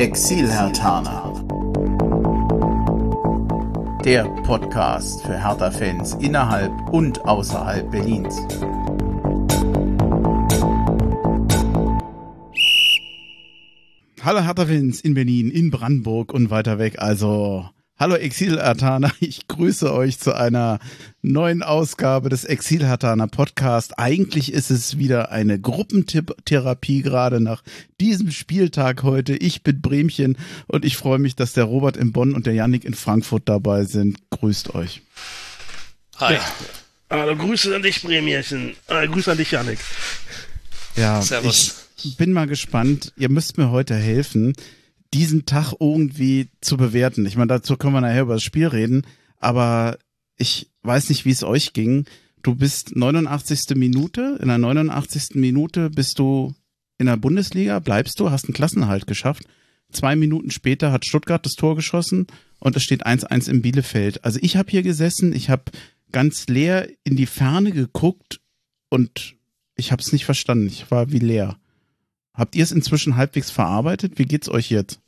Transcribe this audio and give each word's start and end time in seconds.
Exil-Hertaner. 0.00 1.44
Der 4.02 4.24
Podcast 4.44 5.20
für 5.26 5.36
Hertha-Fans 5.36 6.14
innerhalb 6.14 6.72
und 6.90 7.20
außerhalb 7.26 7.90
Berlins. 7.90 8.34
Hallo 14.22 14.40
Hertha-Fans 14.40 15.02
in 15.02 15.12
Berlin, 15.12 15.50
in 15.50 15.70
Brandenburg 15.70 16.32
und 16.32 16.48
weiter 16.48 16.78
weg. 16.78 16.94
Also 16.98 17.68
Hallo 18.00 18.14
Exil-Hatana, 18.14 19.12
ich 19.20 19.46
grüße 19.46 19.92
euch 19.92 20.18
zu 20.18 20.34
einer 20.34 20.78
neuen 21.20 21.62
Ausgabe 21.62 22.30
des 22.30 22.44
Exil-Hatana 22.46 23.26
Podcast. 23.26 23.98
Eigentlich 23.98 24.54
ist 24.54 24.70
es 24.70 24.96
wieder 24.96 25.32
eine 25.32 25.60
Gruppentherapie 25.60 27.02
gerade 27.02 27.40
nach 27.40 27.62
diesem 28.00 28.30
Spieltag 28.30 29.02
heute. 29.02 29.36
Ich 29.36 29.64
bin 29.64 29.82
Bremchen 29.82 30.38
und 30.66 30.86
ich 30.86 30.96
freue 30.96 31.18
mich, 31.18 31.36
dass 31.36 31.52
der 31.52 31.64
Robert 31.64 31.98
in 31.98 32.10
Bonn 32.12 32.34
und 32.34 32.46
der 32.46 32.54
Yannick 32.54 32.86
in 32.86 32.94
Frankfurt 32.94 33.42
dabei 33.44 33.84
sind. 33.84 34.16
Grüßt 34.30 34.74
euch. 34.74 35.02
Hi. 36.16 36.36
Ja. 36.36 36.40
Hallo, 37.10 37.36
Grüße 37.36 37.76
an 37.76 37.82
dich, 37.82 38.00
Bremchen. 38.00 38.76
Äh, 38.86 39.08
Grüße 39.08 39.32
an 39.32 39.36
dich, 39.36 39.50
Yannick. 39.50 39.78
Ja, 40.96 41.20
Servus. 41.20 41.88
ich 42.02 42.16
bin 42.16 42.32
mal 42.32 42.46
gespannt. 42.46 43.12
Ihr 43.18 43.28
müsst 43.28 43.58
mir 43.58 43.70
heute 43.70 43.94
helfen 43.94 44.54
diesen 45.12 45.46
Tag 45.46 45.74
irgendwie 45.80 46.48
zu 46.60 46.76
bewerten. 46.76 47.26
Ich 47.26 47.36
meine, 47.36 47.48
dazu 47.48 47.76
können 47.76 47.94
wir 47.94 48.00
nachher 48.00 48.22
über 48.22 48.34
das 48.34 48.42
Spiel 48.42 48.68
reden, 48.68 49.02
aber 49.38 49.98
ich 50.36 50.70
weiß 50.82 51.08
nicht, 51.08 51.24
wie 51.24 51.30
es 51.30 51.42
euch 51.42 51.72
ging. 51.72 52.06
Du 52.42 52.54
bist 52.54 52.96
89. 52.96 53.76
Minute, 53.76 54.38
in 54.40 54.48
der 54.48 54.58
89. 54.58 55.34
Minute 55.34 55.90
bist 55.90 56.18
du 56.18 56.54
in 56.98 57.06
der 57.06 57.16
Bundesliga, 57.16 57.78
bleibst 57.78 58.20
du, 58.20 58.30
hast 58.30 58.44
einen 58.44 58.54
Klassenhalt 58.54 59.06
geschafft. 59.06 59.44
Zwei 59.90 60.16
Minuten 60.16 60.50
später 60.50 60.92
hat 60.92 61.04
Stuttgart 61.04 61.44
das 61.44 61.54
Tor 61.54 61.74
geschossen 61.74 62.26
und 62.60 62.76
es 62.76 62.82
steht 62.82 63.06
1-1 63.06 63.50
im 63.50 63.62
Bielefeld. 63.62 64.24
Also 64.24 64.38
ich 64.42 64.56
habe 64.56 64.70
hier 64.70 64.82
gesessen, 64.82 65.34
ich 65.34 65.50
habe 65.50 65.64
ganz 66.12 66.46
leer 66.46 66.88
in 67.04 67.16
die 67.16 67.26
Ferne 67.26 67.72
geguckt 67.72 68.40
und 68.88 69.34
ich 69.76 69.92
habe 69.92 70.02
es 70.02 70.12
nicht 70.12 70.24
verstanden. 70.24 70.66
Ich 70.66 70.90
war 70.90 71.10
wie 71.10 71.18
leer. 71.18 71.58
Habt 72.34 72.54
ihr 72.54 72.62
es 72.62 72.72
inzwischen 72.72 73.16
halbwegs 73.16 73.50
verarbeitet? 73.50 74.18
Wie 74.18 74.24
geht's 74.24 74.48
euch 74.48 74.70
jetzt? 74.70 75.00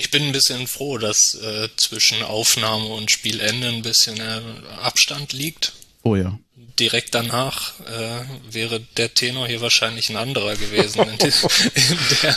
Ich 0.00 0.10
bin 0.10 0.22
ein 0.22 0.32
bisschen 0.32 0.66
froh, 0.66 0.96
dass 0.96 1.34
äh, 1.34 1.68
zwischen 1.76 2.22
Aufnahme 2.22 2.86
und 2.86 3.10
Spielende 3.10 3.68
ein 3.68 3.82
bisschen 3.82 4.18
äh, 4.18 4.40
Abstand 4.80 5.34
liegt. 5.34 5.74
Oh 6.02 6.16
ja. 6.16 6.38
Direkt 6.78 7.14
danach 7.14 7.78
äh, 7.80 8.24
wäre 8.50 8.80
der 8.96 9.12
Tenor 9.12 9.46
hier 9.46 9.60
wahrscheinlich 9.60 10.08
ein 10.08 10.16
anderer 10.16 10.56
gewesen 10.56 11.06
in, 11.06 11.18
die, 11.18 11.26
in, 11.74 11.98
der, 12.22 12.36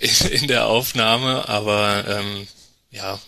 in, 0.00 0.32
in, 0.32 0.48
der 0.48 0.66
Aufnahme, 0.66 1.48
aber 1.48 2.04
ähm, 2.08 2.48
ja, 2.90 3.20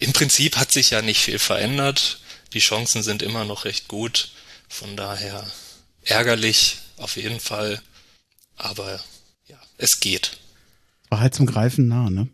im 0.00 0.12
Prinzip 0.12 0.56
hat 0.56 0.72
sich 0.72 0.90
ja 0.90 1.00
nicht 1.00 1.20
viel 1.20 1.38
verändert. 1.38 2.18
Die 2.54 2.58
Chancen 2.58 3.04
sind 3.04 3.22
immer 3.22 3.44
noch 3.44 3.66
recht 3.66 3.86
gut. 3.86 4.32
Von 4.68 4.96
daher 4.96 5.46
ärgerlich 6.02 6.78
auf 6.96 7.14
jeden 7.14 7.38
Fall. 7.38 7.80
Aber 8.56 9.00
ja, 9.46 9.60
es 9.78 10.00
geht. 10.00 10.38
War 11.08 11.20
halt 11.20 11.36
zum 11.36 11.46
Greifen 11.46 11.86
nah, 11.86 12.10
ne? 12.10 12.28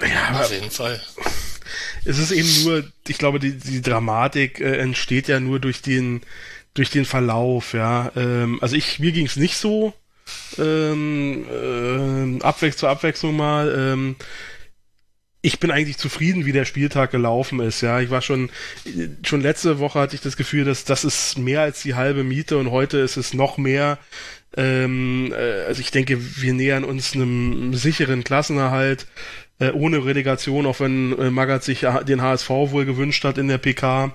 Ja, 0.00 0.40
auf 0.40 0.52
jeden 0.52 0.70
Fall. 0.70 1.00
Es 2.04 2.18
ist 2.18 2.30
eben 2.30 2.64
nur, 2.64 2.84
ich 3.08 3.18
glaube, 3.18 3.38
die, 3.38 3.52
die 3.52 3.82
Dramatik 3.82 4.60
äh, 4.60 4.76
entsteht 4.78 5.28
ja 5.28 5.40
nur 5.40 5.58
durch 5.58 5.82
den, 5.82 6.20
durch 6.74 6.90
den 6.90 7.04
Verlauf, 7.04 7.72
ja. 7.72 8.12
Ähm, 8.14 8.58
also 8.60 8.76
ich, 8.76 8.98
mir 8.98 9.12
ging 9.12 9.26
es 9.26 9.36
nicht 9.36 9.56
so. 9.56 9.94
Ähm, 10.58 11.46
äh, 11.50 12.42
Abwechslung 12.42 12.78
zur 12.78 12.88
Abwechslung 12.90 13.36
mal. 13.36 13.74
Ähm, 13.76 14.16
ich 15.42 15.60
bin 15.60 15.70
eigentlich 15.70 15.98
zufrieden, 15.98 16.44
wie 16.44 16.52
der 16.52 16.64
Spieltag 16.64 17.12
gelaufen 17.12 17.60
ist. 17.60 17.80
Ja, 17.80 18.00
ich 18.00 18.10
war 18.10 18.20
schon 18.20 18.50
schon 19.22 19.40
letzte 19.40 19.78
Woche 19.78 20.00
hatte 20.00 20.16
ich 20.16 20.20
das 20.20 20.36
Gefühl, 20.36 20.64
dass 20.64 20.84
das 20.84 21.04
ist 21.04 21.38
mehr 21.38 21.60
als 21.60 21.82
die 21.82 21.94
halbe 21.94 22.24
Miete 22.24 22.58
und 22.58 22.72
heute 22.72 22.98
ist 22.98 23.16
es 23.16 23.32
noch 23.32 23.56
mehr. 23.56 23.98
Ähm, 24.56 25.32
äh, 25.32 25.64
also 25.66 25.80
ich 25.80 25.92
denke, 25.92 26.18
wir 26.40 26.52
nähern 26.52 26.82
uns 26.84 27.14
einem 27.14 27.74
sicheren 27.74 28.24
Klassenerhalt 28.24 29.06
äh, 29.58 29.70
ohne 29.70 30.04
Relegation, 30.04 30.66
auch 30.66 30.80
wenn 30.80 31.18
äh, 31.18 31.30
Magath 31.30 31.64
sich 31.64 31.86
den 32.06 32.22
HSV 32.22 32.48
wohl 32.50 32.84
gewünscht 32.84 33.24
hat 33.24 33.38
in 33.38 33.48
der 33.48 33.58
PK, 33.58 34.12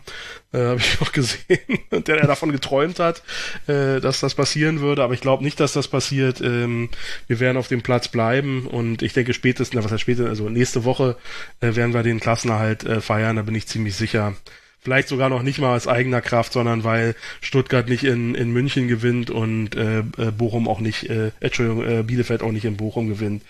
äh, 0.53 0.57
habe 0.57 0.79
ich 0.79 1.01
auch 1.01 1.11
gesehen, 1.11 1.59
der, 1.91 2.01
der 2.01 2.27
davon 2.27 2.51
geträumt 2.51 2.99
hat, 2.99 3.23
äh, 3.67 3.99
dass 3.99 4.19
das 4.19 4.35
passieren 4.35 4.81
würde, 4.81 5.03
aber 5.03 5.13
ich 5.13 5.21
glaube 5.21 5.43
nicht, 5.43 5.59
dass 5.59 5.73
das 5.73 5.87
passiert. 5.87 6.41
Ähm, 6.41 6.89
wir 7.27 7.39
werden 7.39 7.57
auf 7.57 7.67
dem 7.67 7.81
Platz 7.81 8.07
bleiben 8.07 8.67
und 8.67 9.01
ich 9.01 9.13
denke 9.13 9.33
spätestens, 9.33 9.83
was 9.83 9.91
heißt 9.91 10.01
später, 10.01 10.27
also 10.27 10.49
nächste 10.49 10.83
Woche 10.83 11.17
äh, 11.59 11.75
werden 11.75 11.93
wir 11.93 12.03
den 12.03 12.19
Klassenerhalt 12.19 12.83
äh, 12.83 13.01
feiern, 13.01 13.37
da 13.37 13.41
bin 13.41 13.55
ich 13.55 13.67
ziemlich 13.67 13.95
sicher. 13.95 14.35
Vielleicht 14.83 15.09
sogar 15.09 15.29
noch 15.29 15.43
nicht 15.43 15.59
mal 15.59 15.75
aus 15.75 15.87
eigener 15.87 16.21
Kraft, 16.21 16.53
sondern 16.53 16.83
weil 16.83 17.15
Stuttgart 17.39 17.87
nicht 17.87 18.03
in, 18.03 18.33
in 18.33 18.49
München 18.51 18.87
gewinnt 18.87 19.29
und 19.29 19.75
äh, 19.75 19.99
äh, 19.99 20.31
Bochum 20.35 20.67
auch 20.67 20.79
nicht, 20.79 21.07
äh, 21.07 21.31
Entschuldigung, 21.39 21.85
äh, 21.85 22.01
Bielefeld 22.01 22.41
auch 22.41 22.51
nicht 22.51 22.65
in 22.65 22.77
Bochum 22.77 23.07
gewinnt. 23.07 23.43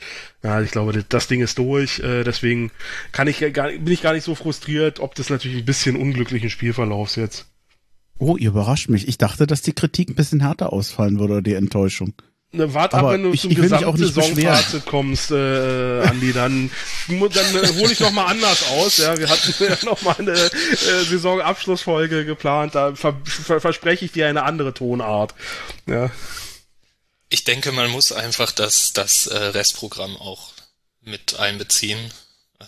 Ja, 0.44 0.62
ich 0.62 0.72
glaube, 0.72 1.06
das 1.08 1.28
Ding 1.28 1.42
ist 1.42 1.58
durch. 1.58 2.00
Äh, 2.00 2.26
deswegen 2.26 2.70
kann 3.14 3.30
ich 3.30 3.40
gar, 3.54 3.70
bin 3.70 3.94
ich 3.94 4.02
gar 4.02 4.14
nicht 4.14 4.26
so 4.26 4.36
frustriert, 4.36 5.00
ob 5.00 5.16
das 5.16 5.30
natürlich 5.30 5.60
ein 5.60 5.66
bisschen 5.66 5.96
unglücklichen 5.96 6.50
Spielverlaufs 6.50 7.16
jetzt. 7.16 7.46
Oh, 8.20 8.36
ihr 8.36 8.50
überrascht 8.50 8.90
mich. 8.90 9.08
Ich 9.08 9.18
dachte, 9.18 9.48
dass 9.48 9.62
die 9.62 9.74
Kritik 9.74 10.10
ein 10.10 10.16
bisschen 10.16 10.42
härter 10.42 10.74
ausfallen 10.74 11.18
würde 11.18 11.34
oder 11.36 11.42
die 11.42 11.54
Enttäuschung. 11.54 12.14
Ne, 12.54 12.74
wart 12.74 12.94
ab, 12.94 13.12
wenn 13.12 13.24
du 13.24 13.32
ich, 13.32 13.42
zum 13.42 13.56
Gesamtsaisonfazit 13.56 14.86
kommst, 14.86 15.32
äh, 15.32 16.02
Andi, 16.02 16.34
dann, 16.34 16.70
dann 17.08 17.56
äh, 17.56 17.68
hole 17.76 17.94
ich 17.94 18.02
noch 18.02 18.12
mal 18.12 18.26
anders 18.26 18.68
aus. 18.68 18.98
Ja, 18.98 19.18
wir 19.18 19.30
hatten 19.30 19.54
ja 19.64 19.78
noch 19.84 20.02
mal 20.02 20.18
eine 20.18 20.34
äh, 20.34 21.04
Saisonabschlussfolge 21.06 22.26
geplant. 22.26 22.76
Da 22.76 22.94
ver 22.94 23.22
ver 23.24 23.62
verspreche 23.62 24.04
ich 24.04 24.12
dir 24.12 24.28
eine 24.28 24.44
andere 24.44 24.74
Tonart. 24.74 25.34
Ja. 25.86 26.12
Ich 27.30 27.46
denke, 27.46 27.72
man 27.72 27.90
muss 27.90 28.12
einfach 28.12 28.52
das, 28.52 28.92
das 28.92 29.28
äh, 29.28 29.38
Restprogramm 29.38 30.18
auch 30.18 30.52
mit 31.00 31.40
einbeziehen. 31.40 32.12
Ähm, 32.60 32.68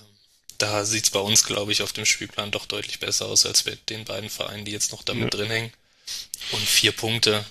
da 0.59 0.85
sieht's 0.85 1.09
bei 1.09 1.19
uns, 1.19 1.43
glaube 1.43 1.73
ich, 1.73 1.81
auf 1.81 1.91
dem 1.91 2.05
Spielplan 2.05 2.51
doch 2.51 2.67
deutlich 2.67 3.01
besser 3.01 3.25
aus 3.25 3.45
als 3.45 3.63
bei 3.63 3.77
den 3.89 4.05
beiden 4.05 4.29
Vereinen, 4.29 4.63
die 4.63 4.71
jetzt 4.71 4.93
noch 4.93 5.03
damit 5.03 5.33
ja. 5.33 5.39
drin 5.41 5.49
hängen. 5.49 5.73
Und 6.53 6.61
vier 6.61 6.93
Punkte 6.93 7.43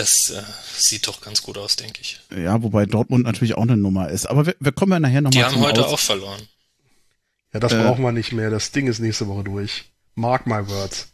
das 0.00 0.30
äh, 0.30 0.42
sieht 0.76 1.06
doch 1.06 1.20
ganz 1.20 1.42
gut 1.42 1.58
aus, 1.58 1.76
denke 1.76 2.00
ich. 2.00 2.20
Ja, 2.34 2.62
wobei 2.62 2.86
Dortmund 2.86 3.24
natürlich 3.24 3.56
auch 3.56 3.62
eine 3.62 3.76
Nummer 3.76 4.08
ist. 4.08 4.26
Aber 4.26 4.46
wir, 4.46 4.56
wir 4.58 4.72
kommen 4.72 4.92
ja 4.92 5.00
nachher 5.00 5.20
nochmal 5.20 5.32
Die 5.32 5.44
haben 5.44 5.60
heute 5.60 5.84
aus 5.84 5.92
auch 5.92 5.98
verloren. 5.98 6.40
Ja, 7.52 7.60
das 7.60 7.72
äh, 7.72 7.82
brauchen 7.82 8.02
wir 8.02 8.12
nicht 8.12 8.32
mehr. 8.32 8.48
Das 8.48 8.72
Ding 8.72 8.86
ist 8.86 9.00
nächste 9.00 9.28
Woche 9.28 9.44
durch. 9.44 9.84
Mark 10.14 10.46
my 10.46 10.66
words. 10.66 11.08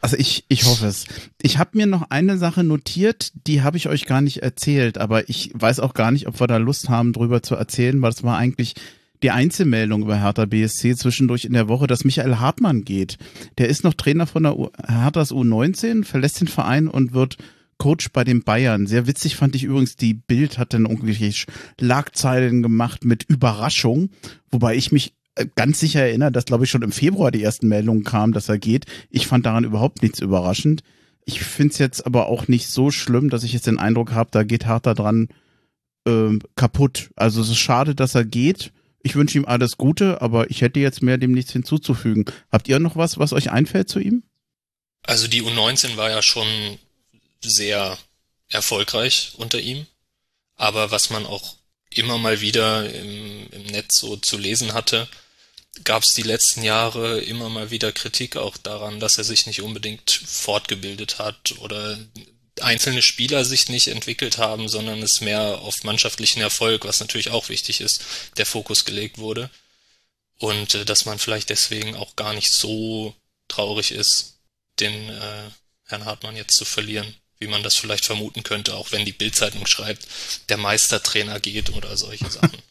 Also 0.00 0.16
ich, 0.16 0.46
ich 0.48 0.64
hoffe 0.64 0.86
es. 0.86 1.04
Ich 1.42 1.58
habe 1.58 1.76
mir 1.76 1.86
noch 1.86 2.08
eine 2.08 2.38
Sache 2.38 2.64
notiert, 2.64 3.32
die 3.46 3.60
habe 3.60 3.76
ich 3.76 3.88
euch 3.88 4.06
gar 4.06 4.22
nicht 4.22 4.42
erzählt, 4.42 4.96
aber 4.96 5.28
ich 5.28 5.50
weiß 5.52 5.78
auch 5.80 5.92
gar 5.92 6.10
nicht, 6.10 6.26
ob 6.26 6.40
wir 6.40 6.46
da 6.46 6.56
Lust 6.56 6.88
haben, 6.88 7.12
drüber 7.12 7.42
zu 7.42 7.54
erzählen, 7.54 8.00
weil 8.00 8.10
es 8.10 8.22
war 8.22 8.38
eigentlich 8.38 8.74
die 9.22 9.30
Einzelmeldung 9.30 10.00
über 10.00 10.18
Hertha 10.18 10.46
BSC 10.46 10.96
zwischendurch 10.96 11.44
in 11.44 11.52
der 11.52 11.68
Woche, 11.68 11.86
dass 11.86 12.04
Michael 12.04 12.36
Hartmann 12.36 12.84
geht. 12.84 13.18
Der 13.58 13.68
ist 13.68 13.84
noch 13.84 13.92
Trainer 13.92 14.26
von 14.26 14.44
der 14.44 14.58
U 14.58 14.70
Herthas 14.82 15.30
U19, 15.30 16.04
verlässt 16.04 16.40
den 16.40 16.48
Verein 16.48 16.88
und 16.88 17.12
wird 17.12 17.36
Coach 17.80 18.10
bei 18.12 18.22
den 18.22 18.44
Bayern. 18.44 18.86
Sehr 18.86 19.08
witzig 19.08 19.34
fand 19.34 19.56
ich 19.56 19.64
übrigens, 19.64 19.96
die 19.96 20.14
Bild 20.14 20.58
hat 20.58 20.74
dann 20.74 20.84
irgendwelche 20.84 21.32
Schlagzeilen 21.32 22.62
gemacht 22.62 23.04
mit 23.04 23.24
Überraschung, 23.24 24.10
wobei 24.50 24.76
ich 24.76 24.92
mich 24.92 25.14
äh, 25.34 25.46
ganz 25.56 25.80
sicher 25.80 26.02
erinnere, 26.02 26.30
dass 26.30 26.44
glaube 26.44 26.64
ich 26.64 26.70
schon 26.70 26.82
im 26.82 26.92
Februar 26.92 27.32
die 27.32 27.42
ersten 27.42 27.66
Meldungen 27.66 28.04
kamen, 28.04 28.32
dass 28.32 28.48
er 28.48 28.58
geht. 28.58 28.84
Ich 29.08 29.26
fand 29.26 29.46
daran 29.46 29.64
überhaupt 29.64 30.02
nichts 30.02 30.20
überraschend. 30.20 30.82
Ich 31.24 31.40
finde 31.42 31.72
es 31.72 31.78
jetzt 31.78 32.06
aber 32.06 32.26
auch 32.26 32.48
nicht 32.48 32.68
so 32.68 32.90
schlimm, 32.90 33.30
dass 33.30 33.44
ich 33.44 33.52
jetzt 33.54 33.66
den 33.66 33.78
Eindruck 33.78 34.12
habe, 34.12 34.30
da 34.30 34.44
geht 34.44 34.66
Harter 34.66 34.94
dran 34.94 35.28
äh, 36.06 36.38
kaputt. 36.56 37.10
Also 37.16 37.40
es 37.40 37.48
ist 37.48 37.58
schade, 37.58 37.94
dass 37.94 38.14
er 38.14 38.24
geht. 38.24 38.72
Ich 39.02 39.16
wünsche 39.16 39.38
ihm 39.38 39.46
alles 39.46 39.78
Gute, 39.78 40.20
aber 40.20 40.50
ich 40.50 40.60
hätte 40.60 40.80
jetzt 40.80 41.02
mehr 41.02 41.16
dem 41.16 41.32
nichts 41.32 41.52
hinzuzufügen. 41.52 42.26
Habt 42.52 42.68
ihr 42.68 42.78
noch 42.78 42.96
was, 42.96 43.18
was 43.18 43.32
euch 43.32 43.50
einfällt 43.50 43.88
zu 43.88 44.00
ihm? 44.00 44.22
Also 45.06 45.28
die 45.28 45.42
U19 45.42 45.96
war 45.96 46.10
ja 46.10 46.20
schon 46.20 46.46
sehr 47.42 47.98
erfolgreich 48.48 49.32
unter 49.36 49.60
ihm. 49.60 49.86
Aber 50.56 50.90
was 50.90 51.10
man 51.10 51.26
auch 51.26 51.56
immer 51.90 52.18
mal 52.18 52.40
wieder 52.40 52.92
im, 52.92 53.48
im 53.50 53.62
Netz 53.64 53.98
so 53.98 54.16
zu 54.16 54.36
lesen 54.36 54.74
hatte, 54.74 55.08
gab 55.84 56.02
es 56.02 56.14
die 56.14 56.22
letzten 56.22 56.62
Jahre 56.62 57.20
immer 57.20 57.48
mal 57.48 57.70
wieder 57.70 57.92
Kritik 57.92 58.36
auch 58.36 58.56
daran, 58.56 59.00
dass 59.00 59.18
er 59.18 59.24
sich 59.24 59.46
nicht 59.46 59.62
unbedingt 59.62 60.10
fortgebildet 60.10 61.18
hat 61.18 61.54
oder 61.58 61.98
einzelne 62.60 63.02
Spieler 63.02 63.44
sich 63.44 63.68
nicht 63.68 63.88
entwickelt 63.88 64.38
haben, 64.38 64.68
sondern 64.68 65.02
es 65.02 65.20
mehr 65.20 65.60
auf 65.60 65.84
mannschaftlichen 65.84 66.42
Erfolg, 66.42 66.84
was 66.84 67.00
natürlich 67.00 67.30
auch 67.30 67.48
wichtig 67.48 67.80
ist, 67.80 68.02
der 68.36 68.46
Fokus 68.46 68.84
gelegt 68.84 69.18
wurde. 69.18 69.50
Und 70.38 70.74
äh, 70.74 70.84
dass 70.84 71.04
man 71.04 71.18
vielleicht 71.18 71.50
deswegen 71.50 71.96
auch 71.96 72.16
gar 72.16 72.34
nicht 72.34 72.52
so 72.52 73.14
traurig 73.48 73.92
ist, 73.92 74.40
den 74.78 75.10
äh, 75.10 75.50
Herrn 75.84 76.04
Hartmann 76.04 76.36
jetzt 76.36 76.56
zu 76.56 76.64
verlieren 76.64 77.14
wie 77.40 77.48
man 77.48 77.62
das 77.62 77.74
vielleicht 77.74 78.04
vermuten 78.04 78.42
könnte, 78.42 78.74
auch 78.74 78.92
wenn 78.92 79.04
die 79.04 79.12
Bildzeitung 79.12 79.66
schreibt, 79.66 80.06
der 80.48 80.58
Meistertrainer 80.58 81.40
geht 81.40 81.70
oder 81.70 81.96
solche 81.96 82.30
Sachen. 82.30 82.62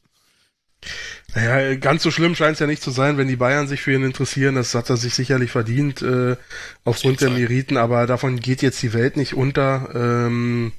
Naja, 1.36 1.76
ganz 1.76 2.04
so 2.04 2.12
schlimm 2.12 2.36
scheint 2.36 2.54
es 2.54 2.60
ja 2.60 2.68
nicht 2.68 2.82
zu 2.82 2.92
sein, 2.92 3.18
wenn 3.18 3.28
die 3.28 3.36
Bayern 3.36 3.68
sich 3.68 3.82
für 3.82 3.94
ihn 3.94 4.04
interessieren. 4.04 4.56
Das 4.56 4.74
hat 4.74 4.90
er 4.90 4.98
sich 4.98 5.14
sicherlich 5.14 5.52
verdient 5.52 6.02
äh, 6.02 6.38
aufgrund 6.86 7.22
der 7.22 7.30
Meriten, 7.30 7.78
aber 7.78 8.08
davon 8.08 8.40
geht 8.40 8.62
jetzt 8.62 8.82
die 8.82 8.94
Welt 8.94 9.18
nicht 9.18 9.34
unter. 9.34 9.90
Ähm, 9.94 10.72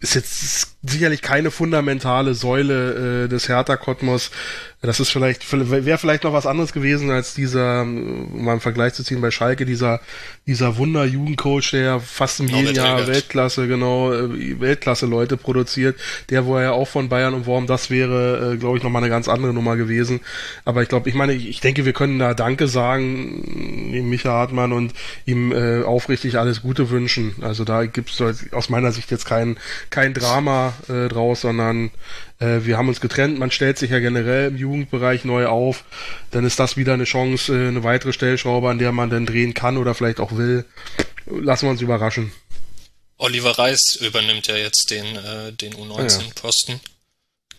ist 0.00 0.14
jetzt 0.14 0.76
sicherlich 0.82 1.22
keine 1.22 1.50
fundamentale 1.50 2.34
Säule 2.34 3.24
äh, 3.24 3.28
des 3.28 3.48
Hertha-Kosmos. 3.48 4.30
Das 4.80 5.00
ist 5.00 5.10
vielleicht, 5.10 5.44
wäre 5.52 5.98
vielleicht 5.98 6.22
noch 6.22 6.32
was 6.32 6.46
anderes 6.46 6.72
gewesen 6.72 7.10
als 7.10 7.34
dieser, 7.34 7.82
um 7.82 8.44
mal 8.44 8.52
einen 8.52 8.60
Vergleich 8.60 8.94
zu 8.94 9.02
ziehen 9.02 9.20
bei 9.20 9.32
Schalke, 9.32 9.66
dieser, 9.66 10.00
dieser 10.46 10.76
Wunder-Jugendcoach, 10.76 11.72
der 11.72 11.98
fast 11.98 12.38
im 12.38 12.46
genau, 12.46 12.58
jeden 12.60 12.76
Jahr 12.76 13.04
Weltklasse, 13.08 13.66
genau, 13.66 14.12
äh, 14.12 14.60
Weltklasse-Leute 14.60 15.36
produziert, 15.36 15.98
der 16.30 16.46
wo 16.46 16.56
er 16.56 16.62
ja 16.62 16.70
auch 16.70 16.86
von 16.86 17.08
Bayern 17.08 17.34
umworben, 17.34 17.66
das 17.66 17.90
wäre, 17.90 18.52
äh, 18.52 18.56
glaube 18.56 18.78
ich, 18.78 18.84
nochmal 18.84 19.02
eine 19.02 19.10
ganz 19.10 19.26
andere 19.26 19.52
Nummer 19.52 19.76
gewesen. 19.76 20.20
Aber 20.64 20.80
ich 20.82 20.88
glaube, 20.88 21.08
ich 21.08 21.16
meine, 21.16 21.32
ich, 21.32 21.48
ich 21.48 21.60
denke, 21.60 21.84
wir 21.84 21.92
können 21.92 22.20
da 22.20 22.34
Danke 22.34 22.68
sagen, 22.68 23.90
dem 23.92 24.08
Micha 24.08 24.30
Hartmann 24.30 24.72
und 24.72 24.94
ihm 25.26 25.50
äh, 25.50 25.82
aufrichtig 25.82 26.38
alles 26.38 26.62
Gute 26.62 26.88
wünschen. 26.90 27.34
Also 27.40 27.64
da 27.64 27.84
gibt 27.86 28.10
es 28.10 28.52
aus 28.52 28.68
meiner 28.68 28.92
Sicht 28.92 29.10
jetzt 29.10 29.26
kein, 29.26 29.56
kein 29.90 30.14
Drama 30.14 30.72
äh, 30.88 31.08
draus, 31.08 31.40
sondern 31.40 31.90
äh, 32.40 32.64
wir 32.64 32.78
haben 32.78 32.88
uns 32.88 33.00
getrennt. 33.00 33.38
Man 33.38 33.50
stellt 33.50 33.78
sich 33.78 33.90
ja 33.90 33.98
generell 33.98 34.48
im 34.48 34.56
Jugendbereich 34.56 35.24
neu 35.24 35.46
auf. 35.46 35.84
Dann 36.30 36.44
ist 36.44 36.58
das 36.58 36.76
wieder 36.76 36.94
eine 36.94 37.04
Chance, 37.04 37.52
äh, 37.52 37.68
eine 37.68 37.84
weitere 37.84 38.12
Stellschraube, 38.12 38.68
an 38.70 38.78
der 38.78 38.92
man 38.92 39.10
dann 39.10 39.26
drehen 39.26 39.54
kann 39.54 39.76
oder 39.76 39.94
vielleicht 39.94 40.20
auch 40.20 40.32
will. 40.32 40.64
Lassen 41.26 41.66
wir 41.66 41.70
uns 41.70 41.80
überraschen. 41.80 42.32
Oliver 43.18 43.58
Reis 43.58 43.96
übernimmt 43.96 44.46
ja 44.46 44.56
jetzt 44.56 44.90
den, 44.90 45.16
äh, 45.16 45.52
den 45.52 45.74
U19-Posten, 45.74 46.72
ja. 46.72 46.80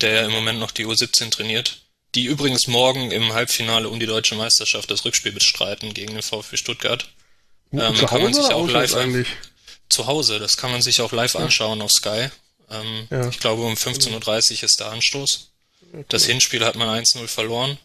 der 0.01 0.25
im 0.25 0.31
Moment 0.31 0.59
noch 0.59 0.71
die 0.71 0.85
U17 0.85 1.31
trainiert. 1.31 1.81
Die 2.15 2.25
übrigens 2.25 2.67
morgen 2.67 3.11
im 3.11 3.33
Halbfinale 3.33 3.89
um 3.89 3.99
die 3.99 4.07
deutsche 4.07 4.35
Meisterschaft 4.35 4.89
das 4.89 5.05
Rückspiel 5.05 5.31
bestreiten 5.31 5.93
gegen 5.93 6.13
den 6.13 6.23
VfB 6.23 6.57
Stuttgart. 6.57 7.09
Ähm, 7.71 7.95
zu 7.95 8.05
kann 8.05 8.23
man 8.23 8.33
sich 8.33 8.45
auch 8.45 8.67
live 8.67 8.95
eigentlich? 8.95 9.27
Zu 9.89 10.07
Hause, 10.07 10.39
das 10.39 10.57
kann 10.57 10.71
man 10.71 10.81
sich 10.81 11.01
auch 11.01 11.11
live 11.11 11.35
anschauen 11.35 11.81
auf 11.81 11.91
Sky. 11.91 12.29
Ähm, 12.69 13.07
ja. 13.09 13.27
Ich 13.29 13.39
glaube, 13.39 13.63
um 13.63 13.73
15.30 13.73 14.57
Uhr 14.57 14.63
ist 14.63 14.79
der 14.79 14.91
Anstoß. 14.91 15.49
Okay. 15.91 16.05
Das 16.09 16.25
Hinspiel 16.25 16.63
hat 16.65 16.75
man 16.75 17.03
1-0 17.03 17.27
verloren 17.27 17.77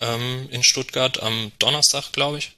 ähm, 0.00 0.48
in 0.50 0.62
Stuttgart 0.62 1.22
am 1.22 1.52
Donnerstag, 1.58 2.12
glaube 2.12 2.38
ich. 2.38 2.52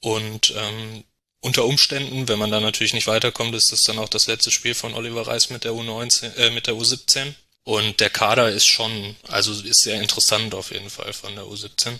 Und 0.00 0.54
ähm, 0.56 1.04
unter 1.40 1.64
Umständen, 1.64 2.28
wenn 2.28 2.38
man 2.38 2.50
da 2.50 2.60
natürlich 2.60 2.94
nicht 2.94 3.06
weiterkommt, 3.06 3.54
ist 3.54 3.72
das 3.72 3.82
dann 3.82 3.98
auch 3.98 4.08
das 4.08 4.26
letzte 4.26 4.50
Spiel 4.50 4.74
von 4.74 4.94
Oliver 4.94 5.26
Reis 5.26 5.50
mit 5.50 5.64
der 5.64 5.72
U19, 5.72 6.34
äh, 6.36 6.50
mit 6.50 6.66
der 6.66 6.74
U17. 6.74 7.34
Und 7.64 8.00
der 8.00 8.10
Kader 8.10 8.50
ist 8.50 8.66
schon, 8.66 9.16
also 9.28 9.52
ist 9.52 9.82
sehr 9.82 10.00
interessant 10.00 10.54
auf 10.54 10.70
jeden 10.70 10.90
Fall 10.90 11.12
von 11.12 11.34
der 11.34 11.44
U17. 11.44 11.98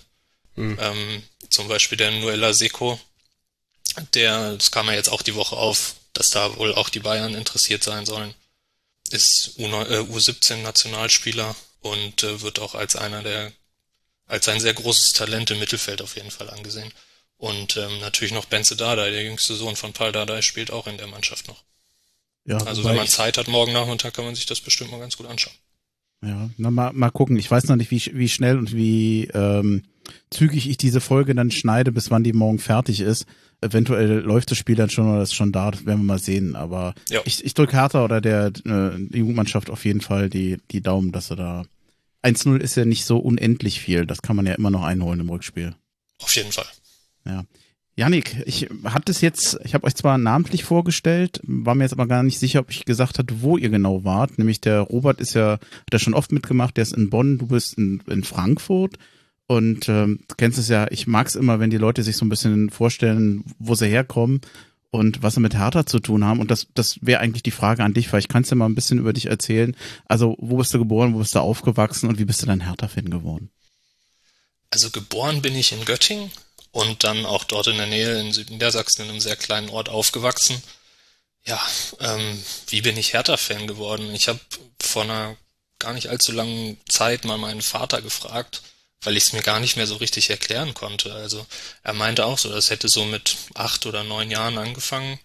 Mhm. 0.56 0.78
Ähm, 0.80 1.22
zum 1.50 1.68
Beispiel 1.68 1.98
der 1.98 2.10
Nuella 2.12 2.52
Seco, 2.52 3.00
der, 4.14 4.54
das 4.54 4.70
kam 4.70 4.86
ja 4.86 4.94
jetzt 4.94 5.10
auch 5.10 5.22
die 5.22 5.34
Woche 5.34 5.56
auf, 5.56 5.94
dass 6.12 6.30
da 6.30 6.56
wohl 6.56 6.74
auch 6.74 6.88
die 6.88 7.00
Bayern 7.00 7.34
interessiert 7.34 7.82
sein 7.82 8.06
sollen 8.06 8.34
ist 9.14 9.56
U17 9.58 10.54
äh, 10.54 10.62
Nationalspieler 10.62 11.54
und 11.80 12.22
äh, 12.22 12.42
wird 12.42 12.58
auch 12.58 12.74
als 12.74 12.96
einer 12.96 13.22
der, 13.22 13.52
als 14.26 14.48
ein 14.48 14.60
sehr 14.60 14.74
großes 14.74 15.12
Talent 15.12 15.50
im 15.50 15.60
Mittelfeld 15.60 16.02
auf 16.02 16.16
jeden 16.16 16.30
Fall 16.30 16.50
angesehen. 16.50 16.92
Und 17.36 17.76
ähm, 17.76 18.00
natürlich 18.00 18.32
noch 18.32 18.46
Benze 18.46 18.76
Dardai, 18.76 19.10
der 19.10 19.24
jüngste 19.24 19.54
Sohn 19.54 19.76
von 19.76 19.92
Paul 19.92 20.12
Dardai, 20.12 20.42
spielt 20.42 20.70
auch 20.70 20.86
in 20.86 20.98
der 20.98 21.06
Mannschaft 21.06 21.48
noch. 21.48 21.62
Ja, 22.46 22.58
also 22.58 22.84
wenn 22.84 22.96
man 22.96 23.08
Zeit 23.08 23.38
hat, 23.38 23.48
morgen 23.48 23.72
Nachmittag 23.72 24.14
kann 24.14 24.24
man 24.24 24.34
sich 24.34 24.46
das 24.46 24.60
bestimmt 24.60 24.90
mal 24.90 25.00
ganz 25.00 25.16
gut 25.16 25.26
anschauen. 25.26 25.54
Ja, 26.22 26.50
na, 26.56 26.70
mal, 26.70 26.92
mal 26.92 27.10
gucken. 27.10 27.36
Ich 27.36 27.50
weiß 27.50 27.64
noch 27.64 27.76
nicht, 27.76 27.90
wie, 27.90 28.02
wie 28.14 28.28
schnell 28.28 28.58
und 28.58 28.74
wie 28.74 29.24
ähm, 29.34 29.84
zügig 30.30 30.68
ich 30.68 30.76
diese 30.76 31.00
Folge 31.00 31.34
dann 31.34 31.50
schneide, 31.50 31.92
bis 31.92 32.10
wann 32.10 32.24
die 32.24 32.32
morgen 32.32 32.58
fertig 32.58 33.00
ist. 33.00 33.26
Eventuell 33.64 34.20
läuft 34.20 34.50
das 34.50 34.58
Spiel 34.58 34.76
dann 34.76 34.90
schon 34.90 35.10
oder 35.10 35.22
ist 35.22 35.34
schon 35.34 35.52
da, 35.52 35.70
das 35.70 35.86
werden 35.86 36.00
wir 36.00 36.04
mal 36.04 36.18
sehen. 36.18 36.54
Aber 36.54 36.94
ja. 37.08 37.20
ich, 37.24 37.44
ich 37.44 37.54
drücke 37.54 37.76
Hertha 37.76 38.04
oder 38.04 38.20
der 38.20 38.52
äh, 38.66 38.96
Jugendmannschaft 39.16 39.70
auf 39.70 39.84
jeden 39.84 40.00
Fall 40.00 40.28
die, 40.28 40.58
die 40.70 40.82
Daumen, 40.82 41.12
dass 41.12 41.30
er 41.30 41.36
da 41.36 41.64
1-0 42.22 42.58
ist 42.58 42.76
ja 42.76 42.84
nicht 42.84 43.04
so 43.04 43.18
unendlich 43.18 43.80
viel. 43.80 44.06
Das 44.06 44.22
kann 44.22 44.36
man 44.36 44.46
ja 44.46 44.54
immer 44.54 44.70
noch 44.70 44.84
einholen 44.84 45.20
im 45.20 45.30
Rückspiel. 45.30 45.74
Auf 46.22 46.34
jeden 46.36 46.52
Fall. 46.52 46.66
Ja. 47.26 47.44
Janik, 47.96 48.42
ich 48.44 48.68
hatte 48.84 49.12
es 49.12 49.20
jetzt, 49.20 49.58
ich 49.62 49.74
habe 49.74 49.86
euch 49.86 49.94
zwar 49.94 50.18
namentlich 50.18 50.64
vorgestellt, 50.64 51.40
war 51.44 51.76
mir 51.76 51.84
jetzt 51.84 51.92
aber 51.92 52.08
gar 52.08 52.24
nicht 52.24 52.40
sicher, 52.40 52.60
ob 52.60 52.70
ich 52.70 52.84
gesagt 52.84 53.18
hatte, 53.18 53.40
wo 53.40 53.56
ihr 53.56 53.68
genau 53.68 54.04
wart. 54.04 54.36
Nämlich 54.36 54.60
der 54.60 54.80
Robert 54.80 55.20
ist 55.20 55.34
ja, 55.34 55.52
hat 55.52 55.92
er 55.92 56.00
schon 56.00 56.14
oft 56.14 56.32
mitgemacht, 56.32 56.76
der 56.76 56.82
ist 56.82 56.92
in 56.92 57.08
Bonn, 57.08 57.38
du 57.38 57.46
bist 57.46 57.74
in, 57.78 58.02
in 58.08 58.24
Frankfurt. 58.24 58.96
Und 59.46 59.88
ähm, 59.88 60.20
du 60.28 60.34
kennst 60.36 60.58
es 60.58 60.68
ja, 60.68 60.86
ich 60.90 61.06
mag 61.06 61.26
es 61.26 61.34
immer, 61.34 61.60
wenn 61.60 61.70
die 61.70 61.76
Leute 61.76 62.02
sich 62.02 62.16
so 62.16 62.24
ein 62.24 62.30
bisschen 62.30 62.70
vorstellen, 62.70 63.44
wo 63.58 63.74
sie 63.74 63.88
herkommen 63.88 64.40
und 64.90 65.22
was 65.22 65.34
sie 65.34 65.40
mit 65.40 65.54
Hertha 65.54 65.84
zu 65.84 66.00
tun 66.00 66.24
haben. 66.24 66.40
Und 66.40 66.50
das, 66.50 66.68
das 66.74 66.98
wäre 67.02 67.20
eigentlich 67.20 67.42
die 67.42 67.50
Frage 67.50 67.82
an 67.82 67.94
dich. 67.94 68.08
Vielleicht 68.08 68.30
kannst 68.30 68.50
du 68.50 68.56
mal 68.56 68.66
ein 68.66 68.74
bisschen 68.74 68.98
über 68.98 69.12
dich 69.12 69.26
erzählen. 69.26 69.76
Also, 70.06 70.36
wo 70.38 70.56
bist 70.56 70.72
du 70.72 70.78
geboren, 70.78 71.14
wo 71.14 71.18
bist 71.18 71.34
du 71.34 71.40
aufgewachsen 71.40 72.08
und 72.08 72.18
wie 72.18 72.24
bist 72.24 72.42
du 72.42 72.46
dann 72.46 72.60
Hertha-Fan 72.60 73.10
geworden? 73.10 73.50
Also 74.70 74.90
geboren 74.90 75.42
bin 75.42 75.54
ich 75.54 75.72
in 75.72 75.84
Göttingen 75.84 76.30
und 76.72 77.04
dann 77.04 77.26
auch 77.26 77.44
dort 77.44 77.66
in 77.66 77.76
der 77.76 77.86
Nähe 77.86 78.20
in 78.20 78.32
Südniedersachsen 78.32 79.04
in 79.04 79.10
einem 79.10 79.20
sehr 79.20 79.36
kleinen 79.36 79.68
Ort 79.68 79.88
aufgewachsen. 79.88 80.62
Ja, 81.44 81.60
ähm, 82.00 82.42
wie 82.68 82.80
bin 82.80 82.96
ich 82.96 83.12
Hertha-Fan 83.12 83.66
geworden? 83.66 84.14
Ich 84.14 84.28
habe 84.28 84.40
vor 84.80 85.02
einer 85.02 85.36
gar 85.78 85.92
nicht 85.92 86.08
allzu 86.08 86.32
langen 86.32 86.78
Zeit 86.88 87.24
mal 87.24 87.36
meinen 87.36 87.62
Vater 87.62 88.00
gefragt, 88.00 88.62
weil 89.04 89.16
ich 89.16 89.24
es 89.24 89.32
mir 89.32 89.42
gar 89.42 89.60
nicht 89.60 89.76
mehr 89.76 89.86
so 89.86 89.96
richtig 89.96 90.30
erklären 90.30 90.74
konnte. 90.74 91.12
Also 91.12 91.46
er 91.82 91.92
meinte 91.92 92.26
auch 92.26 92.38
so, 92.38 92.50
das 92.50 92.70
hätte 92.70 92.88
so 92.88 93.04
mit 93.04 93.36
acht 93.54 93.86
oder 93.86 94.04
neun 94.04 94.30
Jahren 94.30 94.58
angefangen. 94.58 95.18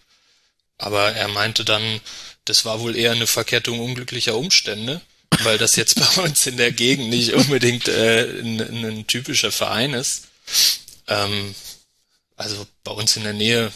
Aber 0.78 1.12
er 1.12 1.28
meinte 1.28 1.64
dann, 1.64 2.00
das 2.44 2.64
war 2.64 2.80
wohl 2.80 2.96
eher 2.96 3.12
eine 3.12 3.26
Verkettung 3.26 3.80
unglücklicher 3.80 4.36
Umstände, 4.36 5.00
weil 5.42 5.58
das 5.58 5.76
jetzt 5.76 5.96
bei 6.16 6.22
uns 6.22 6.46
in 6.46 6.56
der 6.56 6.72
Gegend 6.72 7.10
nicht 7.10 7.34
unbedingt 7.34 7.88
äh, 7.88 8.40
ein, 8.40 8.60
ein 8.60 9.06
typischer 9.06 9.52
Verein 9.52 9.94
ist. 9.94 10.28
Ähm, 11.06 11.54
also 12.36 12.66
bei 12.84 12.92
uns 12.92 13.16
in 13.16 13.24
der 13.24 13.34
Nähe, 13.34 13.70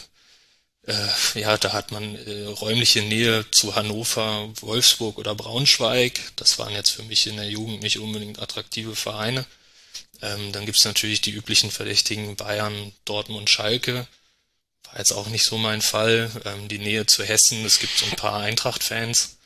äh, 0.87 1.39
ja, 1.39 1.57
da 1.57 1.73
hat 1.73 1.91
man 1.91 2.15
äh, 2.15 2.45
räumliche 2.45 3.01
Nähe 3.01 3.45
zu 3.51 3.75
Hannover, 3.75 4.49
Wolfsburg 4.61 5.19
oder 5.19 5.35
Braunschweig. 5.35 6.19
Das 6.35 6.57
waren 6.57 6.73
jetzt 6.73 6.91
für 6.91 7.03
mich 7.03 7.27
in 7.27 7.37
der 7.37 7.49
Jugend 7.49 7.83
nicht 7.83 7.99
unbedingt 7.99 8.39
attraktive 8.39 8.95
Vereine. 8.95 9.45
Ähm, 10.21 10.51
dann 10.51 10.65
gibt's 10.65 10.85
natürlich 10.85 11.21
die 11.21 11.31
üblichen 11.31 11.71
Verdächtigen 11.71 12.35
Bayern, 12.35 12.93
Dortmund, 13.05 13.49
Schalke. 13.49 14.07
War 14.83 14.97
jetzt 14.97 15.11
auch 15.11 15.27
nicht 15.27 15.45
so 15.45 15.57
mein 15.57 15.81
Fall. 15.81 16.31
Ähm, 16.45 16.67
die 16.67 16.79
Nähe 16.79 17.05
zu 17.05 17.23
Hessen, 17.23 17.65
es 17.65 17.79
gibt 17.79 17.97
so 17.97 18.05
ein 18.05 18.15
paar 18.15 18.41
Eintracht-Fans. 18.41 19.37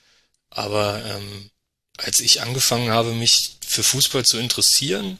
Aber 0.50 1.04
ähm, 1.06 1.50
als 1.98 2.20
ich 2.20 2.42
angefangen 2.42 2.92
habe, 2.92 3.14
mich 3.14 3.58
für 3.66 3.84
Fußball 3.84 4.26
zu 4.26 4.38
interessieren, 4.38 5.20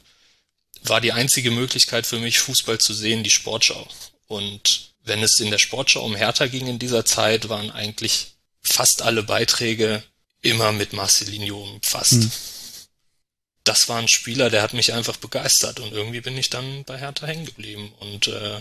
war 0.82 1.00
die 1.00 1.12
einzige 1.12 1.50
Möglichkeit 1.50 2.06
für 2.06 2.18
mich, 2.18 2.38
Fußball 2.38 2.78
zu 2.78 2.94
sehen, 2.94 3.22
die 3.22 3.30
Sportschau. 3.30 3.86
Und 4.26 4.92
wenn 5.04 5.22
es 5.22 5.40
in 5.40 5.50
der 5.50 5.58
Sportschau 5.58 6.04
um 6.04 6.14
Hertha 6.14 6.46
ging 6.46 6.66
in 6.66 6.78
dieser 6.78 7.04
Zeit, 7.04 7.48
waren 7.48 7.70
eigentlich 7.70 8.32
fast 8.62 9.02
alle 9.02 9.22
Beiträge 9.22 10.02
immer 10.42 10.72
mit 10.72 10.92
Marcelinho 10.92 11.62
umfasst. 11.62 12.12
Hm 12.12 12.30
das 13.70 13.88
war 13.88 13.98
ein 13.98 14.08
Spieler, 14.08 14.50
der 14.50 14.62
hat 14.62 14.74
mich 14.74 14.94
einfach 14.94 15.16
begeistert 15.16 15.78
und 15.78 15.92
irgendwie 15.92 16.20
bin 16.20 16.36
ich 16.36 16.50
dann 16.50 16.82
bei 16.82 16.98
Hertha 16.98 17.24
hängen 17.24 17.46
geblieben 17.46 17.92
und 18.00 18.26
äh, 18.26 18.58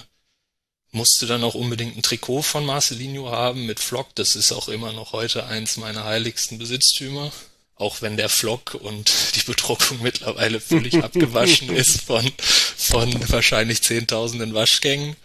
musste 0.92 1.25
dann 1.25 1.44
auch 1.44 1.56
unbedingt 1.56 1.98
ein 1.98 2.04
Trikot 2.04 2.44
von 2.44 2.63
Marcelinho 2.63 3.32
haben 3.32 3.66
mit 3.66 3.80
Flock. 3.80 4.13
Das 4.13 4.36
ist 4.36 4.51
auch 4.51 4.70
immer 4.70 4.94
noch 4.94 5.12
heute 5.12 5.48
eins 5.48 5.78
meiner 5.78 6.04
heiligsten 6.04 6.60
Besitztümer. 6.60 7.32
Auch 7.74 8.04
wenn 8.04 8.18
der 8.18 8.30
Flock 8.30 8.75
und 8.75 9.12
die 9.36 9.42
Bedruckung 9.42 10.00
mittlerweile 10.04 10.60
völlig 10.60 10.94
abgewaschen 11.04 11.75
ist 11.75 12.01
von, 12.01 12.32
von 12.78 13.32
wahrscheinlich 13.32 13.82
zehntausenden 13.82 14.54
Waschgängen. 14.54 15.16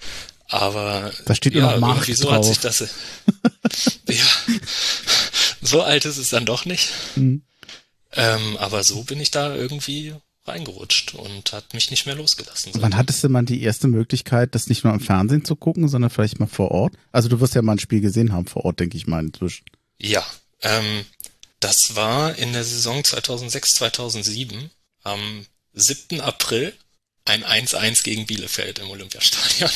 Aber 0.49 1.12
da 1.26 1.35
steht 1.35 1.55
ja, 1.55 1.75
immer 1.75 1.88
irgendwie 1.88 2.14
so 2.14 2.33
hat 2.33 2.47
sich 2.47 2.59
das. 2.59 2.79
ja, 4.09 4.55
so 5.61 5.83
alt 5.83 6.07
ist 6.07 6.17
es 6.17 6.31
dann 6.31 6.47
doch 6.47 6.64
nicht. 6.64 6.88
Mhm. 7.17 7.43
Ähm, 8.16 8.56
aber 8.59 8.83
so 8.85 9.02
bin 9.02 9.21
ich 9.21 9.30
da 9.30 9.54
irgendwie 9.54 10.14
reingerutscht 10.47 11.14
und 11.14 11.52
hat 11.52 11.73
mich 11.73 11.90
nicht 11.90 12.06
mehr 12.06 12.14
losgelassen. 12.14 12.73
Wann 12.76 12.97
hattest 12.97 13.25
du 13.25 13.28
mal 13.28 13.44
die 13.44 13.62
erste 13.62 13.88
Möglichkeit, 13.88 14.54
das 14.54 14.68
nicht 14.68 14.85
nur 14.85 14.92
am 14.92 15.00
Fernsehen 15.00 15.44
zu 15.44 15.56
gucken, 15.56 15.88
sondern 15.88 16.11
vielleicht 16.11 16.38
mal 16.38 16.47
vor 16.47 16.71
Ort? 16.71 16.94
Also 17.12 17.28
du 17.28 17.40
wirst 17.40 17.54
ja 17.54 17.62
mal 17.62 17.73
ein 17.73 17.78
Spiel 17.78 18.00
gesehen 18.00 18.33
haben 18.33 18.47
vor 18.47 18.64
Ort, 18.64 18.80
denke 18.80 18.97
ich 18.97 19.06
mal 19.06 19.25
inzwischen. 19.25 19.64
Ja, 19.99 20.25
ähm, 20.61 21.04
das 21.61 21.97
war 21.97 22.37
in 22.37 22.52
der 22.52 22.64
Saison 22.64 23.02
2006, 23.02 23.76
2007 23.76 24.71
am 25.02 25.47
7. 25.73 26.21
April 26.21 26.75
ein 27.25 27.42
1-1 27.42 28.02
gegen 28.02 28.26
Bielefeld 28.26 28.80
im 28.80 28.90
Olympiastadion. 28.90 29.71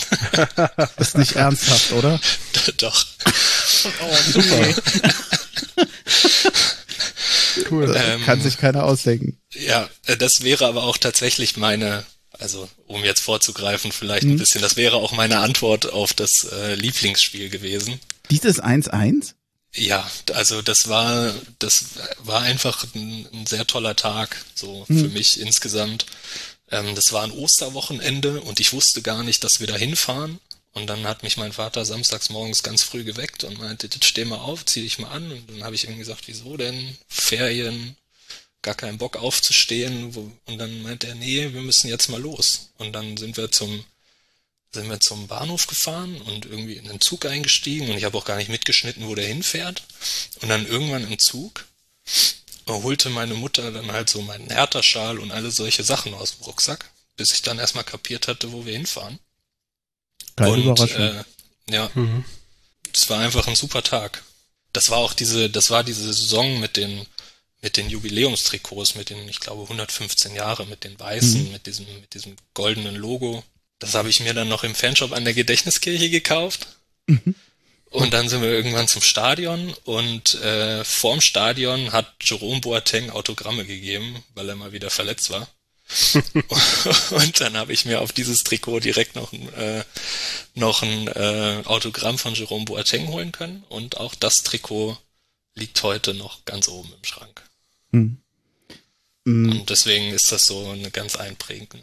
das 0.76 0.90
ist 0.98 1.18
nicht 1.18 1.36
ernsthaft, 1.36 1.92
oder? 1.92 2.20
Doch. 2.76 3.06
Oh, 4.02 4.16
super. 4.32 4.74
cool. 7.70 7.94
Ähm, 7.96 8.24
Kann 8.24 8.40
sich 8.40 8.58
keiner 8.58 8.84
ausdenken. 8.84 9.38
Ja, 9.52 9.88
äh, 10.06 10.16
das 10.16 10.42
wäre 10.42 10.66
aber 10.66 10.84
auch 10.84 10.98
tatsächlich 10.98 11.56
meine, 11.56 12.04
also 12.38 12.68
um 12.86 13.04
jetzt 13.04 13.20
vorzugreifen, 13.20 13.92
vielleicht 13.92 14.24
hm. 14.24 14.32
ein 14.32 14.38
bisschen, 14.38 14.62
das 14.62 14.76
wäre 14.76 14.96
auch 14.96 15.12
meine 15.12 15.38
Antwort 15.38 15.92
auf 15.92 16.12
das 16.12 16.44
äh, 16.44 16.74
Lieblingsspiel 16.74 17.48
gewesen. 17.48 18.00
Dieses 18.30 18.62
1-1? 18.62 19.34
Ja, 19.74 20.10
also 20.34 20.62
das 20.62 20.88
war, 20.88 21.34
das 21.58 21.84
war 22.20 22.42
einfach 22.42 22.86
ein, 22.94 23.26
ein 23.32 23.46
sehr 23.46 23.66
toller 23.66 23.96
Tag, 23.96 24.36
so 24.54 24.86
hm. 24.88 24.98
für 24.98 25.08
mich 25.08 25.40
insgesamt. 25.40 26.06
Ähm, 26.70 26.94
das 26.94 27.12
war 27.12 27.24
ein 27.24 27.32
Osterwochenende 27.32 28.40
und 28.40 28.60
ich 28.60 28.72
wusste 28.72 29.02
gar 29.02 29.22
nicht, 29.22 29.44
dass 29.44 29.60
wir 29.60 29.66
da 29.66 29.76
hinfahren. 29.76 30.38
Und 30.78 30.86
dann 30.86 31.06
hat 31.08 31.24
mich 31.24 31.36
mein 31.36 31.52
Vater 31.52 31.84
samstags 31.84 32.30
morgens 32.30 32.62
ganz 32.62 32.84
früh 32.84 33.02
geweckt 33.02 33.42
und 33.42 33.58
meinte, 33.58 33.88
jetzt 33.92 34.04
steh 34.04 34.24
mal 34.24 34.38
auf, 34.38 34.64
zieh 34.64 34.82
dich 34.82 35.00
mal 35.00 35.10
an. 35.10 35.32
Und 35.32 35.50
dann 35.50 35.64
habe 35.64 35.74
ich 35.74 35.88
ihm 35.88 35.98
gesagt, 35.98 36.28
wieso 36.28 36.56
denn? 36.56 36.96
Ferien, 37.08 37.96
gar 38.62 38.76
keinen 38.76 38.96
Bock 38.96 39.16
aufzustehen. 39.16 40.14
Und 40.46 40.58
dann 40.58 40.82
meinte 40.82 41.08
er, 41.08 41.16
nee, 41.16 41.52
wir 41.52 41.62
müssen 41.62 41.88
jetzt 41.88 42.08
mal 42.08 42.20
los. 42.20 42.70
Und 42.78 42.92
dann 42.92 43.16
sind 43.16 43.36
wir 43.36 43.50
zum, 43.50 43.84
sind 44.72 44.88
wir 44.88 45.00
zum 45.00 45.26
Bahnhof 45.26 45.66
gefahren 45.66 46.20
und 46.22 46.46
irgendwie 46.46 46.74
in 46.74 46.86
den 46.86 47.00
Zug 47.00 47.26
eingestiegen 47.26 47.90
und 47.90 47.96
ich 47.96 48.04
habe 48.04 48.16
auch 48.16 48.24
gar 48.24 48.36
nicht 48.36 48.50
mitgeschnitten, 48.50 49.08
wo 49.08 49.16
der 49.16 49.26
hinfährt. 49.26 49.82
Und 50.42 50.48
dann 50.48 50.64
irgendwann 50.64 51.10
im 51.10 51.18
Zug 51.18 51.64
holte 52.68 53.10
meine 53.10 53.34
Mutter 53.34 53.72
dann 53.72 53.90
halt 53.90 54.10
so 54.10 54.22
meinen 54.22 54.50
Hertha-Schal 54.50 55.18
und 55.18 55.32
alle 55.32 55.50
solche 55.50 55.82
Sachen 55.82 56.14
aus 56.14 56.36
dem 56.36 56.44
Rucksack, 56.44 56.90
bis 57.16 57.32
ich 57.32 57.42
dann 57.42 57.58
erstmal 57.58 57.84
kapiert 57.84 58.28
hatte, 58.28 58.52
wo 58.52 58.64
wir 58.64 58.74
hinfahren. 58.74 59.18
Geile 60.38 60.52
und, 60.52 60.62
Überraschung. 60.62 61.00
Äh, 61.00 61.24
ja, 61.70 61.90
mhm. 61.94 62.24
es 62.94 63.08
war 63.10 63.20
einfach 63.20 63.46
ein 63.46 63.56
super 63.56 63.82
Tag. 63.82 64.22
Das 64.72 64.90
war 64.90 64.98
auch 64.98 65.12
diese, 65.12 65.50
das 65.50 65.70
war 65.70 65.84
diese 65.84 66.12
Saison 66.12 66.60
mit 66.60 66.76
den, 66.76 67.06
mit 67.62 67.76
den 67.76 67.90
Jubiläumstrikots, 67.90 68.94
mit 68.94 69.10
den, 69.10 69.28
ich 69.28 69.40
glaube, 69.40 69.62
115 69.62 70.34
Jahre, 70.34 70.66
mit 70.66 70.84
den 70.84 70.98
weißen, 70.98 71.46
mhm. 71.46 71.52
mit 71.52 71.66
diesem, 71.66 71.86
mit 72.00 72.14
diesem 72.14 72.36
goldenen 72.54 72.96
Logo. 72.96 73.42
Das 73.78 73.94
habe 73.94 74.08
ich 74.08 74.20
mir 74.20 74.34
dann 74.34 74.48
noch 74.48 74.64
im 74.64 74.74
Fanshop 74.74 75.12
an 75.12 75.24
der 75.24 75.34
Gedächtniskirche 75.34 76.10
gekauft. 76.10 76.66
Mhm. 77.06 77.34
Und 77.90 78.12
dann 78.12 78.28
sind 78.28 78.42
wir 78.42 78.50
irgendwann 78.50 78.86
zum 78.86 79.00
Stadion 79.00 79.74
und 79.84 80.34
äh, 80.42 80.84
vorm 80.84 81.22
Stadion 81.22 81.92
hat 81.92 82.12
Jerome 82.20 82.60
Boateng 82.60 83.10
Autogramme 83.10 83.64
gegeben, 83.64 84.22
weil 84.34 84.48
er 84.48 84.56
mal 84.56 84.72
wieder 84.72 84.90
verletzt 84.90 85.30
war. 85.30 85.48
und 87.10 87.40
dann 87.40 87.56
habe 87.56 87.72
ich 87.72 87.86
mir 87.86 88.00
auf 88.00 88.12
dieses 88.12 88.44
Trikot 88.44 88.80
direkt 88.80 89.16
noch, 89.16 89.32
äh, 89.32 89.82
noch 90.54 90.82
ein 90.82 91.08
äh, 91.08 91.62
Autogramm 91.64 92.18
von 92.18 92.34
Jerome 92.34 92.66
Boateng 92.66 93.08
holen 93.08 93.32
können. 93.32 93.64
Und 93.68 93.96
auch 93.96 94.14
das 94.14 94.42
Trikot 94.42 94.98
liegt 95.54 95.82
heute 95.82 96.14
noch 96.14 96.44
ganz 96.44 96.68
oben 96.68 96.90
im 96.92 97.04
Schrank. 97.04 97.42
Hm. 97.92 98.18
Hm. 99.26 99.50
Und 99.50 99.70
deswegen 99.70 100.12
ist 100.12 100.30
das 100.30 100.46
so 100.46 100.70
eine 100.70 100.90
ganz 100.90 101.16
einprägende. 101.16 101.78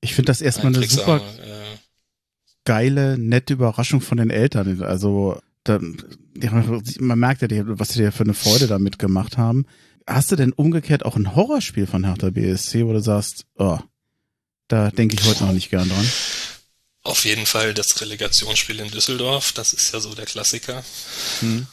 Ich 0.00 0.14
finde 0.14 0.30
das 0.30 0.40
erstmal 0.40 0.74
eine 0.74 0.86
super 0.86 1.16
äh, 1.16 1.76
geile, 2.64 3.18
nette 3.18 3.54
Überraschung 3.54 4.00
von 4.00 4.18
den 4.18 4.30
Eltern. 4.30 4.82
Also 4.82 5.40
da, 5.64 5.78
man 6.98 7.18
merkt 7.18 7.42
ja, 7.42 7.48
was 7.66 7.90
sie 7.90 7.98
dir 7.98 8.12
für 8.12 8.24
eine 8.24 8.34
Freude 8.34 8.66
damit 8.66 8.98
gemacht 8.98 9.36
haben. 9.36 9.66
Hast 10.10 10.32
du 10.32 10.36
denn 10.36 10.52
umgekehrt 10.52 11.04
auch 11.04 11.14
ein 11.14 11.36
Horrorspiel 11.36 11.86
von 11.86 12.04
Hertha 12.04 12.30
BSC, 12.30 12.84
wo 12.84 12.92
du 12.92 13.00
sagst, 13.00 13.46
oh, 13.54 13.78
da 14.66 14.90
denke 14.90 15.14
ich 15.14 15.24
heute 15.24 15.44
noch 15.44 15.52
nicht 15.52 15.70
gern 15.70 15.88
dran? 15.88 16.12
Auf 17.02 17.24
jeden 17.24 17.46
Fall 17.46 17.74
das 17.74 18.00
Relegationsspiel 18.00 18.80
in 18.80 18.90
Düsseldorf, 18.90 19.52
das 19.52 19.72
ist 19.72 19.92
ja 19.92 20.00
so 20.00 20.12
der 20.12 20.26
Klassiker. 20.26 20.82
Hm. 21.38 21.64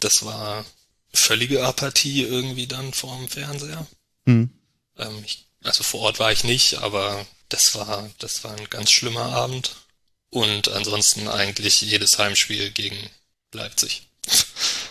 Das 0.00 0.24
war 0.24 0.64
völlige 1.12 1.66
Apathie 1.66 2.22
irgendwie 2.22 2.66
dann 2.66 2.94
vor 2.94 3.14
dem 3.18 3.28
Fernseher. 3.28 3.86
Hm. 4.24 4.48
Ähm, 4.96 5.22
ich, 5.26 5.46
also 5.62 5.84
vor 5.84 6.00
Ort 6.00 6.18
war 6.18 6.32
ich 6.32 6.44
nicht, 6.44 6.78
aber 6.78 7.26
das 7.50 7.74
war, 7.74 8.08
das 8.18 8.42
war 8.42 8.56
ein 8.56 8.70
ganz 8.70 8.90
schlimmer 8.90 9.26
Abend. 9.26 9.76
Und 10.30 10.70
ansonsten 10.70 11.28
eigentlich 11.28 11.82
jedes 11.82 12.18
Heimspiel 12.18 12.70
gegen 12.70 12.96
Leipzig. 13.52 14.08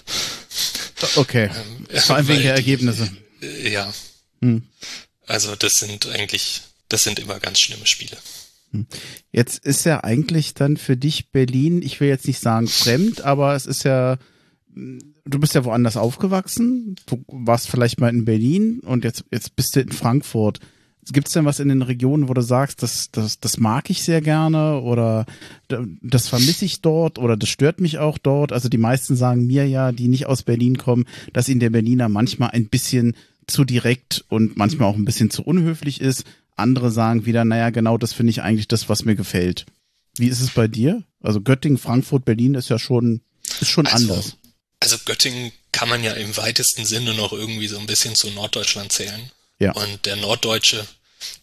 Okay. 1.16 1.50
Ähm, 1.90 2.00
Vor 2.00 2.16
allem 2.16 2.28
wegen 2.28 2.44
der 2.44 2.56
Ergebnisse. 2.56 3.10
Äh, 3.42 3.72
ja. 3.72 3.92
Hm. 4.42 4.64
Also 5.28 5.56
das 5.56 5.80
sind 5.80 6.08
eigentlich, 6.08 6.62
das 6.90 7.04
sind 7.04 7.20
immer 7.20 7.40
ganz 7.40 7.60
schlimme 7.60 7.86
Spiele. 7.86 8.18
Hm. 8.72 8.88
Jetzt 9.32 9.66
ist 9.66 9.86
ja 9.86 10.04
eigentlich 10.04 10.54
dann 10.54 10.78
für 10.78 10.98
dich 10.98 11.30
Berlin, 11.32 11.82
ich 11.82 12.00
will 12.00 12.08
jetzt 12.08 12.28
nicht 12.28 12.40
sagen 12.40 12.68
fremd, 12.68 13.22
aber 13.22 13.56
es 13.56 13.66
ist 13.66 13.84
ja, 13.84 14.18
du 14.74 15.40
bist 15.40 15.56
ja 15.56 15.66
woanders 15.66 15.98
aufgewachsen, 15.98 16.96
du 17.06 17.24
warst 17.28 17.70
vielleicht 17.70 18.00
mal 18.00 18.10
in 18.10 18.26
Berlin 18.26 18.80
und 18.80 19.04
jetzt, 19.04 19.26
jetzt 19.32 19.56
bist 19.56 19.76
du 19.76 19.82
in 19.82 19.92
Frankfurt. 19.92 20.60
Gibt 21.12 21.28
es 21.28 21.34
denn 21.34 21.46
was 21.46 21.60
in 21.60 21.70
den 21.70 21.82
Regionen, 21.82 22.30
wo 22.30 22.34
du 22.34 22.42
sagst, 22.42 22.84
das, 22.84 23.12
das, 23.12 23.40
das 23.40 23.58
mag 23.58 23.90
ich 23.90 24.04
sehr 24.04 24.22
gerne 24.22 24.82
oder 24.82 25.26
das 25.68 26.28
vermisse 26.28 26.66
ich 26.66 26.82
dort 26.82 27.18
oder 27.18 27.38
das 27.38 27.50
stört 27.50 27.80
mich 27.80 27.98
auch 27.98 28.18
dort? 28.18 28.52
Also 28.52 28.70
die 28.70 28.78
meisten 28.78 29.16
sagen 29.16 29.48
mir 29.48 29.68
ja, 29.68 29.92
die 29.92 30.08
nicht 30.08 30.26
aus 30.28 30.44
Berlin 30.44 30.78
kommen, 30.78 31.06
dass 31.34 31.50
ihnen 31.50 31.60
der 31.60 31.70
Berliner 31.70 32.10
manchmal 32.10 32.52
ein 32.52 32.68
bisschen 32.68 33.16
zu 33.48 33.66
direkt 33.66 34.26
und 34.30 34.58
manchmal 34.58 34.90
auch 34.90 34.96
ein 34.96 35.06
bisschen 35.06 35.30
zu 35.30 35.44
unhöflich 35.44 36.02
ist. 36.02 36.24
Andere 36.56 36.92
sagen 36.92 37.26
wieder, 37.26 37.46
naja, 37.46 37.70
genau 37.70 37.98
das 37.98 38.14
finde 38.14 38.32
ich 38.32 38.42
eigentlich 38.42 38.68
das, 38.68 38.90
was 38.90 39.06
mir 39.06 39.16
gefällt. 39.16 39.66
Wie 40.18 40.28
ist 40.28 40.42
es 40.42 40.52
bei 40.52 40.68
dir? 40.68 41.04
Also 41.22 41.42
Göttingen, 41.42 41.78
Frankfurt, 41.78 42.26
Berlin 42.26 42.56
ist 42.56 42.70
ja 42.70 42.78
schon, 42.78 43.22
ist 43.60 43.70
schon 43.70 43.88
also, 43.88 44.14
anders. 44.14 44.38
Also 44.80 44.98
Göttingen 45.06 45.52
kann 45.72 45.90
man 45.90 46.04
ja 46.04 46.14
im 46.14 46.36
weitesten 46.38 46.86
Sinne 46.86 47.14
noch 47.14 47.34
irgendwie 47.34 47.68
so 47.68 47.80
ein 47.80 47.88
bisschen 47.88 48.16
zu 48.16 48.30
Norddeutschland 48.32 48.92
zählen. 48.92 49.32
Ja. 49.60 49.74
Und 49.74 50.06
der 50.06 50.16
Norddeutsche 50.16 50.86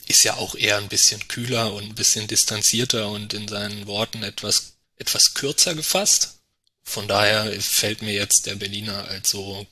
ist 0.07 0.25
ja 0.25 0.35
auch 0.37 0.55
eher 0.55 0.79
ein 0.79 0.89
bisschen 0.89 1.27
kühler 1.29 1.73
und 1.73 1.85
ein 1.85 1.95
bisschen 1.95 2.27
distanzierter 2.27 3.09
und 3.09 3.35
in 3.35 3.49
seinen 3.49 3.87
Worten 3.87 4.23
etwas, 4.23 4.75
etwas 4.97 5.35
kürzer 5.35 5.75
gefasst. 5.75 6.41
Von 6.83 7.09
daher 7.09 7.61
fällt 7.61 8.03
mir 8.03 8.15
jetzt 8.15 8.47
der 8.47 8.55
Berliner 8.55 9.09
als 9.09 9.31
so 9.31 9.67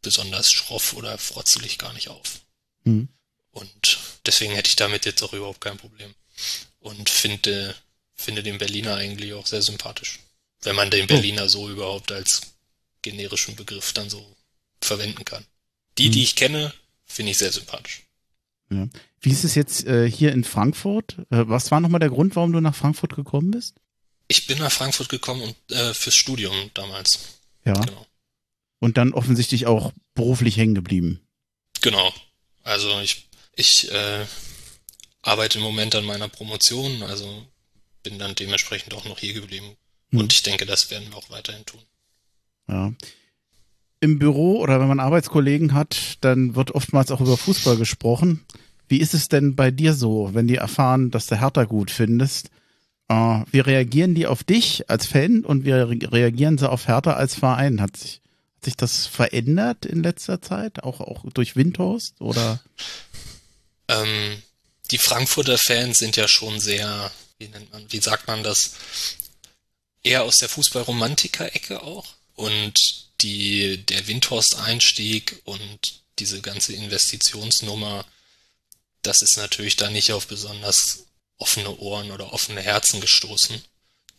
besonders 0.00 0.50
schroff 0.50 0.94
oder 0.94 1.18
frotzelig 1.18 1.78
gar 1.78 1.92
nicht 1.92 2.08
auf. 2.08 2.40
Mhm. 2.84 3.08
Und 3.50 3.98
deswegen 4.24 4.54
hätte 4.54 4.68
ich 4.68 4.76
damit 4.76 5.04
jetzt 5.04 5.22
auch 5.22 5.32
überhaupt 5.32 5.60
kein 5.60 5.76
Problem. 5.76 6.14
Und 6.80 7.10
finde, 7.10 7.74
finde 8.14 8.42
den 8.42 8.58
Berliner 8.58 8.96
eigentlich 8.96 9.34
auch 9.34 9.46
sehr 9.46 9.62
sympathisch. 9.62 10.20
Wenn 10.62 10.74
man 10.74 10.90
den 10.90 11.04
oh. 11.04 11.08
Berliner 11.08 11.44
oh. 11.44 11.48
so 11.48 11.70
überhaupt 11.70 12.10
als 12.10 12.40
generischen 13.02 13.56
Begriff 13.56 13.92
dann 13.92 14.08
so 14.08 14.36
verwenden 14.80 15.24
kann. 15.24 15.44
Die, 15.98 16.08
mhm. 16.08 16.12
die 16.12 16.22
ich 16.22 16.36
kenne, 16.36 16.72
Finde 17.12 17.32
ich 17.32 17.38
sehr 17.38 17.52
sympathisch. 17.52 18.04
Ja. 18.72 18.88
Wie 19.20 19.30
ist 19.30 19.44
es 19.44 19.54
jetzt 19.54 19.86
äh, 19.86 20.10
hier 20.10 20.32
in 20.32 20.44
Frankfurt? 20.44 21.18
Äh, 21.30 21.44
was 21.46 21.70
war 21.70 21.80
nochmal 21.80 22.00
der 22.00 22.10
Grund, 22.10 22.36
warum 22.36 22.52
du 22.52 22.60
nach 22.60 22.74
Frankfurt 22.74 23.14
gekommen 23.14 23.50
bist? 23.50 23.76
Ich 24.28 24.46
bin 24.46 24.58
nach 24.58 24.72
Frankfurt 24.72 25.08
gekommen 25.08 25.42
und, 25.42 25.76
äh, 25.76 25.94
fürs 25.94 26.16
Studium 26.16 26.70
damals. 26.74 27.40
Ja. 27.64 27.74
Genau. 27.74 28.06
Und 28.80 28.96
dann 28.96 29.12
offensichtlich 29.12 29.66
auch 29.66 29.92
beruflich 30.14 30.56
hängen 30.56 30.74
geblieben. 30.74 31.20
Genau. 31.82 32.12
Also 32.62 33.00
ich, 33.00 33.28
ich 33.54 33.92
äh, 33.92 34.24
arbeite 35.20 35.58
im 35.58 35.64
Moment 35.64 35.94
an 35.94 36.04
meiner 36.04 36.28
Promotion, 36.28 37.02
also 37.02 37.46
bin 38.02 38.18
dann 38.18 38.34
dementsprechend 38.34 38.94
auch 38.94 39.04
noch 39.04 39.18
hier 39.18 39.34
geblieben. 39.34 39.76
Hm. 40.10 40.20
Und 40.20 40.32
ich 40.32 40.42
denke, 40.42 40.66
das 40.66 40.90
werden 40.90 41.10
wir 41.10 41.16
auch 41.16 41.30
weiterhin 41.30 41.64
tun. 41.66 41.82
Ja 42.68 42.92
im 44.02 44.18
Büro 44.18 44.58
oder 44.58 44.80
wenn 44.80 44.88
man 44.88 44.98
Arbeitskollegen 44.98 45.74
hat, 45.74 46.18
dann 46.22 46.56
wird 46.56 46.72
oftmals 46.72 47.12
auch 47.12 47.20
über 47.20 47.36
Fußball 47.36 47.76
gesprochen. 47.76 48.44
Wie 48.88 48.98
ist 48.98 49.14
es 49.14 49.28
denn 49.28 49.54
bei 49.54 49.70
dir 49.70 49.94
so, 49.94 50.30
wenn 50.32 50.48
die 50.48 50.56
erfahren, 50.56 51.12
dass 51.12 51.28
du 51.28 51.40
Hertha 51.40 51.64
gut 51.64 51.92
findest? 51.92 52.50
Äh, 53.08 53.44
wie 53.52 53.60
reagieren 53.60 54.16
die 54.16 54.26
auf 54.26 54.42
dich 54.42 54.90
als 54.90 55.06
Fan 55.06 55.44
und 55.44 55.64
wie 55.64 55.70
reagieren 55.70 56.58
sie 56.58 56.68
auf 56.68 56.88
Hertha 56.88 57.12
als 57.12 57.36
Verein? 57.36 57.80
Hat 57.80 57.96
sich, 57.96 58.20
hat 58.56 58.64
sich 58.64 58.76
das 58.76 59.06
verändert 59.06 59.86
in 59.86 60.02
letzter 60.02 60.42
Zeit? 60.42 60.82
Auch, 60.82 61.00
auch 61.00 61.24
durch 61.32 61.54
Windhorst 61.54 62.20
oder? 62.20 62.60
Ähm, 63.86 64.42
die 64.90 64.98
Frankfurter 64.98 65.58
Fans 65.58 65.98
sind 65.98 66.16
ja 66.16 66.26
schon 66.26 66.58
sehr, 66.58 67.12
wie 67.38 67.46
nennt 67.46 67.72
man, 67.72 67.84
wie 67.92 68.00
sagt 68.00 68.26
man 68.26 68.42
das? 68.42 68.74
Eher 70.02 70.24
aus 70.24 70.38
der 70.38 70.48
Fußballromantiker-Ecke 70.48 71.84
auch. 71.84 72.06
Und 72.34 73.01
die, 73.20 73.78
der 73.86 74.06
Windhorst-Einstieg 74.06 75.40
und 75.44 76.02
diese 76.18 76.40
ganze 76.40 76.72
Investitionsnummer, 76.74 78.04
das 79.02 79.22
ist 79.22 79.36
natürlich 79.36 79.76
da 79.76 79.90
nicht 79.90 80.12
auf 80.12 80.26
besonders 80.26 81.06
offene 81.38 81.76
Ohren 81.78 82.10
oder 82.10 82.32
offene 82.32 82.60
Herzen 82.60 83.00
gestoßen. 83.00 83.62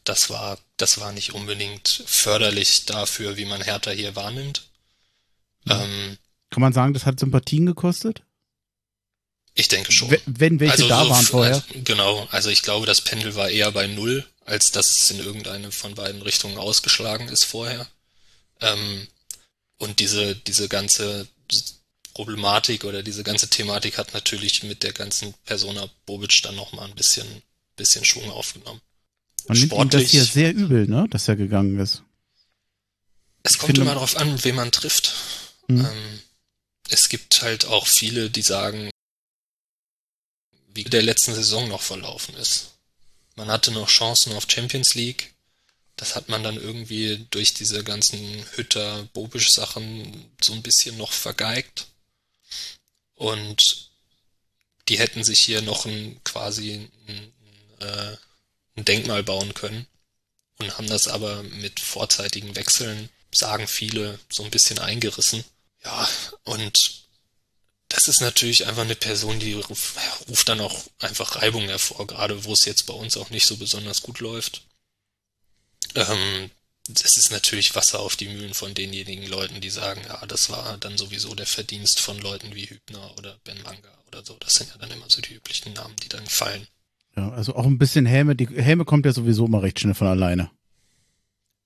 Das 0.04 0.30
war, 0.30 0.58
das 0.78 1.00
war 1.00 1.14
nicht 1.14 1.34
unbedingt 1.34 2.04
förderlich 2.06 2.86
dafür, 2.86 3.38
wie 3.38 3.46
man 3.46 3.62
Hertha 3.62 3.92
hier 3.92 4.16
wahrnimmt. 4.16 4.64
Ja. 5.66 5.82
Ähm, 5.84 6.18
Kann 6.50 6.62
man 6.62 6.74
sagen, 6.74 6.94
das 6.94 7.06
hat 7.06 7.20
Sympathien 7.20 7.66
gekostet? 7.66 8.22
Ich 9.56 9.68
denke 9.68 9.92
schon. 9.92 10.16
Wenn 10.26 10.60
welche 10.60 10.74
also 10.74 10.88
da 10.90 11.04
so, 11.04 11.10
waren 11.10 11.26
vorher. 11.26 11.56
Also, 11.56 11.66
genau, 11.84 12.28
also 12.32 12.50
ich 12.50 12.64
glaube, 12.64 12.86
das 12.86 13.02
Pendel 13.02 13.36
war 13.36 13.50
eher 13.50 13.72
bei 13.72 13.88
null, 13.88 14.28
als 14.46 14.72
dass 14.72 15.00
es 15.00 15.12
in 15.12 15.20
irgendeine 15.20 15.72
von 15.72 15.96
beiden 15.96 16.22
Richtungen 16.22 16.58
ausgeschlagen 16.58 17.30
ist 17.30 17.46
vorher. 17.46 17.88
Ähm, 18.64 19.08
und 19.78 20.00
diese, 20.00 20.36
diese 20.36 20.70
ganze 20.70 21.28
Problematik 22.14 22.84
oder 22.86 23.04
diese 23.04 23.24
ganze 23.24 23.50
Thematik 23.50 23.98
hat 23.98 24.14
natürlich 24.14 24.64
mit 24.64 24.84
der 24.84 24.94
ganzen 24.94 25.34
Persona 25.46 25.90
Bobic 26.06 26.42
dann 26.44 26.56
nochmal 26.56 26.88
ein 26.88 26.96
bisschen, 26.96 27.28
bisschen 27.76 28.06
Schwung 28.06 28.30
aufgenommen. 28.32 28.82
Man 29.48 29.58
nimmt 29.58 29.74
ihm 29.74 29.90
das 29.90 30.04
hier 30.04 30.24
sehr 30.24 30.54
übel, 30.54 30.88
ne, 30.88 31.08
dass 31.10 31.28
er 31.28 31.36
gegangen 31.36 31.80
ist. 31.80 32.04
Es 33.44 33.58
kommt 33.58 33.78
immer 33.78 33.94
darauf 33.94 34.16
an, 34.16 34.42
wen 34.44 34.56
man 34.56 34.72
trifft. 34.72 35.14
Mhm. 35.68 35.86
Ähm, 35.86 36.22
es 36.90 37.10
gibt 37.10 37.42
halt 37.42 37.66
auch 37.66 37.88
viele, 37.88 38.30
die 38.30 38.42
sagen, 38.42 38.90
wie 40.74 40.86
der 40.86 41.02
letzten 41.02 41.36
Saison 41.36 41.68
noch 41.68 41.82
verlaufen 41.82 42.36
ist. 42.36 42.72
Man 43.36 43.50
hatte 43.50 43.72
noch 43.72 43.90
Chancen 43.90 44.34
auf 44.34 44.46
Champions 44.48 44.96
League. 44.96 45.33
Das 45.96 46.16
hat 46.16 46.28
man 46.30 46.44
dann 46.44 46.58
irgendwie 46.58 47.28
durch 47.30 47.54
diese 47.54 47.84
ganzen 47.84 48.20
Hütter-Bobisch-Sachen 48.56 50.32
so 50.42 50.54
ein 50.54 50.64
bisschen 50.64 50.98
noch 50.98 51.12
vergeigt. 51.12 51.88
Und 53.16 53.92
die 54.88 55.00
hätten 55.00 55.24
sich 55.24 55.40
hier 55.40 55.62
noch 55.62 55.86
ein, 55.86 56.20
quasi 56.24 56.90
ein, 57.08 57.34
äh, 57.80 58.18
ein 58.76 58.86
Denkmal 58.86 59.24
bauen 59.24 59.54
können 59.54 59.88
und 60.60 60.78
haben 60.78 60.88
das 60.88 61.08
aber 61.08 61.44
mit 61.44 61.80
vorzeitigen 61.80 62.56
Wechseln, 62.56 63.10
sagen 63.32 63.68
viele, 63.68 64.20
so 64.30 64.44
ein 64.44 64.52
bisschen 64.52 64.80
eingerissen. 64.80 65.44
Ja, 65.84 66.08
und 66.44 67.04
das 67.90 68.08
ist 68.08 68.22
natürlich 68.22 68.66
einfach 68.66 68.84
eine 68.84 68.96
Person, 68.96 69.40
die 69.40 69.54
ruft, 69.54 69.96
ruft 70.28 70.50
dann 70.50 70.62
auch 70.62 70.84
einfach 71.00 71.36
Reibung 71.36 71.64
hervor, 71.68 72.08
gerade 72.08 72.44
wo 72.44 72.54
es 72.54 72.66
jetzt 72.66 72.86
bei 72.88 72.94
uns 72.94 73.18
auch 73.18 73.30
nicht 73.30 73.46
so 73.46 73.58
besonders 73.58 74.02
gut 74.02 74.20
läuft. 74.20 74.64
Ähm, 75.96 76.50
das 76.90 77.18
ist 77.18 77.32
natürlich 77.32 77.76
Wasser 77.76 78.00
auf 78.00 78.16
die 78.16 78.28
Mühlen 78.28 78.54
von 78.54 78.74
denjenigen 78.74 79.28
Leuten, 79.28 79.62
die 79.62 79.70
sagen, 79.70 80.02
ja, 80.06 80.26
das 80.26 80.50
war 80.50 80.78
dann 80.80 80.98
sowieso 80.98 81.34
der 81.34 81.46
Verdienst 81.46 82.00
von 82.00 82.20
Leuten 82.20 82.54
wie 82.56 82.66
Hübner 82.66 83.18
oder 83.18 83.38
Ben 83.46 83.62
Manga 83.64 83.98
oder 84.08 84.26
so. 84.26 84.36
Das 84.40 84.56
sind 84.56 84.70
ja 84.70 84.78
dann 84.78 84.92
immer 84.92 85.06
so 85.08 85.22
die 85.22 85.34
üblichen 85.34 85.74
Namen, 85.74 85.96
die 86.04 86.10
dann 86.10 86.26
fallen. 86.28 86.68
Ja, 87.16 87.30
also 87.30 87.56
auch 87.56 87.66
ein 87.66 87.78
bisschen 87.78 88.06
Häme. 88.06 88.36
Die 88.36 88.48
Häme 88.48 88.86
kommt 88.86 89.06
ja 89.06 89.14
sowieso 89.14 89.46
immer 89.46 89.62
recht 89.62 89.80
schnell 89.80 89.94
von 89.94 90.08
alleine. 90.08 90.50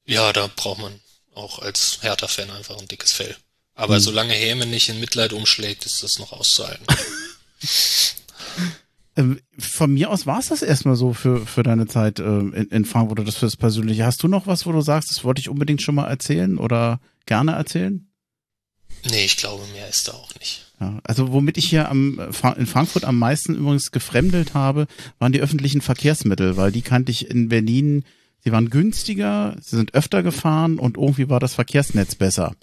Ja, 0.06 0.32
da 0.34 0.50
braucht 0.56 0.80
man 0.80 1.00
auch 1.34 1.60
als 1.60 2.00
Hertha-Fan 2.02 2.52
einfach 2.52 2.78
ein 2.78 2.88
dickes 2.88 3.14
Fell. 3.14 3.36
Aber 3.74 3.96
hm. 3.96 4.02
solange 4.02 4.34
Häme 4.34 4.66
nicht 4.66 4.90
in 4.90 5.00
Mitleid 5.00 5.34
umschlägt, 5.34 5.86
ist 5.86 6.04
das 6.04 6.20
noch 6.20 6.32
auszuhalten. 6.32 6.86
ähm, 9.18 9.40
von 9.58 9.94
mir 9.94 10.12
aus 10.12 10.26
war 10.26 10.40
es 10.40 10.48
das 10.48 10.62
erstmal 10.62 10.96
so 10.96 11.14
für, 11.14 11.46
für 11.46 11.64
deine 11.64 11.88
Zeit 11.88 12.20
äh, 12.20 12.24
in, 12.24 12.68
in 12.70 12.86
Frankfurt 12.86 13.20
oder 13.20 13.26
das 13.26 13.38
fürs 13.38 13.58
Persönliche. 13.58 14.06
Hast 14.06 14.24
du 14.24 14.28
noch 14.28 14.48
was, 14.48 14.66
wo 14.66 14.72
du 14.72 14.82
sagst, 14.82 15.10
das 15.10 15.24
wollte 15.24 15.42
ich 15.42 15.50
unbedingt 15.50 15.82
schon 15.82 15.96
mal 15.96 16.08
erzählen 16.08 16.58
oder 16.58 17.00
gerne 17.26 17.54
erzählen? 17.54 18.08
Nee, 19.10 19.26
ich 19.26 19.38
glaube, 19.38 19.64
mehr 19.74 19.90
ist 19.90 20.08
da 20.08 20.14
auch 20.14 20.34
nicht. 20.40 20.66
Ja, 20.80 21.00
also 21.04 21.32
womit 21.32 21.58
ich 21.58 21.68
hier 21.68 21.90
am, 21.90 22.20
in 22.56 22.68
Frankfurt 22.68 23.04
am 23.04 23.18
meisten 23.18 23.56
übrigens 23.56 23.92
gefremdelt 23.92 24.54
habe, 24.54 24.86
waren 25.18 25.32
die 25.32 25.42
öffentlichen 25.42 25.82
Verkehrsmittel, 25.82 26.56
weil 26.56 26.72
die 26.72 26.84
kannte 26.84 27.12
ich 27.12 27.30
in 27.30 27.50
Berlin, 27.50 28.06
sie 28.44 28.52
waren 28.52 28.70
günstiger, 28.70 29.56
sie 29.60 29.76
sind 29.76 29.96
öfter 29.96 30.22
gefahren 30.22 30.78
und 30.78 30.98
irgendwie 30.98 31.30
war 31.30 31.40
das 31.40 31.56
Verkehrsnetz 31.56 32.16
besser 32.16 32.56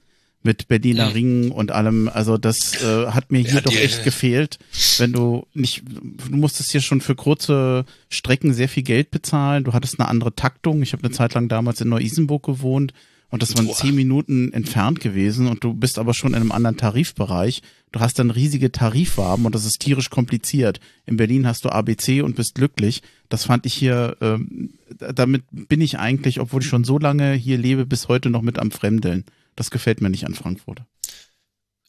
mit 0.44 0.68
Berliner 0.68 1.06
mhm. 1.06 1.12
Ringen 1.12 1.50
und 1.50 1.72
allem. 1.72 2.08
Also 2.08 2.38
das 2.38 2.82
äh, 2.82 3.06
hat 3.08 3.32
mir 3.32 3.40
hier 3.40 3.54
ja, 3.54 3.60
doch 3.62 3.72
die, 3.72 3.78
echt 3.78 4.04
gefehlt. 4.04 4.58
Wenn 4.98 5.12
du 5.12 5.46
nicht, 5.54 5.82
du 5.86 6.36
musstest 6.36 6.70
hier 6.70 6.80
schon 6.80 7.00
für 7.00 7.14
kurze 7.14 7.84
Strecken 8.08 8.52
sehr 8.52 8.68
viel 8.68 8.82
Geld 8.82 9.10
bezahlen. 9.10 9.64
Du 9.64 9.72
hattest 9.72 9.98
eine 9.98 10.08
andere 10.08 10.34
Taktung. 10.34 10.82
Ich 10.82 10.92
habe 10.92 11.02
eine 11.02 11.12
Zeit 11.12 11.34
lang 11.34 11.48
damals 11.48 11.80
in 11.80 11.88
Neu-Isenburg 11.88 12.44
gewohnt 12.44 12.92
und 13.34 13.42
das 13.42 13.56
waren 13.56 13.66
Boah. 13.66 13.74
zehn 13.74 13.96
Minuten 13.96 14.52
entfernt 14.52 15.00
gewesen 15.00 15.48
und 15.48 15.64
du 15.64 15.74
bist 15.74 15.98
aber 15.98 16.14
schon 16.14 16.34
in 16.34 16.36
einem 16.36 16.52
anderen 16.52 16.76
Tarifbereich. 16.76 17.62
Du 17.90 17.98
hast 17.98 18.20
dann 18.20 18.30
riesige 18.30 18.70
Tarifwaben 18.70 19.44
und 19.44 19.56
das 19.56 19.64
ist 19.64 19.80
tierisch 19.80 20.08
kompliziert. 20.08 20.78
In 21.04 21.16
Berlin 21.16 21.44
hast 21.44 21.64
du 21.64 21.70
ABC 21.70 22.22
und 22.22 22.36
bist 22.36 22.54
glücklich. 22.54 23.02
Das 23.28 23.46
fand 23.46 23.66
ich 23.66 23.74
hier, 23.74 24.16
ähm, 24.20 24.74
damit 24.98 25.42
bin 25.50 25.80
ich 25.80 25.98
eigentlich, 25.98 26.38
obwohl 26.38 26.62
ich 26.62 26.68
schon 26.68 26.84
so 26.84 26.96
lange 26.96 27.32
hier 27.32 27.58
lebe, 27.58 27.86
bis 27.86 28.06
heute 28.06 28.30
noch 28.30 28.42
mit 28.42 28.60
am 28.60 28.70
Fremdeln. 28.70 29.24
Das 29.56 29.70
gefällt 29.70 30.00
mir 30.00 30.10
nicht 30.10 30.24
an 30.24 30.34
Frankfurt. 30.34 30.82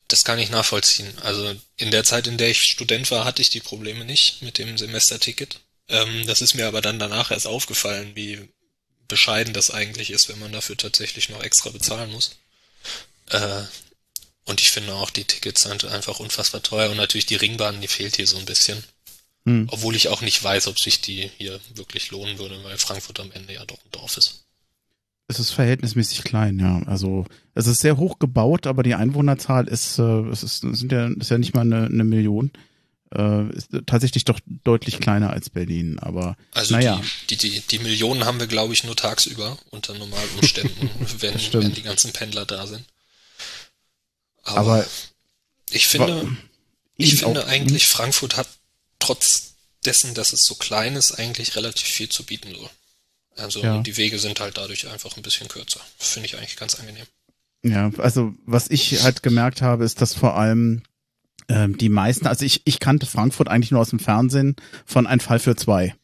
Das 0.08 0.24
kann 0.24 0.40
ich 0.40 0.50
nachvollziehen. 0.50 1.12
Also 1.24 1.56
in 1.78 1.92
der 1.92 2.04
Zeit, 2.04 2.28
in 2.28 2.38
der 2.38 2.50
ich 2.50 2.62
Student 2.62 3.10
war, 3.12 3.26
hatte 3.26 3.42
ich 3.42 3.50
die 3.50 3.60
Probleme 3.60 4.06
nicht 4.06 4.42
mit 4.42 4.58
dem 4.58 4.78
Semesterticket. 4.78 5.60
Ähm, 5.88 6.26
das 6.28 6.42
ist 6.42 6.54
mir 6.54 6.68
aber 6.68 6.82
dann 6.82 7.00
danach 7.00 7.32
erst 7.32 7.48
aufgefallen, 7.48 8.16
wie 8.16 8.48
bescheiden 9.08 9.54
das 9.54 9.72
eigentlich 9.72 10.12
ist, 10.12 10.30
wenn 10.30 10.40
man 10.40 10.52
dafür 10.52 10.78
tatsächlich 10.78 11.30
noch 11.30 11.44
extra 11.44 11.70
bezahlen 11.70 12.12
muss. 12.12 12.32
Äh, 13.30 13.64
und 14.46 14.62
ich 14.62 14.72
finde 14.72 14.94
auch, 14.94 15.10
die 15.10 15.26
Tickets 15.26 15.64
sind 15.64 15.86
einfach 15.86 16.20
unfassbar 16.20 16.62
teuer 16.62 16.92
und 16.92 16.98
natürlich 16.98 17.26
die 17.26 17.36
Ringbahn, 17.36 17.82
die 17.82 17.88
fehlt 17.88 18.16
hier 18.16 18.28
so 18.28 18.38
ein 18.38 18.46
bisschen. 18.46 18.84
Hm. 19.46 19.68
Obwohl 19.72 19.96
ich 19.96 20.08
auch 20.08 20.22
nicht 20.22 20.44
weiß, 20.44 20.68
ob 20.68 20.80
sich 20.80 21.02
die 21.02 21.32
hier 21.38 21.60
wirklich 21.74 22.12
lohnen 22.12 22.38
würde, 22.38 22.64
weil 22.64 22.78
Frankfurt 22.78 23.20
am 23.20 23.32
Ende 23.32 23.54
ja 23.54 23.66
doch 23.66 23.78
ein 23.78 23.92
Dorf 23.92 24.18
ist. 24.18 24.45
Es 25.28 25.40
ist 25.40 25.52
verhältnismäßig 25.52 26.24
klein, 26.24 26.60
ja. 26.60 26.84
Also 26.86 27.26
es 27.56 27.66
ist 27.68 27.82
sehr 27.82 27.98
hoch 27.98 28.20
gebaut, 28.20 28.68
aber 28.68 28.84
die 28.84 28.94
Einwohnerzahl 28.94 29.68
ist, 29.68 29.98
äh, 29.98 30.30
es 30.30 30.44
ist, 30.44 30.62
sind 30.62 30.92
ja, 30.92 31.08
ist 31.08 31.32
ja 31.32 31.38
nicht 31.38 31.56
mal 31.56 31.62
eine, 31.62 31.86
eine 31.86 32.04
Million. 32.04 32.52
Äh, 33.14 33.50
ist 33.50 33.70
tatsächlich 33.86 34.26
doch 34.26 34.40
deutlich 34.64 35.00
kleiner 35.00 35.32
als 35.32 35.50
Berlin, 35.50 36.00
aber 36.00 36.36
also 36.52 36.76
naja. 36.76 37.02
Die, 37.30 37.38
die, 37.38 37.50
die, 37.50 37.60
die 37.62 37.80
Millionen 37.80 38.26
haben 38.26 38.40
wir, 38.40 38.48
glaube 38.48 38.74
ich, 38.74 38.84
nur 38.84 38.96
tagsüber 38.96 39.58
unter 39.72 39.94
normalen 39.94 40.30
Umständen, 40.38 40.90
wenn, 41.20 41.36
wenn 41.54 41.74
die 41.74 41.84
ganzen 41.84 42.12
Pendler 42.14 42.46
da 42.46 42.68
sind. 42.68 42.84
Aber, 44.44 44.60
aber 44.60 44.86
ich 45.72 45.88
finde, 45.88 46.38
ich 46.98 47.16
finde 47.20 47.48
eigentlich, 47.48 47.88
Frankfurt 47.88 48.38
hat 48.38 48.48
trotz 49.00 49.56
dessen, 49.86 50.14
dass 50.14 50.34
es 50.34 50.44
so 50.44 50.56
klein 50.56 50.96
ist, 50.96 51.14
eigentlich 51.14 51.56
relativ 51.56 51.88
viel 51.88 52.10
zu 52.10 52.24
bieten 52.24 52.54
so. 52.54 52.70
Also 53.38 53.62
ja. 53.62 53.82
die 53.82 53.98
Wege 53.98 54.18
sind 54.20 54.40
halt 54.40 54.58
dadurch 54.58 54.90
einfach 54.90 55.16
ein 55.18 55.24
bisschen 55.24 55.48
kürzer. 55.48 55.82
Finde 55.98 56.28
ich 56.28 56.38
eigentlich 56.38 56.56
ganz 56.56 56.76
angenehm. 56.76 57.06
Ja, 57.64 57.92
also 57.98 58.34
was 58.46 58.70
ich 58.70 59.04
halt 59.04 59.24
gemerkt 59.24 59.62
habe, 59.62 59.84
ist, 59.84 60.02
dass 60.02 60.14
vor 60.14 60.38
allem 60.38 60.84
ähm, 61.50 61.78
die 61.78 61.90
meisten, 61.90 62.28
also 62.28 62.46
ich, 62.46 62.62
ich 62.66 62.80
kannte 62.80 63.06
Frankfurt 63.06 63.48
eigentlich 63.48 63.72
nur 63.72 63.82
aus 63.82 63.90
dem 63.90 64.00
Fernsehen 64.00 64.56
von 64.86 65.08
Ein 65.08 65.20
Fall 65.20 65.40
für 65.40 65.56
zwei. 65.56 65.96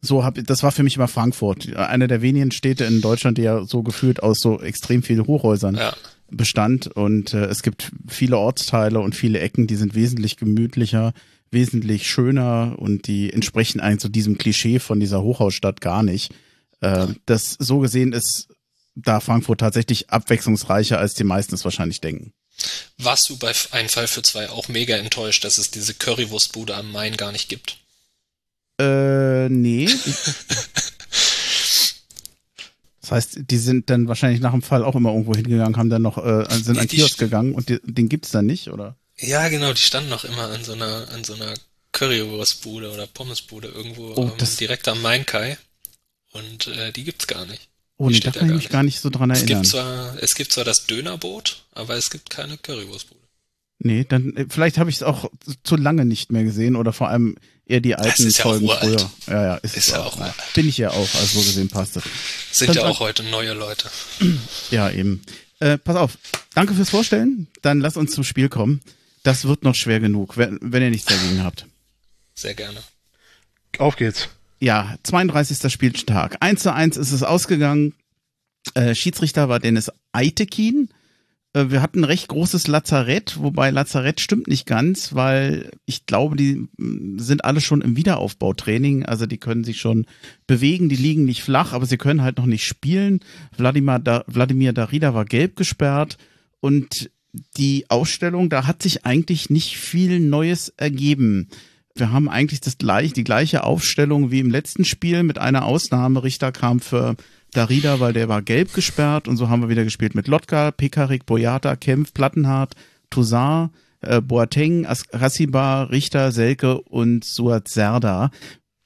So 0.00 0.24
hab, 0.24 0.36
das 0.46 0.62
war 0.62 0.70
für 0.70 0.84
mich 0.84 0.96
immer 0.96 1.08
Frankfurt, 1.08 1.74
eine 1.74 2.06
der 2.06 2.22
wenigen 2.22 2.52
Städte 2.52 2.84
in 2.84 3.00
Deutschland, 3.00 3.36
die 3.36 3.42
ja 3.42 3.64
so 3.64 3.82
gefühlt 3.82 4.22
aus 4.22 4.38
so 4.38 4.60
extrem 4.60 5.02
vielen 5.02 5.26
Hochhäusern 5.26 5.74
ja. 5.74 5.92
bestand. 6.30 6.86
Und 6.86 7.34
äh, 7.34 7.46
es 7.46 7.62
gibt 7.62 7.90
viele 8.06 8.38
Ortsteile 8.38 9.00
und 9.00 9.16
viele 9.16 9.40
Ecken, 9.40 9.66
die 9.66 9.76
sind 9.76 9.96
wesentlich 9.96 10.36
gemütlicher, 10.36 11.12
wesentlich 11.50 12.08
schöner 12.08 12.76
und 12.78 13.08
die 13.08 13.32
entsprechen 13.32 13.80
eigentlich 13.80 14.02
so 14.02 14.08
diesem 14.08 14.38
Klischee 14.38 14.78
von 14.78 15.00
dieser 15.00 15.22
Hochhausstadt 15.22 15.80
gar 15.80 16.04
nicht. 16.04 16.32
Äh, 16.80 17.08
das 17.26 17.56
so 17.58 17.78
gesehen 17.78 18.12
ist 18.12 18.48
da 18.94 19.20
Frankfurt 19.20 19.60
tatsächlich 19.60 20.10
abwechslungsreicher, 20.10 20.98
als 20.98 21.14
die 21.14 21.24
meisten 21.24 21.54
es 21.54 21.64
wahrscheinlich 21.64 22.00
denken. 22.00 22.32
Warst 22.98 23.28
du 23.28 23.36
bei 23.36 23.52
Ein 23.70 23.88
Fall 23.88 24.08
für 24.08 24.22
zwei 24.22 24.50
auch 24.50 24.68
mega 24.68 24.96
enttäuscht, 24.96 25.44
dass 25.44 25.58
es 25.58 25.70
diese 25.70 25.94
Currywurstbude 25.94 26.74
am 26.74 26.90
Main 26.90 27.16
gar 27.16 27.30
nicht 27.30 27.48
gibt? 27.48 27.78
Äh, 28.80 29.48
nee. 29.48 29.86
das 33.00 33.10
heißt, 33.10 33.38
die 33.48 33.58
sind 33.58 33.90
dann 33.90 34.08
wahrscheinlich 34.08 34.40
nach 34.40 34.52
dem 34.52 34.62
Fall 34.62 34.82
auch 34.82 34.96
immer 34.96 35.10
irgendwo 35.10 35.34
hingegangen, 35.34 35.76
haben 35.76 35.90
dann 35.90 36.02
noch, 36.02 36.18
äh, 36.18 36.46
sind 36.50 36.78
an 36.78 36.88
Kiosk 36.88 37.18
gegangen 37.18 37.54
und 37.54 37.68
die, 37.68 37.78
den 37.84 38.08
gibt's 38.08 38.32
dann 38.32 38.46
nicht, 38.46 38.70
oder? 38.70 38.96
Ja, 39.16 39.48
genau, 39.48 39.72
die 39.72 39.82
standen 39.82 40.10
noch 40.10 40.24
immer 40.24 40.50
an 40.50 40.64
so 40.64 40.72
einer, 40.72 41.08
an 41.10 41.24
so 41.24 41.34
einer 41.34 41.54
Currywurstbude 41.92 42.92
oder 42.92 43.06
Pommesbude 43.06 43.68
irgendwo 43.68 44.14
oh, 44.14 44.30
ähm, 44.38 44.48
direkt 44.58 44.88
am 44.88 45.02
Main-Kai. 45.02 45.58
Und 46.32 46.66
äh, 46.68 46.92
die 46.92 47.04
gibt's 47.04 47.26
gar 47.26 47.46
nicht. 47.46 47.68
Oh, 47.96 48.08
nee, 48.10 48.20
da 48.20 48.30
kann 48.30 48.48
ich 48.48 48.54
mich 48.54 48.68
gar 48.68 48.84
nicht 48.84 49.00
so 49.00 49.10
dran 49.10 49.30
es 49.30 49.42
erinnern. 49.42 49.62
Gibt 49.62 49.72
zwar, 49.72 50.22
es 50.22 50.34
gibt 50.34 50.52
zwar 50.52 50.64
das 50.64 50.86
Dönerboot, 50.86 51.64
aber 51.72 51.96
es 51.96 52.10
gibt 52.10 52.30
keine 52.30 52.56
Currywurstbude. 52.56 53.18
Nee, 53.80 54.04
dann 54.08 54.36
äh, 54.36 54.46
vielleicht 54.48 54.78
habe 54.78 54.90
ich 54.90 54.96
es 54.96 55.02
auch 55.02 55.30
zu 55.62 55.76
lange 55.76 56.04
nicht 56.04 56.30
mehr 56.30 56.44
gesehen 56.44 56.76
oder 56.76 56.92
vor 56.92 57.08
allem 57.08 57.36
eher 57.66 57.80
die 57.80 57.94
alten 57.94 58.08
das 58.10 58.20
ist 58.20 58.40
Folgen 58.40 58.66
ja 58.66 58.74
auch 58.74 58.80
früher. 58.80 59.10
Ja, 59.26 59.42
ja, 59.42 59.54
ist, 59.56 59.76
ist 59.76 59.90
ja 59.90 60.02
auch. 60.02 60.20
auch 60.20 60.34
bin 60.54 60.68
ich 60.68 60.78
ja 60.78 60.90
auch, 60.90 61.14
also 61.14 61.40
so 61.40 61.40
gesehen 61.40 61.68
passt 61.68 61.96
das. 61.96 62.04
Sind 62.50 62.68
dann 62.68 62.76
ja 62.76 62.84
auch 62.86 63.00
heute 63.00 63.22
neue 63.24 63.52
Leute. 63.52 63.88
Ja, 64.70 64.90
eben. 64.90 65.22
Äh, 65.60 65.78
pass 65.78 65.96
auf, 65.96 66.18
danke 66.54 66.74
fürs 66.74 66.90
Vorstellen. 66.90 67.48
Dann 67.62 67.80
lass 67.80 67.96
uns 67.96 68.12
zum 68.12 68.22
Spiel 68.22 68.48
kommen. 68.48 68.80
Das 69.22 69.44
wird 69.44 69.64
noch 69.64 69.74
schwer 69.74 69.98
genug, 69.98 70.36
wenn, 70.36 70.58
wenn 70.60 70.82
ihr 70.82 70.90
nichts 70.90 71.06
dagegen 71.06 71.42
habt. 71.42 71.66
Sehr 72.34 72.54
gerne. 72.54 72.80
Auf 73.78 73.96
geht's. 73.96 74.28
Ja, 74.60 74.96
32. 75.04 75.72
Spieltag. 75.72 76.36
1 76.40 76.62
zu 76.62 76.72
1 76.72 76.96
ist 76.96 77.12
es 77.12 77.22
ausgegangen. 77.22 77.94
Äh, 78.74 78.94
Schiedsrichter 78.94 79.48
war 79.48 79.60
Dennis 79.60 79.92
Eitekin. 80.12 80.88
Äh, 81.52 81.66
wir 81.70 81.80
hatten 81.80 82.00
ein 82.00 82.04
recht 82.04 82.28
großes 82.28 82.66
Lazarett, 82.66 83.38
wobei 83.40 83.70
Lazarett 83.70 84.20
stimmt 84.20 84.48
nicht 84.48 84.66
ganz, 84.66 85.14
weil 85.14 85.70
ich 85.86 86.06
glaube, 86.06 86.36
die 86.36 86.66
mm, 86.76 87.18
sind 87.18 87.44
alle 87.44 87.60
schon 87.60 87.82
im 87.82 87.96
Wiederaufbautraining, 87.96 89.06
also 89.06 89.26
die 89.26 89.38
können 89.38 89.62
sich 89.62 89.80
schon 89.80 90.06
bewegen, 90.46 90.88
die 90.88 90.96
liegen 90.96 91.24
nicht 91.24 91.42
flach, 91.42 91.72
aber 91.72 91.86
sie 91.86 91.96
können 91.96 92.22
halt 92.22 92.38
noch 92.38 92.46
nicht 92.46 92.64
spielen. 92.64 93.20
Wladimir, 93.56 94.00
da 94.00 94.24
Wladimir 94.26 94.72
Darida 94.72 95.14
war 95.14 95.24
gelb 95.24 95.54
gesperrt 95.54 96.18
und 96.60 97.10
die 97.56 97.86
Ausstellung, 97.90 98.48
da 98.48 98.66
hat 98.66 98.82
sich 98.82 99.04
eigentlich 99.06 99.50
nicht 99.50 99.76
viel 99.76 100.18
Neues 100.18 100.70
ergeben. 100.76 101.48
Wir 101.98 102.12
haben 102.12 102.28
eigentlich 102.28 102.60
das 102.60 102.78
gleich, 102.78 103.12
die 103.12 103.24
gleiche 103.24 103.64
Aufstellung 103.64 104.30
wie 104.30 104.40
im 104.40 104.50
letzten 104.50 104.84
Spiel 104.84 105.22
mit 105.22 105.38
einer 105.38 105.64
Ausnahme. 105.64 106.22
Richter 106.22 106.52
kam 106.52 106.80
für 106.80 107.16
Darida, 107.52 107.98
weil 107.98 108.12
der 108.12 108.28
war 108.28 108.42
gelb 108.42 108.72
gesperrt 108.72 109.26
und 109.26 109.36
so 109.36 109.48
haben 109.48 109.62
wir 109.62 109.68
wieder 109.68 109.84
gespielt 109.84 110.14
mit 110.14 110.28
Lotka, 110.28 110.70
Pekarik, 110.70 111.26
Boyata, 111.26 111.76
Kempf, 111.76 112.12
Plattenhardt, 112.12 112.74
Toussaint, 113.10 113.70
äh, 114.00 114.20
Boateng, 114.20 114.86
Rassiba, 115.12 115.84
Richter, 115.84 116.30
Selke 116.30 116.80
und 116.80 117.24
Suat 117.24 117.68
Serda. 117.68 118.30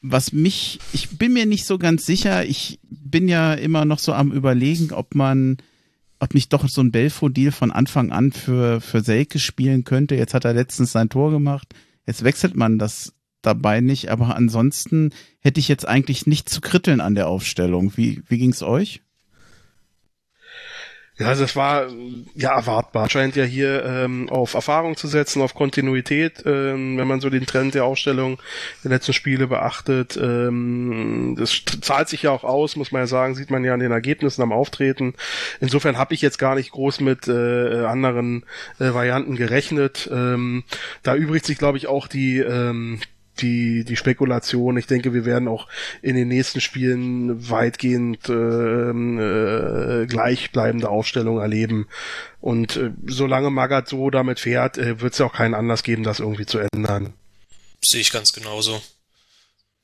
Was 0.01 0.33
mich, 0.33 0.81
ich 0.93 1.19
bin 1.19 1.33
mir 1.33 1.47
nicht 1.47 1.67
so 1.67 1.79
ganz 1.79 2.07
sicher, 2.07 2.45
ich 2.45 2.81
bin 2.83 3.29
ja 3.29 3.55
immer 3.55 3.85
noch 3.85 3.99
so 3.99 4.13
am 4.13 4.33
überlegen, 4.33 4.93
ob 4.93 5.15
man, 5.15 5.59
ob 6.19 6.35
nicht 6.35 6.53
doch 6.53 6.69
so 6.69 6.81
ein 6.81 6.93
Belfodil 6.93 7.53
von 7.53 7.71
Anfang 7.71 8.11
an 8.11 8.33
für, 8.33 8.81
für 8.81 9.01
Selke 9.01 9.39
spielen 9.39 9.85
könnte. 9.85 10.15
Jetzt 10.15 10.35
hat 10.35 10.45
er 10.45 10.55
letztens 10.55 10.93
sein 10.93 11.09
Tor 11.09 11.31
gemacht. 11.31 11.75
Jetzt 12.07 12.25
wechselt 12.25 12.57
man 12.57 12.79
das 12.79 13.15
dabei 13.43 13.81
nicht, 13.81 14.09
aber 14.11 14.37
ansonsten 14.37 15.11
hätte 15.41 15.61
ich 15.61 15.69
jetzt 15.69 15.87
eigentlich 15.87 16.27
nichts 16.27 16.53
zu 16.53 16.61
kritteln 16.61 17.01
an 17.01 17.15
der 17.15 17.29
Aufstellung. 17.29 17.97
Wie, 17.97 18.23
wie 18.29 18.39
ging's 18.39 18.63
euch? 18.63 19.03
Ja, 21.19 21.27
also 21.27 21.45
es 21.45 21.55
war 21.57 21.89
ja 22.35 22.55
erwartbar. 22.57 23.11
Scheint 23.11 23.37
ja 23.37 23.45
hier 23.45 23.85
ähm, 23.85 24.31
auf 24.31 24.55
Erfahrung 24.55 24.97
zu 24.97 25.07
setzen, 25.09 25.43
auf 25.43 25.55
Kontinuität, 25.55 26.43
ähm, 26.47 26.97
wenn 26.97 27.07
man 27.07 27.21
so 27.21 27.29
den 27.29 27.45
Trend 27.45 27.75
der 27.75 27.85
Aufstellung 27.85 28.41
der 28.83 28.93
letzten 28.93 29.13
Spiele 29.13 29.47
beachtet. 29.47 30.17
Ähm, 30.17 31.37
das 31.39 31.65
zahlt 31.83 32.09
sich 32.09 32.23
ja 32.23 32.31
auch 32.31 32.45
aus, 32.45 32.77
muss 32.77 32.93
man 32.93 33.03
ja 33.03 33.07
sagen, 33.07 33.35
sieht 33.35 33.51
man 33.51 33.63
ja 33.63 33.75
an 33.75 33.81
den 33.81 33.93
Ergebnissen 33.93 34.41
am 34.41 34.53
Auftreten. 34.53 35.15
Insofern 35.61 35.99
habe 35.99 36.15
ich 36.15 36.23
jetzt 36.23 36.39
gar 36.39 36.55
nicht 36.55 36.73
groß 36.73 37.01
mit 37.01 37.29
äh, 37.29 37.85
anderen 37.85 38.45
äh, 38.79 38.95
Varianten 38.95 39.37
gerechnet. 39.37 40.09
Ähm, 40.11 40.65
da 41.03 41.15
übrigt 41.15 41.45
sich, 41.45 41.59
glaube 41.59 41.77
ich, 41.77 41.89
auch 41.89 42.09
die 42.09 42.39
ähm, 42.39 43.01
die, 43.43 43.85
die 43.85 43.97
Spekulation. 43.97 44.77
Ich 44.77 44.87
denke, 44.87 45.13
wir 45.13 45.25
werden 45.25 45.49
auch 45.49 45.69
in 46.01 46.17
den 46.17 46.29
nächsten 46.29 46.61
Spielen 46.61 47.51
weitgehend 47.51 48.29
äh, 48.29 48.33
äh, 48.33 50.07
gleichbleibende 50.07 50.89
Aufstellungen 50.89 51.43
erleben. 51.43 51.89
Und 52.41 52.77
äh, 52.77 52.91
solange 53.07 53.51
Magath 53.51 53.89
so 53.89 54.11
damit 54.11 54.41
fährt, 54.41 54.79
äh, 54.79 55.01
wird 55.01 55.13
es 55.13 55.19
ja 55.19 55.27
auch 55.27 55.35
keinen 55.35 55.55
Anlass 55.55 55.83
geben, 55.83 56.03
das 56.03 56.21
irgendwie 56.21 56.47
zu 56.47 56.59
ändern. 56.59 57.13
Sehe 57.85 58.01
ich 58.01 58.13
ganz 58.13 58.33
genauso. 58.33 58.81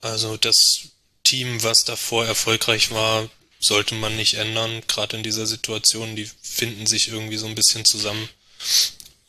Also 0.00 0.36
das 0.36 0.90
Team, 1.24 1.62
was 1.62 1.84
davor 1.84 2.24
erfolgreich 2.24 2.92
war, 2.92 3.28
sollte 3.60 3.94
man 3.96 4.16
nicht 4.16 4.34
ändern, 4.34 4.82
gerade 4.86 5.16
in 5.16 5.22
dieser 5.22 5.46
Situation. 5.46 6.16
Die 6.16 6.30
finden 6.42 6.86
sich 6.86 7.08
irgendwie 7.08 7.36
so 7.36 7.46
ein 7.46 7.54
bisschen 7.54 7.84
zusammen. 7.84 8.28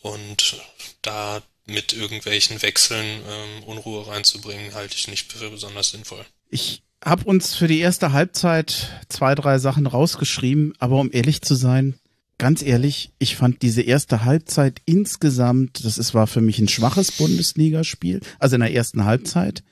Und 0.01 0.61
da 1.01 1.41
mit 1.69 1.93
irgendwelchen 1.93 2.61
Wechseln 2.61 3.05
ähm, 3.05 3.63
Unruhe 3.65 4.07
reinzubringen, 4.07 4.73
halte 4.73 4.95
ich 4.95 5.07
nicht 5.07 5.31
für 5.31 5.49
besonders 5.49 5.91
sinnvoll. 5.91 6.25
Ich 6.49 6.83
habe 7.03 7.23
uns 7.25 7.55
für 7.55 7.67
die 7.67 7.79
erste 7.79 8.11
Halbzeit 8.11 8.89
zwei, 9.09 9.35
drei 9.35 9.57
Sachen 9.57 9.87
rausgeschrieben, 9.87 10.73
aber 10.79 10.99
um 10.99 11.09
ehrlich 11.11 11.41
zu 11.41 11.55
sein, 11.55 11.95
ganz 12.37 12.61
ehrlich, 12.61 13.11
ich 13.19 13.35
fand 13.35 13.61
diese 13.61 13.81
erste 13.81 14.25
Halbzeit 14.25 14.81
insgesamt, 14.85 15.85
das 15.85 15.97
ist, 15.97 16.13
war 16.13 16.27
für 16.27 16.41
mich 16.41 16.59
ein 16.59 16.67
schwaches 16.67 17.11
Bundesligaspiel, 17.11 18.21
also 18.39 18.55
in 18.55 18.61
der 18.61 18.73
ersten 18.73 19.05
Halbzeit, 19.05 19.63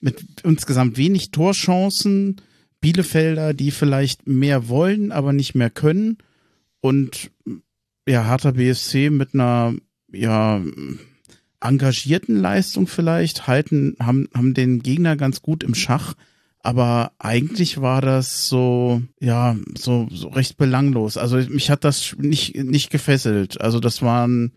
mit 0.00 0.24
insgesamt 0.42 0.96
wenig 0.96 1.30
Torchancen, 1.30 2.40
Bielefelder, 2.80 3.54
die 3.54 3.70
vielleicht 3.70 4.26
mehr 4.26 4.68
wollen, 4.68 5.10
aber 5.10 5.32
nicht 5.32 5.54
mehr 5.54 5.70
können 5.70 6.18
und 6.80 7.30
ja, 8.08 8.24
harter 8.24 8.52
BSC 8.52 9.10
mit 9.10 9.34
einer 9.34 9.74
ja 10.12 10.62
engagierten 11.60 12.36
Leistung 12.36 12.86
vielleicht, 12.86 13.46
halten, 13.46 13.96
haben, 14.00 14.28
haben 14.34 14.54
den 14.54 14.80
Gegner 14.80 15.16
ganz 15.16 15.42
gut 15.42 15.62
im 15.62 15.74
Schach. 15.74 16.14
Aber 16.62 17.12
eigentlich 17.18 17.80
war 17.80 18.00
das 18.00 18.48
so, 18.48 19.02
ja, 19.20 19.56
so, 19.76 20.08
so 20.10 20.28
recht 20.28 20.56
belanglos. 20.56 21.16
Also 21.16 21.36
mich 21.36 21.70
hat 21.70 21.84
das 21.84 22.16
nicht, 22.18 22.56
nicht 22.56 22.90
gefesselt. 22.90 23.60
Also 23.60 23.80
das 23.80 24.02
waren, 24.02 24.52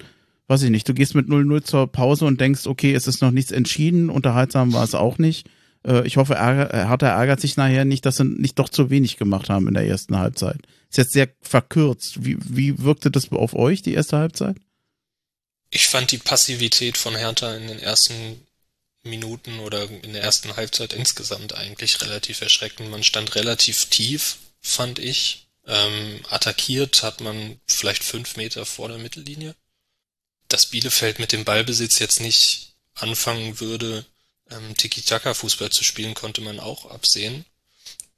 weiß 0.47 0.63
ich 0.63 0.71
nicht, 0.71 0.89
du 0.89 0.93
gehst 0.93 1.15
mit 1.15 1.27
0-0 1.27 1.63
zur 1.63 1.87
Pause 1.87 2.25
und 2.25 2.41
denkst, 2.41 2.67
okay, 2.67 2.93
es 2.93 3.07
ist 3.07 3.21
noch 3.21 3.31
nichts 3.31 3.51
entschieden, 3.51 4.09
unterhaltsam 4.09 4.73
war 4.73 4.83
es 4.83 4.95
auch 4.95 5.19
nicht. 5.19 5.47
Äh, 5.85 6.05
ich 6.05 6.17
hoffe, 6.17 6.35
er, 6.35 6.87
Hertha 6.89 7.07
ärgert 7.07 7.39
sich 7.39 7.55
nachher 7.55 7.85
nicht, 7.85 8.05
dass 8.05 8.17
sie 8.17 8.25
nicht 8.25 8.57
doch 8.59 8.69
zu 8.69 8.89
wenig 8.89 9.17
gemacht 9.17 9.49
haben 9.49 9.67
in 9.67 9.73
der 9.73 9.87
ersten 9.87 10.17
Halbzeit. 10.17 10.59
Ist 10.89 10.97
jetzt 10.97 11.13
sehr 11.13 11.29
verkürzt. 11.41 12.25
Wie, 12.25 12.37
wie 12.41 12.83
wirkte 12.83 13.11
das 13.11 13.31
auf 13.31 13.55
euch, 13.55 13.81
die 13.81 13.93
erste 13.93 14.17
Halbzeit? 14.17 14.57
Ich 15.71 15.87
fand 15.87 16.11
die 16.11 16.17
Passivität 16.17 16.97
von 16.97 17.15
Hertha 17.15 17.55
in 17.55 17.67
den 17.67 17.79
ersten 17.79 18.45
Minuten 19.03 19.59
oder 19.59 19.89
in 19.89 20.13
der 20.13 20.21
ersten 20.21 20.55
Halbzeit 20.55 20.93
insgesamt 20.93 21.53
eigentlich 21.53 22.01
relativ 22.01 22.41
erschreckend. 22.41 22.91
Man 22.91 23.03
stand 23.03 23.33
relativ 23.35 23.85
tief, 23.85 24.37
fand 24.59 24.99
ich. 24.99 25.47
Ähm, 25.65 26.19
attackiert 26.29 27.03
hat 27.03 27.21
man 27.21 27.59
vielleicht 27.67 28.03
fünf 28.03 28.35
Meter 28.35 28.65
vor 28.65 28.89
der 28.89 28.97
Mittellinie. 28.97 29.55
Dass 30.49 30.65
Bielefeld 30.65 31.19
mit 31.19 31.31
dem 31.31 31.45
Ballbesitz 31.45 31.99
jetzt 31.99 32.19
nicht 32.19 32.73
anfangen 32.93 33.59
würde, 33.61 34.05
ähm, 34.49 34.75
Tiki-Taka-Fußball 34.75 35.69
zu 35.69 35.85
spielen, 35.85 36.13
konnte 36.13 36.41
man 36.41 36.59
auch 36.59 36.85
absehen. 36.87 37.45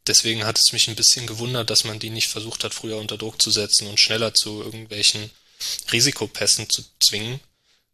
Deswegen 0.08 0.44
hat 0.44 0.58
es 0.58 0.74
mich 0.74 0.88
ein 0.88 0.96
bisschen 0.96 1.28
gewundert, 1.28 1.70
dass 1.70 1.84
man 1.84 2.00
die 2.00 2.10
nicht 2.10 2.28
versucht 2.30 2.64
hat, 2.64 2.74
früher 2.74 2.98
unter 2.98 3.18
Druck 3.18 3.42
zu 3.42 3.52
setzen 3.52 3.88
und 3.88 4.00
schneller 4.00 4.34
zu 4.34 4.64
irgendwelchen 4.64 5.30
Risikopässen 5.92 6.70
zu 6.70 6.84
zwingen, 7.00 7.40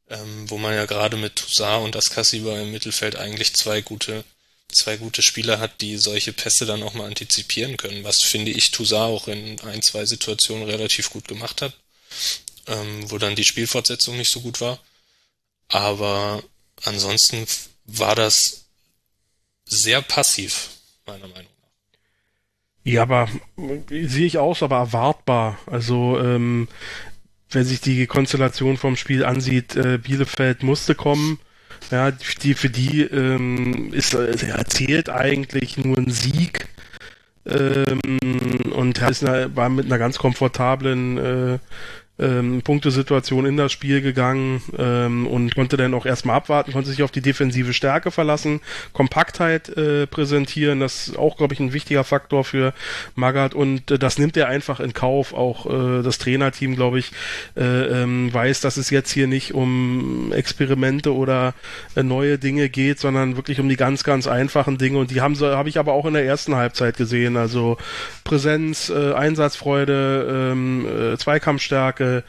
ähm, 0.09 0.49
wo 0.49 0.57
man 0.57 0.73
ja 0.73 0.85
gerade 0.85 1.17
mit 1.17 1.35
Toussaint 1.35 1.83
und 1.83 1.95
Askasiba 1.95 2.59
im 2.59 2.71
Mittelfeld 2.71 3.15
eigentlich 3.15 3.53
zwei 3.55 3.81
gute 3.81 4.23
zwei 4.71 4.97
gute 4.97 5.21
Spieler 5.21 5.59
hat, 5.59 5.81
die 5.81 5.97
solche 5.97 6.33
Pässe 6.33 6.65
dann 6.65 6.83
auch 6.83 6.93
mal 6.93 7.07
antizipieren 7.07 7.77
können, 7.77 8.03
was 8.03 8.21
finde 8.21 8.51
ich 8.51 8.71
Toussaint 8.71 9.11
auch 9.11 9.27
in 9.27 9.59
ein, 9.61 9.81
zwei 9.81 10.05
Situationen 10.05 10.69
relativ 10.69 11.09
gut 11.09 11.27
gemacht 11.27 11.61
hat, 11.61 11.73
ähm, 12.67 13.09
wo 13.09 13.17
dann 13.17 13.35
die 13.35 13.43
Spielfortsetzung 13.43 14.17
nicht 14.17 14.31
so 14.31 14.41
gut 14.41 14.61
war. 14.61 14.79
Aber 15.67 16.43
ansonsten 16.83 17.45
war 17.85 18.15
das 18.15 18.65
sehr 19.65 20.01
passiv, 20.01 20.69
meiner 21.05 21.27
Meinung 21.27 21.51
nach. 21.61 21.69
Ja, 22.83 23.03
aber 23.03 23.29
sehe 23.89 24.25
ich 24.25 24.37
aus, 24.37 24.63
aber 24.63 24.77
erwartbar. 24.77 25.59
Also 25.65 26.19
ähm, 26.19 26.67
wenn 27.51 27.65
sich 27.65 27.81
die 27.81 28.05
Konstellation 28.07 28.77
vom 28.77 28.95
Spiel 28.95 29.25
ansieht, 29.25 29.75
äh, 29.75 29.97
Bielefeld 29.97 30.63
musste 30.63 30.95
kommen. 30.95 31.39
Ja, 31.91 32.11
die, 32.11 32.53
für 32.53 32.69
die 32.69 33.01
ähm, 33.01 33.93
ist 33.93 34.13
äh, 34.13 34.31
erzählt 34.47 35.09
eigentlich 35.09 35.77
nur 35.77 35.97
ein 35.97 36.11
Sieg 36.11 36.67
ähm, 37.45 37.99
und 38.71 39.01
ist 39.01 39.23
war 39.23 39.69
mit 39.69 39.85
einer 39.85 39.97
ganz 39.97 40.17
komfortablen 40.17 41.17
äh, 41.17 41.59
ähm, 42.19 42.61
Punktesituation 42.63 43.45
in 43.45 43.57
das 43.57 43.71
Spiel 43.71 44.01
gegangen 44.01 44.61
ähm, 44.77 45.25
und 45.27 45.55
konnte 45.55 45.77
dann 45.77 45.93
auch 45.93 46.05
erstmal 46.05 46.35
abwarten, 46.35 46.73
konnte 46.73 46.89
sich 46.89 47.03
auf 47.03 47.11
die 47.11 47.21
defensive 47.21 47.73
Stärke 47.73 48.11
verlassen, 48.11 48.61
Kompaktheit 48.93 49.69
äh, 49.69 50.07
präsentieren, 50.07 50.79
das 50.79 51.07
ist 51.07 51.17
auch, 51.17 51.37
glaube 51.37 51.53
ich, 51.53 51.59
ein 51.59 51.73
wichtiger 51.73 52.03
Faktor 52.03 52.43
für 52.43 52.73
Magath 53.15 53.53
und 53.53 53.91
äh, 53.91 53.99
das 53.99 54.17
nimmt 54.17 54.35
er 54.37 54.47
einfach 54.47 54.79
in 54.79 54.93
Kauf. 54.93 55.33
Auch 55.33 55.65
äh, 55.65 56.03
das 56.03 56.17
Trainerteam, 56.17 56.75
glaube 56.75 56.99
ich, 56.99 57.11
äh, 57.55 57.63
ähm, 57.63 58.33
weiß, 58.33 58.61
dass 58.61 58.77
es 58.77 58.89
jetzt 58.89 59.11
hier 59.11 59.27
nicht 59.27 59.53
um 59.53 60.31
Experimente 60.33 61.13
oder 61.13 61.53
äh, 61.95 62.03
neue 62.03 62.37
Dinge 62.37 62.69
geht, 62.69 62.99
sondern 62.99 63.37
wirklich 63.37 63.59
um 63.59 63.69
die 63.69 63.77
ganz, 63.77 64.03
ganz 64.03 64.27
einfachen 64.27 64.77
Dinge 64.77 64.97
und 64.97 65.11
die 65.11 65.21
haben 65.21 65.35
so, 65.35 65.47
habe 65.47 65.69
ich 65.69 65.79
aber 65.79 65.93
auch 65.93 66.05
in 66.05 66.13
der 66.13 66.25
ersten 66.25 66.55
Halbzeit 66.55 66.97
gesehen. 66.97 67.37
Also 67.37 67.77
Präsenz, 68.23 68.89
äh, 68.89 69.13
Einsatzfreude, 69.13 70.51
ähm, 70.51 71.15
äh, 72.17 72.21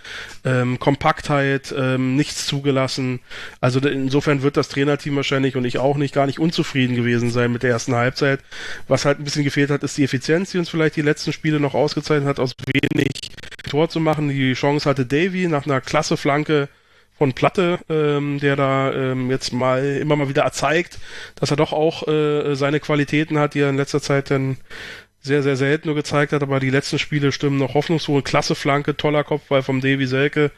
ähm, 0.44 0.78
Kompaktheit, 0.78 1.74
ähm, 1.76 2.16
nichts 2.16 2.46
zugelassen. 2.46 3.20
Also 3.60 3.80
insofern 3.80 4.42
wird 4.42 4.56
das 4.56 4.68
Trainerteam 4.68 5.16
wahrscheinlich 5.16 5.56
und 5.56 5.64
ich 5.64 5.78
auch 5.78 5.96
nicht 5.96 6.14
gar 6.14 6.26
nicht 6.26 6.38
unzufrieden 6.38 6.96
gewesen 6.96 7.30
sein 7.30 7.52
mit 7.52 7.62
der 7.62 7.70
ersten 7.70 7.94
Halbzeit. 7.94 8.40
Was 8.88 9.04
halt 9.04 9.18
ein 9.18 9.24
bisschen 9.24 9.44
gefehlt 9.44 9.70
hat, 9.70 9.82
ist 9.82 9.96
die 9.96 10.04
Effizienz, 10.04 10.50
die 10.50 10.58
uns 10.58 10.68
vielleicht 10.68 10.96
die 10.96 11.02
letzten 11.02 11.32
Spiele 11.32 11.60
noch 11.60 11.74
ausgezeichnet 11.74 12.28
hat, 12.28 12.40
aus 12.40 12.54
wenig 12.66 13.10
Tor 13.68 13.88
zu 13.88 14.00
machen. 14.00 14.28
Die 14.28 14.54
Chance 14.54 14.88
hatte 14.88 15.06
Davy 15.06 15.48
nach 15.48 15.66
einer 15.66 15.80
klasse 15.80 16.16
Flanke 16.16 16.68
von 17.20 17.34
Platte, 17.34 17.78
ähm, 17.90 18.40
der 18.40 18.56
da 18.56 18.92
ähm, 18.94 19.30
jetzt 19.30 19.52
mal 19.52 19.84
immer 19.84 20.16
mal 20.16 20.30
wieder 20.30 20.42
erzeigt, 20.42 20.98
dass 21.34 21.50
er 21.50 21.58
doch 21.58 21.74
auch 21.74 22.08
äh, 22.08 22.54
seine 22.54 22.80
Qualitäten 22.80 23.38
hat, 23.38 23.52
die 23.52 23.60
er 23.60 23.68
in 23.68 23.76
letzter 23.76 24.00
Zeit 24.00 24.30
dann 24.30 24.56
sehr, 25.20 25.42
sehr 25.42 25.56
selten 25.56 25.88
nur 25.88 25.94
gezeigt 25.94 26.32
hat, 26.32 26.42
aber 26.42 26.60
die 26.60 26.70
letzten 26.70 26.98
Spiele 26.98 27.32
stimmen 27.32 27.58
noch 27.58 27.74
hoffnungsvoll. 27.74 28.22
Klasse 28.22 28.54
Flanke, 28.54 28.96
toller 28.96 29.24
Kopfball 29.24 29.62
vom 29.62 29.80
Davy 29.80 30.06
Selke 30.06 30.50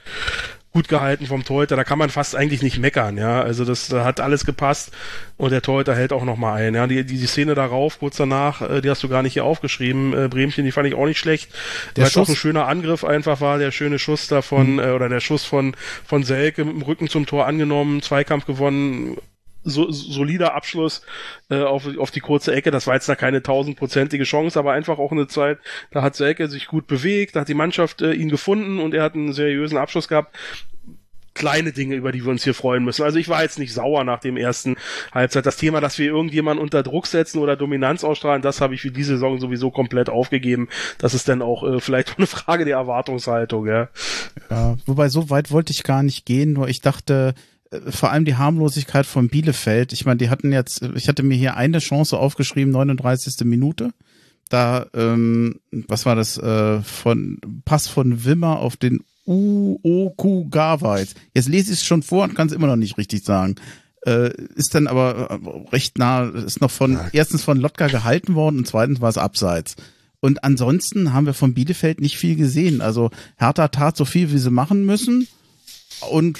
gut 0.72 0.88
gehalten 0.88 1.26
vom 1.26 1.44
Torhüter, 1.44 1.76
da 1.76 1.84
kann 1.84 1.98
man 1.98 2.08
fast 2.08 2.34
eigentlich 2.34 2.62
nicht 2.62 2.78
meckern, 2.78 3.18
ja. 3.18 3.42
Also 3.42 3.64
das 3.64 3.88
da 3.88 4.04
hat 4.04 4.20
alles 4.20 4.46
gepasst 4.46 4.90
und 5.36 5.50
der 5.52 5.60
Torhüter 5.60 5.94
hält 5.94 6.12
auch 6.12 6.24
nochmal 6.24 6.62
ein. 6.62 6.74
Ja, 6.74 6.86
die, 6.86 7.04
die, 7.04 7.18
die 7.18 7.26
Szene 7.26 7.54
darauf, 7.54 7.98
kurz 7.98 8.16
danach, 8.16 8.62
äh, 8.62 8.80
die 8.80 8.88
hast 8.88 9.02
du 9.02 9.08
gar 9.08 9.22
nicht 9.22 9.34
hier 9.34 9.44
aufgeschrieben, 9.44 10.14
äh, 10.14 10.28
Bremchen, 10.28 10.64
die 10.64 10.72
fand 10.72 10.88
ich 10.88 10.94
auch 10.94 11.04
nicht 11.04 11.18
schlecht. 11.18 11.50
Der 11.96 12.04
Weil 12.04 12.22
auch 12.22 12.28
ein 12.28 12.36
schöner 12.36 12.68
Angriff 12.68 13.04
einfach 13.04 13.40
war, 13.42 13.58
der 13.58 13.70
schöne 13.70 13.98
Schuss 13.98 14.28
davon, 14.28 14.74
mhm. 14.74 14.78
äh, 14.78 14.90
oder 14.92 15.10
der 15.10 15.20
Schuss 15.20 15.44
von, 15.44 15.76
von 16.06 16.24
Selke 16.24 16.64
mit 16.64 16.74
dem 16.74 16.82
Rücken 16.82 17.08
zum 17.08 17.26
Tor 17.26 17.46
angenommen, 17.46 18.00
Zweikampf 18.00 18.46
gewonnen, 18.46 19.18
so, 19.64 19.90
solider 19.90 20.54
Abschluss 20.54 21.02
äh, 21.50 21.62
auf, 21.62 21.86
auf 21.98 22.10
die 22.10 22.20
kurze 22.20 22.52
Ecke. 22.52 22.70
Das 22.70 22.86
war 22.86 22.94
jetzt 22.94 23.08
da 23.08 23.14
keine 23.14 23.42
tausendprozentige 23.42 24.24
Chance, 24.24 24.58
aber 24.58 24.72
einfach 24.72 24.98
auch 24.98 25.12
eine 25.12 25.26
Zeit, 25.26 25.58
da 25.90 26.02
hat 26.02 26.16
Selke 26.16 26.48
sich 26.48 26.66
gut 26.66 26.86
bewegt, 26.86 27.36
da 27.36 27.40
hat 27.40 27.48
die 27.48 27.54
Mannschaft 27.54 28.02
äh, 28.02 28.12
ihn 28.12 28.28
gefunden 28.28 28.80
und 28.80 28.94
er 28.94 29.02
hat 29.02 29.14
einen 29.14 29.32
seriösen 29.32 29.78
Abschluss 29.78 30.08
gehabt 30.08 30.36
kleine 31.34 31.72
Dinge, 31.72 31.94
über 31.94 32.12
die 32.12 32.24
wir 32.24 32.30
uns 32.30 32.44
hier 32.44 32.54
freuen 32.54 32.84
müssen. 32.84 33.02
Also 33.02 33.18
ich 33.18 33.28
war 33.28 33.42
jetzt 33.42 33.58
nicht 33.58 33.72
sauer 33.72 34.04
nach 34.04 34.20
dem 34.20 34.36
ersten 34.36 34.76
Halbzeit. 35.12 35.46
Das 35.46 35.56
Thema, 35.56 35.80
dass 35.80 35.98
wir 35.98 36.06
irgendjemanden 36.06 36.62
unter 36.62 36.82
Druck 36.82 37.06
setzen 37.06 37.38
oder 37.38 37.56
Dominanz 37.56 38.04
ausstrahlen, 38.04 38.42
das 38.42 38.60
habe 38.60 38.74
ich 38.74 38.82
für 38.82 38.90
diese 38.90 39.14
Saison 39.14 39.40
sowieso 39.40 39.70
komplett 39.70 40.10
aufgegeben. 40.10 40.68
Das 40.98 41.14
ist 41.14 41.28
dann 41.28 41.42
auch 41.42 41.62
äh, 41.64 41.80
vielleicht 41.80 42.18
eine 42.18 42.26
Frage 42.26 42.64
der 42.64 42.76
Erwartungshaltung. 42.76 43.66
Ja. 43.66 43.88
ja, 44.50 44.76
wobei 44.86 45.08
so 45.08 45.30
weit 45.30 45.50
wollte 45.50 45.72
ich 45.72 45.84
gar 45.84 46.02
nicht 46.02 46.26
gehen, 46.26 46.52
nur 46.52 46.68
ich 46.68 46.80
dachte, 46.80 47.34
vor 47.88 48.10
allem 48.10 48.24
die 48.24 48.36
Harmlosigkeit 48.36 49.06
von 49.06 49.28
Bielefeld. 49.28 49.92
Ich 49.92 50.04
meine, 50.04 50.18
die 50.18 50.30
hatten 50.30 50.52
jetzt, 50.52 50.82
ich 50.94 51.08
hatte 51.08 51.22
mir 51.22 51.36
hier 51.36 51.56
eine 51.56 51.78
Chance 51.78 52.18
aufgeschrieben, 52.18 52.72
39. 52.72 53.44
Minute. 53.44 53.92
Da, 54.48 54.86
ähm, 54.94 55.60
was 55.70 56.04
war 56.04 56.14
das, 56.14 56.36
äh, 56.36 56.82
von 56.82 57.40
Pass 57.64 57.88
von 57.88 58.24
Wimmer 58.24 58.58
auf 58.58 58.76
den 58.76 59.00
Uokugawa. 59.26 60.98
Jetzt, 60.98 61.16
jetzt 61.34 61.48
lese 61.48 61.72
ich 61.72 61.78
es 61.78 61.86
schon 61.86 62.02
vor 62.02 62.24
und 62.24 62.34
kann 62.34 62.48
es 62.48 62.52
immer 62.52 62.66
noch 62.66 62.76
nicht 62.76 62.98
richtig 62.98 63.24
sagen. 63.24 63.54
Äh, 64.04 64.30
ist 64.54 64.74
dann 64.74 64.88
aber 64.88 65.30
äh, 65.30 65.68
recht 65.70 65.96
nah, 65.96 66.24
ist 66.24 66.60
noch 66.60 66.70
von, 66.70 66.98
erstens 67.12 67.44
von 67.44 67.58
Lotka 67.58 67.86
gehalten 67.86 68.34
worden 68.34 68.58
und 68.58 68.66
zweitens 68.66 69.00
war 69.00 69.08
es 69.08 69.18
abseits. 69.18 69.76
Und 70.20 70.44
ansonsten 70.44 71.12
haben 71.12 71.26
wir 71.26 71.34
von 71.34 71.54
Bielefeld 71.54 72.00
nicht 72.00 72.16
viel 72.16 72.36
gesehen. 72.36 72.80
Also 72.80 73.10
Hertha 73.38 73.68
tat 73.68 73.96
so 73.96 74.04
viel, 74.04 74.32
wie 74.32 74.38
sie 74.38 74.50
machen 74.50 74.84
müssen 74.84 75.28
und 76.10 76.38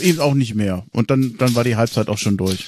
eben 0.00 0.20
auch 0.20 0.34
nicht 0.34 0.54
mehr. 0.54 0.84
Und 0.92 1.10
dann, 1.10 1.36
dann 1.38 1.54
war 1.54 1.64
die 1.64 1.76
Halbzeit 1.76 2.08
auch 2.08 2.18
schon 2.18 2.36
durch. 2.36 2.64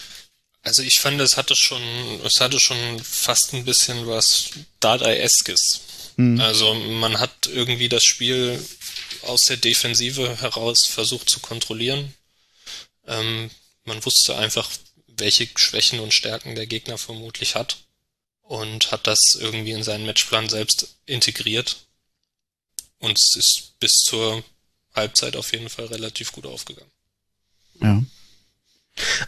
Also 0.62 0.82
ich 0.82 0.98
fand, 0.98 1.20
es 1.20 1.36
hatte 1.36 1.54
schon, 1.54 1.82
es 2.24 2.40
hatte 2.40 2.58
schon 2.58 2.98
fast 2.98 3.54
ein 3.54 3.64
bisschen 3.64 4.06
was 4.06 4.50
Dadaeskes. 4.80 5.80
Hm. 6.16 6.40
Also 6.40 6.74
man 6.74 7.20
hat 7.20 7.46
irgendwie 7.46 7.88
das 7.88 8.04
Spiel 8.04 8.60
aus 9.22 9.42
der 9.42 9.58
Defensive 9.58 10.40
heraus 10.40 10.86
versucht 10.86 11.30
zu 11.30 11.40
kontrollieren. 11.40 12.14
Ähm, 13.06 13.50
man 13.84 14.04
wusste 14.04 14.36
einfach, 14.36 14.68
welche 15.06 15.48
Schwächen 15.56 16.00
und 16.00 16.12
Stärken 16.12 16.54
der 16.54 16.66
Gegner 16.66 16.98
vermutlich 16.98 17.54
hat 17.54 17.78
und 18.42 18.90
hat 18.90 19.06
das 19.06 19.36
irgendwie 19.38 19.72
in 19.72 19.82
seinen 19.82 20.06
Matchplan 20.06 20.48
selbst 20.48 20.96
integriert. 21.06 21.76
Und 22.98 23.18
es 23.18 23.36
ist 23.36 23.78
bis 23.78 23.92
zur 23.92 24.42
Halbzeit 24.96 25.36
auf 25.36 25.52
jeden 25.52 25.68
Fall 25.68 25.86
relativ 25.86 26.32
gut 26.32 26.46
aufgegangen. 26.46 26.90
Ja. 27.80 28.02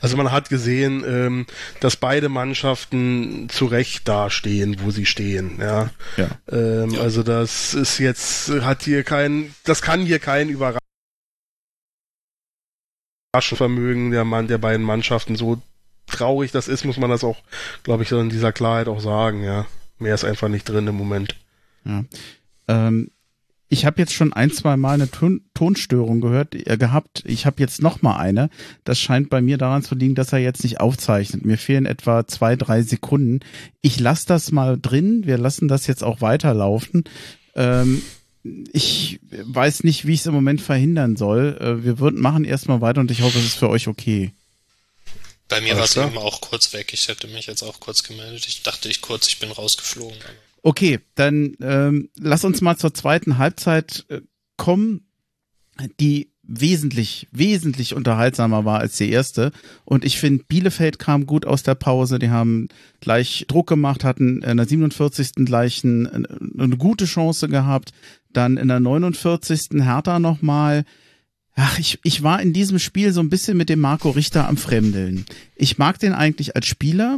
Also 0.00 0.16
man 0.16 0.33
hat 0.33 0.48
gesehen, 0.48 1.04
ähm, 1.07 1.46
dass 1.81 1.96
beide 1.96 2.31
Mannschaften 2.31 3.50
zu 3.50 3.66
Recht 3.66 4.09
dastehen, 4.09 4.81
wo 4.81 4.90
sie 4.90 5.04
stehen. 5.04 5.59
Ja. 5.61 5.90
ja. 6.16 6.31
Ähm, 6.50 6.92
ja. 6.92 7.00
Also 7.00 7.22
das 7.22 7.74
ist 7.74 7.98
jetzt 7.98 8.48
hat 8.48 8.85
hier 8.85 9.04
kein, 9.04 9.54
das 9.64 9.83
kann 9.83 10.07
hier 10.07 10.20
kein 10.20 10.48
Überraschungsvermögen 13.35 14.11
der 14.11 14.24
Mann 14.24 14.48
der 14.48 14.59
beiden 14.59 14.87
Mannschaften. 14.87 15.37
So 15.37 15.61
traurig 16.07 16.50
das 16.50 16.68
ist, 16.68 16.87
muss 16.87 16.96
man 16.96 17.11
das 17.11 17.22
auch, 17.22 17.42
glaube 17.83 18.04
ich, 18.04 18.12
in 18.12 18.31
dieser 18.31 18.52
Klarheit 18.52 18.88
auch 18.88 19.00
sagen. 19.00 19.44
Ja, 19.44 19.66
mehr 19.98 20.14
ist 20.14 20.24
einfach 20.24 20.48
nicht 20.48 20.66
drin 20.66 20.87
im 20.87 20.96
Moment. 20.96 21.37
Ja. 21.85 22.04
Ähm, 22.68 23.11
ich 23.68 23.85
habe 23.85 24.00
jetzt 24.00 24.14
schon 24.14 24.33
ein, 24.33 24.50
zwei 24.50 24.76
Mal 24.76 24.94
eine 24.94 25.11
Ton 25.11 25.42
Tonstörung 25.54 26.20
gehört, 26.20 26.54
äh, 26.54 26.76
gehabt. 26.78 27.22
Ich 27.26 27.44
habe 27.44 27.61
jetzt 27.61 27.83
noch 27.83 28.00
mal 28.00 28.16
eine. 28.16 28.48
Das 28.85 28.98
scheint 28.98 29.28
bei 29.28 29.40
mir 29.40 29.59
daran 29.59 29.83
zu 29.83 29.94
liegen, 29.94 30.14
dass 30.14 30.33
er 30.33 30.38
jetzt 30.38 30.62
nicht 30.64 30.81
aufzeichnet. 30.81 31.44
Mir 31.44 31.59
fehlen 31.59 31.85
etwa 31.85 32.26
zwei, 32.26 32.57
drei 32.57 32.83
Sekunden. 32.83 33.40
Ich 33.83 34.00
lasse 34.00 34.26
das 34.26 34.52
mal 34.52 34.78
drin. 34.81 35.26
Wir 35.26 35.37
lassen 35.37 35.68
das 35.68 35.87
jetzt 35.87 36.02
auch 36.02 36.20
weiterlaufen. 36.20 37.04
Ähm, 37.54 38.02
ich 38.72 39.20
weiß 39.31 39.85
nicht, 39.85 40.07
wie 40.07 40.14
ich 40.14 40.20
es 40.20 40.26
im 40.26 40.35
Moment 40.35 40.62
verhindern 40.62 41.16
soll. 41.16 41.59
Äh, 41.61 41.85
wir 41.85 41.98
würden 41.98 42.20
machen 42.20 42.44
erstmal 42.44 42.81
weiter 42.81 43.00
und 43.00 43.11
ich 43.11 43.20
hoffe, 43.20 43.38
es 43.38 43.44
ist 43.44 43.59
für 43.59 43.68
euch 43.68 43.88
okay. 43.88 44.33
Bei 45.48 45.61
mir 45.61 45.76
war 45.76 45.85
es 45.85 45.96
eben 45.96 46.18
auch 46.18 46.40
kurz 46.40 46.72
weg. 46.72 46.92
Ich 46.92 47.09
hätte 47.09 47.26
mich 47.26 47.46
jetzt 47.46 47.62
auch 47.62 47.81
kurz 47.81 48.02
gemeldet. 48.02 48.46
Ich 48.46 48.62
dachte 48.62 48.88
ich 48.88 49.00
kurz, 49.00 49.28
ich 49.28 49.38
bin 49.38 49.50
rausgeflogen. 49.50 50.18
Aber 50.22 50.47
Okay, 50.68 51.00
dann 51.14 51.57
ähm, 51.62 52.11
lass 52.18 52.44
uns 52.44 52.61
mal 52.61 52.76
zur 52.76 52.92
zweiten 52.92 53.38
Halbzeit 53.38 54.04
äh, 54.11 54.20
kommen, 54.59 55.07
die 55.98 56.31
wesentlich, 56.42 57.26
wesentlich 57.33 57.94
unterhaltsamer 57.94 58.66
war 58.66 58.78
als 58.78 58.98
die 58.98 59.09
erste. 59.09 59.50
Und 59.87 60.04
ich 60.04 60.18
finde, 60.18 60.44
Bielefeld 60.46 60.98
kam 60.98 61.24
gut 61.24 61.46
aus 61.46 61.62
der 61.62 61.74
Pause. 61.74 62.18
Die 62.18 62.28
haben 62.28 62.68
gleich 63.00 63.46
Druck 63.48 63.66
gemacht, 63.66 64.04
hatten 64.04 64.42
in 64.42 64.59
der 64.59 64.66
47. 64.66 65.46
gleich 65.46 65.85
ein, 65.85 66.26
eine 66.26 66.76
gute 66.76 67.07
Chance 67.07 67.48
gehabt. 67.48 67.94
Dann 68.31 68.59
in 68.59 68.68
der 68.68 68.78
49. 68.78 69.83
Hertha 69.83 70.18
nochmal. 70.18 70.85
Ach, 71.54 71.78
ich, 71.78 71.98
ich 72.02 72.22
war 72.22 72.42
in 72.42 72.52
diesem 72.52 72.78
Spiel 72.78 73.14
so 73.14 73.20
ein 73.20 73.31
bisschen 73.31 73.57
mit 73.57 73.70
dem 73.70 73.81
Marco 73.81 74.11
Richter 74.11 74.46
am 74.46 74.59
Fremdeln. 74.59 75.24
Ich 75.57 75.78
mag 75.78 75.98
den 75.98 76.12
eigentlich 76.12 76.57
als 76.57 76.66
Spieler 76.66 77.16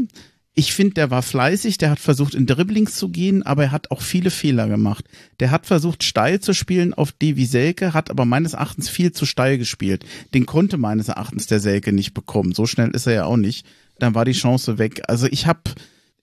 ich 0.54 0.74
finde, 0.74 0.94
der 0.94 1.10
war 1.10 1.22
fleißig, 1.22 1.78
der 1.78 1.90
hat 1.90 2.00
versucht, 2.00 2.34
in 2.34 2.46
Dribblings 2.46 2.96
zu 2.96 3.08
gehen, 3.08 3.44
aber 3.44 3.64
er 3.64 3.72
hat 3.72 3.90
auch 3.90 4.02
viele 4.02 4.30
Fehler 4.30 4.68
gemacht. 4.68 5.04
Der 5.38 5.52
hat 5.52 5.66
versucht, 5.66 6.02
steil 6.02 6.40
zu 6.40 6.54
spielen 6.54 6.92
auf 6.92 7.12
Devi 7.12 7.46
Selke, 7.46 7.94
hat 7.94 8.10
aber 8.10 8.24
meines 8.24 8.54
Erachtens 8.54 8.88
viel 8.88 9.12
zu 9.12 9.26
steil 9.26 9.58
gespielt. 9.58 10.04
Den 10.34 10.46
konnte 10.46 10.76
meines 10.76 11.08
Erachtens 11.08 11.46
der 11.46 11.60
Selke 11.60 11.92
nicht 11.92 12.14
bekommen. 12.14 12.52
So 12.52 12.66
schnell 12.66 12.90
ist 12.90 13.06
er 13.06 13.14
ja 13.14 13.24
auch 13.24 13.36
nicht. 13.36 13.64
Dann 14.00 14.14
war 14.14 14.24
die 14.24 14.32
Chance 14.32 14.78
weg. 14.78 15.02
Also 15.06 15.28
ich 15.30 15.46
habe 15.46 15.60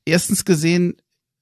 erstens 0.06 0.44
gesehen, 0.44 0.96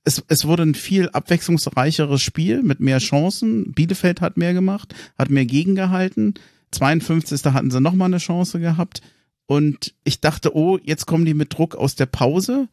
es, 0.04 0.24
es 0.28 0.46
wurde 0.46 0.64
ein 0.64 0.76
viel 0.76 1.10
abwechslungsreicheres 1.10 2.22
Spiel 2.22 2.62
mit 2.62 2.80
mehr 2.80 3.00
Chancen. 3.00 3.74
Bielefeld 3.74 4.22
hat 4.22 4.38
mehr 4.38 4.54
gemacht, 4.54 4.94
hat 5.18 5.32
mehr 5.32 5.46
gegengehalten. 5.46 6.36
52. 6.72 7.44
hatten 7.46 7.72
sie 7.72 7.82
nochmal 7.82 8.08
eine 8.08 8.20
Chance 8.20 8.60
gehabt. 8.60 9.02
Und 9.48 9.94
ich 10.04 10.22
dachte, 10.22 10.56
oh, 10.56 10.80
jetzt 10.84 11.06
kommen 11.06 11.26
die 11.26 11.34
mit 11.34 11.54
Druck 11.54 11.76
aus 11.76 11.96
der 11.96 12.08
Pause. 12.08 12.68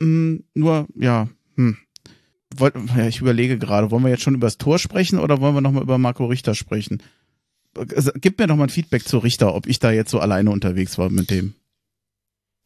Hm, 0.00 0.44
nur, 0.54 0.86
ja, 0.94 1.28
hm. 1.56 1.78
Wollt, 2.54 2.74
ja, 2.96 3.06
ich 3.06 3.20
überlege 3.20 3.58
gerade, 3.58 3.90
wollen 3.90 4.04
wir 4.04 4.10
jetzt 4.10 4.22
schon 4.22 4.34
über 4.34 4.46
das 4.46 4.56
Tor 4.56 4.78
sprechen 4.78 5.18
oder 5.18 5.40
wollen 5.40 5.54
wir 5.54 5.60
nochmal 5.60 5.82
über 5.82 5.98
Marco 5.98 6.26
Richter 6.26 6.54
sprechen? 6.54 7.02
Also, 7.74 8.12
gib 8.14 8.38
mir 8.38 8.46
doch 8.46 8.56
mal 8.56 8.64
ein 8.64 8.70
Feedback 8.70 9.06
zu 9.06 9.18
Richter, 9.18 9.54
ob 9.54 9.66
ich 9.66 9.78
da 9.78 9.90
jetzt 9.90 10.10
so 10.10 10.20
alleine 10.20 10.50
unterwegs 10.50 10.96
war 10.96 11.10
mit 11.10 11.30
dem. 11.30 11.54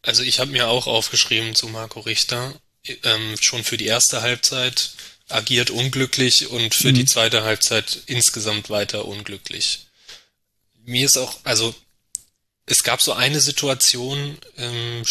Also 0.03 0.23
ich 0.23 0.41
habe 0.41 0.53
mir 0.53 0.69
auch 0.69 0.87
aufgeschrieben 0.87 1.55
zu 1.55 1.69
Marco 1.69 2.01
Richter, 2.01 2.55
ähm, 2.87 3.37
schon 3.41 3.65
für 3.65 3.77
die 3.77 3.87
erste 3.87 4.23
Halbzeit 4.23 4.93
agiert 5.29 5.71
unglücklich 5.71 6.49
und 6.49 6.75
für 6.75 6.89
mhm. 6.89 6.95
die 6.95 7.05
zweite 7.05 7.43
Halbzeit 7.43 8.03
insgesamt 8.07 8.71
weiter 8.71 9.05
unglücklich. 9.05 9.87
Mir 10.85 11.05
ist 11.05 11.19
auch, 11.19 11.39
also 11.45 11.75
es 12.71 12.85
gab 12.85 13.03
so 13.03 13.13
eine 13.13 13.41
Situation 13.41 14.39
ähm, 14.57 15.03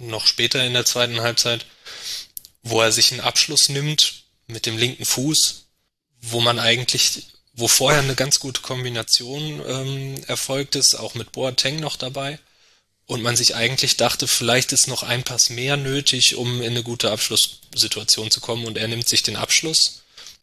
noch 0.00 0.26
später 0.26 0.64
in 0.64 0.72
der 0.72 0.84
zweiten 0.84 1.20
Halbzeit, 1.20 1.64
wo 2.64 2.80
er 2.80 2.90
sich 2.90 3.12
einen 3.12 3.20
Abschluss 3.20 3.68
nimmt 3.68 4.24
mit 4.48 4.66
dem 4.66 4.76
linken 4.76 5.04
Fuß, 5.04 5.66
wo 6.20 6.40
man 6.40 6.58
eigentlich, 6.58 7.22
wo 7.52 7.68
vorher 7.68 8.02
eine 8.02 8.16
ganz 8.16 8.40
gute 8.40 8.62
Kombination 8.62 9.62
ähm, 9.64 10.24
erfolgt 10.26 10.74
ist, 10.74 10.96
auch 10.96 11.14
mit 11.14 11.30
Boateng 11.30 11.76
noch 11.76 11.96
dabei. 11.96 12.40
Und 13.06 13.22
man 13.22 13.36
sich 13.36 13.54
eigentlich 13.54 13.96
dachte, 13.96 14.26
vielleicht 14.26 14.72
ist 14.72 14.88
noch 14.88 15.04
ein 15.04 15.22
Pass 15.22 15.50
mehr 15.50 15.76
nötig, 15.76 16.34
um 16.34 16.62
in 16.62 16.72
eine 16.72 16.82
gute 16.82 17.12
Abschlusssituation 17.12 18.32
zu 18.32 18.40
kommen. 18.40 18.66
Und 18.66 18.76
er 18.76 18.88
nimmt 18.88 19.08
sich 19.08 19.22
den 19.22 19.36
Abschluss. 19.36 20.02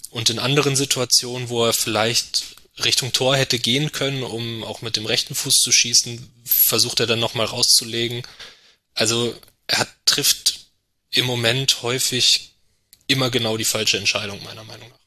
Und 0.10 0.30
in 0.30 0.40
anderen 0.40 0.76
Situationen, 0.78 1.50
wo 1.50 1.66
er 1.66 1.74
vielleicht 1.74 2.61
Richtung 2.82 3.14
Tor 3.14 3.36
hätte 3.36 3.60
gehen 3.60 3.92
können, 3.92 4.24
um 4.24 4.64
auch 4.64 4.82
mit 4.82 4.96
dem 4.96 5.06
rechten 5.06 5.36
Fuß 5.36 5.56
zu 5.56 5.72
schießen, 5.72 6.30
versucht 6.46 7.00
er 7.00 7.08
dann 7.08 7.20
nochmal 7.20 7.46
rauszulegen. 7.46 8.24
Also 8.94 9.36
er 9.68 9.80
hat, 9.80 9.90
trifft 10.06 10.60
im 11.12 11.26
Moment 11.26 11.82
häufig 11.82 12.56
immer 13.08 13.30
genau 13.30 13.58
die 13.58 13.66
falsche 13.66 13.98
Entscheidung, 13.98 14.44
meiner 14.44 14.64
Meinung 14.64 14.90
nach. 14.90 15.00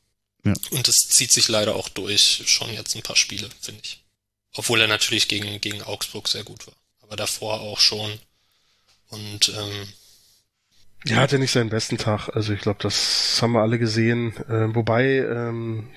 Ja. 0.45 0.77
Und 0.77 0.89
das 0.89 0.97
zieht 0.97 1.33
sich 1.33 1.49
leider 1.49 1.75
auch 1.75 1.89
durch, 1.89 2.43
schon 2.47 2.73
jetzt 2.73 2.95
ein 2.95 3.03
paar 3.03 3.17
Spiele, 3.17 3.49
finde 3.61 3.81
ich. 3.83 4.05
Obwohl 4.53 4.81
er 4.81 4.89
natürlich 4.89 5.29
gegen, 5.29 5.61
gegen 5.61 5.83
Augsburg 5.83 6.29
sehr 6.29 6.45
gut 6.45 6.67
war. 6.67 6.75
Aber 7.01 7.17
davor 7.17 7.61
auch 7.61 7.81
schon. 7.81 8.19
Und 9.09 9.49
ähm, 9.49 9.89
Ja, 11.07 11.17
hatte 11.17 11.39
nicht 11.39 11.53
seinen 11.53 11.71
besten 11.71 11.99
Tag. 11.99 12.29
Also 12.29 12.53
ich 12.53 12.61
glaube, 12.61 12.79
das 12.83 13.39
haben 13.41 13.53
wir 13.53 13.63
alle 13.63 13.79
gesehen. 13.79 14.37
Äh, 14.49 14.75
wobei 14.75 15.17
ähm, 15.17 15.91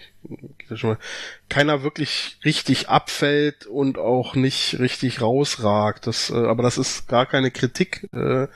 keiner 1.49 1.83
wirklich 1.83 2.37
richtig 2.43 2.89
abfällt 2.89 3.65
und 3.65 3.97
auch 3.97 4.35
nicht 4.35 4.79
richtig 4.79 5.21
rausragt. 5.21 6.07
Das, 6.07 6.29
äh, 6.29 6.35
aber 6.35 6.63
das 6.63 6.77
ist 6.77 7.07
gar 7.07 7.25
keine 7.25 7.51
Kritik. 7.51 8.09
Äh, 8.13 8.47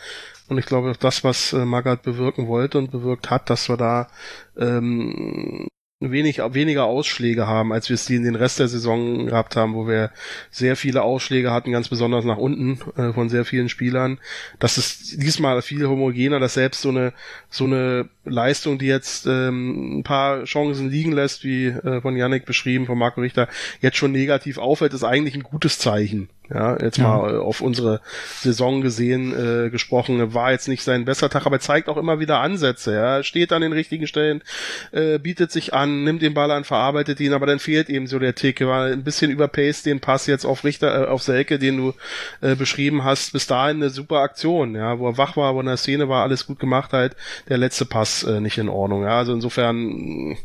und 0.47 0.57
ich 0.57 0.65
glaube, 0.65 0.93
das, 0.99 1.23
was 1.23 1.53
äh, 1.53 1.63
Magath 1.65 2.03
bewirken 2.03 2.47
wollte 2.47 2.77
und 2.77 2.91
bewirkt 2.91 3.29
hat, 3.29 3.49
dass 3.49 3.69
wir 3.69 3.77
da 3.77 4.09
ähm, 4.57 5.67
wenig, 6.01 6.39
weniger 6.39 6.85
Ausschläge 6.85 7.47
haben, 7.47 7.71
als 7.71 7.89
wir 7.89 7.93
es 7.93 8.05
die 8.05 8.15
in 8.15 8.23
den 8.23 8.35
Rest 8.35 8.59
der 8.59 8.67
Saison 8.67 9.27
gehabt 9.27 9.55
haben, 9.55 9.75
wo 9.75 9.87
wir 9.87 10.11
sehr 10.49 10.75
viele 10.75 11.03
Ausschläge 11.03 11.51
hatten, 11.51 11.71
ganz 11.71 11.89
besonders 11.89 12.25
nach 12.25 12.37
unten 12.37 12.79
äh, 12.97 13.13
von 13.13 13.29
sehr 13.29 13.45
vielen 13.45 13.69
Spielern. 13.69 14.19
Das 14.59 14.77
ist 14.77 15.21
diesmal 15.21 15.61
viel 15.61 15.87
homogener, 15.87 16.39
dass 16.39 16.55
selbst 16.55 16.81
so 16.81 16.89
eine 16.89 17.13
so 17.49 17.65
eine 17.65 18.09
Leistung, 18.25 18.79
die 18.79 18.87
jetzt 18.87 19.27
ähm, 19.27 19.99
ein 19.99 20.03
paar 20.03 20.43
Chancen 20.45 20.89
liegen 20.89 21.11
lässt, 21.11 21.43
wie 21.43 21.67
äh, 21.67 22.01
von 22.01 22.17
Yannick 22.17 22.45
beschrieben, 22.45 22.87
von 22.87 22.97
Marco 22.97 23.21
Richter, 23.21 23.47
jetzt 23.79 23.97
schon 23.97 24.11
negativ 24.11 24.57
auffällt, 24.57 24.93
ist 24.93 25.03
eigentlich 25.03 25.35
ein 25.35 25.43
gutes 25.43 25.77
Zeichen. 25.77 26.29
Ja, 26.53 26.77
jetzt 26.81 26.97
ja. 26.97 27.07
mal 27.07 27.35
äh, 27.35 27.37
auf 27.37 27.61
unsere 27.61 28.01
Saison 28.39 28.81
gesehen 28.81 29.33
äh, 29.33 29.69
gesprochen, 29.69 30.33
war 30.33 30.51
jetzt 30.51 30.67
nicht 30.67 30.83
sein 30.83 31.05
besser 31.05 31.29
Tag, 31.29 31.45
aber 31.45 31.59
zeigt 31.59 31.87
auch 31.87 31.97
immer 31.97 32.19
wieder 32.19 32.39
Ansätze. 32.39 32.93
Ja, 32.93 33.23
steht 33.23 33.53
an 33.53 33.61
den 33.61 33.71
richtigen 33.71 34.07
Stellen, 34.07 34.41
äh, 34.91 35.17
bietet 35.17 35.51
sich 35.51 35.73
an, 35.73 36.03
nimmt 36.03 36.21
den 36.21 36.33
Ball 36.33 36.51
an, 36.51 36.63
verarbeitet 36.63 37.19
ihn, 37.19 37.33
aber 37.33 37.45
dann 37.45 37.59
fehlt 37.59 37.89
eben 37.89 38.07
so 38.07 38.19
der 38.19 38.35
Tick. 38.35 38.59
War 38.61 38.87
ein 38.87 39.03
bisschen 39.03 39.31
überpaced 39.31 39.85
den 39.85 40.01
Pass 40.01 40.27
jetzt 40.27 40.45
auf 40.45 40.63
Richter, 40.63 41.03
äh, 41.03 41.07
auf 41.07 41.23
Selke, 41.23 41.57
den 41.57 41.77
du 41.77 41.93
äh, 42.41 42.55
beschrieben 42.55 43.03
hast. 43.03 43.31
Bis 43.31 43.47
dahin 43.47 43.77
eine 43.77 43.89
super 43.89 44.19
Aktion, 44.19 44.75
ja, 44.75 44.99
wo 44.99 45.07
er 45.07 45.17
wach 45.17 45.37
war, 45.37 45.55
wo 45.55 45.61
in 45.61 45.67
der 45.67 45.77
Szene 45.77 46.09
war, 46.09 46.23
alles 46.23 46.47
gut 46.47 46.59
gemacht 46.59 46.91
halt. 46.91 47.15
Der 47.47 47.57
letzte 47.57 47.85
Pass 47.85 48.23
äh, 48.23 48.41
nicht 48.41 48.57
in 48.57 48.69
Ordnung. 48.69 49.03
Ja, 49.03 49.17
also 49.19 49.33
insofern 49.33 50.35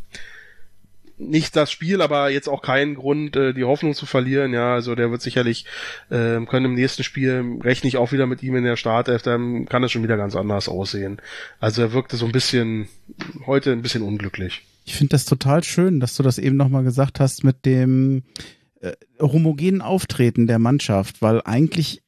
nicht 1.17 1.55
das 1.55 1.71
Spiel, 1.71 2.01
aber 2.01 2.29
jetzt 2.29 2.47
auch 2.47 2.61
keinen 2.61 2.95
Grund, 2.95 3.35
äh, 3.35 3.53
die 3.53 3.63
Hoffnung 3.63 3.93
zu 3.93 4.05
verlieren. 4.05 4.53
Ja, 4.53 4.73
also 4.73 4.95
der 4.95 5.11
wird 5.11 5.21
sicherlich 5.21 5.65
äh, 6.09 6.39
können 6.45 6.65
im 6.65 6.73
nächsten 6.75 7.03
Spiel 7.03 7.59
rechne 7.61 7.87
ich 7.87 7.97
auch 7.97 8.11
wieder 8.11 8.27
mit 8.27 8.43
ihm 8.43 8.55
in 8.55 8.63
der 8.63 8.77
Startelf, 8.77 9.21
dann 9.21 9.65
kann 9.65 9.83
es 9.83 9.91
schon 9.91 10.03
wieder 10.03 10.17
ganz 10.17 10.35
anders 10.35 10.69
aussehen. 10.69 11.17
Also 11.59 11.81
er 11.81 11.93
wirkte 11.93 12.17
so 12.17 12.25
ein 12.25 12.31
bisschen 12.31 12.87
heute 13.45 13.71
ein 13.71 13.81
bisschen 13.81 14.03
unglücklich. 14.03 14.63
Ich 14.85 14.95
finde 14.95 15.11
das 15.11 15.25
total 15.25 15.63
schön, 15.63 15.99
dass 15.99 16.15
du 16.15 16.23
das 16.23 16.37
eben 16.37 16.55
nochmal 16.55 16.83
gesagt 16.83 17.19
hast 17.19 17.43
mit 17.43 17.65
dem 17.65 18.23
äh, 18.79 18.93
homogenen 19.19 19.81
Auftreten 19.81 20.47
der 20.47 20.59
Mannschaft, 20.59 21.21
weil 21.21 21.41
eigentlich 21.43 22.03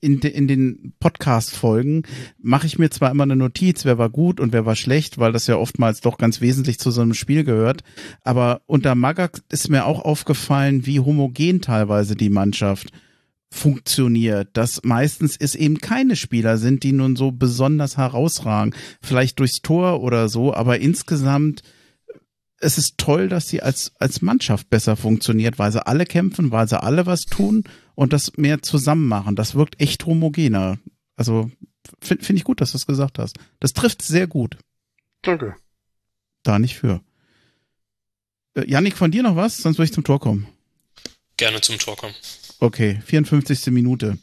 in, 0.00 0.20
de, 0.20 0.30
in 0.30 0.48
den 0.48 0.94
Podcast-Folgen 1.00 2.02
mache 2.38 2.66
ich 2.66 2.78
mir 2.78 2.90
zwar 2.90 3.10
immer 3.10 3.24
eine 3.24 3.36
Notiz, 3.36 3.84
wer 3.84 3.98
war 3.98 4.10
gut 4.10 4.40
und 4.40 4.52
wer 4.52 4.66
war 4.66 4.76
schlecht, 4.76 5.18
weil 5.18 5.32
das 5.32 5.46
ja 5.46 5.56
oftmals 5.56 6.00
doch 6.00 6.18
ganz 6.18 6.40
wesentlich 6.40 6.78
zu 6.78 6.90
so 6.90 7.00
einem 7.00 7.14
Spiel 7.14 7.44
gehört. 7.44 7.82
Aber 8.22 8.62
unter 8.66 8.94
Magak 8.94 9.42
ist 9.50 9.70
mir 9.70 9.86
auch 9.86 10.04
aufgefallen, 10.04 10.86
wie 10.86 11.00
homogen 11.00 11.60
teilweise 11.60 12.14
die 12.14 12.30
Mannschaft 12.30 12.90
funktioniert, 13.50 14.50
dass 14.52 14.82
meistens 14.84 15.36
es 15.36 15.54
eben 15.54 15.78
keine 15.78 16.16
Spieler 16.16 16.58
sind, 16.58 16.82
die 16.82 16.92
nun 16.92 17.16
so 17.16 17.32
besonders 17.32 17.96
herausragen, 17.96 18.74
vielleicht 19.00 19.38
durchs 19.40 19.62
Tor 19.62 20.02
oder 20.02 20.28
so, 20.28 20.52
aber 20.52 20.78
insgesamt 20.80 21.62
es 22.60 22.76
ist 22.76 22.98
toll, 22.98 23.28
dass 23.28 23.48
sie 23.48 23.62
als, 23.62 23.92
als 23.98 24.20
Mannschaft 24.20 24.68
besser 24.68 24.96
funktioniert, 24.96 25.58
weil 25.58 25.70
sie 25.70 25.86
alle 25.86 26.04
kämpfen, 26.06 26.50
weil 26.50 26.68
sie 26.68 26.82
alle 26.82 27.06
was 27.06 27.24
tun 27.24 27.64
und 27.98 28.12
das 28.12 28.36
mehr 28.36 28.62
zusammen 28.62 29.08
machen. 29.08 29.34
Das 29.34 29.56
wirkt 29.56 29.80
echt 29.80 30.06
homogener. 30.06 30.78
Also 31.16 31.50
finde 32.00 32.24
find 32.24 32.38
ich 32.38 32.44
gut, 32.44 32.60
dass 32.60 32.70
du 32.70 32.76
es 32.76 32.86
gesagt 32.86 33.18
hast. 33.18 33.40
Das 33.58 33.72
trifft 33.72 34.02
sehr 34.02 34.28
gut. 34.28 34.56
Danke. 35.22 35.56
Da 36.44 36.60
nicht 36.60 36.76
für. 36.76 37.00
Äh, 38.54 38.70
Janik, 38.70 38.96
von 38.96 39.10
dir 39.10 39.24
noch 39.24 39.34
was? 39.34 39.56
Sonst 39.56 39.78
würde 39.78 39.86
ich 39.86 39.92
zum 39.92 40.04
Tor 40.04 40.20
kommen. 40.20 40.46
Gerne 41.38 41.60
zum 41.60 41.76
Tor 41.80 41.96
kommen. 41.96 42.14
Okay, 42.60 43.00
54. 43.04 43.72
Minute. 43.72 44.16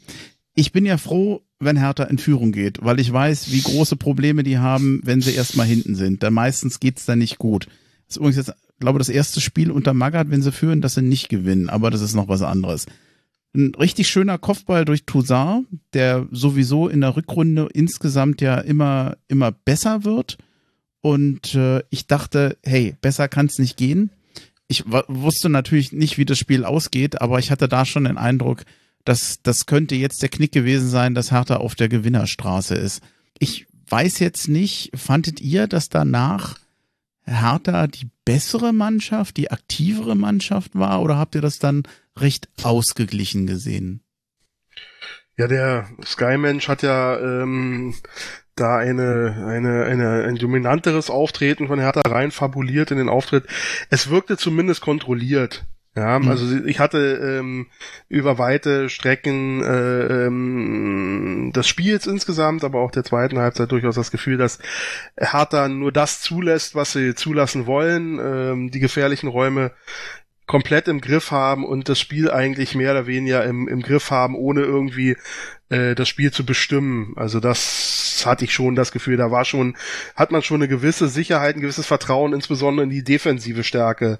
Ich 0.54 0.72
bin 0.72 0.86
ja 0.86 0.96
froh, 0.96 1.42
wenn 1.58 1.76
Hertha 1.76 2.04
in 2.04 2.16
Führung 2.16 2.52
geht, 2.52 2.82
weil 2.82 2.98
ich 2.98 3.12
weiß, 3.12 3.52
wie 3.52 3.60
große 3.60 3.96
Probleme 3.96 4.42
die 4.42 4.56
haben, 4.56 5.02
wenn 5.04 5.20
sie 5.20 5.34
erstmal 5.34 5.66
hinten 5.66 5.96
sind. 5.96 6.22
Da 6.22 6.30
meistens 6.30 6.80
geht's 6.80 7.04
dann 7.04 7.18
nicht 7.18 7.36
gut. 7.36 7.66
Das 8.06 8.12
ist 8.12 8.16
übrigens 8.16 8.36
jetzt, 8.36 8.54
glaube 8.80 9.00
das 9.00 9.10
erste 9.10 9.42
Spiel 9.42 9.70
unter 9.70 9.92
Magath, 9.92 10.30
wenn 10.30 10.40
sie 10.40 10.50
führen, 10.50 10.80
dass 10.80 10.94
sie 10.94 11.02
nicht 11.02 11.28
gewinnen, 11.28 11.68
aber 11.68 11.90
das 11.90 12.00
ist 12.00 12.14
noch 12.14 12.28
was 12.28 12.40
anderes. 12.40 12.86
Ein 13.56 13.74
richtig 13.74 14.08
schöner 14.08 14.36
Kopfball 14.36 14.84
durch 14.84 15.04
Toussaint, 15.06 15.66
der 15.94 16.28
sowieso 16.30 16.88
in 16.88 17.00
der 17.00 17.16
Rückrunde 17.16 17.68
insgesamt 17.72 18.42
ja 18.42 18.58
immer, 18.58 19.16
immer 19.28 19.50
besser 19.50 20.04
wird. 20.04 20.36
Und 21.00 21.54
äh, 21.54 21.82
ich 21.88 22.06
dachte, 22.06 22.58
hey, 22.62 22.96
besser 23.00 23.28
kann 23.28 23.46
es 23.46 23.58
nicht 23.58 23.76
gehen. 23.76 24.10
Ich 24.68 24.84
wusste 24.86 25.48
natürlich 25.48 25.92
nicht, 25.92 26.18
wie 26.18 26.24
das 26.24 26.38
Spiel 26.38 26.64
ausgeht, 26.64 27.20
aber 27.22 27.38
ich 27.38 27.50
hatte 27.50 27.68
da 27.68 27.84
schon 27.84 28.04
den 28.04 28.18
Eindruck, 28.18 28.64
dass 29.04 29.40
das 29.42 29.66
könnte 29.66 29.94
jetzt 29.94 30.20
der 30.22 30.28
Knick 30.28 30.52
gewesen 30.52 30.88
sein, 30.88 31.14
dass 31.14 31.30
Hertha 31.30 31.56
auf 31.56 31.76
der 31.76 31.88
Gewinnerstraße 31.88 32.74
ist. 32.74 33.02
Ich 33.38 33.66
weiß 33.88 34.18
jetzt 34.18 34.48
nicht, 34.48 34.90
fandet 34.94 35.40
ihr, 35.40 35.68
dass 35.68 35.88
danach 35.88 36.58
Hertha 37.26 37.86
die 37.86 38.08
bessere 38.24 38.72
Mannschaft, 38.72 39.36
die 39.36 39.50
aktivere 39.50 40.14
Mannschaft 40.14 40.74
war 40.74 41.02
oder 41.02 41.18
habt 41.18 41.34
ihr 41.34 41.40
das 41.40 41.58
dann 41.58 41.82
recht 42.16 42.48
ausgeglichen 42.62 43.46
gesehen? 43.46 44.02
Ja, 45.36 45.48
der 45.48 45.88
Sky-Mensch 46.04 46.68
hat 46.68 46.82
ja 46.82 47.18
ähm, 47.18 47.94
da 48.54 48.78
eine, 48.78 49.44
eine, 49.46 49.84
eine, 49.84 50.24
ein 50.24 50.36
dominanteres 50.36 51.10
Auftreten 51.10 51.66
von 51.66 51.78
Hertha 51.78 52.00
rein 52.06 52.30
fabuliert 52.30 52.90
in 52.90 52.96
den 52.96 53.10
Auftritt. 53.10 53.46
Es 53.90 54.08
wirkte 54.08 54.38
zumindest 54.38 54.80
kontrolliert. 54.80 55.66
Ja, 55.96 56.18
mhm. 56.18 56.28
also 56.28 56.64
ich 56.66 56.78
hatte 56.78 57.38
ähm, 57.38 57.68
über 58.10 58.36
weite 58.36 58.90
Strecken 58.90 59.62
äh, 59.62 60.26
ähm, 60.26 61.52
des 61.56 61.66
Spiels 61.66 62.06
insgesamt, 62.06 62.64
aber 62.64 62.80
auch 62.80 62.90
der 62.90 63.02
zweiten 63.02 63.38
Halbzeit 63.38 63.72
durchaus 63.72 63.94
das 63.94 64.10
Gefühl, 64.10 64.36
dass 64.36 64.58
Hertha 65.16 65.68
nur 65.68 65.92
das 65.92 66.20
zulässt, 66.20 66.74
was 66.74 66.92
sie 66.92 67.14
zulassen 67.14 67.66
wollen, 67.66 68.20
ähm, 68.22 68.70
die 68.70 68.80
gefährlichen 68.80 69.28
Räume 69.28 69.72
komplett 70.46 70.86
im 70.86 71.00
Griff 71.00 71.30
haben 71.30 71.64
und 71.64 71.88
das 71.88 71.98
Spiel 71.98 72.30
eigentlich 72.30 72.74
mehr 72.74 72.92
oder 72.92 73.06
weniger 73.06 73.44
im, 73.44 73.66
im 73.66 73.80
Griff 73.80 74.10
haben, 74.10 74.36
ohne 74.36 74.60
irgendwie 74.60 75.16
äh, 75.70 75.94
das 75.94 76.08
Spiel 76.08 76.30
zu 76.30 76.44
bestimmen. 76.44 77.14
Also 77.16 77.40
das 77.40 78.15
hatte 78.24 78.44
ich 78.44 78.54
schon 78.54 78.74
das 78.76 78.92
Gefühl, 78.92 79.16
da 79.16 79.30
war 79.30 79.44
schon, 79.44 79.76
hat 80.14 80.30
man 80.30 80.42
schon 80.42 80.62
eine 80.62 80.68
gewisse 80.68 81.08
Sicherheit, 81.08 81.56
ein 81.56 81.60
gewisses 81.60 81.86
Vertrauen, 81.86 82.32
insbesondere 82.32 82.84
in 82.84 82.90
die 82.90 83.04
defensive 83.04 83.64
Stärke 83.64 84.18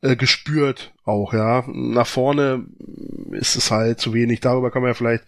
äh, 0.00 0.16
gespürt 0.16 0.92
auch, 1.06 1.34
ja. 1.34 1.64
Nach 1.66 2.06
vorne 2.06 2.64
ist 3.32 3.56
es 3.56 3.70
halt 3.70 4.00
zu 4.00 4.14
wenig. 4.14 4.40
Darüber 4.40 4.70
kann 4.70 4.80
man 4.80 4.90
ja 4.90 4.94
vielleicht, 4.94 5.24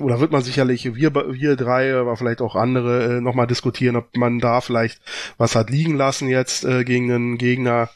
oder 0.00 0.18
wird 0.18 0.32
man 0.32 0.42
sicherlich, 0.42 0.94
wir, 0.94 1.14
wir 1.14 1.56
drei, 1.56 1.94
aber 1.94 2.16
vielleicht 2.16 2.40
auch 2.40 2.56
andere, 2.56 3.16
äh, 3.16 3.20
nochmal 3.20 3.46
diskutieren, 3.46 3.96
ob 3.96 4.16
man 4.16 4.38
da 4.38 4.62
vielleicht 4.62 5.02
was 5.36 5.56
hat 5.56 5.68
liegen 5.68 5.96
lassen 5.96 6.28
jetzt 6.28 6.64
äh, 6.64 6.84
gegen 6.84 7.12
einen 7.12 7.38
Gegner, 7.38 7.90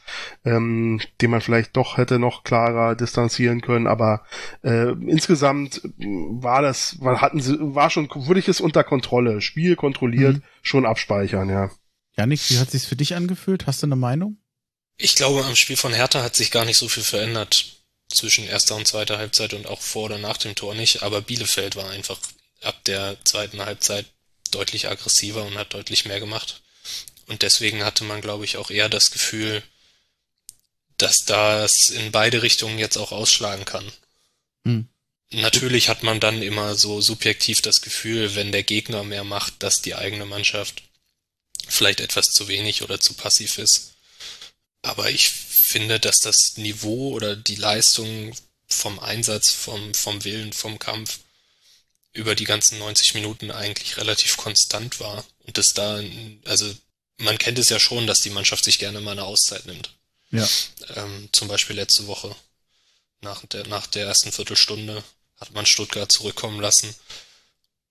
ähm, 0.45 1.01
den 1.23 1.31
man 1.31 1.41
vielleicht 1.41 1.77
doch 1.77 1.97
hätte 1.97 2.19
noch 2.19 2.43
klarer 2.43 2.95
distanzieren 2.95 3.63
können. 3.63 3.87
Aber 3.87 4.23
äh, 4.63 4.93
insgesamt 4.93 5.81
war 5.99 6.61
das, 6.61 7.01
war, 7.01 7.23
hatten 7.23 7.41
sie, 7.41 7.57
war 7.59 7.89
schon, 7.89 8.09
würde 8.15 8.41
ich 8.41 8.49
es 8.49 8.61
unter 8.61 8.85
Kontrolle, 8.85 9.38
Spiel 9.41 9.77
kontrolliert, 9.77 10.37
mhm. 10.37 10.43
schon 10.63 10.87
abspeichern, 10.87 11.49
ja. 11.49 11.71
Janik, 12.17 12.41
wie 12.51 12.59
hat 12.59 12.71
sich's 12.71 12.87
für 12.87 12.97
dich 12.97 13.15
angefühlt? 13.15 13.67
Hast 13.67 13.83
du 13.83 13.87
eine 13.87 13.97
Meinung? 13.97 14.39
Ich 14.97 15.15
glaube, 15.15 15.45
am 15.45 15.55
Spiel 15.55 15.77
von 15.77 15.93
Hertha 15.93 16.23
hat 16.23 16.35
sich 16.35 16.51
gar 16.51 16.65
nicht 16.65 16.77
so 16.77 16.89
viel 16.89 17.05
verändert 17.05 17.77
zwischen 18.09 18.47
erster 18.47 18.75
und 18.75 18.89
zweiter 18.89 19.19
Halbzeit 19.19 19.55
und 19.55 19.67
auch 19.67 19.81
vor 19.81 20.07
oder 20.07 20.19
nach 20.19 20.39
dem 20.39 20.55
Tor 20.55 20.75
nicht, 20.75 21.03
aber 21.03 21.21
Bielefeld 21.21 21.77
war 21.77 21.91
einfach 21.91 22.19
ab 22.63 22.83
der 22.85 23.17
zweiten 23.25 23.65
Halbzeit 23.65 24.07
deutlich 24.51 24.89
aggressiver 24.89 25.45
und 25.45 25.57
hat 25.57 25.75
deutlich 25.75 26.07
mehr 26.07 26.21
gemacht. 26.21 26.63
Und 27.27 27.43
deswegen 27.43 27.85
hatte 27.85 28.05
man, 28.05 28.21
glaube 28.21 28.45
ich, 28.45 28.57
auch 28.57 28.71
eher 28.71 28.89
das 28.89 29.11
Gefühl, 29.11 29.63
dass 30.97 31.25
das 31.27 31.91
in 31.91 32.11
beide 32.11 32.43
Richtungen 32.43 32.79
jetzt 32.79 32.97
auch 32.97 33.13
ausschlagen 33.13 33.65
kann. 33.65 33.85
Hm. 34.65 34.89
Natürlich 35.31 35.89
hat 35.89 36.03
man 36.03 36.21
dann 36.21 36.43
immer 36.43 36.75
so 36.75 37.01
subjektiv 37.01 37.61
das 37.61 37.83
Gefühl, 37.83 38.35
wenn 38.35 38.53
der 38.53 38.63
Gegner 38.63 39.05
mehr 39.05 39.25
macht, 39.25 39.63
dass 39.63 39.83
die 39.83 39.95
eigene 39.95 40.25
Mannschaft 40.25 40.83
vielleicht 41.69 42.01
etwas 42.01 42.31
zu 42.31 42.49
wenig 42.49 42.83
oder 42.83 42.99
zu 42.99 43.15
passiv 43.15 43.59
ist. 43.59 43.93
Aber 44.81 45.11
ich 45.11 45.29
finde, 45.29 46.01
dass 46.01 46.21
das 46.21 46.57
Niveau 46.57 47.11
oder 47.11 47.37
die 47.37 47.57
Leistung 47.57 48.35
vom 48.67 48.99
Einsatz, 48.99 49.51
vom, 49.51 49.93
vom 49.93 50.25
Willen, 50.25 50.53
vom 50.53 50.79
Kampf 50.79 51.19
über 52.13 52.35
die 52.35 52.45
ganzen 52.45 52.79
90 52.79 53.15
Minuten 53.15 53.51
eigentlich 53.51 53.99
relativ 53.99 54.39
konstant 54.39 54.99
war. 54.99 55.25
Und 55.41 55.59
dass 55.59 55.75
da, 55.75 56.03
also 56.47 56.75
man 57.19 57.37
kennt 57.37 57.59
es 57.59 57.69
ja 57.69 57.79
schon, 57.79 58.07
dass 58.07 58.23
die 58.23 58.31
Mannschaft 58.31 58.65
sich 58.65 58.79
gerne 58.79 59.01
mal 59.01 59.13
eine 59.13 59.25
Auszeit 59.25 59.67
nimmt. 59.67 59.91
Ja. 60.31 60.49
Ähm, 60.95 61.29
zum 61.33 61.49
Beispiel 61.49 61.77
letzte 61.77 62.07
Woche 62.07 62.35
nach 63.21 63.45
der, 63.47 63.67
nach 63.67 63.87
der 63.87 64.07
ersten 64.07 64.33
Viertelstunde 64.33 65.03
hat 65.41 65.53
man 65.53 65.67
Stuttgart 65.67 66.11
zurückkommen 66.11 66.61
lassen. 66.61 66.95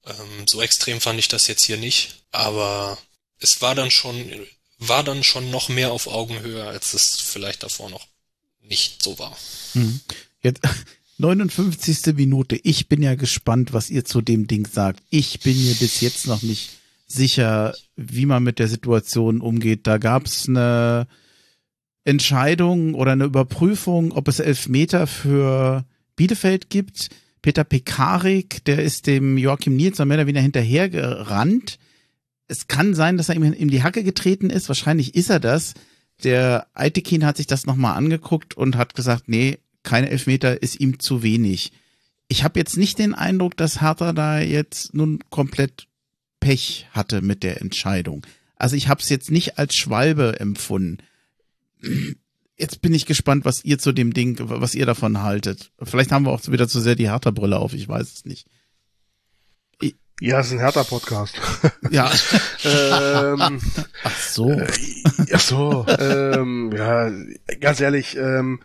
Ähm, 0.05 0.45
so 0.47 0.61
extrem 0.61 1.01
fand 1.01 1.19
ich 1.19 1.27
das 1.27 1.47
jetzt 1.47 1.65
hier 1.65 1.77
nicht, 1.77 2.23
aber 2.31 2.97
es 3.39 3.61
war 3.61 3.75
dann 3.75 3.91
schon, 3.91 4.31
war 4.77 5.03
dann 5.03 5.23
schon 5.23 5.49
noch 5.51 5.69
mehr 5.69 5.91
auf 5.91 6.07
Augenhöhe, 6.07 6.65
als 6.65 6.93
es 6.93 7.19
vielleicht 7.19 7.63
davor 7.63 7.89
noch 7.89 8.07
nicht 8.61 9.01
so 9.01 9.17
war. 9.19 9.37
Hm. 9.73 9.99
Jetzt 10.41 10.61
59. 11.19 12.15
Minute. 12.15 12.59
Ich 12.63 12.89
bin 12.89 13.01
ja 13.01 13.15
gespannt, 13.15 13.73
was 13.73 13.89
ihr 13.89 14.05
zu 14.05 14.21
dem 14.21 14.47
Ding 14.47 14.67
sagt. 14.67 15.01
Ich 15.09 15.39
bin 15.39 15.57
mir 15.63 15.73
bis 15.73 15.99
jetzt 16.01 16.27
noch 16.27 16.43
nicht 16.43 16.69
sicher, 17.07 17.75
wie 17.95 18.27
man 18.27 18.43
mit 18.43 18.59
der 18.59 18.67
Situation 18.67 19.41
umgeht. 19.41 19.87
Da 19.87 19.97
gab 19.97 20.25
es 20.25 20.47
eine 20.47 21.07
Entscheidung 22.03 22.93
oder 22.93 23.13
eine 23.13 23.23
Überprüfung, 23.23 24.11
ob 24.11 24.27
es 24.27 24.39
Elfmeter 24.39 25.07
für 25.07 25.85
Bielefeld 26.15 26.69
gibt. 26.69 27.09
Peter 27.41 27.63
Pekarik, 27.63 28.63
der 28.65 28.83
ist 28.83 29.07
dem 29.07 29.37
Joachim 29.37 29.75
Nils 29.75 29.99
mehr 29.99 30.05
oder 30.05 30.27
weniger 30.27 30.41
hinterhergerannt. 30.41 31.79
Es 32.47 32.67
kann 32.67 32.93
sein, 32.93 33.17
dass 33.17 33.29
er 33.29 33.35
ihm 33.35 33.43
in 33.43 33.69
die 33.69 33.83
Hacke 33.83 34.03
getreten 34.03 34.49
ist. 34.49 34.69
Wahrscheinlich 34.69 35.15
ist 35.15 35.29
er 35.29 35.39
das. 35.39 35.73
Der 36.23 36.67
Aitekin 36.73 37.25
hat 37.25 37.37
sich 37.37 37.47
das 37.47 37.65
nochmal 37.65 37.95
angeguckt 37.95 38.55
und 38.55 38.75
hat 38.75 38.95
gesagt, 38.95 39.27
nee, 39.27 39.59
keine 39.83 40.09
Elfmeter 40.09 40.61
ist 40.61 40.79
ihm 40.79 40.99
zu 40.99 41.23
wenig. 41.23 41.71
Ich 42.27 42.43
habe 42.43 42.59
jetzt 42.59 42.77
nicht 42.77 42.99
den 42.99 43.13
Eindruck, 43.13 43.55
dass 43.55 43.81
Hertha 43.81 44.13
da 44.13 44.39
jetzt 44.39 44.93
nun 44.93 45.19
komplett 45.29 45.87
Pech 46.39 46.87
hatte 46.91 47.21
mit 47.21 47.43
der 47.43 47.61
Entscheidung. 47.61 48.25
Also 48.55 48.75
ich 48.75 48.87
habe 48.87 49.01
es 49.01 49.09
jetzt 49.09 49.31
nicht 49.31 49.57
als 49.57 49.75
Schwalbe 49.75 50.39
empfunden. 50.39 50.97
Jetzt 52.57 52.81
bin 52.81 52.93
ich 52.93 53.05
gespannt, 53.05 53.45
was 53.45 53.63
ihr 53.63 53.77
zu 53.77 53.91
dem 53.91 54.13
Ding, 54.13 54.37
was 54.39 54.73
ihr 54.73 54.85
davon 54.85 55.21
haltet. 55.21 55.71
Vielleicht 55.81 56.11
haben 56.11 56.25
wir 56.25 56.31
auch 56.31 56.41
wieder 56.47 56.67
zu 56.67 56.79
sehr 56.81 56.95
die 56.95 57.09
Hertha-Brille 57.09 57.57
auf, 57.57 57.73
ich 57.73 57.87
weiß 57.87 58.13
es 58.13 58.25
nicht. 58.25 58.47
Ja, 60.19 60.39
es 60.39 60.47
ist 60.47 60.53
ein 60.53 60.59
Hertha-Podcast. 60.59 61.39
Ja. 61.91 62.11
ähm, 62.65 63.61
ach 64.03 64.19
so. 64.19 64.49
Äh, 64.51 64.67
ach 65.31 65.39
so. 65.39 65.85
Ähm, 65.87 66.73
ja, 66.75 67.11
ganz 67.59 67.79
ehrlich, 67.79 68.17
ähm, 68.17 68.61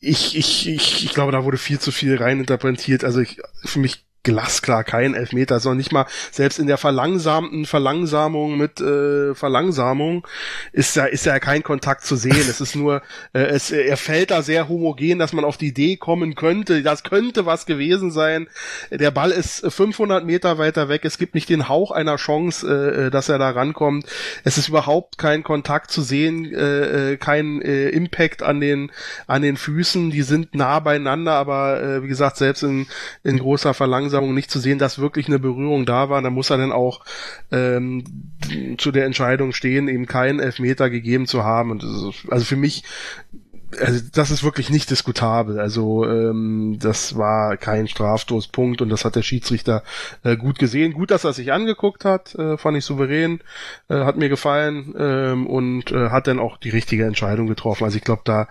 ich, 0.00 0.36
ich, 0.36 0.68
ich, 0.68 1.04
ich 1.04 1.14
glaube, 1.14 1.30
da 1.32 1.44
wurde 1.44 1.56
viel 1.56 1.78
zu 1.78 1.92
viel 1.92 2.16
reininterpretiert. 2.16 3.04
Also 3.04 3.20
ich, 3.20 3.40
für 3.64 3.78
mich 3.78 4.04
glasklar 4.22 4.84
kein 4.84 5.14
Elfmeter, 5.14 5.58
sondern 5.58 5.78
nicht 5.78 5.92
mal 5.92 6.06
selbst 6.30 6.58
in 6.58 6.68
der 6.68 6.78
verlangsamten 6.78 7.66
Verlangsamung 7.66 8.56
mit 8.56 8.80
äh, 8.80 9.34
Verlangsamung 9.34 10.26
ist 10.72 10.94
ja 10.94 11.06
ist 11.06 11.26
ja 11.26 11.40
kein 11.40 11.62
Kontakt 11.62 12.04
zu 12.04 12.14
sehen. 12.14 12.36
es 12.36 12.60
ist 12.60 12.76
nur 12.76 13.02
äh, 13.32 13.40
es 13.40 13.72
er 13.72 13.96
fällt 13.96 14.30
da 14.30 14.42
sehr 14.42 14.68
homogen, 14.68 15.18
dass 15.18 15.32
man 15.32 15.44
auf 15.44 15.56
die 15.56 15.68
Idee 15.68 15.96
kommen 15.96 16.36
könnte, 16.36 16.82
das 16.82 17.02
könnte 17.02 17.46
was 17.46 17.66
gewesen 17.66 18.10
sein. 18.12 18.48
Der 18.90 19.10
Ball 19.10 19.32
ist 19.32 19.64
500 19.68 20.24
Meter 20.24 20.58
weiter 20.58 20.88
weg. 20.88 21.04
Es 21.04 21.18
gibt 21.18 21.34
nicht 21.34 21.48
den 21.48 21.68
Hauch 21.68 21.90
einer 21.90 22.16
Chance, 22.16 23.06
äh, 23.06 23.10
dass 23.10 23.28
er 23.28 23.38
da 23.38 23.50
rankommt. 23.50 24.06
Es 24.44 24.56
ist 24.56 24.68
überhaupt 24.68 25.18
kein 25.18 25.42
Kontakt 25.42 25.90
zu 25.90 26.02
sehen, 26.02 26.52
äh, 26.54 27.12
äh, 27.12 27.16
kein 27.16 27.60
äh, 27.60 27.88
Impact 27.88 28.42
an 28.42 28.60
den 28.60 28.92
an 29.26 29.42
den 29.42 29.56
Füßen. 29.56 30.10
Die 30.10 30.22
sind 30.22 30.54
nah 30.54 30.78
beieinander, 30.78 31.32
aber 31.32 31.82
äh, 31.82 32.02
wie 32.04 32.08
gesagt 32.08 32.36
selbst 32.36 32.62
in 32.62 32.86
in 33.24 33.38
großer 33.38 33.74
Verlangsamung 33.74 34.11
Verlangsamung 34.12 34.34
nicht 34.34 34.50
zu 34.50 34.60
sehen, 34.60 34.78
dass 34.78 34.98
wirklich 34.98 35.26
eine 35.26 35.38
Berührung 35.38 35.86
da 35.86 36.10
war. 36.10 36.20
Da 36.22 36.30
muss 36.30 36.50
er 36.50 36.58
dann 36.58 36.72
auch 36.72 37.04
ähm, 37.50 38.04
zu 38.78 38.92
der 38.92 39.06
Entscheidung 39.06 39.52
stehen, 39.52 39.88
eben 39.88 40.06
keinen 40.06 40.38
Elfmeter 40.38 40.90
gegeben 40.90 41.26
zu 41.26 41.44
haben. 41.44 41.70
Und 41.70 41.82
ist, 41.82 42.30
also 42.30 42.44
für 42.44 42.56
mich 42.56 42.84
also 43.80 44.04
das 44.12 44.30
ist 44.30 44.44
wirklich 44.44 44.68
nicht 44.68 44.90
diskutabel. 44.90 45.58
Also 45.58 46.04
ähm, 46.06 46.76
das 46.78 47.16
war 47.16 47.56
kein 47.56 47.88
Strafstoßpunkt 47.88 48.82
und 48.82 48.90
das 48.90 49.06
hat 49.06 49.16
der 49.16 49.22
Schiedsrichter 49.22 49.82
äh, 50.24 50.36
gut 50.36 50.58
gesehen. 50.58 50.92
Gut, 50.92 51.10
dass 51.10 51.24
er 51.24 51.32
sich 51.32 51.54
angeguckt 51.54 52.04
hat, 52.04 52.34
äh, 52.34 52.58
fand 52.58 52.76
ich 52.76 52.84
souverän, 52.84 53.40
äh, 53.88 54.04
hat 54.04 54.18
mir 54.18 54.28
gefallen 54.28 54.94
ähm, 54.98 55.46
und 55.46 55.90
äh, 55.90 56.10
hat 56.10 56.26
dann 56.26 56.38
auch 56.38 56.58
die 56.58 56.68
richtige 56.68 57.06
Entscheidung 57.06 57.46
getroffen. 57.46 57.84
Also 57.84 57.96
ich 57.96 58.04
glaube, 58.04 58.20
da 58.26 58.46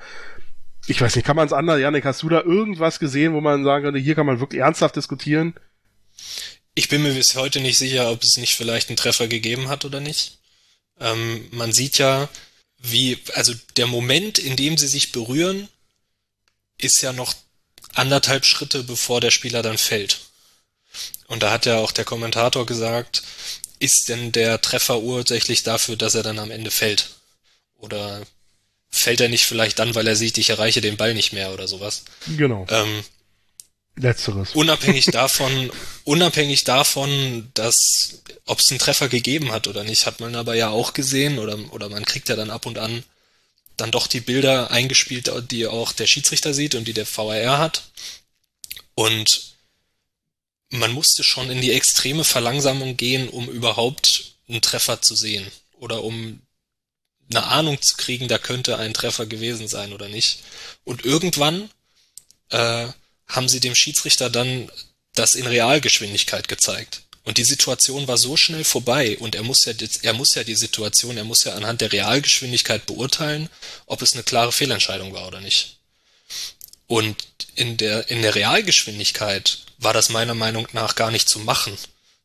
ich 0.87 0.99
weiß 0.99 1.15
nicht, 1.15 1.25
kann 1.25 1.35
man 1.35 1.47
es 1.47 1.53
anders? 1.53 1.79
Janik, 1.79 2.05
hast 2.05 2.23
du 2.23 2.29
da 2.29 2.41
irgendwas 2.41 2.99
gesehen, 2.99 3.33
wo 3.33 3.41
man 3.41 3.63
sagen 3.63 3.85
könnte, 3.85 3.99
hier 3.99 4.15
kann 4.15 4.25
man 4.25 4.39
wirklich 4.39 4.61
ernsthaft 4.61 4.95
diskutieren? 4.95 5.53
Ich 6.73 6.89
bin 6.89 7.03
mir 7.03 7.13
bis 7.13 7.35
heute 7.35 7.59
nicht 7.59 7.77
sicher, 7.77 8.09
ob 8.09 8.23
es 8.23 8.37
nicht 8.37 8.55
vielleicht 8.55 8.89
einen 8.89 8.97
Treffer 8.97 9.27
gegeben 9.27 9.69
hat 9.69 9.85
oder 9.85 9.99
nicht. 9.99 10.39
Ähm, 10.99 11.47
man 11.51 11.73
sieht 11.73 11.97
ja, 11.97 12.29
wie, 12.77 13.19
also 13.33 13.53
der 13.77 13.87
Moment, 13.87 14.39
in 14.39 14.55
dem 14.55 14.77
sie 14.77 14.87
sich 14.87 15.11
berühren, 15.11 15.67
ist 16.77 17.01
ja 17.01 17.13
noch 17.13 17.35
anderthalb 17.93 18.45
Schritte, 18.45 18.83
bevor 18.83 19.21
der 19.21 19.31
Spieler 19.31 19.61
dann 19.61 19.77
fällt. 19.77 20.19
Und 21.27 21.43
da 21.43 21.51
hat 21.51 21.65
ja 21.65 21.77
auch 21.77 21.91
der 21.91 22.05
Kommentator 22.05 22.65
gesagt, 22.65 23.23
ist 23.79 24.05
denn 24.09 24.31
der 24.31 24.61
Treffer 24.61 25.01
ursächlich 25.01 25.63
dafür, 25.63 25.95
dass 25.95 26.15
er 26.15 26.23
dann 26.23 26.39
am 26.39 26.51
Ende 26.51 26.71
fällt? 26.71 27.11
Oder 27.77 28.21
fällt 28.91 29.21
er 29.21 29.29
nicht 29.29 29.45
vielleicht 29.45 29.79
dann, 29.79 29.95
weil 29.95 30.07
er 30.07 30.15
sieht, 30.15 30.37
ich 30.37 30.49
erreiche 30.49 30.81
den 30.81 30.97
Ball 30.97 31.13
nicht 31.13 31.33
mehr 31.33 31.53
oder 31.53 31.67
sowas. 31.67 32.03
Genau. 32.37 32.65
Ähm, 32.69 33.03
Letzteres. 33.95 34.53
Unabhängig 34.53 35.05
davon, 35.11 35.71
unabhängig 36.03 36.63
davon, 36.63 37.49
dass 37.53 38.21
ob 38.45 38.59
es 38.59 38.69
einen 38.69 38.79
Treffer 38.79 39.09
gegeben 39.09 39.51
hat 39.51 39.67
oder 39.67 39.83
nicht, 39.83 40.05
hat 40.05 40.19
man 40.19 40.35
aber 40.35 40.55
ja 40.55 40.69
auch 40.69 40.93
gesehen 40.93 41.39
oder 41.39 41.57
oder 41.71 41.89
man 41.89 42.05
kriegt 42.05 42.29
ja 42.29 42.35
dann 42.35 42.49
ab 42.49 42.65
und 42.65 42.77
an 42.77 43.03
dann 43.77 43.91
doch 43.91 44.07
die 44.07 44.19
Bilder 44.19 44.71
eingespielt, 44.71 45.31
die 45.49 45.65
auch 45.65 45.91
der 45.91 46.07
Schiedsrichter 46.07 46.53
sieht 46.53 46.75
und 46.75 46.87
die 46.87 46.93
der 46.93 47.07
VAR 47.07 47.57
hat. 47.57 47.83
Und 48.93 49.55
man 50.69 50.91
musste 50.91 51.23
schon 51.23 51.49
in 51.49 51.61
die 51.61 51.71
extreme 51.71 52.23
Verlangsamung 52.23 52.95
gehen, 52.95 53.27
um 53.27 53.49
überhaupt 53.49 54.35
einen 54.47 54.61
Treffer 54.61 55.01
zu 55.01 55.15
sehen 55.15 55.45
oder 55.73 56.03
um 56.03 56.41
eine 57.31 57.45
Ahnung 57.45 57.81
zu 57.81 57.95
kriegen, 57.97 58.27
da 58.27 58.37
könnte 58.37 58.77
ein 58.77 58.93
Treffer 58.93 59.25
gewesen 59.25 59.67
sein 59.67 59.93
oder 59.93 60.07
nicht. 60.09 60.43
Und 60.83 61.05
irgendwann 61.05 61.69
äh, 62.49 62.87
haben 63.27 63.49
sie 63.49 63.59
dem 63.59 63.75
Schiedsrichter 63.75 64.29
dann 64.29 64.69
das 65.15 65.35
in 65.35 65.47
Realgeschwindigkeit 65.47 66.47
gezeigt. 66.47 67.01
Und 67.23 67.37
die 67.37 67.43
Situation 67.43 68.07
war 68.07 68.17
so 68.17 68.35
schnell 68.35 68.63
vorbei 68.63 69.17
und 69.19 69.35
er 69.35 69.43
muss 69.43 69.65
ja, 69.65 69.73
er 70.01 70.13
muss 70.13 70.33
ja 70.33 70.43
die 70.43 70.55
Situation, 70.55 71.17
er 71.17 71.23
muss 71.23 71.43
ja 71.43 71.53
anhand 71.53 71.81
der 71.81 71.91
Realgeschwindigkeit 71.91 72.85
beurteilen, 72.87 73.49
ob 73.85 74.01
es 74.01 74.13
eine 74.13 74.23
klare 74.23 74.51
Fehlentscheidung 74.51 75.13
war 75.13 75.27
oder 75.27 75.39
nicht. 75.39 75.77
Und 76.87 77.15
in 77.55 77.77
der, 77.77 78.09
in 78.09 78.21
der 78.21 78.35
Realgeschwindigkeit 78.35 79.59
war 79.77 79.93
das 79.93 80.09
meiner 80.09 80.33
Meinung 80.33 80.67
nach 80.73 80.95
gar 80.95 81.11
nicht 81.11 81.29
zu 81.29 81.39
machen, 81.39 81.77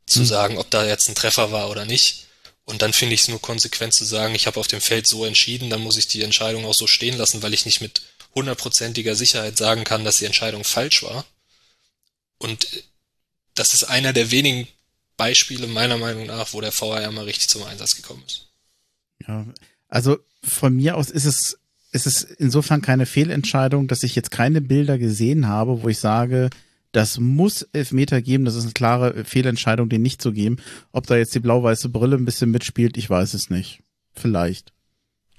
zu 0.07 0.21
mhm. 0.21 0.27
sagen, 0.27 0.59
ob 0.59 0.71
da 0.71 0.87
jetzt 0.87 1.09
ein 1.09 1.15
Treffer 1.15 1.53
war 1.53 1.71
oder 1.71 1.85
nicht. 1.85 2.26
Und 2.67 2.83
dann 2.83 2.93
finde 2.93 3.15
ich 3.15 3.23
es 3.23 3.29
nur 3.29 3.41
konsequent 3.41 3.95
zu 3.95 4.05
sagen, 4.05 4.35
ich 4.35 4.47
habe 4.49 4.59
auf 4.59 4.67
dem 4.67 4.81
Feld 4.81 5.07
so 5.07 5.25
entschieden, 5.25 5.71
dann 5.71 5.81
muss 5.81 5.97
ich 5.97 6.09
die 6.09 6.23
Entscheidung 6.23 6.67
auch 6.67 6.75
so 6.75 6.89
stehen 6.89 7.17
lassen, 7.17 7.43
weil 7.43 7.55
ich 7.55 7.65
nicht 7.65 7.81
mit 7.81 8.03
hundertprozentiger 8.35 9.15
Sicherheit 9.15 9.57
sagen 9.57 9.85
kann, 9.85 10.05
dass 10.05 10.19
die 10.19 10.25
Entscheidung 10.25 10.65
falsch 10.65 11.05
war. 11.05 11.25
Und 12.39 12.67
das 13.55 13.73
ist 13.73 13.85
einer 13.85 14.13
der 14.13 14.33
wenigen 14.33 14.67
Beispiele 15.17 15.69
meiner 15.69 15.97
Meinung 15.97 16.27
nach, 16.27 16.53
wo 16.53 16.61
der 16.61 16.73
VAR 16.79 17.11
mal 17.13 17.25
richtig 17.25 17.49
zum 17.49 17.63
Einsatz 17.63 17.97
gekommen 17.97 18.25
ist. 18.27 18.49
Ja, 19.27 19.47
also 19.89 20.19
von 20.43 20.75
mir 20.75 20.97
aus 20.97 21.11
ist 21.11 21.25
es, 21.25 21.59
ist 21.93 22.07
es 22.07 22.23
insofern 22.23 22.83
keine 22.83 23.07
Fehlentscheidung, 23.07 23.87
dass 23.87 24.03
ich 24.03 24.15
jetzt 24.17 24.33
keine 24.33 24.61
Bilder 24.61 24.99
gesehen 24.99 25.47
habe, 25.47 25.83
wo 25.83 25.89
ich 25.89 25.99
sage, 25.99 26.51
das 26.97 27.21
muss 27.21 27.61
Elfmeter 27.75 28.23
geben. 28.23 28.47
Das 28.47 28.55
ist 28.55 28.65
eine 28.65 28.73
klare 28.73 29.25
Fehlentscheidung, 29.25 29.91
den 29.91 30.01
nicht 30.01 30.23
zu 30.23 30.33
geben. 30.33 30.57
Ob 30.93 31.07
da 31.07 31.15
jetzt 31.19 31.35
die 31.35 31.41
blau-weiße 31.41 31.91
Brille 31.91 32.17
ein 32.17 32.25
bisschen 32.25 32.51
mitspielt, 32.51 32.97
ich 32.97 33.11
weiß 33.11 33.35
es 33.35 33.51
nicht. 33.51 33.83
Vielleicht. 34.15 34.73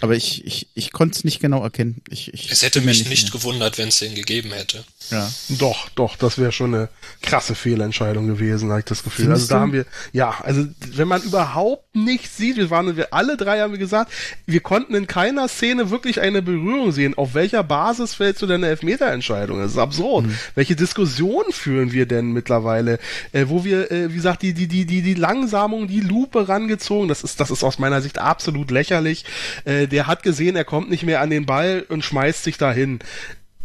Aber 0.02 0.16
ich, 0.16 0.46
ich, 0.46 0.68
ich 0.76 0.92
konnte 0.92 1.18
es 1.18 1.24
nicht 1.24 1.40
genau 1.40 1.64
erkennen. 1.64 2.02
Ich, 2.10 2.32
ich 2.32 2.52
es 2.52 2.62
hätte 2.62 2.82
mich 2.82 3.00
nicht, 3.00 3.10
nicht 3.10 3.32
gewundert, 3.32 3.80
wenn 3.80 3.88
es 3.88 3.98
den 3.98 4.14
gegeben 4.14 4.52
hätte. 4.52 4.84
Ja. 5.10 5.32
Doch, 5.50 5.90
doch, 5.90 6.16
das 6.16 6.38
wäre 6.38 6.52
schon 6.52 6.76
eine 6.76 6.90
krasse 7.22 7.56
Fehlentscheidung 7.56 8.28
gewesen, 8.28 8.70
habe 8.70 8.80
ich 8.80 8.86
das 8.86 9.04
Gefühl. 9.04 9.26
Findest 9.26 9.44
also 9.44 9.54
da 9.54 9.56
du? 9.56 9.62
haben 9.62 9.74
wir, 9.74 9.86
ja, 10.12 10.36
also 10.44 10.66
wenn 10.94 11.08
man 11.08 11.24
überhaupt 11.24 11.96
nicht 11.96 12.32
sieht, 12.32 12.58
wir 12.58 12.70
waren 12.70 12.96
wir 12.96 13.14
alle 13.14 13.38
drei 13.38 13.62
haben 13.62 13.72
wir 13.72 13.80
gesagt, 13.80 14.12
wir 14.46 14.60
konnten 14.60 14.94
in 14.94 15.08
keiner 15.08 15.48
Szene 15.48 15.90
wirklich 15.90 16.22
eine 16.22 16.42
Berührung 16.42 16.92
sehen. 16.92 17.18
Auf 17.18 17.34
welcher 17.34 17.64
Basis 17.64 18.14
fällt 18.14 18.38
so 18.38 18.46
denn 18.46 18.64
eine 18.64 18.68
Elfmeterentscheidung? 18.68 19.60
Das 19.60 19.72
ist 19.72 19.78
absurd. 19.78 20.28
Mhm. 20.28 20.38
Welche 20.56 20.76
Diskussion 20.76 21.46
führen 21.52 21.92
wir 21.92 22.06
denn 22.06 22.34
mittlerweile, 22.34 23.00
äh, 23.32 23.46
wo 23.48 23.64
wir, 23.64 23.92
äh, 23.92 24.12
wie 24.12 24.16
gesagt, 24.16 24.42
die, 24.42 24.54
die, 24.54 24.68
die, 24.68 24.86
die, 24.86 25.02
die 25.02 25.14
Langsamung, 25.16 25.88
die 25.88 26.02
Lupe 26.02 26.48
rangezogen, 26.48 27.08
das 27.08 27.24
ist, 27.24 27.40
das 27.40 27.50
ist 27.50 27.64
aus 27.64 27.80
meiner 27.80 28.02
Sicht 28.02 28.20
absolut 28.20 28.72
lächerlich. 28.72 29.26
Äh, 29.64 29.87
der 29.88 30.08
hat 30.08 30.24
gesehen, 30.24 30.56
er 30.56 30.66
kommt 30.66 30.90
nicht 30.90 31.04
mehr 31.04 31.22
an 31.22 31.30
den 31.30 31.46
Ball 31.46 31.86
und 31.88 32.04
schmeißt 32.04 32.44
sich 32.44 32.58
dahin 32.58 33.00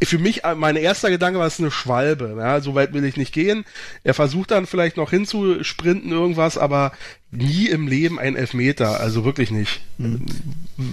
für 0.04 0.18
mich, 0.18 0.44
äh, 0.44 0.54
mein 0.54 0.76
erster 0.76 1.10
Gedanke 1.10 1.38
war, 1.38 1.46
es 1.46 1.54
ist 1.54 1.60
eine 1.60 1.70
Schwalbe. 1.70 2.36
Ja, 2.38 2.60
so 2.60 2.74
weit 2.74 2.92
will 2.92 3.04
ich 3.04 3.16
nicht 3.16 3.32
gehen. 3.32 3.64
Er 4.04 4.14
versucht 4.14 4.50
dann 4.50 4.66
vielleicht 4.66 4.96
noch 4.96 5.10
hinzusprinten 5.10 6.10
irgendwas, 6.10 6.58
aber 6.58 6.92
nie 7.30 7.66
im 7.66 7.88
Leben 7.88 8.18
ein 8.18 8.36
Elfmeter. 8.36 9.00
Also 9.00 9.24
wirklich 9.24 9.50
nicht. 9.50 9.80
Hm. 9.98 10.26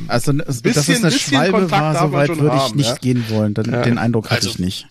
Also, 0.08 0.34
bisschen, 0.34 0.74
dass 0.74 0.90
es 0.90 1.04
eine 1.04 1.12
Schwalbe 1.12 1.60
Kontakt 1.60 1.82
war, 1.82 2.08
so 2.08 2.12
weit 2.12 2.38
würde 2.38 2.62
ich 2.68 2.76
nicht 2.76 2.90
ja? 2.90 2.96
gehen 2.96 3.30
wollen. 3.30 3.54
Den, 3.54 3.72
ja. 3.72 3.82
den 3.82 3.98
Eindruck 3.98 4.26
hatte 4.26 4.48
also, 4.48 4.50
ich 4.50 4.60
nicht. 4.60 4.88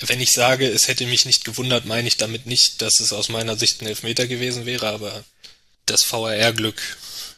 wenn 0.00 0.20
ich 0.20 0.32
sage, 0.32 0.66
es 0.66 0.88
hätte 0.88 1.06
mich 1.06 1.26
nicht 1.26 1.44
gewundert, 1.44 1.86
meine 1.86 2.08
ich 2.08 2.16
damit 2.16 2.46
nicht, 2.46 2.82
dass 2.82 3.00
es 3.00 3.12
aus 3.12 3.28
meiner 3.28 3.56
Sicht 3.56 3.82
ein 3.82 3.86
Elfmeter 3.86 4.26
gewesen 4.26 4.66
wäre, 4.66 4.88
aber 4.88 5.24
das 5.86 6.02
VRR-Glück 6.04 6.80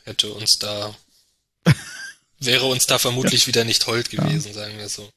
hätte 0.04 0.32
uns 0.32 0.58
da, 0.58 0.94
wäre 2.40 2.66
uns 2.66 2.86
da 2.86 2.98
vermutlich 2.98 3.46
wieder 3.46 3.64
nicht 3.64 3.86
hold 3.86 4.10
gewesen, 4.10 4.48
ja. 4.48 4.54
sagen 4.54 4.78
wir 4.78 4.88
so. 4.88 5.08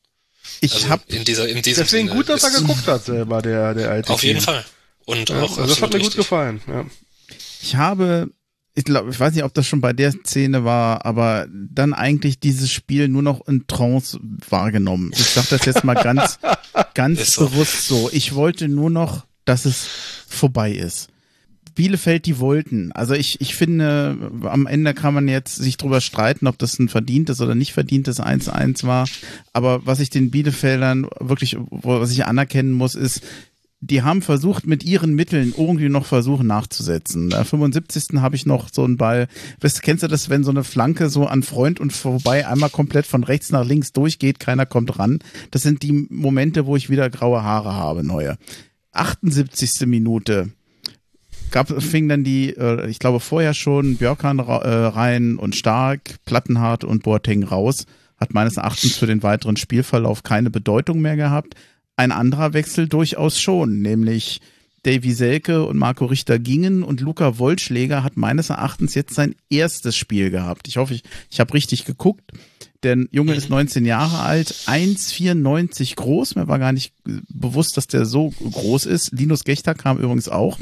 Ich 0.62 0.74
also 0.74 0.90
hab 0.90 1.10
in 1.12 1.24
dieser, 1.24 1.48
in 1.48 1.62
diesem 1.62 1.84
Deswegen 1.84 2.08
Sinne 2.08 2.18
gut, 2.18 2.30
dass 2.30 2.44
er 2.44 2.62
geguckt 2.62 2.88
hat 2.88 3.06
selber, 3.06 3.42
der, 3.42 3.74
der 3.74 3.92
alte. 3.92 4.14
Auf 4.14 4.24
jeden 4.24 4.42
Fall. 4.42 4.64
Und 5.06 5.30
ja, 5.30 5.42
auch. 5.42 5.58
Also 5.58 5.68
das 5.68 5.82
hat 5.82 5.90
mir 5.92 6.00
richtig. 6.00 6.16
gut 6.16 6.24
gefallen, 6.24 6.62
ja. 6.68 6.86
Ich 7.62 7.76
habe 7.76 8.30
ich 8.78 8.84
glaube, 8.84 9.10
ich 9.10 9.20
weiß 9.20 9.34
nicht, 9.34 9.44
ob 9.46 9.54
das 9.54 9.66
schon 9.66 9.80
bei 9.80 9.94
der 9.94 10.12
Szene 10.12 10.66
war, 10.66 11.06
aber 11.06 11.48
dann 11.50 11.94
eigentlich 11.94 12.42
dieses 12.42 12.72
Spiel 12.72 13.08
nur 13.08 13.22
noch 13.22 13.48
in 13.48 13.68
Trance 13.68 14.20
wahrgenommen. 14.22 15.12
Ich 15.16 15.30
sage 15.30 15.48
das 15.52 15.66
jetzt 15.66 15.86
mal 15.86 15.94
ganz, 15.94 16.40
ganz 16.94 17.34
so. 17.34 17.48
bewusst 17.48 17.88
so. 17.88 18.10
Ich 18.12 18.36
wollte 18.36 18.68
nur 18.68 18.90
noch, 18.90 19.26
dass 19.46 19.64
es 19.64 19.88
vorbei 20.28 20.74
ist. 20.74 21.08
Bielefeld, 21.76 22.26
die 22.26 22.40
wollten. 22.40 22.92
Also 22.94 23.14
ich, 23.14 23.42
ich 23.42 23.56
finde, 23.56 24.32
am 24.44 24.66
Ende 24.66 24.94
kann 24.94 25.14
man 25.14 25.28
jetzt 25.28 25.56
sich 25.56 25.78
drüber 25.78 26.02
streiten, 26.02 26.48
ob 26.48 26.58
das 26.58 26.80
ein 26.80 26.90
verdientes 26.90 27.42
oder 27.42 27.54
nicht 27.54 27.74
verdientes 27.74 28.20
1-1 28.20 28.86
war. 28.86 29.06
Aber 29.54 29.86
was 29.86 30.00
ich 30.00 30.10
den 30.10 30.32
Bielefeldern 30.32 31.08
wirklich, 31.20 31.58
was 31.70 32.12
ich 32.12 32.26
anerkennen 32.26 32.72
muss, 32.72 32.96
ist, 32.96 33.22
die 33.82 34.02
haben 34.02 34.22
versucht, 34.22 34.66
mit 34.66 34.84
ihren 34.84 35.14
Mitteln 35.14 35.54
irgendwie 35.56 35.90
noch 35.90 36.06
versuchen 36.06 36.48
nachzusetzen. 36.48 37.30
Da 37.30 37.44
75. 37.44 38.20
habe 38.20 38.36
ich 38.36 38.46
noch 38.46 38.70
so 38.72 38.84
einen 38.84 38.98
Ball. 38.98 39.28
Weißt, 39.60 39.84
kennst 39.84 40.02
du 40.02 40.08
das, 40.08 40.30
wenn 40.30 40.44
so 40.44 40.52
eine 40.52 40.64
Flanke 40.64 41.10
so 41.10 41.28
an 41.28 41.44
Freund 41.44 41.80
und 41.80 41.94
vorbei 41.94 42.48
einmal 42.48 42.70
komplett 42.70 43.06
von 43.06 43.24
rechts 43.24 43.52
nach 43.52 43.66
links 43.66 43.92
durchgeht, 43.92 44.40
keiner 44.40 44.66
kommt 44.66 44.98
ran? 44.98 45.20
Das 45.52 45.62
sind 45.62 45.84
die 45.84 46.08
Momente, 46.10 46.66
wo 46.66 46.76
ich 46.76 46.90
wieder 46.90 47.10
graue 47.10 47.44
Haare 47.44 47.74
habe, 47.74 48.04
neue. 48.04 48.38
78. 48.94 49.86
Minute 49.86 50.52
gab, 51.52 51.82
fing 51.82 52.08
dann 52.10 52.24
die, 52.24 52.50
äh, 52.50 52.90
ich 52.90 53.00
glaube 53.00 53.20
vorher 53.20 53.54
schon, 53.54 53.98
Björkan 53.98 54.40
äh, 54.40 54.44
rein 54.44 55.38
und 55.38 55.56
Stark, 55.56 56.16
Plattenhardt 56.26 56.84
und 56.84 57.04
Boateng 57.04 57.44
raus. 57.44 57.86
Hat 58.18 58.34
meines 58.34 58.58
Erachtens 58.58 58.96
für 58.98 59.08
den 59.08 59.24
weiteren 59.24 59.58
Spielverlauf 59.58 60.24
keine 60.24 60.50
Bedeutung 60.50 61.02
mehr 61.02 61.16
gehabt. 61.16 61.56
Ein 61.98 62.12
anderer 62.12 62.54
Wechsel 62.54 62.88
durchaus 62.88 63.40
schon, 63.40 63.82
nämlich 63.82 64.42
Davy 64.86 65.14
Selke 65.14 65.66
und 65.66 65.78
Marco 65.78 66.06
Richter 66.06 66.38
gingen 66.38 66.84
und 66.84 67.02
Luca 67.02 67.40
Wollschläger 67.40 68.04
hat 68.04 68.18
meines 68.18 68.52
Erachtens 68.52 68.94
jetzt 68.94 69.16
sein 69.16 69.36
erstes 69.50 69.96
Spiel 69.96 70.30
gehabt. 70.30 70.68
Ich 70.68 70.78
hoffe, 70.78 70.94
ich, 70.94 71.04
ich 71.32 71.40
habe 71.40 71.54
richtig 71.56 71.86
geguckt. 71.86 72.32
Der 72.84 73.04
Junge 73.10 73.34
ist 73.34 73.50
19 73.50 73.84
Jahre 73.84 74.20
alt, 74.20 74.54
1,94 74.68 75.96
groß. 75.96 76.36
Mir 76.36 76.48
war 76.48 76.60
gar 76.60 76.72
nicht 76.72 76.94
bewusst, 77.04 77.78
dass 77.78 77.88
der 77.88 78.06
so 78.06 78.30
groß 78.30 78.86
ist. 78.86 79.12
Linus 79.12 79.44
Gechter 79.44 79.74
kam 79.74 79.98
übrigens 79.98 80.30
auch. 80.30 80.60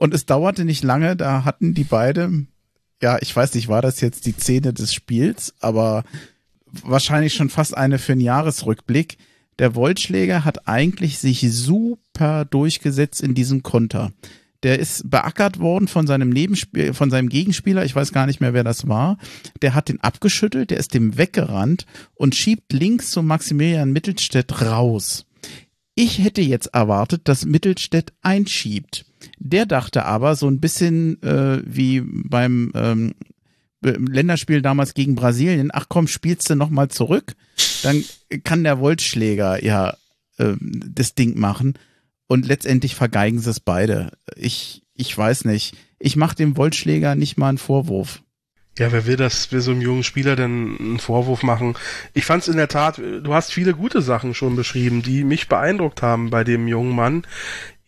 Und 0.00 0.14
es 0.14 0.26
dauerte 0.26 0.64
nicht 0.64 0.82
lange, 0.82 1.14
da 1.14 1.44
hatten 1.44 1.74
die 1.74 1.84
beide, 1.84 2.46
ja, 3.00 3.18
ich 3.20 3.36
weiß 3.36 3.54
nicht, 3.54 3.68
war 3.68 3.82
das 3.82 4.00
jetzt 4.00 4.26
die 4.26 4.32
Szene 4.32 4.72
des 4.72 4.92
Spiels, 4.92 5.54
aber 5.60 6.02
wahrscheinlich 6.82 7.34
schon 7.34 7.50
fast 7.50 7.76
eine 7.76 7.98
für 7.98 8.12
einen 8.12 8.20
Jahresrückblick 8.20 9.18
der 9.60 9.74
Voltschläger 9.74 10.46
hat 10.46 10.66
eigentlich 10.66 11.18
sich 11.18 11.46
super 11.52 12.46
durchgesetzt 12.46 13.20
in 13.20 13.34
diesem 13.34 13.62
Konter. 13.62 14.10
Der 14.62 14.78
ist 14.78 15.10
beackert 15.10 15.58
worden 15.58 15.86
von 15.86 16.06
seinem 16.06 16.30
Nebenspiel, 16.30 16.94
von 16.94 17.10
seinem 17.10 17.28
Gegenspieler. 17.28 17.84
Ich 17.84 17.94
weiß 17.94 18.12
gar 18.12 18.24
nicht 18.24 18.40
mehr, 18.40 18.54
wer 18.54 18.64
das 18.64 18.88
war. 18.88 19.18
Der 19.60 19.74
hat 19.74 19.90
den 19.90 20.00
abgeschüttelt, 20.00 20.70
der 20.70 20.78
ist 20.78 20.94
dem 20.94 21.18
weggerannt 21.18 21.84
und 22.14 22.34
schiebt 22.34 22.72
links 22.72 23.10
zu 23.10 23.22
Maximilian 23.22 23.92
Mittelstädt 23.92 24.62
raus. 24.62 25.26
Ich 26.02 26.18
hätte 26.18 26.40
jetzt 26.40 26.68
erwartet, 26.68 27.28
dass 27.28 27.44
Mittelstädt 27.44 28.14
einschiebt. 28.22 29.04
Der 29.38 29.66
dachte 29.66 30.06
aber 30.06 30.34
so 30.34 30.48
ein 30.48 30.58
bisschen 30.58 31.22
äh, 31.22 31.60
wie 31.62 32.00
beim 32.00 32.72
ähm, 32.74 33.14
Länderspiel 33.82 34.62
damals 34.62 34.94
gegen 34.94 35.14
Brasilien, 35.14 35.68
ach 35.70 35.86
komm, 35.90 36.08
spielst 36.08 36.48
du 36.48 36.54
nochmal 36.54 36.88
zurück, 36.88 37.34
dann 37.82 38.02
kann 38.44 38.64
der 38.64 38.78
Voltschläger 38.78 39.62
ja 39.62 39.94
äh, 40.38 40.54
das 40.60 41.14
Ding 41.14 41.38
machen 41.38 41.74
und 42.28 42.46
letztendlich 42.46 42.94
vergeigen 42.94 43.38
sie 43.38 43.50
es 43.50 43.60
beide. 43.60 44.12
Ich, 44.36 44.82
ich 44.94 45.16
weiß 45.16 45.44
nicht. 45.44 45.76
Ich 45.98 46.16
mache 46.16 46.34
dem 46.34 46.56
Voltschläger 46.56 47.14
nicht 47.14 47.36
mal 47.36 47.50
einen 47.50 47.58
Vorwurf. 47.58 48.22
Ja, 48.78 48.92
wer 48.92 49.04
will 49.06 49.16
das, 49.16 49.52
will 49.52 49.60
so 49.60 49.72
einem 49.72 49.82
jungen 49.82 50.04
Spieler 50.04 50.36
denn 50.36 50.76
einen 50.78 50.98
Vorwurf 50.98 51.42
machen? 51.42 51.76
Ich 52.14 52.24
fand 52.24 52.42
es 52.42 52.48
in 52.48 52.56
der 52.56 52.68
Tat, 52.68 52.98
du 52.98 53.34
hast 53.34 53.52
viele 53.52 53.74
gute 53.74 54.00
Sachen 54.00 54.32
schon 54.32 54.56
beschrieben, 54.56 55.02
die 55.02 55.24
mich 55.24 55.48
beeindruckt 55.48 56.02
haben 56.02 56.30
bei 56.30 56.44
dem 56.44 56.68
jungen 56.68 56.94
Mann 56.94 57.26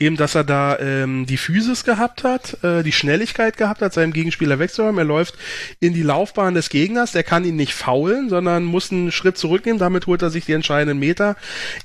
eben, 0.02 0.16
dass 0.16 0.34
er 0.34 0.44
da 0.44 0.78
ähm, 0.78 1.26
die 1.26 1.36
Physis 1.36 1.84
gehabt 1.84 2.24
hat, 2.24 2.62
äh, 2.62 2.82
die 2.82 2.92
Schnelligkeit 2.92 3.56
gehabt 3.56 3.80
hat, 3.80 3.92
seinem 3.92 4.12
Gegenspieler 4.12 4.58
wegzuräumen. 4.58 4.98
Er 4.98 5.04
läuft 5.04 5.34
in 5.80 5.94
die 5.94 6.02
Laufbahn 6.02 6.54
des 6.54 6.68
Gegners, 6.68 7.12
der 7.12 7.22
kann 7.22 7.44
ihn 7.44 7.56
nicht 7.56 7.74
faulen, 7.74 8.28
sondern 8.28 8.64
muss 8.64 8.92
einen 8.92 9.12
Schritt 9.12 9.38
zurücknehmen, 9.38 9.78
damit 9.78 10.06
holt 10.06 10.22
er 10.22 10.30
sich 10.30 10.44
die 10.44 10.52
entscheidenden 10.52 10.98
Meter. 10.98 11.36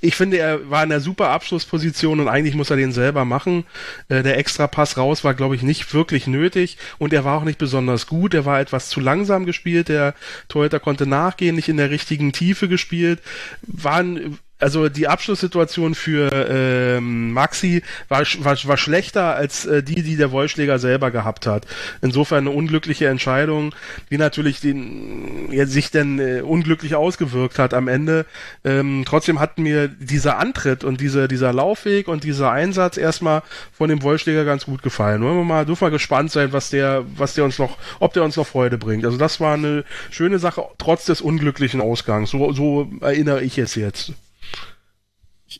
Ich 0.01 0.15
finde, 0.15 0.38
er 0.38 0.70
war 0.70 0.84
in 0.84 0.89
der 0.89 0.99
super 0.99 1.30
Abschlussposition 1.30 2.20
und 2.20 2.28
eigentlich 2.28 2.55
muss 2.55 2.70
er 2.70 2.78
den 2.78 2.91
selber 2.91 3.26
machen. 3.26 3.65
Äh, 4.09 4.24
der 4.24 4.38
extra 4.38 4.68
Pass 4.68 4.97
raus 4.97 5.24
war, 5.24 5.34
glaube 5.34 5.55
ich, 5.55 5.61
nicht 5.61 5.93
wirklich 5.93 6.28
nötig 6.28 6.78
und 6.97 7.13
er 7.13 7.24
war 7.24 7.38
auch 7.38 7.43
nicht 7.43 7.59
besonders 7.59 8.07
gut. 8.07 8.34
Er 8.34 8.45
war 8.45 8.59
etwas 8.59 8.89
zu 8.89 8.99
langsam 8.99 9.45
gespielt, 9.45 9.89
der 9.89 10.15
Torhüter 10.47 10.80
konnte 10.80 11.05
nachgehen, 11.05 11.55
nicht 11.55 11.70
in 11.70 11.78
der 11.78 11.89
richtigen 11.89 12.32
Tiefe 12.32 12.68
gespielt. 12.68 13.22
Waren 13.61 14.39
also 14.59 14.89
die 14.89 15.07
Abschlusssituation 15.07 15.93
für 15.93 16.31
ähm, 16.49 17.31
Maxi 17.31 17.83
war, 18.09 18.21
war, 18.39 18.57
war 18.63 18.77
schlechter 18.77 19.35
als 19.35 19.65
äh, 19.65 19.83
die, 19.83 20.01
die 20.01 20.15
der 20.15 20.31
Wollschläger 20.31 20.79
selber 20.79 21.11
gehabt 21.11 21.45
hat. 21.45 21.67
Insofern 22.01 22.47
eine 22.47 22.55
unglückliche 22.55 23.07
Entscheidung, 23.07 23.75
die 24.09 24.17
natürlich 24.17 24.59
den, 24.59 25.51
ja, 25.51 25.67
sich 25.67 25.91
dann 25.91 26.19
äh, 26.19 26.41
unglücklich 26.41 26.95
ausgewirkt 26.95 27.59
hat 27.59 27.75
am 27.75 27.87
Ende. 27.87 28.25
Ähm, 28.63 29.03
trotzdem 29.05 29.39
hat 29.39 29.59
mir 29.59 29.87
dieser 29.87 30.39
Antritt 30.39 30.83
und 30.83 31.01
diese, 31.01 31.27
dieser 31.27 31.53
Laufweg 31.53 32.07
und 32.07 32.23
dieser 32.23 32.51
Einsatz 32.51 32.97
erstmal 32.97 33.43
von 33.71 33.89
dem 33.89 34.01
Wollschläger 34.01 34.43
ganz 34.43 34.65
gut 34.65 34.81
gefallen. 34.81 35.21
Wollen 35.21 35.37
wir 35.37 35.43
mal, 35.43 35.65
dürfen 35.65 35.85
wir 35.85 35.91
gespannt 35.91 36.31
sein, 36.31 36.51
was 36.51 36.71
der, 36.71 37.05
was 37.15 37.35
der 37.35 37.45
uns 37.45 37.59
noch, 37.59 37.77
ob 37.99 38.13
der 38.13 38.23
uns 38.23 38.37
noch 38.37 38.47
Freude 38.47 38.79
bringt. 38.79 39.05
Also 39.05 39.17
das 39.17 39.39
war 39.39 39.53
eine 39.53 39.83
schöne 40.09 40.39
Sache, 40.39 40.63
trotz 40.79 41.05
des 41.05 41.21
unglücklichen 41.21 41.79
Ausgangs. 41.79 42.31
So, 42.31 42.51
so 42.53 42.89
erinnere 43.01 43.43
ich 43.43 43.59
es 43.59 43.75
jetzt. 43.75 44.13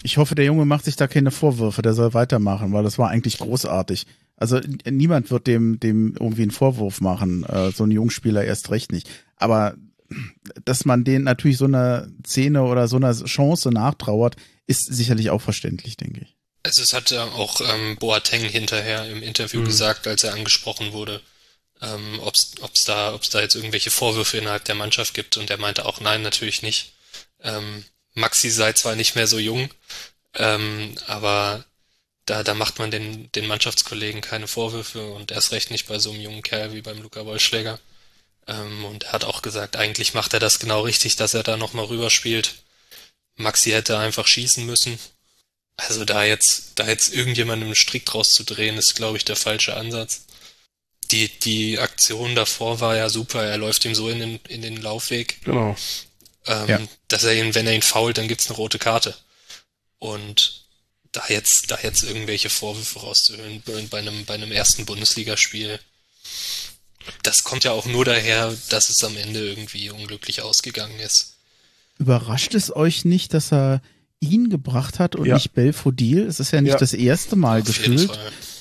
Ich 0.04 0.18
hoffe, 0.18 0.36
der 0.36 0.46
Junge 0.46 0.66
macht 0.66 0.86
sich 0.86 0.96
da 0.96 1.08
keine 1.08 1.32
Vorwürfe, 1.32 1.82
der 1.82 1.94
soll 1.94 2.14
weitermachen, 2.14 2.74
weil 2.74 2.84
das 2.84 2.98
war 2.98 3.10
eigentlich 3.10 3.38
großartig. 3.38 4.06
Also 4.36 4.60
niemand 4.86 5.32
wird 5.32 5.48
dem, 5.48 5.80
dem 5.80 6.16
irgendwie 6.20 6.44
einen 6.44 6.52
Vorwurf 6.52 7.02
machen, 7.02 7.44
äh, 7.44 7.72
so 7.72 7.84
ein 7.84 7.92
Jungspieler 7.92 8.44
erst 8.44 8.70
recht 8.70 8.92
nicht. 8.92 9.10
Aber 9.36 9.76
dass 10.64 10.86
man 10.86 11.04
denen 11.04 11.26
natürlich 11.26 11.58
so 11.58 11.66
einer 11.66 12.08
Szene 12.26 12.64
oder 12.64 12.88
so 12.88 12.98
einer 12.98 13.14
Chance 13.14 13.70
nachtrauert, 13.72 14.36
ist 14.66 14.86
sicherlich 14.86 15.30
auch 15.30 15.42
verständlich, 15.42 15.98
denke 15.98 16.22
ich. 16.22 16.36
Also 16.64 16.82
es 16.82 16.94
hat 16.94 17.12
auch 17.14 17.62
ähm, 17.62 17.98
Boateng 17.98 18.44
hinterher 18.44 19.10
im 19.10 19.24
Interview 19.24 19.62
mhm. 19.62 19.66
gesagt, 19.66 20.08
als 20.08 20.24
er 20.24 20.34
angesprochen 20.34 20.92
wurde, 20.92 21.22
ähm, 21.82 22.20
ob 22.20 22.34
es 22.36 22.84
da, 22.86 23.14
ob's 23.14 23.30
da 23.30 23.42
jetzt 23.42 23.56
irgendwelche 23.56 23.92
Vorwürfe 23.92 24.38
innerhalb 24.38 24.66
der 24.66 24.76
Mannschaft 24.76 25.14
gibt 25.14 25.38
und 25.38 25.50
er 25.50 25.58
meinte 25.58 25.86
auch, 25.86 26.02
nein, 26.02 26.22
natürlich 26.22 26.62
nicht. 26.62 26.94
Ähm, 27.42 27.86
Maxi 28.18 28.50
sei 28.50 28.74
zwar 28.74 28.96
nicht 28.96 29.16
mehr 29.16 29.28
so 29.28 29.38
jung, 29.38 29.70
ähm, 30.34 30.96
aber 31.06 31.64
da, 32.26 32.44
da 32.44 32.56
macht 32.56 32.80
man 32.80 32.90
den, 32.90 33.32
den 33.34 33.46
Mannschaftskollegen 33.48 34.22
keine 34.22 34.48
Vorwürfe 34.48 35.12
und 35.12 35.32
erst 35.32 35.52
recht 35.52 35.70
nicht 35.70 35.88
bei 35.88 36.00
so 36.00 36.12
einem 36.12 36.22
jungen 36.22 36.42
Kerl 36.42 36.74
wie 36.74 36.82
beim 36.82 37.02
Luca 37.02 37.26
Wollschläger. 37.26 37.80
Ähm, 38.48 38.86
und 38.86 39.04
er 39.04 39.12
hat 39.14 39.24
auch 39.24 39.44
gesagt, 39.44 39.76
eigentlich 39.76 40.16
macht 40.16 40.34
er 40.34 40.40
das 40.40 40.60
genau 40.60 40.82
richtig, 40.82 41.16
dass 41.16 41.36
er 41.36 41.44
da 41.44 41.58
nochmal 41.58 41.86
rüberspielt. 41.86 42.56
Maxi 43.36 43.70
hätte 43.70 44.00
einfach 44.00 44.26
schießen 44.26 44.66
müssen. 44.66 44.98
Also 45.78 46.04
da 46.04 46.24
jetzt, 46.24 46.72
da 46.80 46.88
jetzt 46.88 47.14
irgendjemandem 47.14 47.68
einen 47.68 47.76
Strick 47.76 48.08
draus 48.08 48.32
zu 48.32 48.44
drehen, 48.44 48.78
ist, 48.78 48.96
glaube 48.96 49.18
ich, 49.18 49.26
der 49.26 49.36
falsche 49.36 49.76
Ansatz. 49.78 50.26
Die, 51.12 51.30
die 51.40 51.78
Aktion 51.78 52.34
davor 52.34 52.80
war 52.80 52.98
ja 52.98 53.10
super. 53.10 53.44
Er 53.44 53.58
läuft 53.58 53.86
ihm 53.86 53.94
so 53.94 54.10
in 54.10 54.20
den, 54.20 54.40
in 54.48 54.64
den 54.64 54.78
Laufweg. 54.78 55.40
Genau 55.44 55.76
ähm, 56.48 56.68
ja. 56.68 56.80
dass 57.08 57.24
er 57.24 57.36
ihn, 57.36 57.56
wenn 57.56 57.68
er 57.68 57.74
ihn 57.74 57.82
fault, 57.82 58.18
dann 58.18 58.28
gibt's 58.28 58.48
eine 58.48 58.58
rote 58.58 58.80
Karte. 58.80 59.16
Und 60.00 60.66
da 61.12 61.24
jetzt, 61.30 61.72
da 61.72 61.78
jetzt 61.82 62.04
irgendwelche 62.04 62.50
Vorwürfe 62.50 63.00
rauszuhören 63.00 63.64
bei 63.90 64.00
einem, 64.00 64.26
bei 64.26 64.36
einem 64.36 64.52
ersten 64.52 64.86
Bundesligaspiel, 64.86 65.80
das 67.24 67.44
kommt 67.44 67.64
ja 67.64 67.72
auch 67.72 67.86
nur 67.86 68.06
daher, 68.06 68.54
dass 68.70 68.90
es 68.90 69.04
am 69.04 69.16
Ende 69.18 69.48
irgendwie 69.48 69.90
unglücklich 69.90 70.42
ausgegangen 70.42 71.00
ist. 71.00 71.36
Überrascht 72.00 72.54
es 72.54 72.76
euch 72.76 73.06
nicht, 73.06 73.34
dass 73.34 73.52
er 73.52 73.82
ihn 74.20 74.50
gebracht 74.50 75.00
hat 75.00 75.16
und 75.16 75.26
ja. 75.26 75.36
nicht 75.36 75.54
Belfodil? 75.54 76.26
Es 76.26 76.40
ist 76.40 76.52
ja 76.52 76.62
nicht 76.62 76.74
ja. 76.74 76.78
das 76.78 76.94
erste 76.94 77.36
Mal 77.36 77.62
Auf 77.62 77.68
gefühlt, 77.68 78.12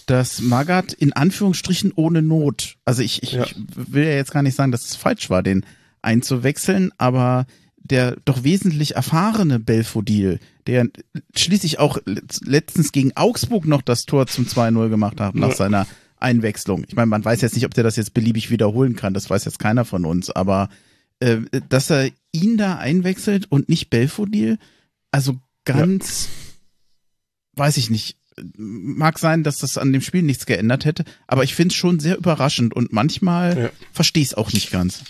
dass 0.07 0.41
Magath 0.41 0.93
in 0.93 1.12
Anführungsstrichen 1.12 1.93
ohne 1.95 2.22
Not, 2.22 2.76
also 2.84 3.03
ich, 3.03 3.22
ich, 3.22 3.32
ja. 3.32 3.45
ich 3.45 3.55
will 3.57 4.05
ja 4.05 4.14
jetzt 4.14 4.30
gar 4.30 4.43
nicht 4.43 4.55
sagen, 4.55 4.72
dass 4.72 4.84
es 4.84 4.97
falsch 4.97 5.28
war, 5.28 5.43
den 5.43 5.66
einzuwechseln, 6.03 6.93
aber 6.99 7.47
der 7.87 8.16
doch 8.24 8.45
wesentlich 8.45 8.97
erfahrene 8.97 9.59
Belfodil, 9.59 10.41
der 10.66 10.89
schließlich 11.37 11.78
auch 11.78 11.99
letztens 12.45 12.93
gegen 12.93 13.16
Augsburg 13.16 13.66
noch 13.66 13.82
das 13.82 14.07
Tor 14.07 14.26
zum 14.26 14.47
2-0 14.47 14.89
gemacht 14.89 15.20
hat 15.20 15.34
nach 15.34 15.51
ja. 15.51 15.55
seiner 15.55 15.87
Einwechslung. 16.18 16.84
Ich 16.89 16.97
meine, 16.97 17.07
man 17.07 17.24
weiß 17.24 17.41
jetzt 17.41 17.55
nicht, 17.55 17.66
ob 17.66 17.74
der 17.74 17.84
das 17.84 17.97
jetzt 17.97 18.14
beliebig 18.14 18.51
wiederholen 18.51 18.97
kann, 18.97 19.14
das 19.14 19.28
weiß 19.28 19.45
jetzt 19.45 19.59
keiner 19.59 19.84
von 19.84 20.05
uns, 20.05 20.30
aber 20.30 20.68
äh, 21.20 21.39
dass 21.68 21.91
er 21.91 22.11
ihn 22.32 22.57
da 22.57 22.76
einwechselt 22.76 23.51
und 23.51 23.68
nicht 23.68 23.91
Belfodil, 23.91 24.59
also 25.11 25.39
ganz, 25.64 26.28
ja. 27.57 27.64
weiß 27.64 27.76
ich 27.76 27.91
nicht. 27.91 28.16
Mag 28.59 29.18
sein, 29.18 29.45
dass 29.45 29.59
das 29.59 29.78
an 29.78 29.95
dem 29.95 30.03
Spiel 30.03 30.22
nichts 30.22 30.45
geändert 30.45 30.84
hätte, 30.84 31.05
aber 31.26 31.43
ich 31.43 31.55
finde 31.55 31.72
es 31.72 31.76
schon 31.76 32.01
sehr 32.01 32.18
überraschend 32.18 32.74
und 32.74 32.93
manchmal 32.93 33.59
ja. 33.59 33.70
verstehe 33.93 34.22
ich 34.22 34.30
es 34.30 34.34
auch 34.34 34.53
nicht 34.53 34.70
ganz. 34.70 35.05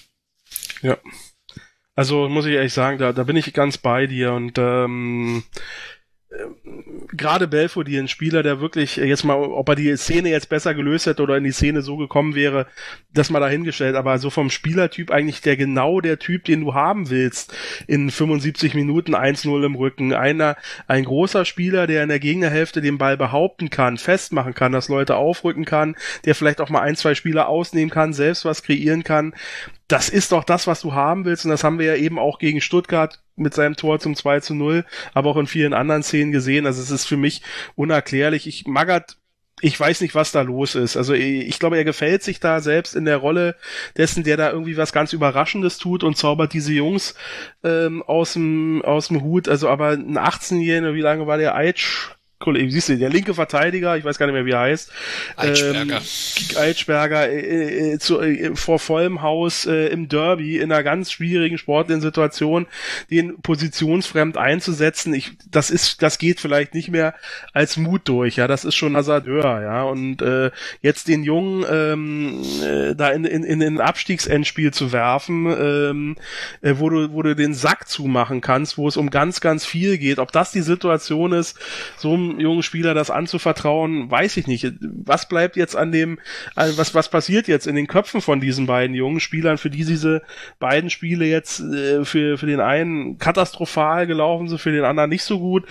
Ja. 0.82 0.96
Also 1.96 2.28
muss 2.28 2.44
ich 2.44 2.54
ehrlich 2.54 2.74
sagen, 2.74 2.98
da, 2.98 3.12
da 3.12 3.24
bin 3.24 3.36
ich 3.36 3.54
ganz 3.54 3.78
bei 3.78 4.06
dir 4.06 4.32
und 4.34 4.58
ähm, 4.58 5.42
gerade 7.12 7.48
Belfodil, 7.48 8.00
ein 8.00 8.08
Spieler, 8.08 8.42
der 8.42 8.60
wirklich 8.60 8.96
jetzt 8.96 9.24
mal, 9.24 9.36
ob 9.36 9.68
er 9.68 9.74
die 9.74 9.96
Szene 9.96 10.30
jetzt 10.30 10.48
besser 10.48 10.74
gelöst 10.74 11.06
hätte 11.06 11.22
oder 11.22 11.36
in 11.36 11.44
die 11.44 11.52
Szene 11.52 11.82
so 11.82 11.96
gekommen 11.96 12.34
wäre, 12.34 12.66
das 13.12 13.30
mal 13.30 13.40
dahingestellt, 13.40 13.96
aber 13.96 14.18
so 14.18 14.30
vom 14.30 14.50
Spielertyp 14.50 15.10
eigentlich 15.10 15.40
der 15.40 15.56
genau 15.56 16.00
der 16.00 16.18
Typ, 16.18 16.44
den 16.44 16.60
du 16.60 16.74
haben 16.74 17.10
willst 17.10 17.56
in 17.86 18.10
75 18.10 18.74
Minuten 18.74 19.14
1-0 19.14 19.64
im 19.64 19.74
Rücken. 19.74 20.12
Einer, 20.12 20.56
ein 20.86 21.04
großer 21.04 21.44
Spieler, 21.44 21.86
der 21.86 22.02
in 22.02 22.08
der 22.08 22.20
Gegnerhälfte 22.20 22.80
den 22.80 22.98
Ball 22.98 23.16
behaupten 23.16 23.70
kann, 23.70 23.98
festmachen 23.98 24.54
kann, 24.54 24.72
dass 24.72 24.88
Leute 24.88 25.16
aufrücken 25.16 25.64
kann, 25.64 25.96
der 26.24 26.34
vielleicht 26.34 26.60
auch 26.60 26.70
mal 26.70 26.80
ein, 26.80 26.96
zwei 26.96 27.14
Spieler 27.14 27.48
ausnehmen 27.48 27.90
kann, 27.90 28.12
selbst 28.12 28.44
was 28.44 28.62
kreieren 28.62 29.04
kann 29.04 29.34
das 29.88 30.08
ist 30.08 30.32
doch 30.32 30.42
das, 30.42 30.66
was 30.66 30.80
du 30.80 30.94
haben 30.94 31.24
willst. 31.24 31.44
Und 31.44 31.52
das 31.52 31.62
haben 31.62 31.78
wir 31.78 31.86
ja 31.86 31.94
eben 31.94 32.18
auch 32.18 32.38
gegen 32.38 32.60
Stuttgart 32.60 33.20
mit 33.36 33.54
seinem 33.54 33.76
Tor 33.76 34.00
zum 34.00 34.16
2 34.16 34.40
zu 34.40 34.54
0, 34.54 34.84
aber 35.14 35.30
auch 35.30 35.36
in 35.36 35.46
vielen 35.46 35.74
anderen 35.74 36.02
Szenen 36.02 36.32
gesehen. 36.32 36.66
Also 36.66 36.82
es 36.82 36.90
ist 36.90 37.06
für 37.06 37.16
mich 37.16 37.42
unerklärlich. 37.74 38.46
Ich 38.46 38.66
Magath 38.66 39.16
ich 39.62 39.78
weiß 39.80 40.02
nicht, 40.02 40.14
was 40.14 40.32
da 40.32 40.42
los 40.42 40.74
ist. 40.74 40.98
Also 40.98 41.14
ich 41.14 41.58
glaube, 41.58 41.78
er 41.78 41.84
gefällt 41.84 42.22
sich 42.22 42.40
da 42.40 42.60
selbst 42.60 42.94
in 42.94 43.06
der 43.06 43.16
Rolle 43.16 43.56
dessen, 43.96 44.22
der 44.22 44.36
da 44.36 44.50
irgendwie 44.50 44.76
was 44.76 44.92
ganz 44.92 45.14
Überraschendes 45.14 45.78
tut 45.78 46.04
und 46.04 46.18
zaubert 46.18 46.52
diese 46.52 46.74
Jungs 46.74 47.14
ähm, 47.64 48.02
aus 48.02 48.34
dem 48.34 48.82
aus 48.84 49.08
dem 49.08 49.22
Hut. 49.22 49.48
Also 49.48 49.70
aber 49.70 49.90
ein 49.90 50.18
18-Jähriger, 50.18 50.92
wie 50.92 51.00
lange 51.00 51.26
war 51.26 51.38
der 51.38 51.54
Eitsch? 51.54 52.15
Kollege, 52.38 52.70
siehst 52.70 52.90
du, 52.90 52.98
der 52.98 53.08
linke 53.08 53.32
Verteidiger, 53.32 53.96
ich 53.96 54.04
weiß 54.04 54.18
gar 54.18 54.26
nicht 54.26 54.34
mehr, 54.34 54.44
wie 54.44 54.50
er 54.50 54.60
heißt. 54.60 54.92
Eitschberger. 55.36 55.96
Ähm, 55.96 56.58
Eitschberger 56.58 57.28
äh, 57.30 57.92
äh, 57.92 57.98
zu, 57.98 58.20
äh, 58.20 58.54
vor 58.54 58.78
vollem 58.78 59.22
Haus 59.22 59.64
äh, 59.64 59.86
im 59.86 60.08
Derby 60.08 60.58
in 60.58 60.70
einer 60.70 60.82
ganz 60.82 61.10
schwierigen 61.10 61.56
sportlichen 61.56 62.02
Situation, 62.02 62.66
den 63.10 63.40
positionsfremd 63.40 64.36
einzusetzen. 64.36 65.14
Ich, 65.14 65.32
das 65.50 65.70
ist, 65.70 66.02
das 66.02 66.18
geht 66.18 66.38
vielleicht 66.38 66.74
nicht 66.74 66.90
mehr 66.90 67.14
als 67.54 67.78
Mut 67.78 68.02
durch, 68.04 68.36
ja. 68.36 68.46
Das 68.46 68.66
ist 68.66 68.74
schon 68.74 68.96
Hasardeur, 68.96 69.62
ja. 69.62 69.84
Und 69.84 70.20
äh, 70.20 70.50
jetzt 70.82 71.08
den 71.08 71.24
Jungen 71.24 71.64
ähm, 71.70 72.42
äh, 72.62 72.94
da 72.94 73.10
in, 73.12 73.24
in, 73.24 73.44
in 73.44 73.62
ein 73.62 73.80
Abstiegsendspiel 73.80 74.74
zu 74.74 74.92
werfen, 74.92 75.46
ähm, 75.46 76.16
äh, 76.60 76.74
wo 76.76 76.90
du, 76.90 77.12
wo 77.12 77.22
du 77.22 77.34
den 77.34 77.54
Sack 77.54 77.88
zumachen 77.88 78.42
kannst, 78.42 78.76
wo 78.76 78.88
es 78.88 78.98
um 78.98 79.08
ganz, 79.08 79.40
ganz 79.40 79.64
viel 79.64 79.96
geht. 79.96 80.18
Ob 80.18 80.32
das 80.32 80.52
die 80.52 80.60
Situation 80.60 81.32
ist, 81.32 81.58
so 81.96 82.25
jungen 82.38 82.62
Spieler 82.62 82.94
das 82.94 83.10
anzuvertrauen, 83.10 84.10
weiß 84.10 84.36
ich 84.36 84.46
nicht. 84.46 84.72
Was 84.80 85.28
bleibt 85.28 85.56
jetzt 85.56 85.76
an 85.76 85.92
dem, 85.92 86.18
was, 86.54 86.94
was 86.94 87.10
passiert 87.10 87.48
jetzt 87.48 87.66
in 87.66 87.76
den 87.76 87.86
Köpfen 87.86 88.20
von 88.20 88.40
diesen 88.40 88.66
beiden 88.66 88.94
jungen 88.94 89.20
Spielern, 89.20 89.58
für 89.58 89.70
die 89.70 89.84
diese 89.84 90.22
beiden 90.58 90.90
Spiele 90.90 91.24
jetzt 91.24 91.60
äh, 91.60 92.04
für, 92.04 92.38
für 92.38 92.46
den 92.46 92.60
einen 92.60 93.18
katastrophal 93.18 94.06
gelaufen 94.06 94.48
sind, 94.48 94.60
für 94.60 94.72
den 94.72 94.84
anderen 94.84 95.10
nicht 95.10 95.24
so 95.24 95.38
gut. 95.38 95.64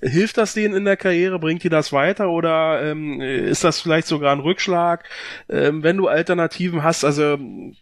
Hilft 0.00 0.38
das 0.38 0.54
denen 0.54 0.74
in 0.74 0.84
der 0.84 0.96
Karriere? 0.96 1.38
Bringt 1.38 1.62
die 1.62 1.68
das 1.68 1.92
weiter 1.92 2.30
oder 2.30 2.82
ähm, 2.82 3.20
ist 3.20 3.64
das 3.64 3.80
vielleicht 3.80 4.06
sogar 4.06 4.32
ein 4.32 4.40
Rückschlag? 4.40 5.04
Ähm, 5.48 5.82
wenn 5.82 5.96
du 5.96 6.08
Alternativen 6.08 6.82
hast, 6.82 7.04
also 7.04 7.38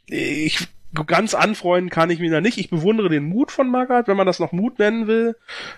ich 0.07 0.69
ganz 1.07 1.35
anfreunden 1.35 1.91
kann 1.91 2.11
ich 2.11 2.19
mich 2.19 2.31
da 2.31 2.41
nicht. 2.41 2.57
Ich 2.57 2.71
bewundere 2.71 3.11
den 3.11 3.25
Mut 3.25 3.51
von 3.51 3.71
Magath, 3.71 4.09
wenn 4.09 4.17
man 4.17 4.27
das 4.27 4.39
noch 4.39 4.53
Mut 4.53 4.79
nennen 4.79 5.07
will. 5.07 5.37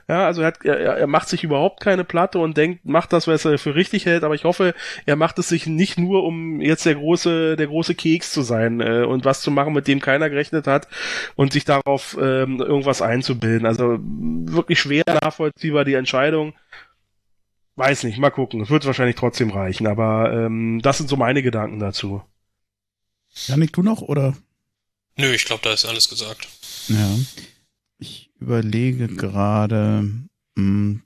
Ja, 0.08 0.26
also 0.26 0.42
er, 0.42 0.48
hat, 0.48 0.64
er, 0.64 0.78
er 0.78 1.06
macht 1.08 1.28
sich 1.28 1.42
überhaupt 1.42 1.80
keine 1.80 2.04
Platte 2.04 2.38
und 2.38 2.56
denkt, 2.56 2.84
macht 2.84 3.12
das, 3.12 3.26
was 3.26 3.44
er 3.44 3.58
für 3.58 3.74
richtig 3.74 4.06
hält. 4.06 4.22
Aber 4.22 4.34
ich 4.34 4.44
hoffe, 4.44 4.74
er 5.06 5.16
macht 5.16 5.38
es 5.40 5.48
sich 5.48 5.66
nicht 5.66 5.98
nur, 5.98 6.22
um 6.22 6.60
jetzt 6.60 6.86
der 6.86 6.94
große, 6.94 7.56
der 7.56 7.66
große 7.66 7.94
Keks 7.96 8.32
zu 8.32 8.42
sein 8.42 8.80
äh, 8.80 9.02
und 9.02 9.24
was 9.24 9.40
zu 9.40 9.50
machen, 9.50 9.72
mit 9.72 9.88
dem 9.88 10.00
keiner 10.00 10.30
gerechnet 10.30 10.68
hat 10.68 10.86
und 11.34 11.52
sich 11.52 11.64
darauf 11.64 12.16
ähm, 12.20 12.60
irgendwas 12.60 13.02
einzubilden. 13.02 13.66
Also 13.66 13.98
wirklich 14.00 14.78
schwer 14.78 15.04
nachvollziehbar 15.22 15.84
die 15.84 15.94
Entscheidung. 15.94 16.54
Weiß 17.74 18.04
nicht, 18.04 18.18
mal 18.18 18.30
gucken. 18.30 18.60
Es 18.60 18.70
wird 18.70 18.86
wahrscheinlich 18.86 19.16
trotzdem 19.16 19.50
reichen, 19.50 19.86
aber 19.86 20.32
ähm, 20.32 20.80
das 20.82 20.98
sind 20.98 21.08
so 21.08 21.16
meine 21.16 21.42
Gedanken 21.42 21.80
dazu. 21.80 22.22
Janik, 23.46 23.72
du 23.72 23.82
noch 23.82 24.02
oder? 24.02 24.34
Nö, 25.16 25.32
ich 25.34 25.44
glaube, 25.44 25.62
da 25.62 25.72
ist 25.72 25.84
alles 25.84 26.08
gesagt. 26.08 26.48
Ja. 26.88 27.18
Ich 27.98 28.30
überlege 28.40 29.08
gerade, 29.08 30.10
hm, 30.56 31.02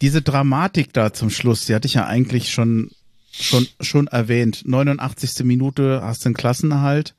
diese 0.00 0.22
Dramatik 0.22 0.92
da 0.92 1.12
zum 1.12 1.30
Schluss, 1.30 1.66
die 1.66 1.74
hatte 1.74 1.86
ich 1.86 1.94
ja 1.94 2.06
eigentlich 2.06 2.50
schon, 2.50 2.90
schon, 3.30 3.68
schon 3.80 4.06
erwähnt. 4.08 4.62
89. 4.66 5.44
Minute 5.44 6.00
hast 6.02 6.24
du 6.24 6.28
einen 6.28 6.34
Klassenerhalt. 6.34 7.14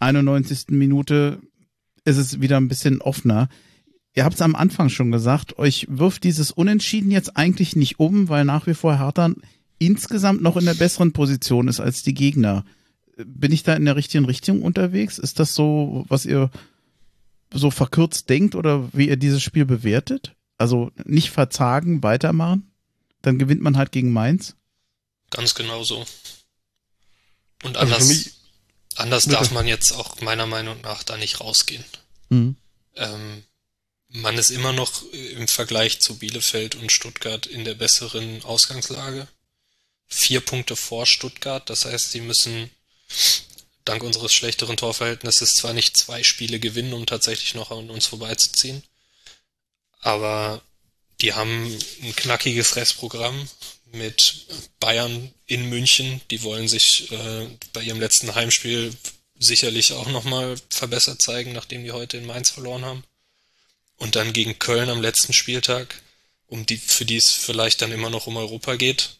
91. 0.00 0.66
Minute 0.68 1.40
ist 2.04 2.18
es 2.18 2.40
wieder 2.40 2.58
ein 2.58 2.68
bisschen 2.68 3.00
offener. 3.00 3.48
Ihr 4.14 4.24
habt 4.24 4.34
es 4.34 4.42
am 4.42 4.54
Anfang 4.54 4.88
schon 4.90 5.10
gesagt, 5.10 5.58
euch 5.58 5.86
wirft 5.88 6.24
dieses 6.24 6.50
Unentschieden 6.50 7.10
jetzt 7.10 7.36
eigentlich 7.36 7.76
nicht 7.76 7.98
um, 7.98 8.28
weil 8.28 8.44
nach 8.44 8.66
wie 8.66 8.74
vor 8.74 8.98
Hertha 8.98 9.30
insgesamt 9.78 10.42
noch 10.42 10.56
in 10.56 10.66
der 10.66 10.74
besseren 10.74 11.12
Position 11.12 11.66
ist 11.66 11.80
als 11.80 12.02
die 12.02 12.14
Gegner 12.14 12.64
bin 13.26 13.52
ich 13.52 13.62
da 13.62 13.74
in 13.74 13.84
der 13.84 13.96
richtigen 13.96 14.24
Richtung 14.24 14.62
unterwegs? 14.62 15.18
Ist 15.18 15.38
das 15.38 15.54
so, 15.54 16.04
was 16.08 16.24
ihr 16.24 16.50
so 17.52 17.70
verkürzt 17.70 18.28
denkt 18.28 18.54
oder 18.54 18.88
wie 18.92 19.08
ihr 19.08 19.16
dieses 19.16 19.42
Spiel 19.42 19.64
bewertet? 19.64 20.34
Also 20.58 20.90
nicht 21.04 21.30
verzagen, 21.30 22.02
weitermachen? 22.02 22.70
Dann 23.20 23.38
gewinnt 23.38 23.62
man 23.62 23.76
halt 23.76 23.92
gegen 23.92 24.12
Mainz? 24.12 24.56
Ganz 25.30 25.54
genau 25.54 25.84
so. 25.84 26.04
Und 27.62 27.76
also 27.76 27.94
anders, 27.94 28.08
also 28.08 28.30
anders 28.96 29.24
darf 29.26 29.50
man 29.52 29.66
jetzt 29.66 29.92
auch 29.92 30.20
meiner 30.20 30.46
Meinung 30.46 30.80
nach 30.82 31.02
da 31.02 31.16
nicht 31.16 31.40
rausgehen. 31.40 31.84
Mhm. 32.28 32.56
Ähm, 32.96 33.44
man 34.08 34.36
ist 34.36 34.50
immer 34.50 34.72
noch 34.72 35.02
im 35.12 35.48
Vergleich 35.48 36.00
zu 36.00 36.18
Bielefeld 36.18 36.74
und 36.74 36.92
Stuttgart 36.92 37.46
in 37.46 37.64
der 37.64 37.74
besseren 37.74 38.42
Ausgangslage. 38.44 39.26
Vier 40.06 40.40
Punkte 40.40 40.76
vor 40.76 41.06
Stuttgart, 41.06 41.68
das 41.70 41.86
heißt, 41.86 42.12
sie 42.12 42.20
müssen 42.20 42.70
dank 43.84 44.02
unseres 44.02 44.32
schlechteren 44.32 44.76
Torverhältnisses 44.76 45.54
zwar 45.54 45.72
nicht 45.72 45.96
zwei 45.96 46.22
Spiele 46.22 46.60
gewinnen, 46.60 46.92
um 46.92 47.06
tatsächlich 47.06 47.54
noch 47.54 47.70
an 47.70 47.90
uns 47.90 48.06
vorbeizuziehen, 48.06 48.82
aber 50.00 50.62
die 51.20 51.32
haben 51.32 51.78
ein 52.02 52.16
knackiges 52.16 52.76
Restprogramm 52.76 53.48
mit 53.92 54.46
Bayern 54.80 55.32
in 55.46 55.68
München. 55.68 56.20
Die 56.30 56.42
wollen 56.42 56.68
sich 56.68 57.10
äh, 57.12 57.46
bei 57.72 57.82
ihrem 57.82 58.00
letzten 58.00 58.34
Heimspiel 58.34 58.92
sicherlich 59.38 59.92
auch 59.92 60.08
nochmal 60.08 60.56
verbessert 60.68 61.22
zeigen, 61.22 61.52
nachdem 61.52 61.84
die 61.84 61.92
heute 61.92 62.16
in 62.16 62.26
Mainz 62.26 62.50
verloren 62.50 62.84
haben. 62.84 63.04
Und 63.98 64.16
dann 64.16 64.32
gegen 64.32 64.58
Köln 64.58 64.90
am 64.90 65.00
letzten 65.00 65.32
Spieltag, 65.32 66.02
um 66.48 66.66
die, 66.66 66.76
für 66.76 67.04
die 67.04 67.16
es 67.16 67.30
vielleicht 67.30 67.82
dann 67.82 67.92
immer 67.92 68.10
noch 68.10 68.26
um 68.26 68.36
Europa 68.36 68.74
geht. 68.74 69.16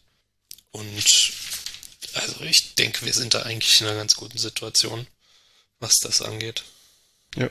Und 0.71 1.31
also 2.15 2.43
ich 2.43 2.75
denke, 2.75 3.05
wir 3.05 3.13
sind 3.13 3.33
da 3.33 3.43
eigentlich 3.43 3.81
in 3.81 3.87
einer 3.87 3.97
ganz 3.97 4.15
guten 4.15 4.37
Situation, 4.37 5.07
was 5.79 5.97
das 5.97 6.21
angeht. 6.21 6.63
Ja. 7.35 7.49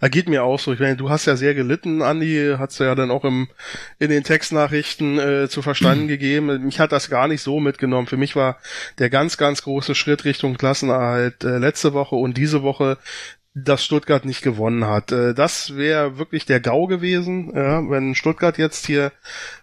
Er 0.00 0.10
geht 0.10 0.28
mir 0.28 0.42
auch 0.42 0.58
so. 0.58 0.72
Ich 0.72 0.80
meine, 0.80 0.96
du 0.96 1.10
hast 1.10 1.26
ja 1.26 1.36
sehr 1.36 1.54
gelitten, 1.54 2.02
Andi, 2.02 2.56
hat's 2.58 2.78
ja 2.78 2.94
dann 2.94 3.10
auch 3.10 3.24
im, 3.24 3.48
in 4.00 4.10
den 4.10 4.24
Textnachrichten 4.24 5.18
äh, 5.18 5.48
zu 5.48 5.62
verstanden 5.62 6.08
gegeben. 6.08 6.64
Mich 6.64 6.80
hat 6.80 6.92
das 6.92 7.08
gar 7.08 7.28
nicht 7.28 7.42
so 7.42 7.60
mitgenommen. 7.60 8.08
Für 8.08 8.16
mich 8.16 8.34
war 8.34 8.58
der 8.98 9.10
ganz, 9.10 9.36
ganz 9.36 9.62
große 9.62 9.94
Schritt 9.94 10.24
Richtung 10.24 10.56
Klassenerhalt 10.56 11.44
äh, 11.44 11.58
letzte 11.58 11.92
Woche 11.92 12.16
und 12.16 12.36
diese 12.36 12.62
Woche 12.62 12.98
dass 13.54 13.84
Stuttgart 13.84 14.24
nicht 14.24 14.40
gewonnen 14.42 14.86
hat. 14.86 15.12
Äh, 15.12 15.34
das 15.34 15.76
wäre 15.76 16.16
wirklich 16.18 16.46
der 16.46 16.60
GAU 16.60 16.86
gewesen, 16.86 17.52
ja, 17.54 17.88
wenn 17.90 18.14
Stuttgart 18.14 18.56
jetzt 18.56 18.86
hier 18.86 19.12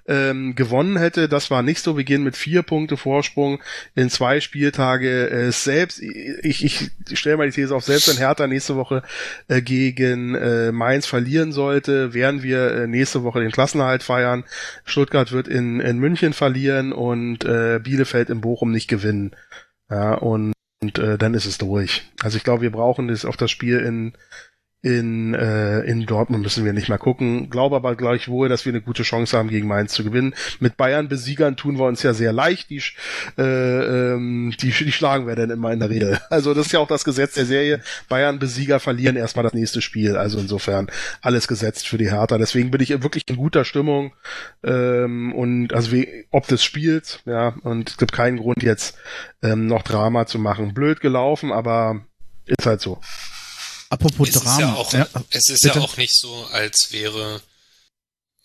ähm, 0.08 0.54
gewonnen 0.56 0.98
hätte. 0.98 1.28
Das 1.28 1.50
war 1.50 1.64
nicht 1.64 1.82
so. 1.82 1.98
Wir 1.98 2.04
gehen 2.04 2.24
mit 2.24 2.38
vier 2.38 2.62
Punkte 2.62 2.98
Vorsprung 2.98 3.62
in 3.96 4.12
zwei 4.12 4.42
Spieltage. 4.42 5.30
Äh, 5.30 5.52
selbst, 5.52 6.02
ich, 6.02 6.64
ich 6.64 6.92
stelle 7.14 7.38
mal 7.38 7.48
die 7.48 7.54
These 7.54 7.76
auf, 7.76 7.84
selbst 7.84 8.08
wenn 8.10 8.18
Hertha 8.18 8.46
nächste 8.46 8.76
Woche 8.76 9.02
äh, 9.48 9.62
gegen 9.62 10.36
äh, 10.36 10.72
Mainz 10.72 11.08
verlieren 11.08 11.52
sollte, 11.52 12.14
werden 12.14 12.44
wir 12.44 12.72
äh, 12.72 12.88
nächste 12.88 13.24
Woche 13.24 13.40
den 13.40 13.52
Klassenerhalt 13.52 14.04
feiern. 14.04 14.44
Stuttgart 14.86 15.32
wird 15.32 15.48
in, 15.48 15.80
in 15.80 15.98
München 15.98 16.34
verlieren 16.34 16.94
und 16.94 17.44
äh, 17.44 17.80
Bielefeld 17.82 18.30
in 18.30 18.42
Bochum 18.42 18.72
nicht 18.72 18.88
gewinnen. 18.88 19.36
Ja, 19.90 20.14
und 20.14 20.54
und 20.82 20.98
äh, 20.98 21.18
dann 21.18 21.34
ist 21.34 21.46
es 21.46 21.58
durch. 21.58 22.04
Also 22.22 22.38
ich 22.38 22.44
glaube, 22.44 22.62
wir 22.62 22.72
brauchen 22.72 23.08
das 23.08 23.26
auf 23.26 23.38
das 23.38 23.52
Spiel 23.52 23.80
in 23.80 24.14
in, 24.82 25.34
äh, 25.34 25.82
in 25.82 26.06
Dortmund 26.06 26.42
müssen 26.42 26.64
wir 26.64 26.72
nicht 26.72 26.88
mehr 26.88 26.98
gucken. 26.98 27.50
Glaube 27.50 27.76
aber 27.76 27.96
gleichwohl, 27.96 28.48
dass 28.48 28.66
wir 28.66 28.72
eine 28.72 28.82
gute 28.82 29.04
Chance 29.04 29.38
haben, 29.38 29.50
gegen 29.50 29.68
Mainz 29.68 29.92
zu 29.94 30.06
gewinnen. 30.06 30.34
Mit 30.62 30.78
Bayern 30.78 31.10
besiegern 31.10 31.58
tun 31.58 31.78
wir 31.78 31.86
uns 31.86 32.02
ja 32.02 32.14
sehr 32.14 32.32
leicht. 32.32 32.70
Die, 32.70 32.82
äh, 33.38 33.44
ähm, 33.44 34.54
die, 34.62 34.72
die 34.72 34.92
schlagen 34.94 35.28
wir 35.28 35.36
dann 35.36 35.50
immer 35.50 35.72
in 35.72 35.80
der 35.80 35.90
Regel. 35.90 36.20
Also 36.30 36.54
das 36.54 36.68
ist 36.68 36.72
ja 36.72 36.80
auch 36.80 36.88
das 36.88 37.04
Gesetz 37.04 37.34
der 37.34 37.46
Serie. 37.46 37.82
Bayern 38.08 38.40
Besieger 38.40 38.80
verlieren 38.80 39.16
erstmal 39.16 39.44
das 39.44 39.54
nächste 39.54 39.82
Spiel. 39.82 40.16
Also 40.16 40.40
insofern 40.40 40.88
alles 41.22 41.48
gesetzt 41.48 41.88
für 41.88 41.98
die 41.98 42.12
Hertha. 42.12 42.38
Deswegen 42.38 42.72
bin 42.72 42.82
ich 42.82 42.90
wirklich 42.90 43.24
in 43.28 43.36
guter 43.36 43.66
Stimmung. 43.66 44.14
Ähm, 44.64 45.34
und 45.34 45.74
also 45.74 45.92
wie, 45.92 46.26
ob 46.32 46.48
des 46.48 46.64
Spiels, 46.64 47.20
ja, 47.26 47.56
und 47.64 47.90
es 47.90 47.98
gibt 47.98 48.14
keinen 48.14 48.38
Grund 48.38 48.64
jetzt 48.64 48.98
ähm, 49.42 49.66
noch 49.66 49.82
Drama 49.82 50.28
zu 50.28 50.40
machen. 50.40 50.74
Blöd 50.74 51.02
gelaufen, 51.02 51.52
aber 51.52 52.02
ist 52.46 52.66
halt 52.66 52.80
so. 52.80 53.00
Apropos 53.90 54.30
es 54.30 54.36
Drama. 54.36 54.54
Ist 54.54 54.60
ja 54.60 54.76
auch, 54.76 54.94
ja, 54.94 55.10
es 55.32 55.50
ist 55.50 55.64
bitte? 55.64 55.80
ja 55.80 55.84
auch 55.84 55.98
nicht 55.98 56.16
so, 56.16 56.46
als 56.52 56.92
wäre. 56.92 57.42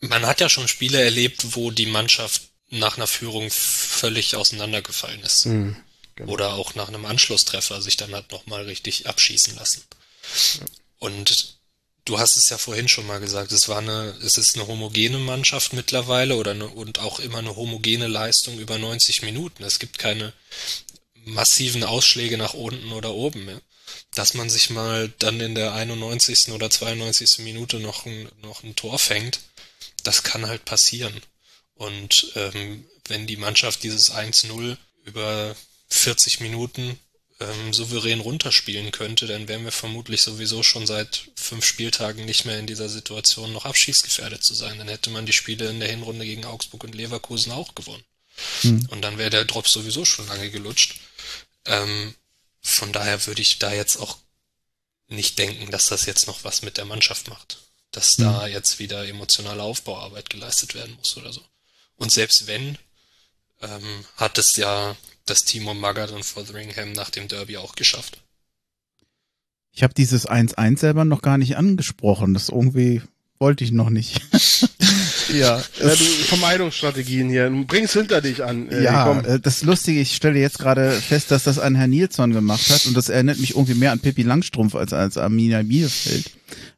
Man 0.01 0.27
hat 0.27 0.41
ja 0.41 0.49
schon 0.49 0.69
Spiele 0.69 1.03
erlebt, 1.03 1.57
wo 1.57 1.71
die 1.71 1.87
Mannschaft 1.87 2.43
nach 2.71 2.97
einer 2.97 3.07
Führung 3.07 3.51
völlig 3.51 4.37
auseinandergefallen 4.37 5.23
ist. 5.23 5.47
Mhm, 5.47 5.77
genau. 6.17 6.33
Oder 6.33 6.55
auch 6.55 6.75
nach 6.75 6.89
einem 6.89 7.05
Anschlusstreffer 7.07 7.81
sich 7.81 7.97
dann 7.97 8.15
hat 8.15 8.31
nochmal 8.33 8.65
richtig 8.65 9.07
abschießen 9.07 9.55
lassen. 9.57 9.83
Ja. 10.61 10.67
Und 10.99 11.57
du 12.05 12.19
hast 12.19 12.37
es 12.37 12.49
ja 12.51 12.59
vorhin 12.59 12.89
schon 12.89 13.07
mal 13.07 13.21
gesagt, 13.21 13.53
es 13.53 13.69
war 13.69 13.79
eine, 13.79 14.17
es 14.23 14.37
ist 14.37 14.57
eine 14.57 14.67
homogene 14.67 15.19
Mannschaft 15.19 15.73
mittlerweile 15.73 16.37
oder 16.37 16.51
eine, 16.51 16.69
und 16.69 16.99
auch 16.99 17.21
immer 17.21 17.39
eine 17.39 17.57
homogene 17.57 18.07
Leistung 18.07 18.59
über 18.59 18.79
90 18.79 19.23
Minuten. 19.23 19.63
Es 19.63 19.79
gibt 19.79 19.99
keine 19.99 20.33
massiven 21.25 21.85
Ausschläge 21.85 22.37
nach 22.37 22.55
unten 22.55 22.93
oder 22.93 23.15
oben 23.15 23.47
mehr 23.47 23.61
dass 24.15 24.35
man 24.35 24.49
sich 24.49 24.71
mal 24.71 25.13
dann 25.19 25.41
in 25.41 25.55
der 25.55 25.73
91. 25.73 26.49
oder 26.49 26.71
92. 26.71 27.39
Minute 27.41 27.81
noch 27.81 28.07
ein, 28.07 28.29
noch 28.43 28.63
ein 28.63 28.77
Tor 28.77 28.99
fängt, 28.99 29.41
das 30.03 30.23
kann 30.23 30.47
halt 30.47 30.65
passieren. 30.65 31.21
Und 31.75 32.33
ähm, 32.37 32.87
wenn 33.09 33.27
die 33.27 33.37
Mannschaft 33.37 33.83
dieses 33.83 34.13
1-0 34.13 34.77
über 35.05 35.57
40 35.89 36.41
Minuten 36.41 36.99
ähm, 37.41 37.73
souverän 37.73 38.21
runterspielen 38.21 38.93
könnte, 38.93 39.27
dann 39.27 39.49
wären 39.49 39.65
wir 39.65 39.73
vermutlich 39.73 40.23
sowieso 40.23 40.63
schon 40.63 40.87
seit 40.87 41.31
fünf 41.37 41.65
Spieltagen 41.65 42.25
nicht 42.25 42.45
mehr 42.45 42.59
in 42.59 42.67
dieser 42.67 42.89
Situation, 42.89 43.53
noch 43.53 43.65
abschießgefährdet 43.65 44.43
zu 44.45 44.55
sein. 44.55 44.79
Dann 44.79 44.89
hätte 44.89 45.11
man 45.11 45.27
die 45.27 45.33
Spiele 45.33 45.69
in 45.69 45.81
der 45.81 45.89
Hinrunde 45.89 46.25
gegen 46.25 46.45
Augsburg 46.45 46.85
und 46.85 46.95
Leverkusen 46.95 47.53
auch 47.53 47.75
gewonnen. 47.75 48.05
Hm. 48.63 48.87
Und 48.91 49.03
dann 49.03 49.19
wäre 49.19 49.31
der 49.31 49.45
Drop 49.45 49.69
sowieso 49.69 50.05
schon 50.05 50.27
lange 50.29 50.51
gelutscht. 50.51 50.97
Ähm, 51.67 52.15
von 52.65 52.93
daher 52.93 53.27
würde 53.27 53.43
ich 53.43 53.59
da 53.59 53.73
jetzt 53.73 53.99
auch 53.99 54.17
nicht 55.09 55.39
denken, 55.39 55.71
dass 55.71 55.87
das 55.87 56.07
jetzt 56.07 56.27
noch 56.27 56.45
was 56.45 56.63
mit 56.63 56.79
der 56.79 56.87
Mannschaft 56.87 57.29
macht. 57.29 57.59
Dass 57.91 58.19
mhm. 58.19 58.25
da 58.25 58.47
jetzt 58.47 58.79
wieder 58.79 59.07
emotionale 59.07 59.63
Aufbauarbeit 59.63 60.31
geleistet 60.31 60.75
werden 60.75 60.97
muss 60.97 61.17
oder 61.19 61.33
so. 61.33 61.43
Und 61.97 62.11
selbst 62.11 62.47
wenn, 62.47 62.79
ähm, 63.61 64.05
hat 64.17 64.39
es 64.39 64.57
ja 64.57 64.97
das 65.27 65.45
Team 65.45 65.69
um 65.69 65.79
Magath 65.79 66.11
und 66.11 66.25
Fotheringham 66.25 66.93
nach 66.93 67.11
dem 67.11 67.29
Derby 67.29 67.59
auch 67.59 67.77
geschafft. 67.77 68.19
Ich 69.71 69.83
habe 69.83 69.95
dieses 69.95 70.27
1-1 70.27 70.79
selber 70.79 71.05
noch 71.05 71.21
gar 71.21 71.37
nicht 71.37 71.57
angesprochen. 71.57 72.33
Das 72.33 72.49
irgendwie 72.49 73.03
wollte 73.39 73.63
ich 73.63 73.73
noch 73.73 73.91
nicht. 73.91 74.23
ja, 75.33 75.59
ja 75.59 75.89
du, 75.89 76.05
Vermeidungsstrategien 76.05 77.29
hier. 77.29 77.49
Du 77.51 77.65
bringst 77.65 77.95
hinter 77.95 78.21
dich 78.21 78.43
an. 78.43 78.69
Äh, 78.71 78.83
ja, 78.83 79.05
komm. 79.05 79.25
Äh, 79.25 79.41
das 79.41 79.63
Lustige, 79.63 80.01
ich 80.01 80.15
stelle 80.15 80.39
jetzt 80.39 80.59
gerade 80.59 80.91
fest, 80.93 81.31
dass 81.31 81.45
das 81.45 81.59
ein 81.59 81.75
Herr 81.75 81.87
Nilsson 81.87 82.33
gemacht 82.33 82.69
hat 82.71 82.87
und 82.87 82.97
das 82.97 83.09
erinnert 83.09 83.39
mich 83.39 83.51
irgendwie 83.51 83.75
mehr 83.75 83.93
an 83.93 84.01
Pippi 84.01 84.23
Langstrumpf 84.23 84.75
als 84.75 84.93
als 84.93 85.19
Arminia 85.19 85.63
Bielefeld. 85.63 86.31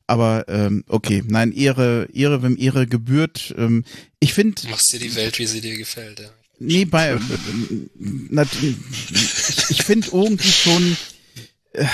Aber 0.07 0.45
ähm, 0.49 0.85
okay, 0.87 1.23
nein, 1.27 1.53
Ehre, 1.53 2.09
Ehre, 2.13 2.43
wem 2.43 2.57
Ehre 2.59 2.87
gebührt. 2.87 3.55
Ähm, 3.59 3.85
ich 4.21 4.35
finde. 4.35 4.63
Machst 4.71 4.93
dir 4.93 5.01
die 5.01 5.15
Welt, 5.17 5.39
wie 5.39 5.47
sie 5.47 5.61
dir 5.61 5.77
gefällt, 5.77 6.21
ja. 6.21 6.29
Nee, 6.59 6.85
bei 6.87 7.11
äh, 7.11 7.19
ich, 8.41 9.71
ich 9.71 9.83
finde 9.83 10.09
irgendwie 10.13 10.51
schon. 10.51 10.97
Äh, 11.73 11.87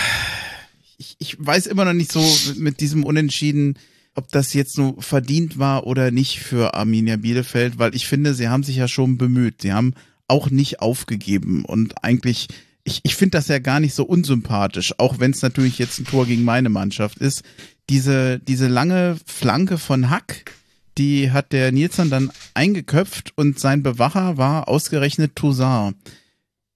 ich, 0.98 1.16
ich 1.18 1.36
weiß 1.38 1.66
immer 1.66 1.84
noch 1.84 1.94
nicht 1.94 2.12
so 2.12 2.24
mit 2.56 2.80
diesem 2.80 3.04
Unentschieden 3.04 3.76
ob 4.14 4.30
das 4.30 4.52
jetzt 4.52 4.76
nur 4.78 5.00
verdient 5.02 5.58
war 5.58 5.86
oder 5.86 6.10
nicht 6.10 6.38
für 6.40 6.74
Arminia 6.74 7.16
Bielefeld, 7.16 7.78
weil 7.78 7.94
ich 7.94 8.06
finde, 8.06 8.34
sie 8.34 8.48
haben 8.48 8.62
sich 8.62 8.76
ja 8.76 8.88
schon 8.88 9.16
bemüht. 9.16 9.62
Sie 9.62 9.72
haben 9.72 9.94
auch 10.28 10.50
nicht 10.50 10.80
aufgegeben 10.80 11.64
und 11.64 12.04
eigentlich, 12.04 12.48
ich, 12.84 13.00
ich 13.02 13.16
finde 13.16 13.38
das 13.38 13.48
ja 13.48 13.58
gar 13.58 13.80
nicht 13.80 13.94
so 13.94 14.04
unsympathisch, 14.04 14.94
auch 14.98 15.18
wenn 15.18 15.30
es 15.30 15.42
natürlich 15.42 15.78
jetzt 15.78 15.98
ein 15.98 16.04
Tor 16.04 16.26
gegen 16.26 16.44
meine 16.44 16.68
Mannschaft 16.68 17.18
ist. 17.18 17.42
Diese, 17.90 18.38
diese 18.38 18.68
lange 18.68 19.16
Flanke 19.26 19.78
von 19.78 20.10
Hack, 20.10 20.52
die 20.98 21.32
hat 21.32 21.52
der 21.52 21.72
Nilsson 21.72 22.10
dann 22.10 22.30
eingeköpft 22.54 23.32
und 23.36 23.58
sein 23.58 23.82
Bewacher 23.82 24.36
war 24.36 24.68
ausgerechnet 24.68 25.36
Toussaint. 25.36 25.96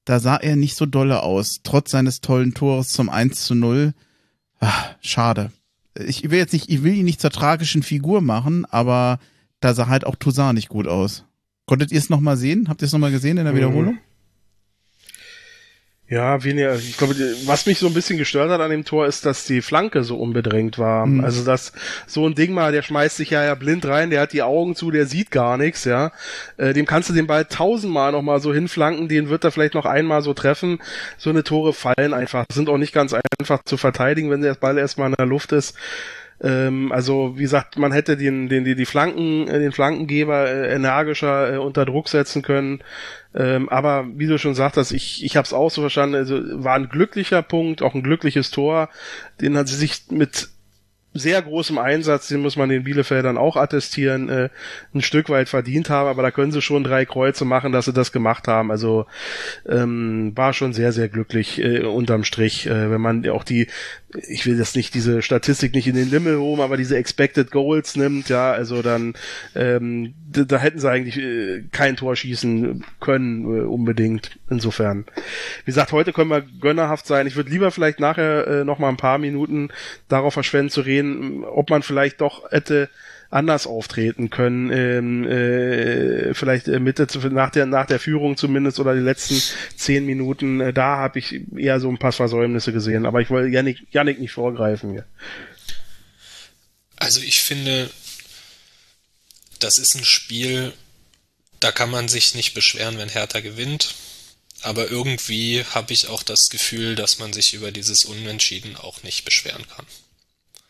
Da 0.04 0.20
sah 0.20 0.36
er 0.36 0.56
nicht 0.56 0.76
so 0.76 0.86
dolle 0.86 1.22
aus, 1.22 1.60
trotz 1.62 1.90
seines 1.90 2.20
tollen 2.20 2.54
Tores 2.54 2.88
zum 2.88 3.08
1 3.08 3.44
zu 3.44 3.54
0. 3.54 3.92
Ach, 4.60 4.94
schade 5.00 5.50
ich 6.06 6.30
will 6.30 6.38
jetzt 6.38 6.52
nicht, 6.52 6.68
ich 6.68 6.82
will 6.82 6.94
ihn 6.94 7.04
nicht 7.04 7.20
zur 7.20 7.30
tragischen 7.30 7.82
Figur 7.82 8.20
machen, 8.20 8.64
aber 8.66 9.18
da 9.60 9.74
sah 9.74 9.88
halt 9.88 10.06
auch 10.06 10.16
Toussaint 10.16 10.54
nicht 10.54 10.68
gut 10.68 10.86
aus. 10.86 11.24
Konntet 11.66 11.90
ihr 11.92 11.98
es 11.98 12.10
nochmal 12.10 12.36
sehen? 12.36 12.68
Habt 12.68 12.82
ihr 12.82 12.86
es 12.86 12.92
nochmal 12.92 13.10
gesehen 13.10 13.38
in 13.38 13.44
der 13.44 13.52
mhm. 13.52 13.58
Wiederholung? 13.58 13.98
Ja, 16.08 16.44
weniger. 16.44 16.76
Ich 16.76 16.96
glaube, 16.96 17.16
was 17.46 17.66
mich 17.66 17.80
so 17.80 17.88
ein 17.88 17.94
bisschen 17.94 18.16
gestört 18.16 18.48
hat 18.50 18.60
an 18.60 18.70
dem 18.70 18.84
Tor 18.84 19.06
ist, 19.06 19.26
dass 19.26 19.44
die 19.44 19.60
Flanke 19.60 20.04
so 20.04 20.16
unbedrängt 20.16 20.78
war. 20.78 21.04
Mhm. 21.04 21.24
Also 21.24 21.44
dass 21.44 21.72
so 22.06 22.24
ein 22.28 22.36
Ding 22.36 22.52
mal, 22.52 22.70
der 22.70 22.82
schmeißt 22.82 23.16
sich 23.16 23.30
ja, 23.30 23.44
ja 23.44 23.56
blind 23.56 23.84
rein, 23.86 24.10
der 24.10 24.20
hat 24.20 24.32
die 24.32 24.44
Augen 24.44 24.76
zu, 24.76 24.92
der 24.92 25.06
sieht 25.06 25.32
gar 25.32 25.56
nichts, 25.56 25.84
ja. 25.84 26.12
Äh, 26.58 26.74
dem 26.74 26.86
kannst 26.86 27.10
du 27.10 27.12
den 27.12 27.26
Ball 27.26 27.44
tausendmal 27.46 28.12
nochmal 28.12 28.38
so 28.38 28.54
hinflanken, 28.54 29.08
den 29.08 29.28
wird 29.30 29.42
er 29.42 29.50
vielleicht 29.50 29.74
noch 29.74 29.86
einmal 29.86 30.22
so 30.22 30.32
treffen. 30.32 30.78
So 31.18 31.30
eine 31.30 31.42
Tore 31.42 31.72
fallen 31.72 32.14
einfach, 32.14 32.44
sind 32.52 32.68
auch 32.68 32.78
nicht 32.78 32.94
ganz 32.94 33.12
einfach 33.40 33.64
zu 33.64 33.76
verteidigen, 33.76 34.30
wenn 34.30 34.42
der 34.42 34.54
Ball 34.54 34.78
erstmal 34.78 35.08
in 35.08 35.16
der 35.16 35.26
Luft 35.26 35.50
ist. 35.50 35.74
Ähm, 36.42 36.92
also 36.92 37.32
wie 37.36 37.42
gesagt, 37.42 37.78
man 37.78 37.92
hätte 37.92 38.16
den, 38.16 38.48
den, 38.48 38.64
die, 38.64 38.74
die 38.74 38.86
Flanken, 38.86 39.48
äh, 39.48 39.58
den 39.58 39.72
Flankengeber 39.72 40.48
äh, 40.48 40.74
energischer 40.74 41.54
äh, 41.54 41.56
unter 41.56 41.86
Druck 41.86 42.08
setzen 42.08 42.42
können. 42.42 42.80
Ähm, 43.36 43.68
aber 43.68 44.06
wie 44.14 44.26
du 44.26 44.38
schon 44.38 44.54
sagtest, 44.54 44.92
ich, 44.92 45.22
ich 45.22 45.36
habe 45.36 45.44
es 45.44 45.52
auch 45.52 45.70
so 45.70 45.82
verstanden, 45.82 46.16
also 46.16 46.40
war 46.64 46.74
ein 46.74 46.88
glücklicher 46.88 47.42
Punkt, 47.42 47.82
auch 47.82 47.94
ein 47.94 48.02
glückliches 48.02 48.50
Tor. 48.50 48.88
Den 49.40 49.56
hat 49.58 49.68
sie 49.68 49.76
sich 49.76 50.04
mit 50.10 50.48
sehr 51.18 51.40
großem 51.42 51.78
Einsatz, 51.78 52.28
den 52.28 52.40
muss 52.40 52.56
man 52.56 52.68
den 52.68 52.84
Bielefeldern 52.84 53.38
auch 53.38 53.56
attestieren, 53.56 54.28
äh, 54.28 54.48
ein 54.94 55.02
Stück 55.02 55.28
weit 55.28 55.48
verdient 55.48 55.90
haben, 55.90 56.08
aber 56.08 56.22
da 56.22 56.30
können 56.30 56.52
sie 56.52 56.62
schon 56.62 56.84
drei 56.84 57.04
Kreuze 57.04 57.44
machen, 57.44 57.72
dass 57.72 57.86
sie 57.86 57.92
das 57.92 58.12
gemacht 58.12 58.48
haben. 58.48 58.70
Also 58.70 59.06
ähm, 59.68 60.32
war 60.34 60.52
schon 60.52 60.72
sehr, 60.72 60.92
sehr 60.92 61.08
glücklich 61.08 61.60
äh, 61.60 61.82
unterm 61.82 62.24
Strich, 62.24 62.66
äh, 62.66 62.90
wenn 62.90 63.00
man 63.00 63.28
auch 63.28 63.44
die, 63.44 63.68
ich 64.28 64.46
will 64.46 64.56
das 64.56 64.74
nicht, 64.74 64.94
diese 64.94 65.22
Statistik 65.22 65.74
nicht 65.74 65.86
in 65.86 65.94
den 65.94 66.10
Limmel 66.10 66.38
holen, 66.38 66.60
aber 66.60 66.76
diese 66.76 66.96
Expected 66.96 67.50
Goals 67.50 67.96
nimmt, 67.96 68.28
ja, 68.28 68.52
also 68.52 68.82
dann 68.82 69.14
ähm, 69.54 70.14
da, 70.36 70.44
da 70.44 70.58
hätten 70.58 70.78
sie 70.78 70.90
eigentlich 70.90 71.18
äh, 71.18 71.64
kein 71.72 71.96
Tor 71.96 72.16
schießen 72.16 72.84
können, 73.00 73.44
äh, 73.44 73.62
unbedingt. 73.62 74.38
Insofern. 74.48 75.04
Wie 75.64 75.70
gesagt, 75.70 75.92
heute 75.92 76.12
können 76.12 76.30
wir 76.30 76.42
gönnerhaft 76.60 77.06
sein. 77.06 77.26
Ich 77.26 77.36
würde 77.36 77.50
lieber 77.50 77.70
vielleicht 77.70 78.00
nachher 78.00 78.46
äh, 78.46 78.64
noch 78.64 78.78
mal 78.78 78.88
ein 78.88 78.96
paar 78.96 79.18
Minuten 79.18 79.70
darauf 80.08 80.34
verschwenden 80.34 80.70
zu 80.70 80.82
reden, 80.82 81.05
ob 81.44 81.70
man 81.70 81.82
vielleicht 81.82 82.20
doch 82.20 82.50
hätte 82.50 82.88
anders 83.30 83.66
auftreten 83.66 84.30
können, 84.30 84.70
ähm, 84.70 85.24
äh, 85.28 86.34
vielleicht 86.34 86.68
äh, 86.68 86.78
Mitte 86.78 87.06
zu, 87.06 87.18
nach 87.28 87.50
der 87.50 87.66
nach 87.66 87.86
der 87.86 87.98
Führung 87.98 88.36
zumindest 88.36 88.78
oder 88.78 88.94
die 88.94 89.00
letzten 89.00 89.40
zehn 89.76 90.06
Minuten. 90.06 90.60
Äh, 90.60 90.72
da 90.72 90.96
habe 90.96 91.18
ich 91.18 91.40
eher 91.56 91.80
so 91.80 91.88
ein 91.88 91.98
paar 91.98 92.12
Versäumnisse 92.12 92.72
gesehen, 92.72 93.04
aber 93.04 93.20
ich 93.20 93.30
wollte 93.30 93.48
Janik, 93.48 93.86
Janik 93.90 94.20
nicht 94.20 94.32
vorgreifen 94.32 94.92
hier. 94.92 95.06
Also 96.96 97.20
ich 97.20 97.42
finde, 97.42 97.90
das 99.58 99.78
ist 99.78 99.96
ein 99.96 100.04
Spiel, 100.04 100.72
da 101.60 101.72
kann 101.72 101.90
man 101.90 102.08
sich 102.08 102.34
nicht 102.34 102.54
beschweren, 102.54 102.98
wenn 102.98 103.08
Hertha 103.08 103.40
gewinnt. 103.40 103.94
Aber 104.62 104.90
irgendwie 104.90 105.64
habe 105.74 105.92
ich 105.92 106.08
auch 106.08 106.22
das 106.22 106.48
Gefühl, 106.48 106.94
dass 106.94 107.18
man 107.18 107.32
sich 107.32 107.54
über 107.54 107.70
dieses 107.72 108.04
Unentschieden 108.04 108.76
auch 108.76 109.02
nicht 109.02 109.24
beschweren 109.24 109.66
kann. 109.68 109.86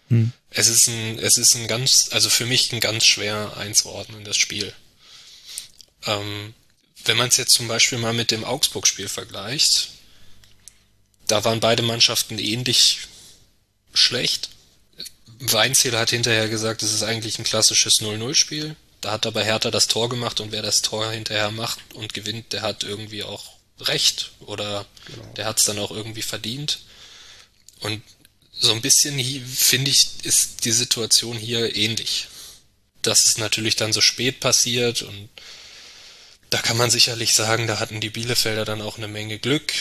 Hm. 0.08 0.32
Es 0.50 0.68
ist 0.68 0.88
ein, 0.88 1.18
es 1.18 1.38
ist 1.38 1.54
ein 1.56 1.68
ganz, 1.68 2.10
also 2.12 2.30
für 2.30 2.46
mich 2.46 2.72
ein 2.72 2.80
ganz 2.80 3.04
schwer 3.04 3.56
einzuordnendes 3.56 4.36
Spiel. 4.36 4.72
Ähm, 6.04 6.54
wenn 7.04 7.16
man 7.16 7.28
es 7.28 7.36
jetzt 7.36 7.52
zum 7.52 7.68
Beispiel 7.68 7.98
mal 7.98 8.12
mit 8.12 8.30
dem 8.30 8.44
Augsburg-Spiel 8.44 9.08
vergleicht, 9.08 9.90
da 11.26 11.44
waren 11.44 11.60
beide 11.60 11.82
Mannschaften 11.82 12.38
ähnlich 12.38 13.00
schlecht. 13.94 14.50
Weinzierl 15.38 15.98
hat 15.98 16.10
hinterher 16.10 16.48
gesagt, 16.48 16.82
es 16.82 16.92
ist 16.92 17.02
eigentlich 17.02 17.38
ein 17.38 17.44
klassisches 17.44 18.00
0-0-Spiel. 18.00 18.76
Da 19.00 19.12
hat 19.12 19.26
aber 19.26 19.44
Hertha 19.44 19.70
das 19.70 19.88
Tor 19.88 20.08
gemacht 20.08 20.40
und 20.40 20.52
wer 20.52 20.62
das 20.62 20.82
Tor 20.82 21.10
hinterher 21.10 21.50
macht 21.50 21.78
und 21.94 22.14
gewinnt, 22.14 22.52
der 22.52 22.62
hat 22.62 22.82
irgendwie 22.82 23.22
auch 23.22 23.56
recht 23.80 24.32
oder 24.40 24.86
genau. 25.04 25.32
der 25.36 25.44
hat 25.44 25.58
es 25.58 25.64
dann 25.64 25.78
auch 25.78 25.90
irgendwie 25.90 26.22
verdient. 26.22 26.80
Und 27.80 28.02
So 28.58 28.72
ein 28.72 28.80
bisschen, 28.80 29.18
finde 29.46 29.90
ich, 29.90 30.24
ist 30.24 30.64
die 30.64 30.72
Situation 30.72 31.36
hier 31.36 31.76
ähnlich. 31.76 32.28
Dass 33.02 33.24
es 33.24 33.38
natürlich 33.38 33.76
dann 33.76 33.92
so 33.92 34.00
spät 34.00 34.40
passiert 34.40 35.02
und 35.02 35.28
da 36.50 36.58
kann 36.58 36.76
man 36.76 36.90
sicherlich 36.90 37.34
sagen, 37.34 37.66
da 37.66 37.80
hatten 37.80 38.00
die 38.00 38.10
Bielefelder 38.10 38.64
dann 38.64 38.80
auch 38.80 38.96
eine 38.96 39.08
Menge 39.08 39.38
Glück, 39.38 39.72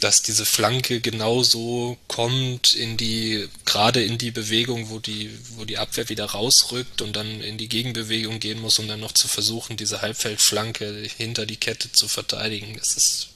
dass 0.00 0.22
diese 0.22 0.44
Flanke 0.44 1.00
genauso 1.00 1.98
kommt 2.08 2.74
in 2.74 2.96
die, 2.96 3.48
gerade 3.64 4.02
in 4.02 4.18
die 4.18 4.30
Bewegung, 4.30 4.90
wo 4.90 4.98
die, 4.98 5.30
wo 5.56 5.64
die 5.64 5.78
Abwehr 5.78 6.08
wieder 6.08 6.24
rausrückt 6.26 7.02
und 7.02 7.16
dann 7.16 7.40
in 7.40 7.58
die 7.58 7.68
Gegenbewegung 7.68 8.40
gehen 8.40 8.60
muss, 8.60 8.78
um 8.78 8.88
dann 8.88 9.00
noch 9.00 9.12
zu 9.12 9.28
versuchen, 9.28 9.76
diese 9.76 10.02
Halbfeldflanke 10.02 11.08
hinter 11.16 11.46
die 11.46 11.58
Kette 11.58 11.92
zu 11.92 12.08
verteidigen. 12.08 12.76
Das 12.78 12.96
ist, 12.96 13.28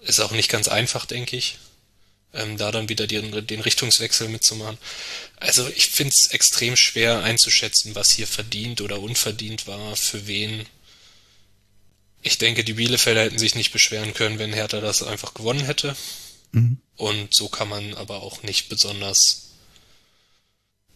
ist 0.00 0.20
auch 0.20 0.32
nicht 0.32 0.48
ganz 0.48 0.68
einfach, 0.68 1.04
denke 1.06 1.36
ich 1.36 1.58
ähm, 2.34 2.56
da 2.56 2.70
dann 2.70 2.88
wieder 2.88 3.06
den, 3.06 3.46
den 3.46 3.60
Richtungswechsel 3.60 4.28
mitzumachen. 4.28 4.78
Also 5.36 5.68
ich 5.68 5.86
finde 5.86 6.14
es 6.14 6.30
extrem 6.30 6.76
schwer 6.76 7.22
einzuschätzen, 7.22 7.94
was 7.94 8.10
hier 8.10 8.26
verdient 8.26 8.80
oder 8.80 9.00
unverdient 9.00 9.66
war, 9.66 9.96
für 9.96 10.26
wen. 10.26 10.66
Ich 12.22 12.38
denke, 12.38 12.64
die 12.64 12.74
Bielefelder 12.74 13.22
hätten 13.22 13.38
sich 13.38 13.54
nicht 13.54 13.72
beschweren 13.72 14.12
können, 14.12 14.38
wenn 14.38 14.52
Hertha 14.52 14.80
das 14.80 15.02
einfach 15.02 15.34
gewonnen 15.34 15.64
hätte. 15.64 15.96
Mhm. 16.52 16.78
Und 16.96 17.34
so 17.34 17.48
kann 17.48 17.68
man 17.68 17.94
aber 17.94 18.22
auch 18.22 18.42
nicht 18.42 18.68
besonders 18.68 19.48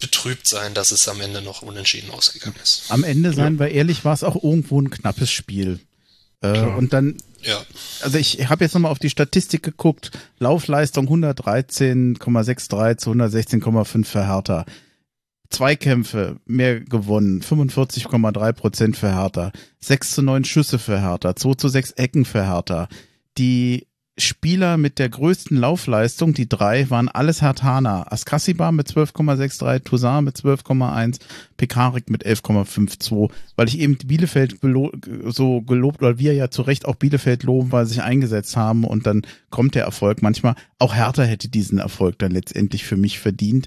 betrübt 0.00 0.48
sein, 0.48 0.74
dass 0.74 0.90
es 0.90 1.06
am 1.06 1.20
Ende 1.20 1.40
noch 1.40 1.62
unentschieden 1.62 2.10
ausgegangen 2.10 2.56
ist. 2.60 2.84
Am 2.88 3.04
Ende, 3.04 3.32
seien 3.32 3.58
wir 3.60 3.70
ehrlich, 3.70 4.04
war 4.04 4.12
es 4.12 4.24
auch 4.24 4.34
irgendwo 4.42 4.80
ein 4.80 4.90
knappes 4.90 5.30
Spiel. 5.30 5.78
Äh, 6.42 6.60
und 6.60 6.92
dann 6.92 7.16
ja. 7.42 7.60
Also 8.02 8.18
ich 8.18 8.48
habe 8.48 8.64
jetzt 8.64 8.74
nochmal 8.74 8.92
auf 8.92 8.98
die 8.98 9.10
Statistik 9.10 9.62
geguckt. 9.62 10.10
Laufleistung 10.38 11.08
113,63 11.08 12.96
zu 12.98 13.10
116,5 13.10 14.04
für 14.04 14.26
Hertha. 14.26 14.64
Zweikämpfe 15.50 16.36
mehr 16.46 16.80
gewonnen, 16.80 17.42
45,3 17.42 18.52
Prozent 18.52 18.96
für 18.96 19.14
Hertha. 19.14 19.52
6 19.80 20.12
zu 20.12 20.22
9 20.22 20.44
Schüsse 20.44 20.78
für 20.78 21.00
Hertha, 21.00 21.36
2 21.36 21.54
zu 21.54 21.68
6 21.68 21.92
Ecken 21.92 22.24
für 22.24 22.46
Hertha. 22.46 22.88
Die 23.38 23.86
Spieler 24.18 24.76
mit 24.76 24.98
der 24.98 25.08
größten 25.08 25.56
Laufleistung, 25.56 26.34
die 26.34 26.46
drei, 26.46 26.90
waren 26.90 27.08
alles 27.08 27.40
Hertaner. 27.40 28.12
Askasiba 28.12 28.70
mit 28.70 28.88
12,63, 28.88 29.84
Toussaint 29.84 30.24
mit 30.26 30.36
12,1, 30.36 31.18
Pekarik 31.56 32.10
mit 32.10 32.26
11,52, 32.26 33.30
weil 33.56 33.68
ich 33.68 33.78
eben 33.78 33.96
Bielefeld 33.96 34.58
so 35.28 35.62
gelobt, 35.62 36.02
oder 36.02 36.18
wir 36.18 36.34
ja 36.34 36.50
zu 36.50 36.60
Recht 36.60 36.84
auch 36.84 36.96
Bielefeld 36.96 37.42
loben, 37.42 37.72
weil 37.72 37.86
sie 37.86 37.94
sich 37.94 38.02
eingesetzt 38.02 38.54
haben 38.54 38.84
und 38.84 39.06
dann 39.06 39.22
kommt 39.48 39.74
der 39.74 39.84
Erfolg 39.84 40.20
manchmal. 40.20 40.56
Auch 40.78 40.94
Hertha 40.94 41.22
hätte 41.22 41.48
diesen 41.48 41.78
Erfolg 41.78 42.18
dann 42.18 42.32
letztendlich 42.32 42.84
für 42.84 42.98
mich 42.98 43.18
verdient. 43.18 43.66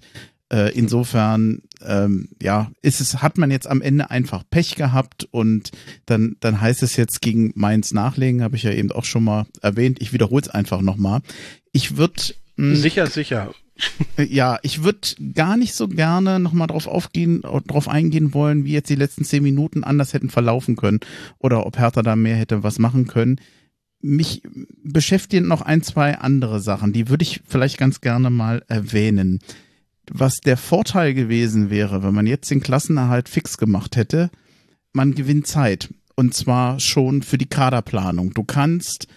Äh, 0.52 0.78
insofern, 0.78 1.64
ähm, 1.84 2.30
ja, 2.42 2.72
ist 2.82 3.02
es, 3.02 3.22
hat 3.22 3.38
man 3.38 3.50
jetzt 3.50 3.68
am 3.68 3.82
Ende 3.82 4.12
einfach 4.12 4.44
Pech 4.50 4.76
gehabt 4.76 5.28
und 5.32 5.72
dann, 6.06 6.36
dann 6.40 6.62
heißt 6.62 6.84
es 6.84 6.96
jetzt 6.98 7.22
gegen 7.22 7.52
Mainz 7.56 7.94
nachlegen, 7.94 8.44
habe 8.44 8.56
ich 8.56 8.64
ja 8.64 8.72
eben 8.72 8.92
auch 8.92 9.06
schon 9.06 9.24
mal 9.24 9.46
erwähnt. 9.62 10.02
Ich 10.02 10.14
wiederhole 10.14 10.44
es 10.44 10.50
einfach 10.50 10.82
nochmal. 10.82 11.22
Ich 11.72 11.98
würde 11.98 12.36
Sicher, 12.58 13.08
sicher. 13.08 13.54
Ja, 14.18 14.58
ich 14.62 14.84
würde 14.84 15.02
gar 15.34 15.58
nicht 15.58 15.74
so 15.74 15.90
gerne 15.90 16.40
nochmal 16.40 16.68
drauf 16.68 16.88
aufgehen, 16.88 17.42
drauf 17.42 17.90
eingehen 17.90 18.34
wollen, 18.34 18.64
wie 18.64 18.72
jetzt 18.72 18.90
die 18.90 18.96
letzten 18.96 19.26
zehn 19.26 19.44
Minuten 19.44 19.84
anders 19.84 20.14
hätten 20.14 20.30
verlaufen 20.30 20.78
können 20.78 21.02
oder 21.40 21.66
ob 21.66 21.78
Hertha 21.78 22.02
da 22.02 22.16
mehr 22.16 22.38
hätte 22.38 22.64
was 22.64 22.80
machen 22.80 23.06
können. 23.06 23.42
Mich 24.00 24.44
beschäftigen 24.82 25.50
noch 25.50 25.62
ein, 25.62 25.82
zwei 25.82 26.18
andere 26.18 26.62
Sachen, 26.62 26.94
die 26.94 27.10
würde 27.10 27.24
ich 27.24 27.42
vielleicht 27.46 27.78
ganz 27.78 28.00
gerne 28.00 28.30
mal 28.30 28.64
erwähnen 28.70 29.40
was 30.12 30.36
der 30.38 30.58
Vorteil 30.58 31.14
gewesen 31.14 31.70
wäre, 31.70 32.04
wenn 32.04 32.14
man 32.14 32.28
jetzt 32.28 32.52
den 32.52 32.62
Klassenerhalt 32.62 33.30
fix 33.30 33.58
gemacht 33.58 33.96
hätte, 33.96 34.30
man 34.94 35.16
gewinnt 35.16 35.48
Zeit. 35.48 35.94
Und 36.16 36.34
zwar 36.34 36.80
schon 36.80 37.22
für 37.22 37.38
die 37.38 37.48
Kaderplanung. 37.48 38.34
Du 38.34 38.44
kannst 38.44 39.08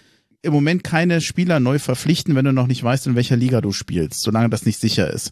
im 0.41 0.53
Moment 0.53 0.83
keine 0.83 1.21
Spieler 1.21 1.59
neu 1.59 1.79
verpflichten, 1.79 2.35
wenn 2.35 2.45
du 2.45 2.53
noch 2.53 2.67
nicht 2.67 2.83
weißt, 2.83 3.07
in 3.07 3.15
welcher 3.15 3.37
Liga 3.37 3.61
du 3.61 3.71
spielst, 3.71 4.21
solange 4.21 4.49
das 4.49 4.65
nicht 4.65 4.79
sicher 4.79 5.11
ist. 5.11 5.31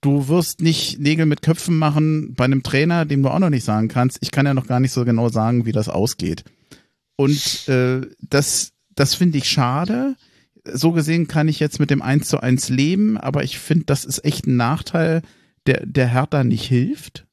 Du 0.00 0.28
wirst 0.28 0.60
nicht 0.60 0.98
Nägel 0.98 1.26
mit 1.26 1.42
Köpfen 1.42 1.76
machen 1.76 2.34
bei 2.34 2.44
einem 2.44 2.62
Trainer, 2.62 3.04
dem 3.04 3.22
du 3.22 3.28
auch 3.28 3.38
noch 3.38 3.50
nicht 3.50 3.64
sagen 3.64 3.88
kannst, 3.88 4.18
ich 4.20 4.30
kann 4.30 4.46
ja 4.46 4.54
noch 4.54 4.66
gar 4.66 4.80
nicht 4.80 4.92
so 4.92 5.04
genau 5.04 5.28
sagen, 5.28 5.64
wie 5.64 5.72
das 5.72 5.88
ausgeht. 5.88 6.44
Und 7.16 7.68
äh, 7.68 8.00
das, 8.20 8.72
das 8.94 9.14
finde 9.14 9.38
ich 9.38 9.48
schade 9.48 10.16
so 10.64 10.92
gesehen 10.92 11.28
kann 11.28 11.48
ich 11.48 11.60
jetzt 11.60 11.80
mit 11.80 11.90
dem 11.90 12.02
1 12.02 12.28
zu 12.28 12.40
1 12.40 12.68
leben, 12.68 13.16
aber 13.18 13.42
ich 13.42 13.58
finde, 13.58 13.84
das 13.86 14.04
ist 14.04 14.24
echt 14.24 14.46
ein 14.46 14.56
Nachteil, 14.56 15.22
der, 15.66 15.84
der 15.86 16.08
Hertha 16.08 16.44
nicht 16.44 16.64
hilft. 16.64 17.26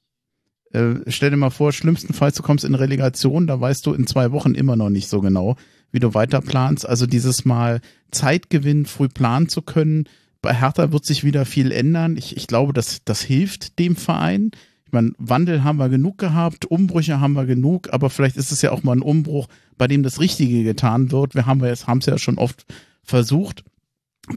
Äh, 0.72 0.96
stell 1.08 1.32
dir 1.32 1.38
mal 1.38 1.50
vor, 1.50 1.72
schlimmstenfalls 1.72 2.36
du 2.36 2.44
kommst 2.44 2.66
in 2.66 2.76
Relegation, 2.76 3.48
da 3.48 3.60
weißt 3.60 3.86
du 3.86 3.94
in 3.94 4.08
zwei 4.08 4.32
Wochen 4.32 4.54
immer 4.54 4.76
noch 4.76 4.90
nicht 4.90 5.10
so 5.10 5.22
genau, 5.22 5.56
wie 5.92 6.00
du 6.00 6.14
weiter 6.14 6.42
planst. 6.42 6.88
Also 6.88 7.06
dieses 7.06 7.46
Mal 7.46 7.82
Zeit 8.12 8.50
gewinnen, 8.50 8.86
früh 8.86 9.08
planen 9.08 9.50
zu 9.50 9.62
können. 9.62 10.06
Bei 10.42 10.54
Hertha 10.54 10.92
wird 10.92 11.06
sich 11.06 11.24
wieder 11.24 11.46
viel 11.46 11.72
ändern. 11.72 12.18
Ich, 12.18 12.38
ich 12.38 12.48
glaube, 12.48 12.74
das, 12.74 13.04
das 13.04 13.22
hilft 13.22 13.80
dem 13.80 13.96
Verein. 13.96 14.52
Ich 14.86 14.94
meine, 14.94 15.12
Wandel 15.18 15.64
haben 15.64 15.78
wir 15.78 15.90
genug 15.90 16.18
gehabt, 16.18 16.66
Umbrüche 16.66 17.20
haben 17.20 17.34
wir 17.34 17.46
genug, 17.46 17.94
aber 17.94 18.10
vielleicht 18.10 18.38
ist 18.38 18.52
es 18.52 18.64
ja 18.64 18.72
auch 18.72 18.82
mal 18.82 18.96
ein 18.96 19.04
Umbruch, 19.04 19.48
bei 19.78 19.88
dem 19.88 20.02
das 20.02 20.20
Richtige 20.20 20.64
getan 20.64 21.12
wird. 21.12 21.36
Wir 21.36 21.46
haben 21.46 21.64
es 21.64 22.06
ja 22.08 22.18
schon 22.18 22.40
oft 22.40 22.66
versucht. 23.04 23.64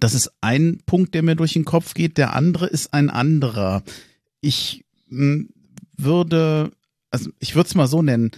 Das 0.01 0.15
ist 0.15 0.31
ein 0.41 0.81
Punkt, 0.87 1.15
der 1.15 1.23
mir 1.23 1.37
durch 1.37 1.53
den 1.53 1.65
Kopf 1.65 1.95
geht. 1.95 2.19
Der 2.19 2.35
andere 2.35 2.67
ist 2.67 2.95
ein 2.95 3.11
anderer. 3.11 3.83
Ich 4.41 4.85
hm, 5.09 5.51
würde, 5.97 6.73
also 7.11 7.31
ich 7.39 7.55
würde 7.55 7.69
es 7.69 7.75
mal 7.75 7.87
so 7.87 8.03
nennen, 8.03 8.31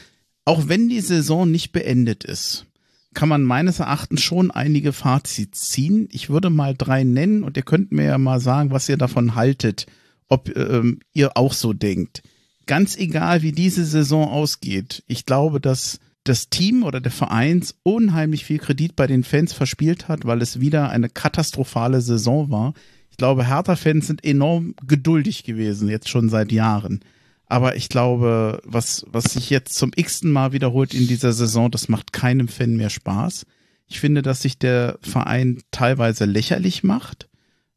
auch 0.45 0.69
wenn 0.69 0.89
die 0.89 1.01
Saison 1.01 1.51
nicht 1.51 1.73
beendet 1.73 2.25
ist, 2.25 2.67
kann 3.15 3.29
man 3.29 3.45
meines 3.45 3.79
Erachtens 3.79 4.23
schon 4.23 4.51
einige 4.51 4.93
Fazits 4.93 5.71
ziehen. 5.71 6.09
Ich 6.11 6.29
würde 6.29 6.51
mal 6.51 6.75
drei 6.77 7.05
nennen 7.05 7.45
und 7.45 7.57
ihr 7.57 7.63
könnt 7.63 7.93
mir 7.93 8.05
ja 8.05 8.19
mal 8.19 8.41
sagen, 8.41 8.71
was 8.73 8.89
ihr 8.89 8.97
davon 8.97 9.37
haltet, 9.37 9.87
ob 10.29 10.55
ähm, 10.57 11.01
ihr 11.13 11.37
auch 11.37 11.53
so 11.53 11.73
denkt. 11.73 12.23
Ganz 12.67 12.97
egal, 12.97 13.43
wie 13.43 13.53
diese 13.53 13.85
Saison 13.85 14.29
ausgeht, 14.29 15.05
ich 15.07 15.27
glaube, 15.27 15.61
dass 15.61 16.01
das 16.25 16.49
Team 16.49 16.83
oder 16.83 17.01
der 17.01 17.13
Verein 17.13 17.63
unheimlich 17.83 18.45
viel 18.45 18.59
Kredit 18.59 18.97
bei 18.97 19.07
den 19.07 19.25
Fans 19.25 19.53
verspielt 19.53 20.09
hat, 20.09 20.25
weil 20.25 20.41
es 20.41 20.59
wieder 20.59 20.89
eine 20.89 21.11
katastrophale 21.11 22.01
Saison 22.01 22.51
war. 22.51 22.73
Ich 23.11 23.19
glaube, 23.19 23.47
Hertha-Fans 23.47 24.07
sind 24.07 24.25
enorm 24.25 24.75
geduldig 24.87 25.45
gewesen, 25.45 25.89
jetzt 25.89 26.09
schon 26.09 26.31
seit 26.31 26.51
Jahren. 26.51 27.01
Aber 27.47 27.77
ich 27.77 27.91
glaube, 27.91 28.61
was, 28.65 29.05
was 29.09 29.25
sich 29.25 29.51
jetzt 29.51 29.75
zum 29.75 29.93
x-ten 29.95 30.33
Mal 30.33 30.53
wiederholt 30.53 30.95
in 30.95 31.07
dieser 31.07 31.33
Saison, 31.33 31.71
das 31.71 31.89
macht 31.89 32.13
keinem 32.13 32.49
Fan 32.49 32.75
mehr 32.75 32.91
Spaß. 32.91 33.45
Ich 33.87 34.01
finde, 34.01 34.23
dass 34.23 34.43
sich 34.43 34.59
der 34.59 34.99
Verein 35.03 35.63
teilweise 35.71 36.25
lächerlich 36.25 36.83
macht 36.83 37.29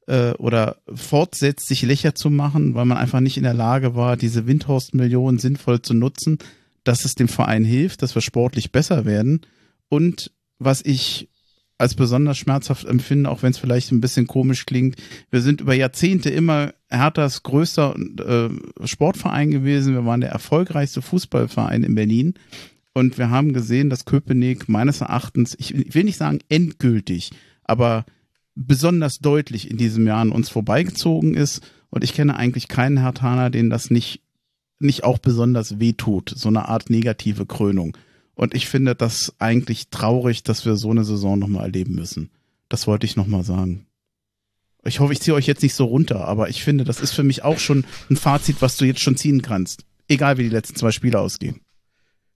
äh, 0.08 0.32
oder 0.32 0.78
fortsetzt, 0.92 1.68
sich 1.68 1.82
lächer 1.82 2.16
zu 2.16 2.30
machen, 2.30 2.76
weil 2.76 2.86
man 2.86 2.98
einfach 2.98 3.20
nicht 3.20 3.38
in 3.38 3.44
der 3.44 3.54
Lage 3.54 3.94
war, 3.94 4.16
diese 4.16 4.48
Windhorst-Millionen 4.48 5.38
sinnvoll 5.38 5.82
zu 5.82 5.94
nutzen 5.94 6.40
dass 6.88 7.06
es 7.06 7.16
dem 7.16 7.28
Verein 7.28 7.64
hilft, 7.64 8.02
dass 8.02 8.16
wir 8.16 8.22
sportlich 8.22 8.72
besser 8.72 9.06
werden. 9.06 9.42
Und 9.90 10.32
was 10.60 10.84
ich 10.84 11.30
als 11.78 11.94
besonders 11.94 12.38
schmerzhaft 12.38 12.86
empfinde, 12.86 13.30
auch 13.30 13.44
wenn 13.44 13.52
es 13.52 13.60
vielleicht 13.60 13.92
ein 13.92 14.02
bisschen 14.02 14.26
komisch 14.26 14.66
klingt, 14.66 14.96
wir 15.30 15.42
sind 15.42 15.62
über 15.62 15.76
Jahrzehnte 15.76 16.30
immer 16.30 16.74
Herthas 16.90 17.44
größter 17.44 17.96
äh, 18.20 18.88
Sportverein 18.88 19.52
gewesen. 19.52 19.94
Wir 19.94 20.06
waren 20.06 20.22
der 20.22 20.32
erfolgreichste 20.32 21.02
Fußballverein 21.02 21.84
in 21.84 21.96
Berlin. 21.96 22.34
Und 22.94 23.20
wir 23.20 23.30
haben 23.30 23.54
gesehen, 23.54 23.92
dass 23.92 24.06
Köpenick 24.06 24.70
meines 24.70 25.02
Erachtens, 25.02 25.56
ich 25.60 25.94
will 25.94 26.06
nicht 26.06 26.18
sagen 26.18 26.40
endgültig, 26.50 27.30
aber 27.64 28.06
besonders 28.56 29.20
deutlich 29.20 29.70
in 29.70 29.78
diesem 29.78 30.08
Jahr 30.08 30.22
an 30.22 30.32
uns 30.32 30.50
vorbeigezogen 30.50 31.36
ist. 31.36 31.62
Und 31.92 32.04
ich 32.04 32.14
kenne 32.14 32.36
eigentlich 32.36 32.68
keinen 32.68 32.98
Hertaner, 32.98 33.52
den 33.52 33.70
das 33.70 33.92
nicht 33.92 34.22
nicht 34.80 35.04
auch 35.04 35.18
besonders 35.18 35.80
wehtut, 35.80 36.34
so 36.36 36.50
eine 36.50 36.68
Art 36.68 36.90
negative 36.90 37.46
Krönung. 37.46 37.98
Und 38.36 38.54
ich 38.54 38.68
finde 38.68 38.96
das 38.96 39.34
eigentlich 39.40 39.90
traurig, 39.90 40.44
dass 40.44 40.66
wir 40.66 40.76
so 40.76 40.92
eine 40.92 41.04
Saison 41.04 41.40
nochmal 41.40 41.64
erleben 41.64 41.96
müssen. 41.96 42.30
Das 42.70 42.86
wollte 42.86 43.06
ich 43.06 43.16
nochmal 43.16 43.44
sagen. 43.44 43.88
Ich 44.84 45.00
hoffe, 45.00 45.14
ich 45.14 45.22
ziehe 45.22 45.34
euch 45.34 45.48
jetzt 45.48 45.64
nicht 45.64 45.74
so 45.74 45.86
runter, 45.86 46.26
aber 46.28 46.50
ich 46.50 46.64
finde, 46.64 46.84
das 46.84 47.02
ist 47.02 47.14
für 47.14 47.24
mich 47.24 47.44
auch 47.44 47.60
schon 47.60 47.86
ein 48.10 48.16
Fazit, 48.16 48.58
was 48.62 48.78
du 48.78 48.86
jetzt 48.86 49.02
schon 49.02 49.18
ziehen 49.18 49.42
kannst. 49.42 49.84
Egal 50.08 50.38
wie 50.38 50.44
die 50.44 50.50
letzten 50.50 50.76
zwei 50.76 50.92
Spiele 50.92 51.20
ausgehen. 51.20 51.62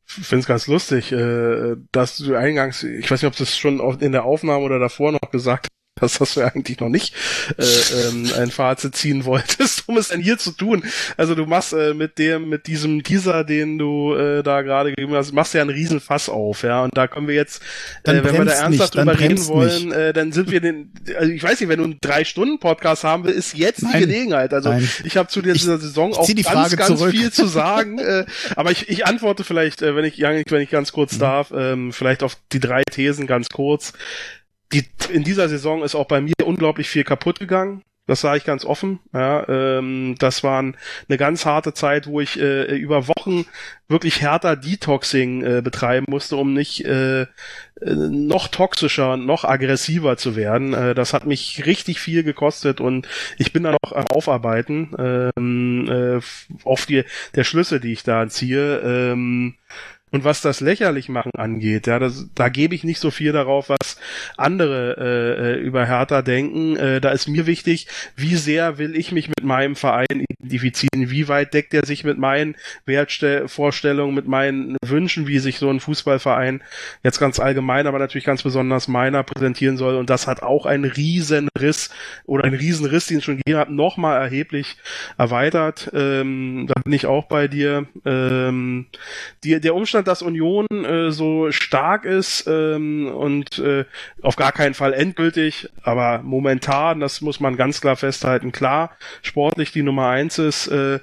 Ich 0.06 0.26
finde 0.28 0.42
es 0.42 0.48
ganz 0.48 0.68
lustig, 0.68 1.12
äh, 1.12 1.78
dass 1.92 2.18
du 2.18 2.36
eingangs, 2.36 2.84
ich 2.84 3.10
weiß 3.10 3.22
nicht, 3.22 3.30
ob 3.30 3.38
du 3.38 3.44
es 3.44 3.56
schon 3.56 3.80
in 4.00 4.12
der 4.12 4.26
Aufnahme 4.26 4.66
oder 4.66 4.80
davor 4.80 5.14
noch 5.14 5.32
gesagt 5.32 5.68
das 5.96 6.20
hast 6.20 6.38
du 6.38 6.42
eigentlich 6.42 6.80
noch 6.80 6.90
nicht 6.90 7.14
äh, 7.58 7.64
ähm, 7.64 8.32
ein 8.38 8.50
Fazit 8.50 8.96
ziehen 8.96 9.26
wolltest, 9.26 9.88
um 9.88 9.98
es 9.98 10.08
denn 10.08 10.22
hier 10.22 10.38
zu 10.38 10.52
tun. 10.52 10.84
Also 11.18 11.36
du 11.36 11.46
machst 11.46 11.74
äh, 11.74 11.94
mit 11.94 12.18
dem, 12.18 12.48
mit 12.48 12.68
diesem 12.68 13.04
Teaser, 13.04 13.44
den 13.44 13.78
du 13.78 14.14
äh, 14.14 14.42
da 14.42 14.62
gerade 14.62 14.92
gegeben 14.92 15.14
hast, 15.14 15.34
machst 15.34 15.54
ja 15.54 15.62
einen 15.62 15.70
Riesenfass 15.70 16.30
auf, 16.30 16.64
ja. 16.64 16.84
Und 16.84 16.98
da 16.98 17.08
können 17.08 17.28
wir 17.28 17.36
jetzt, 17.36 17.62
äh, 18.04 18.24
wenn 18.24 18.34
wir 18.34 18.46
da 18.46 18.54
ernsthaft 18.54 18.96
drüber 18.96 19.20
reden 19.20 19.46
wollen, 19.48 19.92
äh, 19.92 20.14
dann 20.14 20.32
sind 20.32 20.50
wir 20.50 20.62
den, 20.62 20.94
also 21.18 21.30
ich 21.30 21.44
weiß 21.44 21.60
nicht, 21.60 21.70
wenn 21.70 21.80
du 21.80 21.86
einen 21.86 21.98
drei 22.00 22.24
Stunden 22.24 22.60
Podcast 22.60 23.04
haben 23.04 23.26
willst, 23.26 23.38
ist 23.38 23.58
jetzt 23.58 23.84
Nein. 23.84 23.92
die 23.94 24.00
Gelegenheit. 24.00 24.54
Also 24.54 24.70
Nein. 24.70 24.90
ich 25.04 25.18
habe 25.18 25.28
zu 25.28 25.42
dieser 25.42 25.78
Saison 25.78 26.14
auch 26.14 26.28
ganz, 26.28 26.76
ganz 26.78 27.00
zurück. 27.00 27.12
viel 27.12 27.32
zu 27.34 27.48
sagen. 27.48 28.00
äh, 28.00 28.26
aber 28.56 28.72
ich, 28.72 28.88
ich 28.88 29.06
antworte 29.06 29.44
vielleicht, 29.44 29.82
äh, 29.82 29.96
wenn 29.96 30.06
ich, 30.06 30.20
wenn 30.20 30.62
ich 30.62 30.70
ganz 30.70 30.94
kurz 30.94 31.16
mhm. 31.16 31.20
darf, 31.20 31.52
ähm, 31.56 31.92
vielleicht 31.92 32.24
auf 32.24 32.38
die 32.54 32.62
drei 32.62 32.84
Thesen 32.90 33.28
ganz 33.28 33.50
kurz 33.50 33.94
die, 34.74 34.86
in 35.12 35.24
dieser 35.24 35.50
Saison 35.50 35.84
ist 35.84 35.96
auch 35.96 36.08
bei 36.08 36.22
mir 36.22 36.34
unglaublich 36.44 36.90
viel 36.90 37.04
kaputt 37.04 37.40
gegangen. 37.40 37.84
Das 38.08 38.20
sage 38.22 38.40
ich 38.40 38.44
ganz 38.44 38.66
offen. 38.66 39.00
Ja, 39.14 39.48
ähm, 39.48 40.16
das 40.18 40.44
war 40.44 40.60
eine 40.60 41.18
ganz 41.18 41.46
harte 41.46 41.74
Zeit, 41.74 42.08
wo 42.08 42.20
ich 42.20 42.38
äh, 42.40 42.76
über 42.76 43.08
Wochen 43.08 43.46
wirklich 43.88 44.22
härter 44.22 44.56
Detoxing 44.56 45.44
äh, 45.44 45.62
betreiben 45.62 46.08
musste, 46.10 46.36
um 46.36 46.54
nicht 46.54 46.84
äh, 46.84 47.22
äh 47.22 47.28
noch 47.86 48.48
toxischer, 48.48 49.18
noch 49.18 49.46
aggressiver 49.46 50.18
zu 50.18 50.36
werden. 50.36 50.74
Äh, 50.74 50.96
das 50.96 51.14
hat 51.14 51.26
mich 51.26 51.66
richtig 51.66 52.00
viel 52.02 52.24
gekostet 52.24 52.82
und 52.82 53.08
ich 53.38 53.54
bin 53.54 53.64
da 53.64 53.72
noch 53.72 53.94
am 53.94 54.08
Aufarbeiten 54.08 55.32
ähm, 55.38 55.88
äh, 55.88 56.20
auf 56.66 56.86
die 56.88 57.06
der 57.36 57.44
Schlüsse, 57.44 57.80
die 57.80 57.94
ich 57.94 58.04
da 58.04 58.28
ziehe. 58.28 58.80
Ähm, 58.80 59.56
und 60.12 60.26
was 60.26 60.42
das 60.42 60.60
lächerlich 60.60 61.08
machen 61.08 61.32
angeht, 61.38 61.88
ja, 61.88 61.98
das, 61.98 62.30
da 62.36 62.50
gebe 62.50 62.76
ich 62.76 62.84
nicht 62.84 63.00
so 63.00 63.12
viel 63.12 63.32
darauf, 63.32 63.70
was 63.70 63.98
andere 64.36 64.98
äh, 64.98 65.54
äh, 65.54 65.60
über 65.62 65.86
Hertha 65.86 66.22
denken. 66.22 66.76
Äh, 66.76 67.00
da 67.00 67.12
ist 67.12 67.28
mir 67.28 67.46
wichtig, 67.46 67.88
wie 68.18 68.36
sehr 68.36 68.78
will 68.78 68.96
ich 68.96 69.14
mich 69.14 69.30
mit 69.30 69.44
meinem 69.44 69.78
Verein 69.78 70.26
identifizieren, 70.42 71.10
wie 71.10 71.30
weit 71.30 71.54
deckt 71.54 71.74
er 71.74 71.86
sich 71.86 72.04
mit 72.04 72.18
meinen 72.18 72.56
Wertvorstellungen, 72.86 74.14
mit 74.14 74.28
meinen 74.28 74.76
Wünschen, 74.84 75.28
wie 75.28 75.40
sich 75.40 75.60
so 75.60 75.70
ein 75.70 75.80
Fußballverein 75.80 76.62
jetzt 77.04 77.20
ganz 77.20 77.40
allgemein, 77.40 77.88
aber 77.88 78.00
natürlich 78.00 78.26
ganz 78.26 78.44
besonders 78.44 78.90
meiner 78.90 79.24
präsentieren 79.24 79.78
soll. 79.78 79.96
Und 79.96 80.10
das 80.10 80.28
hat 80.28 80.44
auch 80.44 80.66
einen 80.66 80.86
riesen 80.86 81.48
Riss 81.58 81.90
oder 82.26 82.44
einen 82.44 82.56
riesen 82.56 82.86
Riss, 82.86 83.08
den 83.08 83.20
es 83.20 83.24
schon 83.24 83.38
gegeben 83.38 83.60
hat, 83.60 83.70
nochmal 83.70 84.22
erheblich 84.22 84.76
erweitert. 85.18 85.90
Ähm, 85.94 86.66
da 86.68 86.82
bin 86.82 86.92
ich 86.92 87.06
auch 87.06 87.28
bei 87.28 87.48
dir. 87.48 87.88
Ähm, 88.06 88.88
die, 89.44 89.60
der 89.60 89.74
Umstand 89.74 90.01
Umstand, 90.02 90.08
dass 90.08 90.22
Union 90.22 90.68
äh, 90.72 91.12
so 91.12 91.52
stark 91.52 92.06
ist 92.06 92.46
ähm, 92.48 93.08
und 93.08 93.60
äh, 93.60 93.86
auf 94.22 94.36
gar 94.36 94.52
keinen 94.52 94.74
Fall 94.74 94.94
endgültig, 94.94 95.70
aber 95.84 96.22
momentan, 96.24 97.00
das 97.00 97.22
muss 97.22 97.40
man 97.40 97.58
ganz 97.58 97.82
klar 97.82 97.96
festhalten, 97.96 98.52
klar, 98.52 98.98
sportlich 99.22 99.72
die 99.72 99.84
Nummer 99.84 100.10
eins 100.10 100.38
ist, 100.40 100.68
äh, 100.68 101.00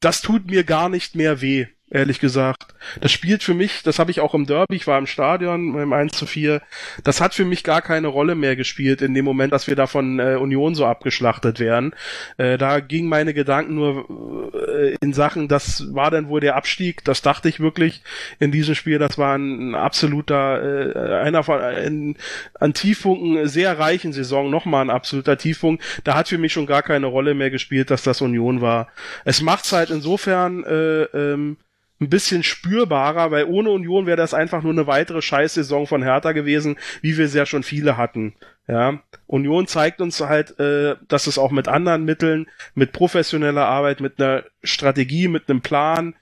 das 0.00 0.20
tut 0.20 0.50
mir 0.50 0.64
gar 0.64 0.88
nicht 0.88 1.14
mehr 1.14 1.40
weh 1.40 1.66
ehrlich 1.94 2.18
gesagt. 2.18 2.74
Das 3.00 3.12
spielt 3.12 3.42
für 3.42 3.54
mich, 3.54 3.82
das 3.82 3.98
habe 3.98 4.10
ich 4.10 4.20
auch 4.20 4.34
im 4.34 4.46
Derby, 4.46 4.76
ich 4.76 4.86
war 4.86 4.98
im 4.98 5.06
Stadion 5.06 5.72
beim 5.72 5.92
1 5.92 6.12
zu 6.12 6.26
4, 6.26 6.60
das 7.04 7.20
hat 7.20 7.34
für 7.34 7.44
mich 7.44 7.62
gar 7.62 7.80
keine 7.80 8.08
Rolle 8.08 8.34
mehr 8.34 8.56
gespielt 8.56 9.00
in 9.00 9.14
dem 9.14 9.24
Moment, 9.24 9.52
dass 9.52 9.68
wir 9.68 9.76
da 9.76 9.86
von 9.86 10.18
äh, 10.18 10.34
Union 10.34 10.74
so 10.74 10.86
abgeschlachtet 10.86 11.60
werden. 11.60 11.94
Äh, 12.36 12.58
da 12.58 12.80
gingen 12.80 13.08
meine 13.08 13.32
Gedanken 13.32 13.76
nur 13.76 14.52
äh, 14.68 14.96
in 15.00 15.12
Sachen, 15.12 15.46
das 15.46 15.94
war 15.94 16.10
dann 16.10 16.28
wohl 16.28 16.40
der 16.40 16.56
Abstieg, 16.56 17.04
das 17.04 17.22
dachte 17.22 17.48
ich 17.48 17.60
wirklich 17.60 18.02
in 18.40 18.50
diesem 18.50 18.74
Spiel, 18.74 18.98
das 18.98 19.16
war 19.16 19.38
ein 19.38 19.76
absoluter, 19.76 20.94
äh, 20.94 21.22
einer 21.22 21.44
von 21.44 21.60
ein, 21.60 22.16
an 22.58 22.74
Tiefpunkten 22.74 23.46
sehr 23.46 23.78
reichen 23.78 24.12
Saison, 24.12 24.50
nochmal 24.50 24.84
ein 24.84 24.90
absoluter 24.90 25.38
Tiefpunkt. 25.38 25.82
Da 26.02 26.16
hat 26.16 26.28
für 26.28 26.38
mich 26.38 26.52
schon 26.52 26.66
gar 26.66 26.82
keine 26.82 27.06
Rolle 27.06 27.34
mehr 27.34 27.50
gespielt, 27.50 27.90
dass 27.90 28.02
das 28.02 28.20
Union 28.20 28.60
war. 28.60 28.88
Es 29.24 29.40
macht's 29.40 29.72
halt 29.72 29.90
insofern 29.90 30.64
äh, 30.64 31.02
ähm, 31.04 31.56
ein 32.00 32.08
bisschen 32.08 32.42
spürbarer, 32.42 33.30
weil 33.30 33.44
ohne 33.44 33.70
Union 33.70 34.06
wäre 34.06 34.16
das 34.16 34.34
einfach 34.34 34.62
nur 34.62 34.72
eine 34.72 34.86
weitere 34.86 35.22
Scheißsaison 35.22 35.86
von 35.86 36.02
Hertha 36.02 36.32
gewesen, 36.32 36.76
wie 37.02 37.16
wir 37.16 37.24
es 37.24 37.34
ja 37.34 37.46
schon 37.46 37.62
viele 37.62 37.96
hatten. 37.96 38.34
Ja, 38.66 39.00
Union 39.26 39.66
zeigt 39.66 40.00
uns 40.00 40.20
halt, 40.20 40.58
äh, 40.58 40.96
dass 41.06 41.26
es 41.26 41.38
auch 41.38 41.50
mit 41.50 41.68
anderen 41.68 42.04
Mitteln, 42.04 42.46
mit 42.74 42.92
professioneller 42.92 43.66
Arbeit, 43.66 44.00
mit 44.00 44.20
einer 44.20 44.44
Strategie, 44.62 45.28
mit 45.28 45.48
einem 45.48 45.60
Plan 45.60 46.14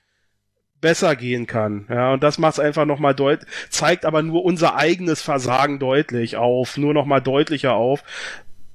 besser 0.80 1.16
gehen 1.16 1.46
kann. 1.46 1.86
Ja, 1.88 2.12
und 2.12 2.22
das 2.22 2.38
macht 2.38 2.54
es 2.54 2.60
einfach 2.60 2.84
nochmal 2.84 3.14
deutlich, 3.14 3.48
zeigt 3.70 4.04
aber 4.04 4.22
nur 4.22 4.44
unser 4.44 4.76
eigenes 4.76 5.22
Versagen 5.22 5.78
deutlich 5.78 6.36
auf, 6.36 6.76
nur 6.76 6.92
nochmal 6.92 7.22
deutlicher 7.22 7.74
auf. 7.74 8.02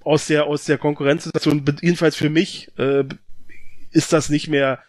Aus 0.03 0.27
der, 0.27 0.45
aus 0.45 0.63
der 0.63 0.77
Konkurrenzsituation, 0.77 1.65
jedenfalls 1.81 2.15
für 2.15 2.29
mich, 2.29 2.71
äh, 2.77 3.03
ist 3.91 4.13
das 4.13 4.29
nicht 4.29 4.47
mehr 4.47 4.79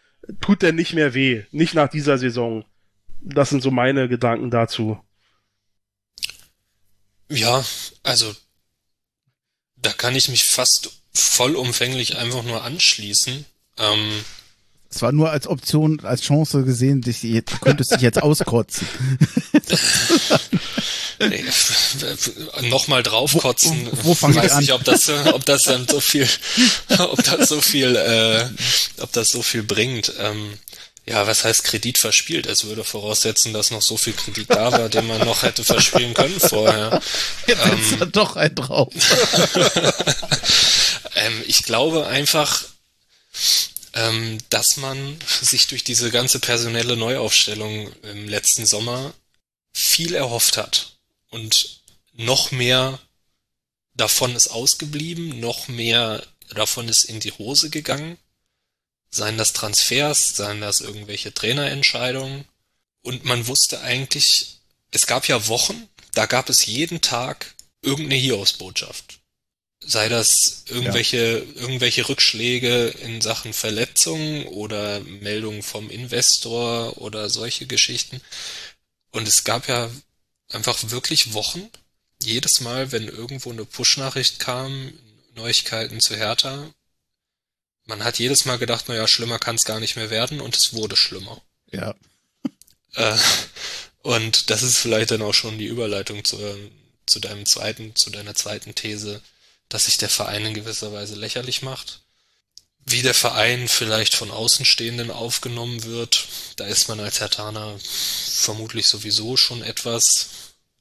tut 0.40 0.62
denn 0.62 0.74
nicht 0.74 0.94
mehr 0.94 1.14
weh. 1.14 1.44
Nicht 1.50 1.74
nach 1.74 1.88
dieser 1.88 2.18
Saison. 2.18 2.64
Das 3.20 3.50
sind 3.50 3.62
so 3.62 3.70
meine 3.70 4.08
Gedanken 4.08 4.50
dazu. 4.50 4.98
Ja, 7.28 7.64
also 8.02 8.34
da 9.76 9.92
kann 9.92 10.14
ich 10.14 10.28
mich 10.28 10.44
fast 10.44 10.90
vollumfänglich 11.12 12.16
einfach 12.16 12.42
nur 12.42 12.62
anschließen. 12.64 13.44
Ähm, 13.78 14.24
es 14.90 15.02
war 15.02 15.12
nur 15.12 15.30
als 15.30 15.46
Option, 15.46 16.00
als 16.00 16.22
Chance 16.22 16.64
gesehen, 16.64 17.02
dich, 17.02 17.20
du 17.20 17.58
könntest 17.60 17.92
dich 17.92 18.00
jetzt 18.00 18.22
auskotzen. 18.22 18.86
nee, 21.20 21.44
nochmal 22.62 23.02
draufkotzen. 23.02 23.88
Wo, 23.92 24.16
wo 24.20 24.28
ich 24.28 24.36
weiß 24.36 24.58
nicht, 24.58 24.72
ob 24.72 24.84
das, 24.84 25.08
ob 25.08 25.44
das 25.44 25.62
dann 25.62 25.86
so 25.88 26.00
viel, 26.00 26.28
ob 26.98 27.22
das 27.24 27.48
so 27.48 27.60
viel, 27.60 27.96
äh, 27.96 28.48
ob 29.02 29.12
das 29.12 29.28
so 29.28 29.42
viel 29.42 29.62
bringt. 29.62 30.12
Ähm, 30.18 30.58
ja, 31.08 31.26
was 31.26 31.44
heißt 31.44 31.64
Kredit 31.64 31.96
verspielt? 31.96 32.46
Es 32.46 32.64
würde 32.64 32.84
voraussetzen, 32.84 33.54
dass 33.54 33.70
noch 33.70 33.80
so 33.80 33.96
viel 33.96 34.12
Kredit 34.12 34.50
da 34.50 34.70
war, 34.70 34.90
den 34.90 35.06
man 35.06 35.24
noch 35.24 35.42
hätte 35.42 35.64
verspielen 35.64 36.12
können 36.12 36.38
vorher. 36.38 37.00
Jetzt 37.46 37.64
ähm, 37.64 38.00
ist 38.00 38.16
doch 38.16 38.36
ein 38.36 38.54
drauf. 38.54 38.92
ähm, 41.14 41.42
ich 41.46 41.62
glaube 41.62 42.06
einfach, 42.08 42.64
ähm, 43.94 44.36
dass 44.50 44.76
man 44.76 45.18
sich 45.40 45.66
durch 45.68 45.82
diese 45.82 46.10
ganze 46.10 46.40
personelle 46.40 46.96
Neuaufstellung 46.96 47.90
im 48.02 48.28
letzten 48.28 48.66
Sommer 48.66 49.14
viel 49.72 50.14
erhofft 50.14 50.58
hat. 50.58 50.97
Und 51.30 51.80
noch 52.12 52.50
mehr 52.50 52.98
davon 53.94 54.34
ist 54.34 54.48
ausgeblieben, 54.48 55.40
noch 55.40 55.68
mehr 55.68 56.26
davon 56.50 56.88
ist 56.88 57.04
in 57.04 57.20
die 57.20 57.32
Hose 57.32 57.70
gegangen. 57.70 58.18
Seien 59.10 59.38
das 59.38 59.52
Transfers, 59.52 60.36
seien 60.36 60.60
das 60.60 60.80
irgendwelche 60.80 61.32
Trainerentscheidungen. 61.32 62.44
Und 63.02 63.24
man 63.24 63.46
wusste 63.46 63.80
eigentlich, 63.80 64.58
es 64.90 65.06
gab 65.06 65.28
ja 65.28 65.48
Wochen, 65.48 65.88
da 66.14 66.26
gab 66.26 66.48
es 66.48 66.66
jeden 66.66 67.00
Tag 67.00 67.54
irgendeine 67.82 68.20
Hiobsbotschaft 68.20 69.18
sei 69.80 70.08
das 70.08 70.64
irgendwelche, 70.68 71.38
ja. 71.38 71.60
irgendwelche 71.62 72.08
Rückschläge 72.08 72.88
in 72.88 73.20
Sachen 73.20 73.52
Verletzungen 73.52 74.46
oder 74.46 75.00
Meldungen 75.00 75.62
vom 75.62 75.90
Investor 75.90 76.98
oder 76.98 77.30
solche 77.30 77.66
Geschichten. 77.66 78.20
Und 79.10 79.28
es 79.28 79.44
gab 79.44 79.68
ja 79.68 79.90
einfach 80.50 80.78
wirklich 80.90 81.34
Wochen, 81.34 81.68
jedes 82.22 82.60
Mal, 82.60 82.92
wenn 82.92 83.08
irgendwo 83.08 83.50
eine 83.50 83.64
Push-Nachricht 83.64 84.38
kam, 84.38 84.92
Neuigkeiten 85.34 86.00
zu 86.00 86.16
Hertha, 86.16 86.70
man 87.84 88.04
hat 88.04 88.18
jedes 88.18 88.44
Mal 88.44 88.58
gedacht, 88.58 88.88
naja, 88.88 89.06
schlimmer 89.06 89.38
kann 89.38 89.56
es 89.56 89.64
gar 89.64 89.80
nicht 89.80 89.96
mehr 89.96 90.10
werden 90.10 90.40
und 90.40 90.56
es 90.56 90.74
wurde 90.74 90.96
schlimmer. 90.96 91.40
Ja. 91.70 91.94
Äh, 92.94 93.18
und 94.00 94.48
das 94.48 94.62
ist 94.62 94.78
vielleicht 94.78 95.10
dann 95.10 95.20
auch 95.20 95.34
schon 95.34 95.58
die 95.58 95.66
Überleitung 95.66 96.24
zu, 96.24 96.38
zu 97.04 97.20
deinem 97.20 97.44
zweiten, 97.44 97.94
zu 97.94 98.08
deiner 98.08 98.34
zweiten 98.34 98.74
These 98.74 99.20
dass 99.68 99.84
sich 99.84 99.98
der 99.98 100.08
Verein 100.08 100.46
in 100.46 100.54
gewisser 100.54 100.92
Weise 100.92 101.14
lächerlich 101.14 101.62
macht. 101.62 102.00
Wie 102.90 103.02
der 103.02 103.14
Verein 103.14 103.68
vielleicht 103.68 104.14
von 104.14 104.30
Außenstehenden 104.30 105.10
aufgenommen 105.10 105.84
wird, 105.84 106.26
da 106.56 106.64
ist 106.66 106.88
man 106.88 107.00
als 107.00 107.20
Hertaner 107.20 107.78
vermutlich 107.78 108.86
sowieso 108.86 109.36
schon 109.36 109.62
etwas 109.62 110.28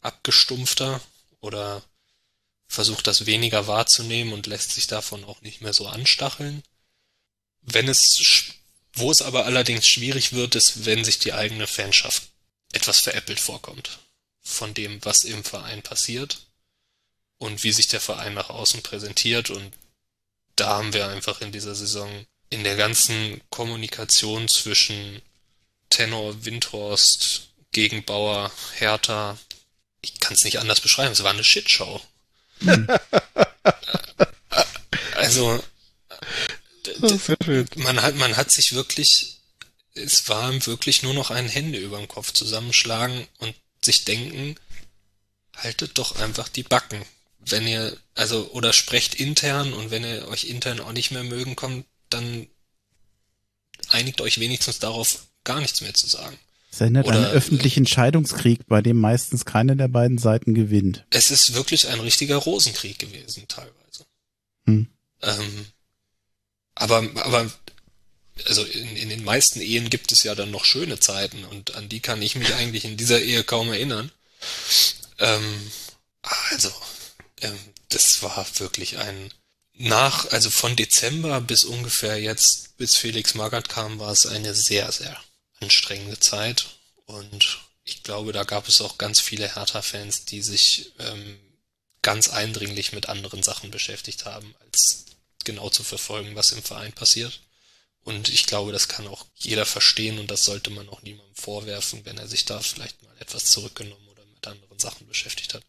abgestumpfter 0.01 1.01
oder 1.41 1.84
versucht 2.68 3.08
das 3.08 3.26
weniger 3.26 3.68
wahrzunehmen 3.68 4.34
und 4.34 4.47
lässt 4.47 4.72
sich 4.72 4.88
davon 4.88 5.26
auch 5.26 5.41
nicht 5.41 5.62
mehr 5.62 5.74
so 5.74 5.88
anstacheln. 5.88 6.64
Wenn 7.62 7.89
es, 7.89 8.45
wo 8.93 9.12
es 9.12 9.22
aber 9.22 9.45
allerdings 9.45 9.88
schwierig 9.88 10.32
wird, 10.32 10.55
ist, 10.55 10.86
wenn 10.86 11.03
sich 11.03 11.20
die 11.20 11.34
eigene 11.34 11.68
Fanschaft 11.68 12.24
etwas 12.72 13.01
veräppelt 13.01 13.39
vorkommt 13.39 13.99
von 14.41 14.74
dem, 14.74 15.03
was 15.03 15.26
im 15.26 15.43
Verein 15.43 15.82
passiert 15.82 16.47
und 17.38 17.64
wie 17.64 17.74
sich 17.74 17.88
der 17.88 17.99
Verein 17.99 18.34
nach 18.34 18.49
außen 18.49 18.82
präsentiert. 18.82 19.49
Und 19.49 19.74
da 20.58 20.68
haben 20.70 20.93
wir 20.93 21.08
einfach 21.08 21.41
in 21.41 21.51
dieser 21.51 21.76
Saison 21.76 22.26
in 22.49 22.64
der 22.64 22.76
ganzen 22.76 23.41
Kommunikation 23.49 24.47
zwischen 24.47 25.22
Tenor, 25.89 26.45
Windhorst, 26.45 27.49
Gegenbauer, 27.72 28.51
Hertha, 28.76 29.38
ich 30.01 30.20
kann 30.20 30.34
es 30.34 30.43
nicht 30.43 30.60
anders 30.60 30.82
beschreiben, 30.82 31.12
es 31.12 31.24
war 31.24 31.32
eine 31.32 31.43
Shitshow. 31.43 32.01
also, 35.16 35.64
man 37.76 38.01
hat, 38.01 38.16
man 38.16 38.36
hat 38.38 38.51
sich 38.51 38.74
wirklich, 38.74 39.38
es 39.93 40.28
war 40.30 40.53
wirklich 40.66 41.03
nur 41.03 41.14
noch 41.14 41.30
ein 41.32 41.47
Hände 41.47 41.78
über 41.80 41.97
dem 41.97 42.08
Kopf 42.08 42.32
zusammenschlagen 42.32 43.28
und 43.39 43.55
sich 43.84 44.05
denken, 44.05 44.55
haltet 45.55 45.97
doch 45.97 46.16
einfach 46.18 46.49
die 46.49 46.64
Backen. 46.64 47.05
Wenn 47.49 47.67
ihr, 47.67 47.95
also, 48.15 48.49
oder 48.51 48.73
sprecht 48.73 49.15
intern 49.15 49.73
und 49.73 49.91
wenn 49.91 50.03
ihr 50.03 50.27
euch 50.27 50.45
intern 50.45 50.79
auch 50.79 50.91
nicht 50.91 51.11
mehr 51.11 51.23
mögen 51.23 51.55
kommt, 51.55 51.85
dann 52.09 52.47
einigt 53.89 54.21
euch 54.21 54.39
wenigstens 54.39 54.79
darauf, 54.79 55.27
gar 55.43 55.61
nichts 55.61 55.81
mehr 55.81 55.93
zu 55.93 56.07
sagen. 56.07 56.37
Es 56.71 56.81
erinnert 56.81 57.07
einen 57.09 57.25
öffentlichen 57.25 57.87
Scheidungskrieg, 57.87 58.67
bei 58.67 58.81
dem 58.81 58.99
meistens 58.99 59.45
keine 59.45 59.75
der 59.75 59.87
beiden 59.87 60.17
Seiten 60.17 60.53
gewinnt. 60.53 61.05
Es 61.09 61.31
ist 61.31 61.53
wirklich 61.53 61.87
ein 61.87 61.99
richtiger 61.99 62.35
Rosenkrieg 62.35 62.99
gewesen, 62.99 63.45
teilweise. 63.47 64.05
Hm. 64.65 64.87
Ähm, 65.21 65.65
aber, 66.75 66.97
aber, 67.15 67.49
also 68.45 68.63
in, 68.63 68.95
in 68.97 69.09
den 69.09 69.23
meisten 69.23 69.61
Ehen 69.61 69.89
gibt 69.89 70.11
es 70.11 70.23
ja 70.23 70.35
dann 70.35 70.51
noch 70.51 70.65
schöne 70.65 70.99
Zeiten 70.99 71.45
und 71.45 71.75
an 71.75 71.89
die 71.89 72.01
kann 72.01 72.21
ich 72.21 72.35
mich 72.35 72.53
eigentlich 72.53 72.85
in 72.85 72.97
dieser 72.97 73.21
Ehe 73.21 73.43
kaum 73.43 73.69
erinnern. 73.69 74.11
Ähm, 75.19 75.71
also, 76.51 76.71
das 77.89 78.21
war 78.23 78.45
wirklich 78.59 78.97
ein, 78.97 79.33
nach, 79.73 80.31
also 80.31 80.49
von 80.49 80.75
Dezember 80.75 81.39
bis 81.41 81.63
ungefähr 81.63 82.19
jetzt, 82.19 82.77
bis 82.77 82.95
Felix 82.95 83.35
Magath 83.35 83.69
kam, 83.69 83.99
war 83.99 84.11
es 84.11 84.25
eine 84.25 84.53
sehr, 84.53 84.91
sehr 84.91 85.21
anstrengende 85.59 86.19
Zeit. 86.19 86.65
Und 87.05 87.59
ich 87.83 88.03
glaube, 88.03 88.33
da 88.33 88.43
gab 88.43 88.67
es 88.67 88.81
auch 88.81 88.97
ganz 88.97 89.19
viele 89.19 89.55
Hertha-Fans, 89.55 90.25
die 90.25 90.41
sich 90.41 90.91
ähm, 90.99 91.39
ganz 92.01 92.29
eindringlich 92.29 92.91
mit 92.91 93.09
anderen 93.09 93.43
Sachen 93.43 93.71
beschäftigt 93.71 94.25
haben, 94.25 94.55
als 94.65 95.05
genau 95.43 95.69
zu 95.69 95.83
verfolgen, 95.83 96.35
was 96.35 96.51
im 96.51 96.63
Verein 96.63 96.93
passiert. 96.93 97.41
Und 98.03 98.29
ich 98.29 98.45
glaube, 98.45 98.71
das 98.71 98.88
kann 98.88 99.07
auch 99.07 99.25
jeder 99.35 99.65
verstehen 99.65 100.17
und 100.17 100.31
das 100.31 100.43
sollte 100.43 100.69
man 100.69 100.88
auch 100.89 101.01
niemandem 101.01 101.35
vorwerfen, 101.35 102.05
wenn 102.05 102.17
er 102.17 102.27
sich 102.27 102.45
da 102.45 102.59
vielleicht 102.59 103.03
mal 103.03 103.15
etwas 103.19 103.45
zurückgenommen 103.45 104.07
oder 104.07 104.23
mit 104.25 104.47
anderen 104.47 104.79
Sachen 104.79 105.07
beschäftigt 105.07 105.53
hat. 105.53 105.63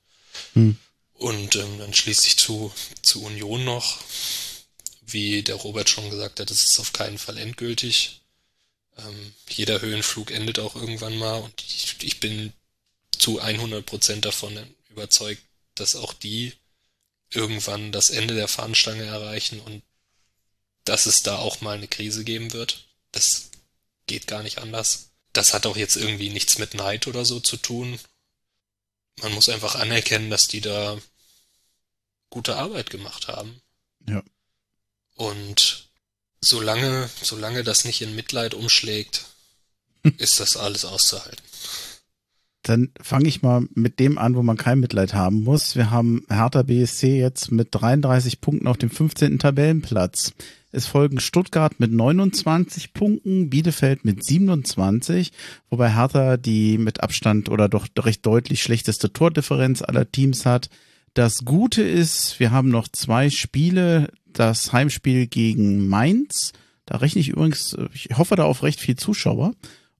Hm. 0.54 0.78
Und 1.18 1.56
ähm, 1.56 1.78
dann 1.78 1.92
schließlich 1.92 2.36
zu, 2.36 2.72
zu 3.02 3.24
Union 3.24 3.64
noch, 3.64 3.98
wie 5.02 5.42
der 5.42 5.56
Robert 5.56 5.90
schon 5.90 6.10
gesagt 6.10 6.38
hat, 6.38 6.50
das 6.50 6.62
ist 6.62 6.78
auf 6.78 6.92
keinen 6.92 7.18
Fall 7.18 7.38
endgültig. 7.38 8.20
Ähm, 8.96 9.34
jeder 9.48 9.80
Höhenflug 9.80 10.30
endet 10.30 10.60
auch 10.60 10.76
irgendwann 10.76 11.18
mal 11.18 11.40
und 11.40 11.60
ich, 11.60 11.96
ich 12.02 12.20
bin 12.20 12.52
zu 13.18 13.40
100 13.40 13.84
Prozent 13.84 14.24
davon 14.24 14.56
überzeugt, 14.90 15.42
dass 15.74 15.96
auch 15.96 16.12
die 16.12 16.52
irgendwann 17.30 17.90
das 17.90 18.10
Ende 18.10 18.34
der 18.34 18.48
Fahnenstange 18.48 19.04
erreichen 19.04 19.60
und 19.60 19.82
dass 20.84 21.06
es 21.06 21.22
da 21.22 21.36
auch 21.38 21.60
mal 21.60 21.76
eine 21.76 21.88
Krise 21.88 22.22
geben 22.24 22.52
wird. 22.52 22.86
Das 23.10 23.50
geht 24.06 24.28
gar 24.28 24.44
nicht 24.44 24.58
anders. 24.58 25.10
Das 25.32 25.52
hat 25.52 25.66
auch 25.66 25.76
jetzt 25.76 25.96
irgendwie 25.96 26.30
nichts 26.30 26.58
mit 26.58 26.74
Neid 26.74 27.08
oder 27.08 27.24
so 27.24 27.40
zu 27.40 27.56
tun. 27.56 27.98
Man 29.22 29.32
muss 29.32 29.48
einfach 29.48 29.74
anerkennen, 29.74 30.30
dass 30.30 30.48
die 30.48 30.60
da 30.60 30.98
gute 32.30 32.56
Arbeit 32.56 32.90
gemacht 32.90 33.28
haben. 33.28 33.60
Ja. 34.06 34.22
Und 35.16 35.88
solange, 36.40 37.08
solange 37.22 37.64
das 37.64 37.84
nicht 37.84 38.00
in 38.00 38.14
Mitleid 38.14 38.54
umschlägt, 38.54 39.26
ist 40.18 40.40
das 40.40 40.56
alles 40.56 40.84
auszuhalten. 40.84 41.42
Dann 42.62 42.92
fange 43.00 43.28
ich 43.28 43.42
mal 43.42 43.66
mit 43.74 43.98
dem 43.98 44.18
an, 44.18 44.34
wo 44.34 44.42
man 44.42 44.56
kein 44.56 44.80
Mitleid 44.80 45.14
haben 45.14 45.42
muss. 45.42 45.74
Wir 45.74 45.90
haben 45.90 46.26
Hertha 46.28 46.62
BSC 46.62 47.18
jetzt 47.18 47.50
mit 47.50 47.68
33 47.70 48.40
Punkten 48.40 48.66
auf 48.66 48.76
dem 48.76 48.90
15. 48.90 49.38
Tabellenplatz. 49.38 50.32
Es 50.78 50.86
folgen 50.86 51.18
Stuttgart 51.18 51.80
mit 51.80 51.90
29 51.90 52.92
Punkten, 52.92 53.50
Bielefeld 53.50 54.04
mit 54.04 54.22
27, 54.22 55.32
wobei 55.70 55.92
Hertha 55.92 56.36
die 56.36 56.78
mit 56.78 57.02
Abstand 57.02 57.48
oder 57.48 57.68
doch 57.68 57.88
recht 57.98 58.24
deutlich 58.24 58.62
schlechteste 58.62 59.12
Tordifferenz 59.12 59.82
aller 59.82 60.08
Teams 60.08 60.46
hat. 60.46 60.70
Das 61.14 61.44
Gute 61.44 61.82
ist, 61.82 62.38
wir 62.38 62.52
haben 62.52 62.68
noch 62.68 62.86
zwei 62.86 63.28
Spiele. 63.28 64.12
Das 64.32 64.72
Heimspiel 64.72 65.26
gegen 65.26 65.88
Mainz. 65.88 66.52
Da 66.86 66.98
rechne 66.98 67.22
ich 67.22 67.30
übrigens, 67.30 67.76
ich 67.92 68.10
hoffe 68.16 68.36
da 68.36 68.44
auf 68.44 68.62
recht 68.62 68.78
viel 68.78 68.94
Zuschauer. 68.94 69.54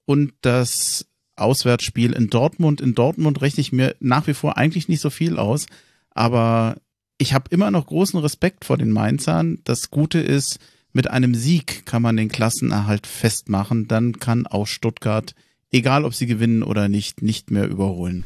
Und 0.04 0.32
das 0.42 1.08
Auswärtsspiel 1.34 2.12
in 2.12 2.30
Dortmund. 2.30 2.80
In 2.80 2.94
Dortmund 2.94 3.40
rechne 3.40 3.62
ich 3.62 3.72
mir 3.72 3.96
nach 3.98 4.28
wie 4.28 4.34
vor 4.34 4.56
eigentlich 4.56 4.86
nicht 4.86 5.00
so 5.00 5.10
viel 5.10 5.38
aus, 5.38 5.66
aber 6.10 6.76
ich 7.18 7.34
habe 7.34 7.50
immer 7.50 7.70
noch 7.70 7.86
großen 7.86 8.18
Respekt 8.18 8.64
vor 8.64 8.78
den 8.78 8.90
Mainzern. 8.90 9.60
Das 9.64 9.90
Gute 9.90 10.20
ist, 10.20 10.58
mit 10.92 11.10
einem 11.10 11.34
Sieg 11.34 11.84
kann 11.84 12.00
man 12.02 12.16
den 12.16 12.28
Klassenerhalt 12.28 13.06
festmachen. 13.06 13.88
Dann 13.88 14.18
kann 14.18 14.46
auch 14.46 14.66
Stuttgart, 14.66 15.34
egal 15.70 16.04
ob 16.04 16.14
sie 16.14 16.26
gewinnen 16.26 16.62
oder 16.62 16.88
nicht, 16.88 17.20
nicht 17.20 17.50
mehr 17.50 17.66
überholen. 17.66 18.24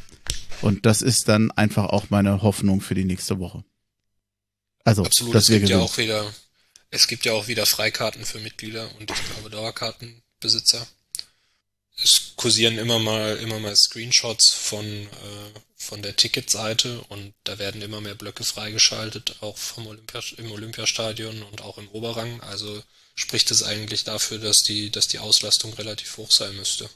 Und 0.61 0.87
das 0.87 1.03
ist 1.03 1.29
dann 1.29 1.51
einfach 1.51 1.87
auch 1.87 2.11
meine 2.11 2.43
Hoffnung 2.43 2.81
für 2.81 2.95
die 2.95 3.05
nächste 3.05 3.39
Woche. 3.39 3.65
Also, 4.85 5.05
Absolut, 5.05 5.35
dass 5.35 5.45
es 5.45 5.49
wir 5.51 5.59
gibt 5.59 5.69
gewinnen. 5.71 5.81
ja 5.81 5.87
auch 5.87 5.99
wieder, 5.99 6.35
es 6.91 7.09
gibt 7.09 7.25
ja 7.25 7.33
auch 7.33 7.49
wieder 7.49 7.67
Freikarten 7.67 8.25
für 8.25 8.39
Mitglieder 8.41 8.89
und 8.99 9.11
ich 9.11 9.33
glaube 9.33 9.51
Dauerkartenbesitzer 9.51 10.87
es 12.03 12.33
kursieren 12.37 12.79
immer 12.79 12.99
mal 12.99 13.37
immer 13.37 13.59
mal 13.59 13.77
Screenshots 13.77 14.51
von 14.51 14.85
äh, 14.85 15.61
von 15.77 16.03
der 16.03 16.17
Ticketseite 16.17 17.01
und 17.09 17.35
da 17.45 17.59
werden 17.59 17.83
immer 17.83 18.01
mehr 18.01 18.15
Blöcke 18.15 18.45
freigeschaltet, 18.45 19.37
auch 19.41 19.57
vom 19.57 19.87
Olympia, 19.89 20.21
im 20.37 20.53
Olympiastadion 20.53 21.43
und 21.43 21.61
auch 21.61 21.77
im 21.79 21.89
Oberrang. 21.89 22.41
Also 22.41 22.83
spricht 23.17 23.51
es 23.51 23.65
eigentlich 23.65 24.05
dafür, 24.05 24.39
dass 24.39 24.59
die 24.59 24.91
dass 24.91 25.09
die 25.09 25.19
Auslastung 25.19 25.75
relativ 25.75 26.17
hoch 26.17 26.31
sein 26.31 26.57
müsste. 26.57 26.89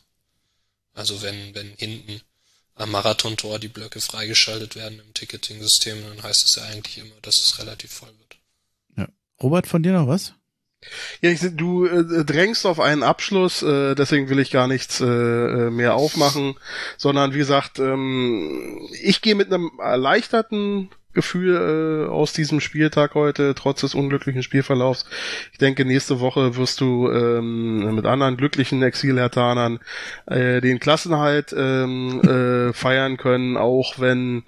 Also 0.94 1.22
wenn 1.22 1.54
wenn 1.54 1.74
hinten 1.76 2.20
am 2.74 2.90
Marathontor 2.90 3.58
die 3.58 3.68
Blöcke 3.68 4.00
freigeschaltet 4.00 4.76
werden 4.76 5.00
im 5.00 5.14
Ticketing-System, 5.14 6.02
dann 6.08 6.22
heißt 6.22 6.44
es 6.44 6.56
ja 6.56 6.64
eigentlich 6.64 6.98
immer, 6.98 7.14
dass 7.22 7.42
es 7.42 7.58
relativ 7.58 7.90
voll 7.90 8.12
wird. 8.18 8.36
Ja. 8.98 9.08
Robert, 9.42 9.66
von 9.66 9.82
dir 9.82 9.92
noch 9.92 10.06
was? 10.06 10.34
Ja, 11.20 11.30
ich, 11.30 11.40
du 11.56 11.86
äh, 11.86 12.24
drängst 12.24 12.66
auf 12.66 12.80
einen 12.80 13.02
Abschluss, 13.02 13.62
äh, 13.62 13.94
deswegen 13.94 14.28
will 14.28 14.38
ich 14.38 14.50
gar 14.50 14.68
nichts 14.68 15.00
äh, 15.00 15.06
äh, 15.06 15.70
mehr 15.70 15.94
aufmachen, 15.94 16.54
sondern 16.96 17.34
wie 17.34 17.38
gesagt, 17.38 17.78
ähm, 17.78 18.88
ich 19.02 19.22
gehe 19.22 19.34
mit 19.34 19.52
einem 19.52 19.70
erleichterten 19.78 20.90
Gefühl 21.14 22.06
äh, 22.06 22.10
aus 22.10 22.34
diesem 22.34 22.60
Spieltag 22.60 23.14
heute, 23.14 23.54
trotz 23.54 23.80
des 23.80 23.94
unglücklichen 23.94 24.42
Spielverlaufs. 24.42 25.06
Ich 25.50 25.58
denke, 25.58 25.86
nächste 25.86 26.20
Woche 26.20 26.56
wirst 26.56 26.80
du 26.82 27.10
ähm, 27.10 27.94
mit 27.94 28.04
anderen 28.04 28.36
glücklichen 28.36 28.82
Exilhertanern 28.82 29.80
äh, 30.26 30.60
den 30.60 30.78
Klassenhalt 30.78 31.54
ähm, 31.56 32.20
äh, 32.20 32.72
feiern 32.74 33.16
können, 33.16 33.56
auch 33.56 33.98
wenn 33.98 34.44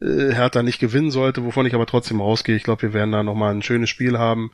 äh, 0.00 0.32
Hertha 0.32 0.62
nicht 0.62 0.78
gewinnen 0.78 1.10
sollte, 1.10 1.44
wovon 1.44 1.66
ich 1.66 1.74
aber 1.74 1.86
trotzdem 1.86 2.20
ausgehe. 2.20 2.56
Ich 2.56 2.64
glaube, 2.64 2.82
wir 2.82 2.92
werden 2.92 3.12
da 3.12 3.22
nochmal 3.22 3.54
ein 3.54 3.62
schönes 3.62 3.88
Spiel 3.88 4.18
haben, 4.18 4.50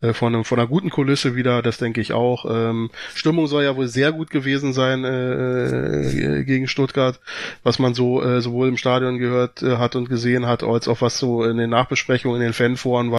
äh, 0.00 0.12
von, 0.12 0.34
einem, 0.34 0.44
von 0.44 0.58
einer 0.58 0.68
guten 0.68 0.90
Kulisse 0.90 1.34
wieder, 1.34 1.62
das 1.62 1.78
denke 1.78 2.00
ich 2.00 2.12
auch. 2.12 2.44
Ähm, 2.48 2.90
Stimmung 3.14 3.46
soll 3.46 3.64
ja 3.64 3.76
wohl 3.76 3.88
sehr 3.88 4.12
gut 4.12 4.30
gewesen 4.30 4.72
sein 4.72 5.04
äh, 5.04 6.02
äh, 6.02 6.44
gegen 6.44 6.68
Stuttgart, 6.68 7.20
was 7.62 7.78
man 7.78 7.94
so 7.94 8.22
äh, 8.22 8.40
sowohl 8.40 8.68
im 8.68 8.76
Stadion 8.76 9.18
gehört 9.18 9.62
äh, 9.62 9.78
hat 9.78 9.96
und 9.96 10.08
gesehen 10.08 10.46
hat, 10.46 10.62
als 10.62 10.86
auch 10.86 11.00
was 11.00 11.18
so 11.18 11.44
in 11.44 11.56
den 11.56 11.70
Nachbesprechungen, 11.70 12.40
in 12.40 12.48
den 12.48 12.52
Fanforen 12.52 13.10
war. 13.10 13.18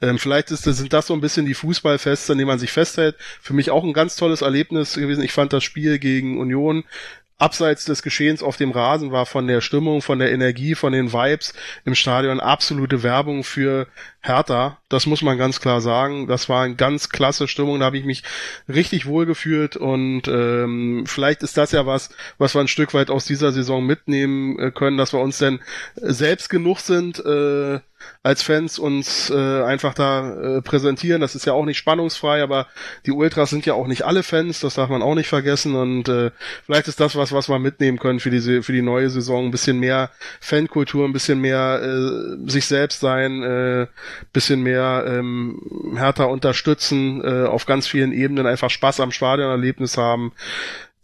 Ähm, 0.00 0.18
vielleicht 0.18 0.50
ist, 0.50 0.64
sind 0.64 0.92
das 0.92 1.06
so 1.06 1.14
ein 1.14 1.20
bisschen 1.20 1.46
die 1.46 1.54
Fußballfeste, 1.54 2.32
an 2.32 2.38
denen 2.38 2.48
man 2.48 2.58
sich 2.58 2.70
festhält. 2.70 3.16
Für 3.40 3.54
mich 3.54 3.70
auch 3.70 3.84
ein 3.84 3.92
ganz 3.92 4.16
tolles 4.16 4.42
Erlebnis 4.42 4.94
gewesen. 4.94 5.24
Ich 5.24 5.32
fand 5.32 5.52
das 5.52 5.64
Spiel 5.64 5.98
gegen 5.98 6.38
Union 6.38 6.84
abseits 7.42 7.84
des 7.84 8.02
Geschehens 8.02 8.42
auf 8.42 8.56
dem 8.56 8.70
Rasen 8.70 9.10
war 9.10 9.26
von 9.26 9.48
der 9.48 9.60
Stimmung, 9.60 10.00
von 10.00 10.20
der 10.20 10.30
Energie, 10.30 10.76
von 10.76 10.92
den 10.92 11.12
Vibes 11.12 11.54
im 11.84 11.96
Stadion 11.96 12.38
absolute 12.38 13.02
Werbung 13.02 13.42
für 13.42 13.88
Hertha. 14.22 14.78
Das 14.88 15.06
muss 15.06 15.22
man 15.22 15.36
ganz 15.36 15.60
klar 15.60 15.80
sagen. 15.80 16.28
Das 16.28 16.48
war 16.48 16.62
eine 16.62 16.76
ganz 16.76 17.08
klasse 17.08 17.48
Stimmung. 17.48 17.80
Da 17.80 17.86
habe 17.86 17.98
ich 17.98 18.04
mich 18.04 18.22
richtig 18.68 19.06
wohl 19.06 19.26
gefühlt 19.26 19.76
und 19.76 20.28
ähm, 20.28 21.04
vielleicht 21.06 21.42
ist 21.42 21.56
das 21.56 21.72
ja 21.72 21.86
was, 21.86 22.10
was 22.38 22.54
wir 22.54 22.60
ein 22.60 22.68
Stück 22.68 22.94
weit 22.94 23.10
aus 23.10 23.24
dieser 23.24 23.50
Saison 23.50 23.84
mitnehmen 23.84 24.58
äh, 24.58 24.70
können, 24.70 24.96
dass 24.96 25.12
wir 25.12 25.20
uns 25.20 25.38
denn 25.38 25.60
selbst 25.96 26.50
genug 26.50 26.78
sind, 26.78 27.18
äh, 27.24 27.80
als 28.22 28.42
Fans 28.42 28.78
uns 28.78 29.30
äh, 29.30 29.62
einfach 29.62 29.94
da 29.94 30.58
äh, 30.58 30.62
präsentieren. 30.62 31.20
Das 31.20 31.34
ist 31.34 31.46
ja 31.46 31.52
auch 31.52 31.64
nicht 31.64 31.78
spannungsfrei, 31.78 32.42
aber 32.42 32.68
die 33.06 33.12
Ultras 33.12 33.50
sind 33.50 33.66
ja 33.66 33.74
auch 33.74 33.86
nicht 33.86 34.04
alle 34.04 34.22
Fans, 34.22 34.60
das 34.60 34.74
darf 34.74 34.88
man 34.88 35.02
auch 35.02 35.14
nicht 35.14 35.28
vergessen. 35.28 35.74
Und 35.74 36.08
äh, 36.08 36.30
vielleicht 36.64 36.88
ist 36.88 37.00
das 37.00 37.16
was, 37.16 37.32
was 37.32 37.48
wir 37.48 37.58
mitnehmen 37.58 37.98
können 37.98 38.20
für 38.20 38.30
diese 38.30 38.62
für 38.62 38.72
die 38.72 38.82
neue 38.82 39.10
Saison. 39.10 39.46
Ein 39.46 39.50
bisschen 39.50 39.78
mehr 39.78 40.10
Fankultur, 40.40 41.04
ein 41.04 41.12
bisschen 41.12 41.40
mehr 41.40 41.80
äh, 41.82 42.50
sich 42.50 42.66
selbst 42.66 43.00
sein, 43.00 43.42
äh, 43.42 43.86
bisschen 44.32 44.62
mehr 44.62 45.04
ähm, 45.06 45.94
härter 45.96 46.28
unterstützen, 46.28 47.22
äh, 47.24 47.46
auf 47.46 47.66
ganz 47.66 47.86
vielen 47.86 48.12
Ebenen 48.12 48.46
einfach 48.46 48.70
Spaß 48.70 49.00
am 49.00 49.12
Stadionerlebnis 49.12 49.96
haben 49.96 50.32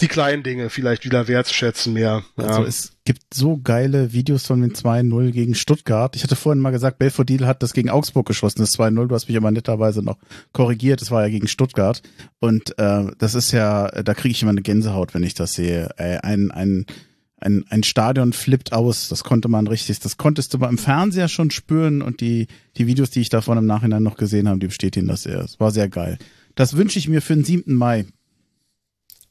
die 0.01 0.09
kleinen 0.09 0.45
Dinge 0.45 0.71
vielleicht 0.71 1.05
wieder 1.05 1.27
wertschätzen 1.27 1.93
mehr. 1.93 2.23
Ja. 2.37 2.45
Also 2.45 2.65
es 2.65 2.93
gibt 3.05 3.35
so 3.35 3.59
geile 3.59 4.13
Videos 4.13 4.47
von 4.47 4.61
den 4.61 4.73
2-0 4.73 5.33
gegen 5.33 5.55
Stuttgart. 5.57 6.15
Ich 6.15 6.23
hatte 6.23 6.37
vorhin 6.37 6.63
mal 6.63 6.71
gesagt, 6.71 6.99
Belfodil 6.99 7.47
hat 7.47 7.63
das 7.65 7.73
gegen 7.73 7.91
Augsburg 7.91 8.27
geschossen, 8.27 8.61
das 8.61 8.79
2-0. 8.79 9.09
Du 9.09 9.15
hast 9.15 9.29
mich 9.29 9.37
aber 9.37 9.51
netterweise 9.51 10.03
noch 10.03 10.19
korrigiert. 10.53 11.01
Das 11.01 11.11
war 11.11 11.23
ja 11.23 11.29
gegen 11.29 11.49
Stuttgart. 11.49 12.03
Und 12.39 12.79
äh, 12.79 13.07
das 13.19 13.35
ist 13.35 13.51
ja, 13.51 13.89
da 13.89 14.15
kriege 14.15 14.33
ich 14.33 14.43
immer 14.43 14.53
eine 14.53 14.63
Gänsehaut, 14.63 15.15
wenn 15.15 15.25
ich 15.25 15.35
das 15.35 15.55
sehe. 15.55 15.89
Äh, 15.97 16.19
ein, 16.19 16.53
ein, 16.53 16.87
ein, 17.41 17.65
ein 17.69 17.83
Stadion 17.83 18.33
flippt 18.33 18.73
aus. 18.73 19.09
Das 19.09 19.25
konnte 19.25 19.49
man 19.49 19.67
richtig, 19.67 20.01
das 20.01 20.17
konntest 20.17 20.55
du 20.55 20.59
mal 20.59 20.69
im 20.69 20.79
Fernseher 20.79 21.29
schon 21.29 21.51
spüren 21.51 22.03
und 22.03 22.21
die, 22.21 22.49
die 22.77 22.87
Videos, 22.87 23.11
die 23.11 23.21
ich 23.21 23.29
davon 23.29 23.59
im 23.59 23.67
Nachhinein 23.67 24.03
noch 24.03 24.17
gesehen 24.17 24.49
habe, 24.49 24.59
die 24.59 24.67
bestätigen 24.67 25.09
das 25.09 25.23
sehr. 25.23 25.41
Es 25.41 25.61
war 25.61 25.71
sehr 25.71 25.89
geil. 25.89 26.19
Das 26.55 26.77
wünsche 26.77 26.99
ich 26.99 27.09
mir 27.09 27.23
für 27.23 27.35
den 27.35 27.45
7. 27.45 27.75
Mai. 27.75 28.07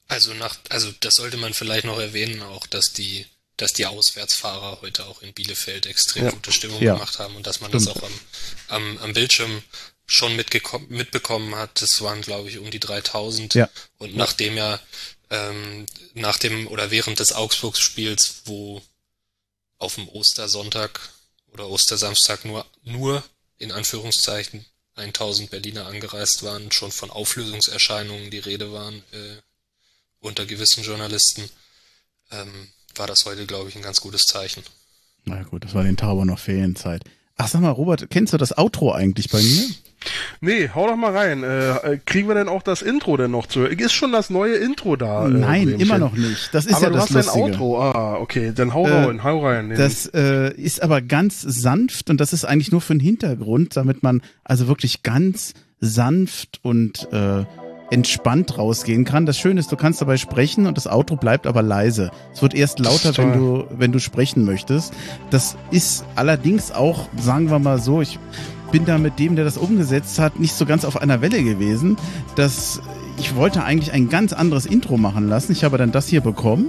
Also 0.08 0.34
nach, 0.36 0.58
also 0.70 0.92
das 1.02 1.16
sollte 1.16 1.38
man 1.38 1.54
vielleicht 1.54 1.86
noch 1.86 2.00
erwähnen, 2.00 2.42
auch 2.42 2.66
dass 2.66 2.94
die, 2.94 3.26
dass 3.58 3.74
die 3.74 3.86
Auswärtsfahrer 3.86 4.80
heute 4.82 5.06
auch 5.06 5.22
in 5.22 5.34
Bielefeld 5.34 5.86
extrem 5.86 6.26
ja. 6.26 6.32
gute 6.32 6.54
Stimmung 6.54 6.82
ja. 6.82 6.94
gemacht 6.94 7.20
haben 7.20 7.36
und 7.36 7.46
dass 7.46 7.60
man 7.60 7.72
Stimmt. 7.72 7.88
das 7.88 7.96
auch 7.96 8.04
am, 8.04 8.14
am, 8.70 8.98
am 9.00 9.14
Bildschirm 9.14 9.62
schon 10.06 10.38
mitbekommen 10.38 11.56
hat. 11.56 11.82
Das 11.82 12.02
waren, 12.02 12.22
glaube 12.22 12.48
ich, 12.48 12.60
um 12.60 12.72
die 12.72 12.80
3000. 12.80 13.56
Ja. 13.56 13.70
Und 13.98 14.16
nachdem 14.16 14.56
ja 14.56 14.80
ähm, 15.30 15.86
nach 16.14 16.38
dem 16.38 16.68
oder 16.68 16.92
während 16.92 17.20
des 17.20 17.34
Augsburg-Spiels, 17.34 18.44
wo 18.46 18.82
auf 19.78 19.96
dem 19.96 20.08
Ostersonntag 20.10 21.00
oder 21.52 21.70
Ostersamstag 21.70 22.46
nur, 22.46 22.66
nur 22.84 23.24
in 23.58 23.72
Anführungszeichen 23.72 24.66
1000 24.96 25.52
Berliner 25.52 25.86
angereist 25.86 26.44
waren, 26.44 26.72
schon 26.72 26.92
von 26.92 27.12
Auflösungserscheinungen 27.12 28.32
die 28.32 28.40
Rede 28.40 28.72
waren, 28.72 28.96
äh, 29.12 29.38
unter 30.20 30.46
gewissen 30.46 30.84
Journalisten, 30.84 31.50
ähm, 32.32 32.70
war 32.96 33.08
das 33.08 33.26
heute, 33.26 33.46
glaube 33.46 33.70
ich, 33.70 33.76
ein 33.76 33.84
ganz 33.84 34.02
gutes 34.02 34.26
Zeichen. 34.26 34.64
Na 35.26 35.44
gut, 35.44 35.64
das 35.64 35.74
war 35.74 35.84
den 35.84 35.98
Tauber 35.98 36.26
noch 36.26 36.40
Ferienzeit. 36.40 37.04
Ach, 37.36 37.48
sag 37.48 37.62
mal, 37.62 37.70
Robert, 37.70 38.10
kennst 38.10 38.34
du 38.34 38.38
das 38.38 38.58
Outro 38.58 38.92
eigentlich 38.92 39.30
bei 39.30 39.42
mir? 39.42 39.70
Nee, 40.42 40.70
hau 40.74 40.88
doch 40.88 40.96
mal 40.96 41.16
rein. 41.16 41.44
Äh, 41.44 41.94
äh 41.94 42.00
kriegen 42.06 42.28
wir 42.28 42.36
denn 42.36 42.48
auch 42.48 42.64
das 42.64 42.82
Intro 42.82 43.18
denn 43.18 43.32
noch 43.32 43.48
zu? 43.48 43.66
Ist 43.66 43.94
schon 43.94 44.12
das 44.12 44.30
neue 44.30 44.56
Intro 44.56 44.96
da? 44.96 45.28
Äh, 45.28 45.30
Nein, 45.30 45.70
äh, 45.70 45.82
immer 45.82 45.98
noch 45.98 46.14
nicht. 46.14 46.54
Das 46.54 46.66
ist 46.66 46.76
aber 46.76 46.86
ja 46.86 46.90
das 46.92 47.10
Lustige. 47.10 47.22
du 47.22 47.28
hast 47.28 47.36
ein 47.36 47.42
Outro. 47.42 47.82
Ah, 47.82 48.18
okay, 48.20 48.52
dann 48.56 48.74
hau 48.74 48.86
äh, 48.86 48.92
rein, 48.92 49.24
hau 49.24 49.46
rein. 49.46 49.74
Das 49.76 50.06
äh, 50.08 50.54
ist 50.54 50.82
aber 50.82 51.02
ganz 51.02 51.42
sanft 51.42 52.10
und 52.10 52.20
das 52.20 52.34
ist 52.34 52.46
eigentlich 52.46 52.72
nur 52.72 52.82
für 52.82 52.94
den 52.94 53.00
Hintergrund, 53.00 53.76
damit 53.76 54.04
man 54.04 54.22
also 54.44 54.68
wirklich 54.68 55.04
ganz 55.04 55.54
sanft 55.80 56.60
und 56.64 57.08
äh, 57.12 57.46
entspannt 57.90 58.58
rausgehen 58.58 59.06
kann. 59.06 59.26
Das 59.26 59.38
Schöne 59.38 59.60
ist, 59.60 59.72
du 59.72 59.76
kannst 59.76 60.02
dabei 60.02 60.18
sprechen 60.18 60.66
und 60.66 60.78
das 60.78 60.88
Auto 60.88 61.16
bleibt 61.16 61.48
aber 61.48 61.62
leise. 61.62 62.12
Es 62.34 62.42
wird 62.42 62.54
erst 62.54 62.80
lauter, 62.80 63.16
wenn 63.18 63.34
du, 63.34 63.66
wenn 63.72 63.92
du 63.92 64.00
sprechen 64.00 64.44
möchtest. 64.46 64.94
Das 65.30 65.56
ist 65.72 66.06
allerdings 66.16 66.72
auch, 66.72 67.08
sagen 67.18 67.50
wir 67.50 67.60
mal 67.60 67.80
so, 67.80 68.02
ich 68.02 68.20
bin 68.72 68.86
da 68.86 68.98
mit 68.98 69.20
dem, 69.20 69.36
der 69.36 69.46
das 69.46 69.58
umgesetzt 69.58 70.20
hat, 70.20 70.40
nicht 70.40 70.54
so 70.54 70.66
ganz 70.66 70.86
auf 70.86 71.02
einer 71.02 71.22
Welle 71.22 71.44
gewesen. 71.44 71.98
Das, 72.36 72.82
ich 73.18 73.36
wollte 73.36 73.64
eigentlich 73.64 73.92
ein 73.92 74.10
ganz 74.10 74.34
anderes 74.34 74.66
Intro 74.66 74.98
machen 74.98 75.28
lassen. 75.28 75.52
Ich 75.52 75.64
habe 75.64 75.78
dann 75.78 75.92
das 75.92 76.08
hier 76.08 76.22
bekommen. 76.22 76.68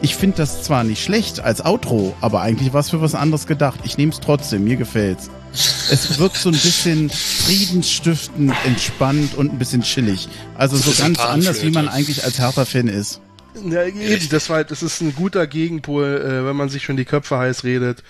Ich 0.00 0.16
finde 0.16 0.36
das 0.36 0.62
zwar 0.62 0.84
nicht 0.84 1.02
schlecht 1.02 1.40
als 1.40 1.64
Outro, 1.64 2.14
aber 2.20 2.40
eigentlich 2.40 2.72
war 2.72 2.80
es 2.80 2.90
für 2.90 3.00
was 3.00 3.14
anderes 3.14 3.46
gedacht. 3.46 3.80
Ich 3.84 3.98
nehme 3.98 4.12
es 4.12 4.20
trotzdem, 4.20 4.64
mir 4.64 4.76
gefällt's. 4.76 5.30
Es 5.52 6.18
wirkt 6.18 6.36
so 6.36 6.50
ein 6.50 6.52
bisschen 6.52 7.10
friedensstiftend, 7.10 8.52
entspannt 8.64 9.34
und 9.34 9.52
ein 9.52 9.58
bisschen 9.58 9.82
chillig. 9.82 10.28
Also 10.56 10.76
so 10.76 10.92
ganz 11.02 11.18
anders, 11.18 11.62
wie 11.62 11.70
man 11.70 11.88
eigentlich 11.88 12.24
als 12.24 12.38
Hertha-Fan 12.38 12.88
ist. 12.88 13.20
Ja, 13.54 13.84
eben, 13.84 14.28
das, 14.30 14.50
war, 14.50 14.62
das 14.64 14.82
ist 14.82 15.00
ein 15.00 15.14
guter 15.14 15.46
Gegenpol, 15.46 16.04
äh, 16.04 16.46
wenn 16.46 16.56
man 16.56 16.68
sich 16.68 16.84
schon 16.84 16.96
die 16.96 17.04
Köpfe 17.04 17.38
heiß 17.38 17.64
redet, 17.64 18.02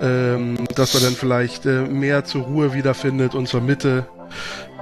ähm, 0.00 0.58
dass 0.74 0.94
man 0.94 1.02
dann 1.02 1.14
vielleicht 1.14 1.66
äh, 1.66 1.82
mehr 1.82 2.24
zur 2.24 2.42
Ruhe 2.42 2.74
wiederfindet 2.74 3.34
und 3.34 3.48
zur 3.48 3.60
Mitte 3.60 4.06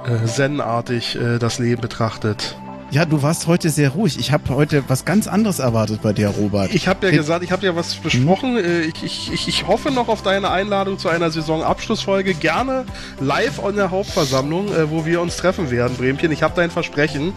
äh, 0.05 0.25
zen-artig 0.25 1.15
äh, 1.15 1.37
das 1.37 1.59
Leben 1.59 1.81
betrachtet. 1.81 2.55
Ja, 2.95 3.03
du 3.03 3.21
warst 3.21 3.47
heute 3.47 3.71
sehr 3.71 3.89
ruhig. 3.89 4.17
Ich 4.19 4.31
habe 4.31 4.55
heute 4.55 4.85
was 4.87 5.03
ganz 5.03 5.27
anderes 5.27 5.59
erwartet 5.59 6.01
bei 6.01 6.13
dir, 6.13 6.29
Robert. 6.29 6.73
Ich 6.73 6.87
habe 6.87 7.07
ja 7.07 7.11
Hey. 7.11 7.17
gesagt, 7.17 7.43
ich 7.43 7.51
habe 7.51 7.65
ja 7.65 7.75
was 7.75 7.93
besprochen. 7.95 8.55
Hm? 8.55 8.89
Ich, 9.03 9.33
ich, 9.33 9.47
ich 9.49 9.67
hoffe 9.67 9.91
noch 9.91 10.07
auf 10.07 10.21
deine 10.21 10.49
Einladung 10.49 10.97
zu 10.97 11.09
einer 11.09 11.29
Saisonabschlussfolge. 11.29 12.35
Gerne 12.35 12.85
live 13.19 13.61
an 13.61 13.75
der 13.75 13.91
Hauptversammlung, 13.91 14.73
äh, 14.73 14.89
wo 14.89 15.05
wir 15.05 15.19
uns 15.19 15.35
treffen 15.35 15.71
werden, 15.71 15.97
Bremchen. 15.97 16.31
Ich 16.31 16.41
habe 16.41 16.53
dein 16.55 16.71
Versprechen. 16.71 17.33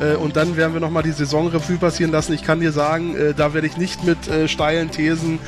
Äh, 0.00 0.16
und 0.16 0.34
dann 0.34 0.56
werden 0.56 0.72
wir 0.74 0.80
nochmal 0.80 1.04
die 1.04 1.12
Saisonrevue 1.12 1.76
passieren 1.76 2.10
lassen. 2.10 2.32
Ich 2.32 2.42
kann 2.42 2.58
dir 2.58 2.72
sagen, 2.72 3.14
da 3.36 3.54
werde 3.54 3.68
ich 3.68 3.76
nicht 3.76 4.02
mit 4.02 4.18
steilen 4.46 4.90
Thesen 4.90 5.38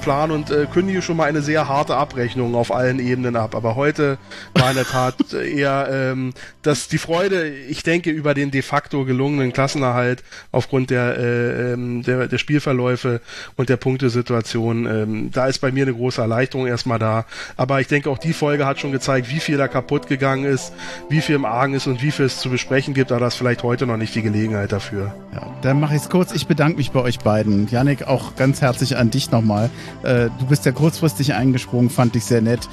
planen 0.00 0.30
und 0.30 0.52
kündige 0.72 1.02
schon 1.02 1.16
mal 1.16 1.28
eine 1.28 1.42
sehr 1.42 1.66
harte 1.66 1.96
Abrechnung 1.96 2.54
auf 2.54 2.72
allen 2.72 3.00
Ebenen 3.00 3.34
ab. 3.34 3.56
Aber 3.56 3.74
heute 3.74 4.18
war 4.54 4.70
in 4.70 4.76
der 4.76 4.86
Tat 4.86 5.16
eher 5.32 5.88
ähm, 5.90 6.32
dass 6.62 6.88
die 6.88 6.98
Freude, 6.98 7.48
ich 7.48 7.82
denke, 7.82 8.10
über 8.10 8.34
den 8.34 8.50
de 8.50 8.62
facto 8.62 8.91
facto 8.92 9.04
gelungenen 9.04 9.52
Klassenerhalt 9.52 10.22
aufgrund 10.50 10.90
der, 10.90 11.18
äh, 11.18 11.72
ähm, 11.72 12.02
der, 12.02 12.28
der 12.28 12.38
Spielverläufe 12.38 13.20
und 13.56 13.68
der 13.68 13.76
Punktesituation. 13.76 14.86
Ähm, 14.86 15.30
da 15.32 15.46
ist 15.46 15.60
bei 15.60 15.72
mir 15.72 15.84
eine 15.84 15.94
große 15.94 16.20
Erleichterung 16.20 16.66
erstmal 16.66 16.98
da. 16.98 17.24
Aber 17.56 17.80
ich 17.80 17.86
denke, 17.86 18.10
auch 18.10 18.18
die 18.18 18.32
Folge 18.32 18.66
hat 18.66 18.80
schon 18.80 18.92
gezeigt, 18.92 19.30
wie 19.30 19.40
viel 19.40 19.56
da 19.56 19.68
kaputt 19.68 20.06
gegangen 20.08 20.44
ist, 20.44 20.72
wie 21.08 21.20
viel 21.20 21.36
im 21.36 21.44
Argen 21.44 21.74
ist 21.74 21.86
und 21.86 22.02
wie 22.02 22.10
viel 22.10 22.26
es 22.26 22.38
zu 22.38 22.50
besprechen 22.50 22.94
gibt. 22.94 23.10
Aber 23.12 23.20
das 23.20 23.34
ist 23.34 23.38
vielleicht 23.38 23.62
heute 23.62 23.86
noch 23.86 23.96
nicht 23.96 24.14
die 24.14 24.22
Gelegenheit 24.22 24.72
dafür. 24.72 25.14
Ja, 25.32 25.46
dann 25.62 25.80
mache 25.80 25.94
ich 25.96 26.02
es 26.02 26.10
kurz. 26.10 26.32
Ich 26.32 26.46
bedanke 26.46 26.76
mich 26.76 26.90
bei 26.90 27.00
euch 27.00 27.18
beiden. 27.20 27.68
Janik, 27.68 28.06
auch 28.06 28.36
ganz 28.36 28.60
herzlich 28.60 28.96
an 28.96 29.10
dich 29.10 29.30
nochmal. 29.30 29.70
Äh, 30.02 30.28
du 30.38 30.46
bist 30.48 30.66
ja 30.66 30.72
kurzfristig 30.72 31.34
eingesprungen, 31.34 31.90
fand 31.90 32.14
ich 32.16 32.24
sehr 32.24 32.42
nett. 32.42 32.68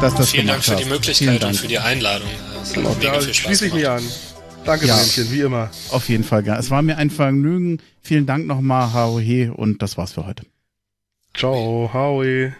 Dass 0.00 0.14
das 0.14 0.30
Vielen 0.30 0.46
Dank 0.46 0.64
für 0.64 0.72
hast. 0.72 0.84
die 0.84 0.88
Möglichkeit 0.88 1.44
und 1.44 1.54
für 1.54 1.68
die 1.68 1.78
Einladung. 1.78 2.28
Genau, 2.74 2.96
da 3.00 3.20
schließe 3.20 3.66
ich 3.66 3.74
mich 3.74 3.88
an. 3.88 4.02
Danke, 4.64 4.86
ja, 4.86 4.96
Männchen, 4.96 5.30
wie 5.32 5.40
immer. 5.40 5.70
Auf 5.90 6.08
jeden 6.08 6.24
Fall, 6.24 6.46
ja. 6.46 6.58
Es 6.58 6.70
war 6.70 6.82
mir 6.82 6.96
ein 6.96 7.10
Vergnügen. 7.10 7.78
Vielen 8.02 8.26
Dank 8.26 8.46
nochmal, 8.46 8.92
Howie, 8.92 9.48
und 9.48 9.82
das 9.82 9.96
war's 9.96 10.12
für 10.12 10.26
heute. 10.26 10.44
Ciao, 11.34 11.90
Howie. 11.92 12.52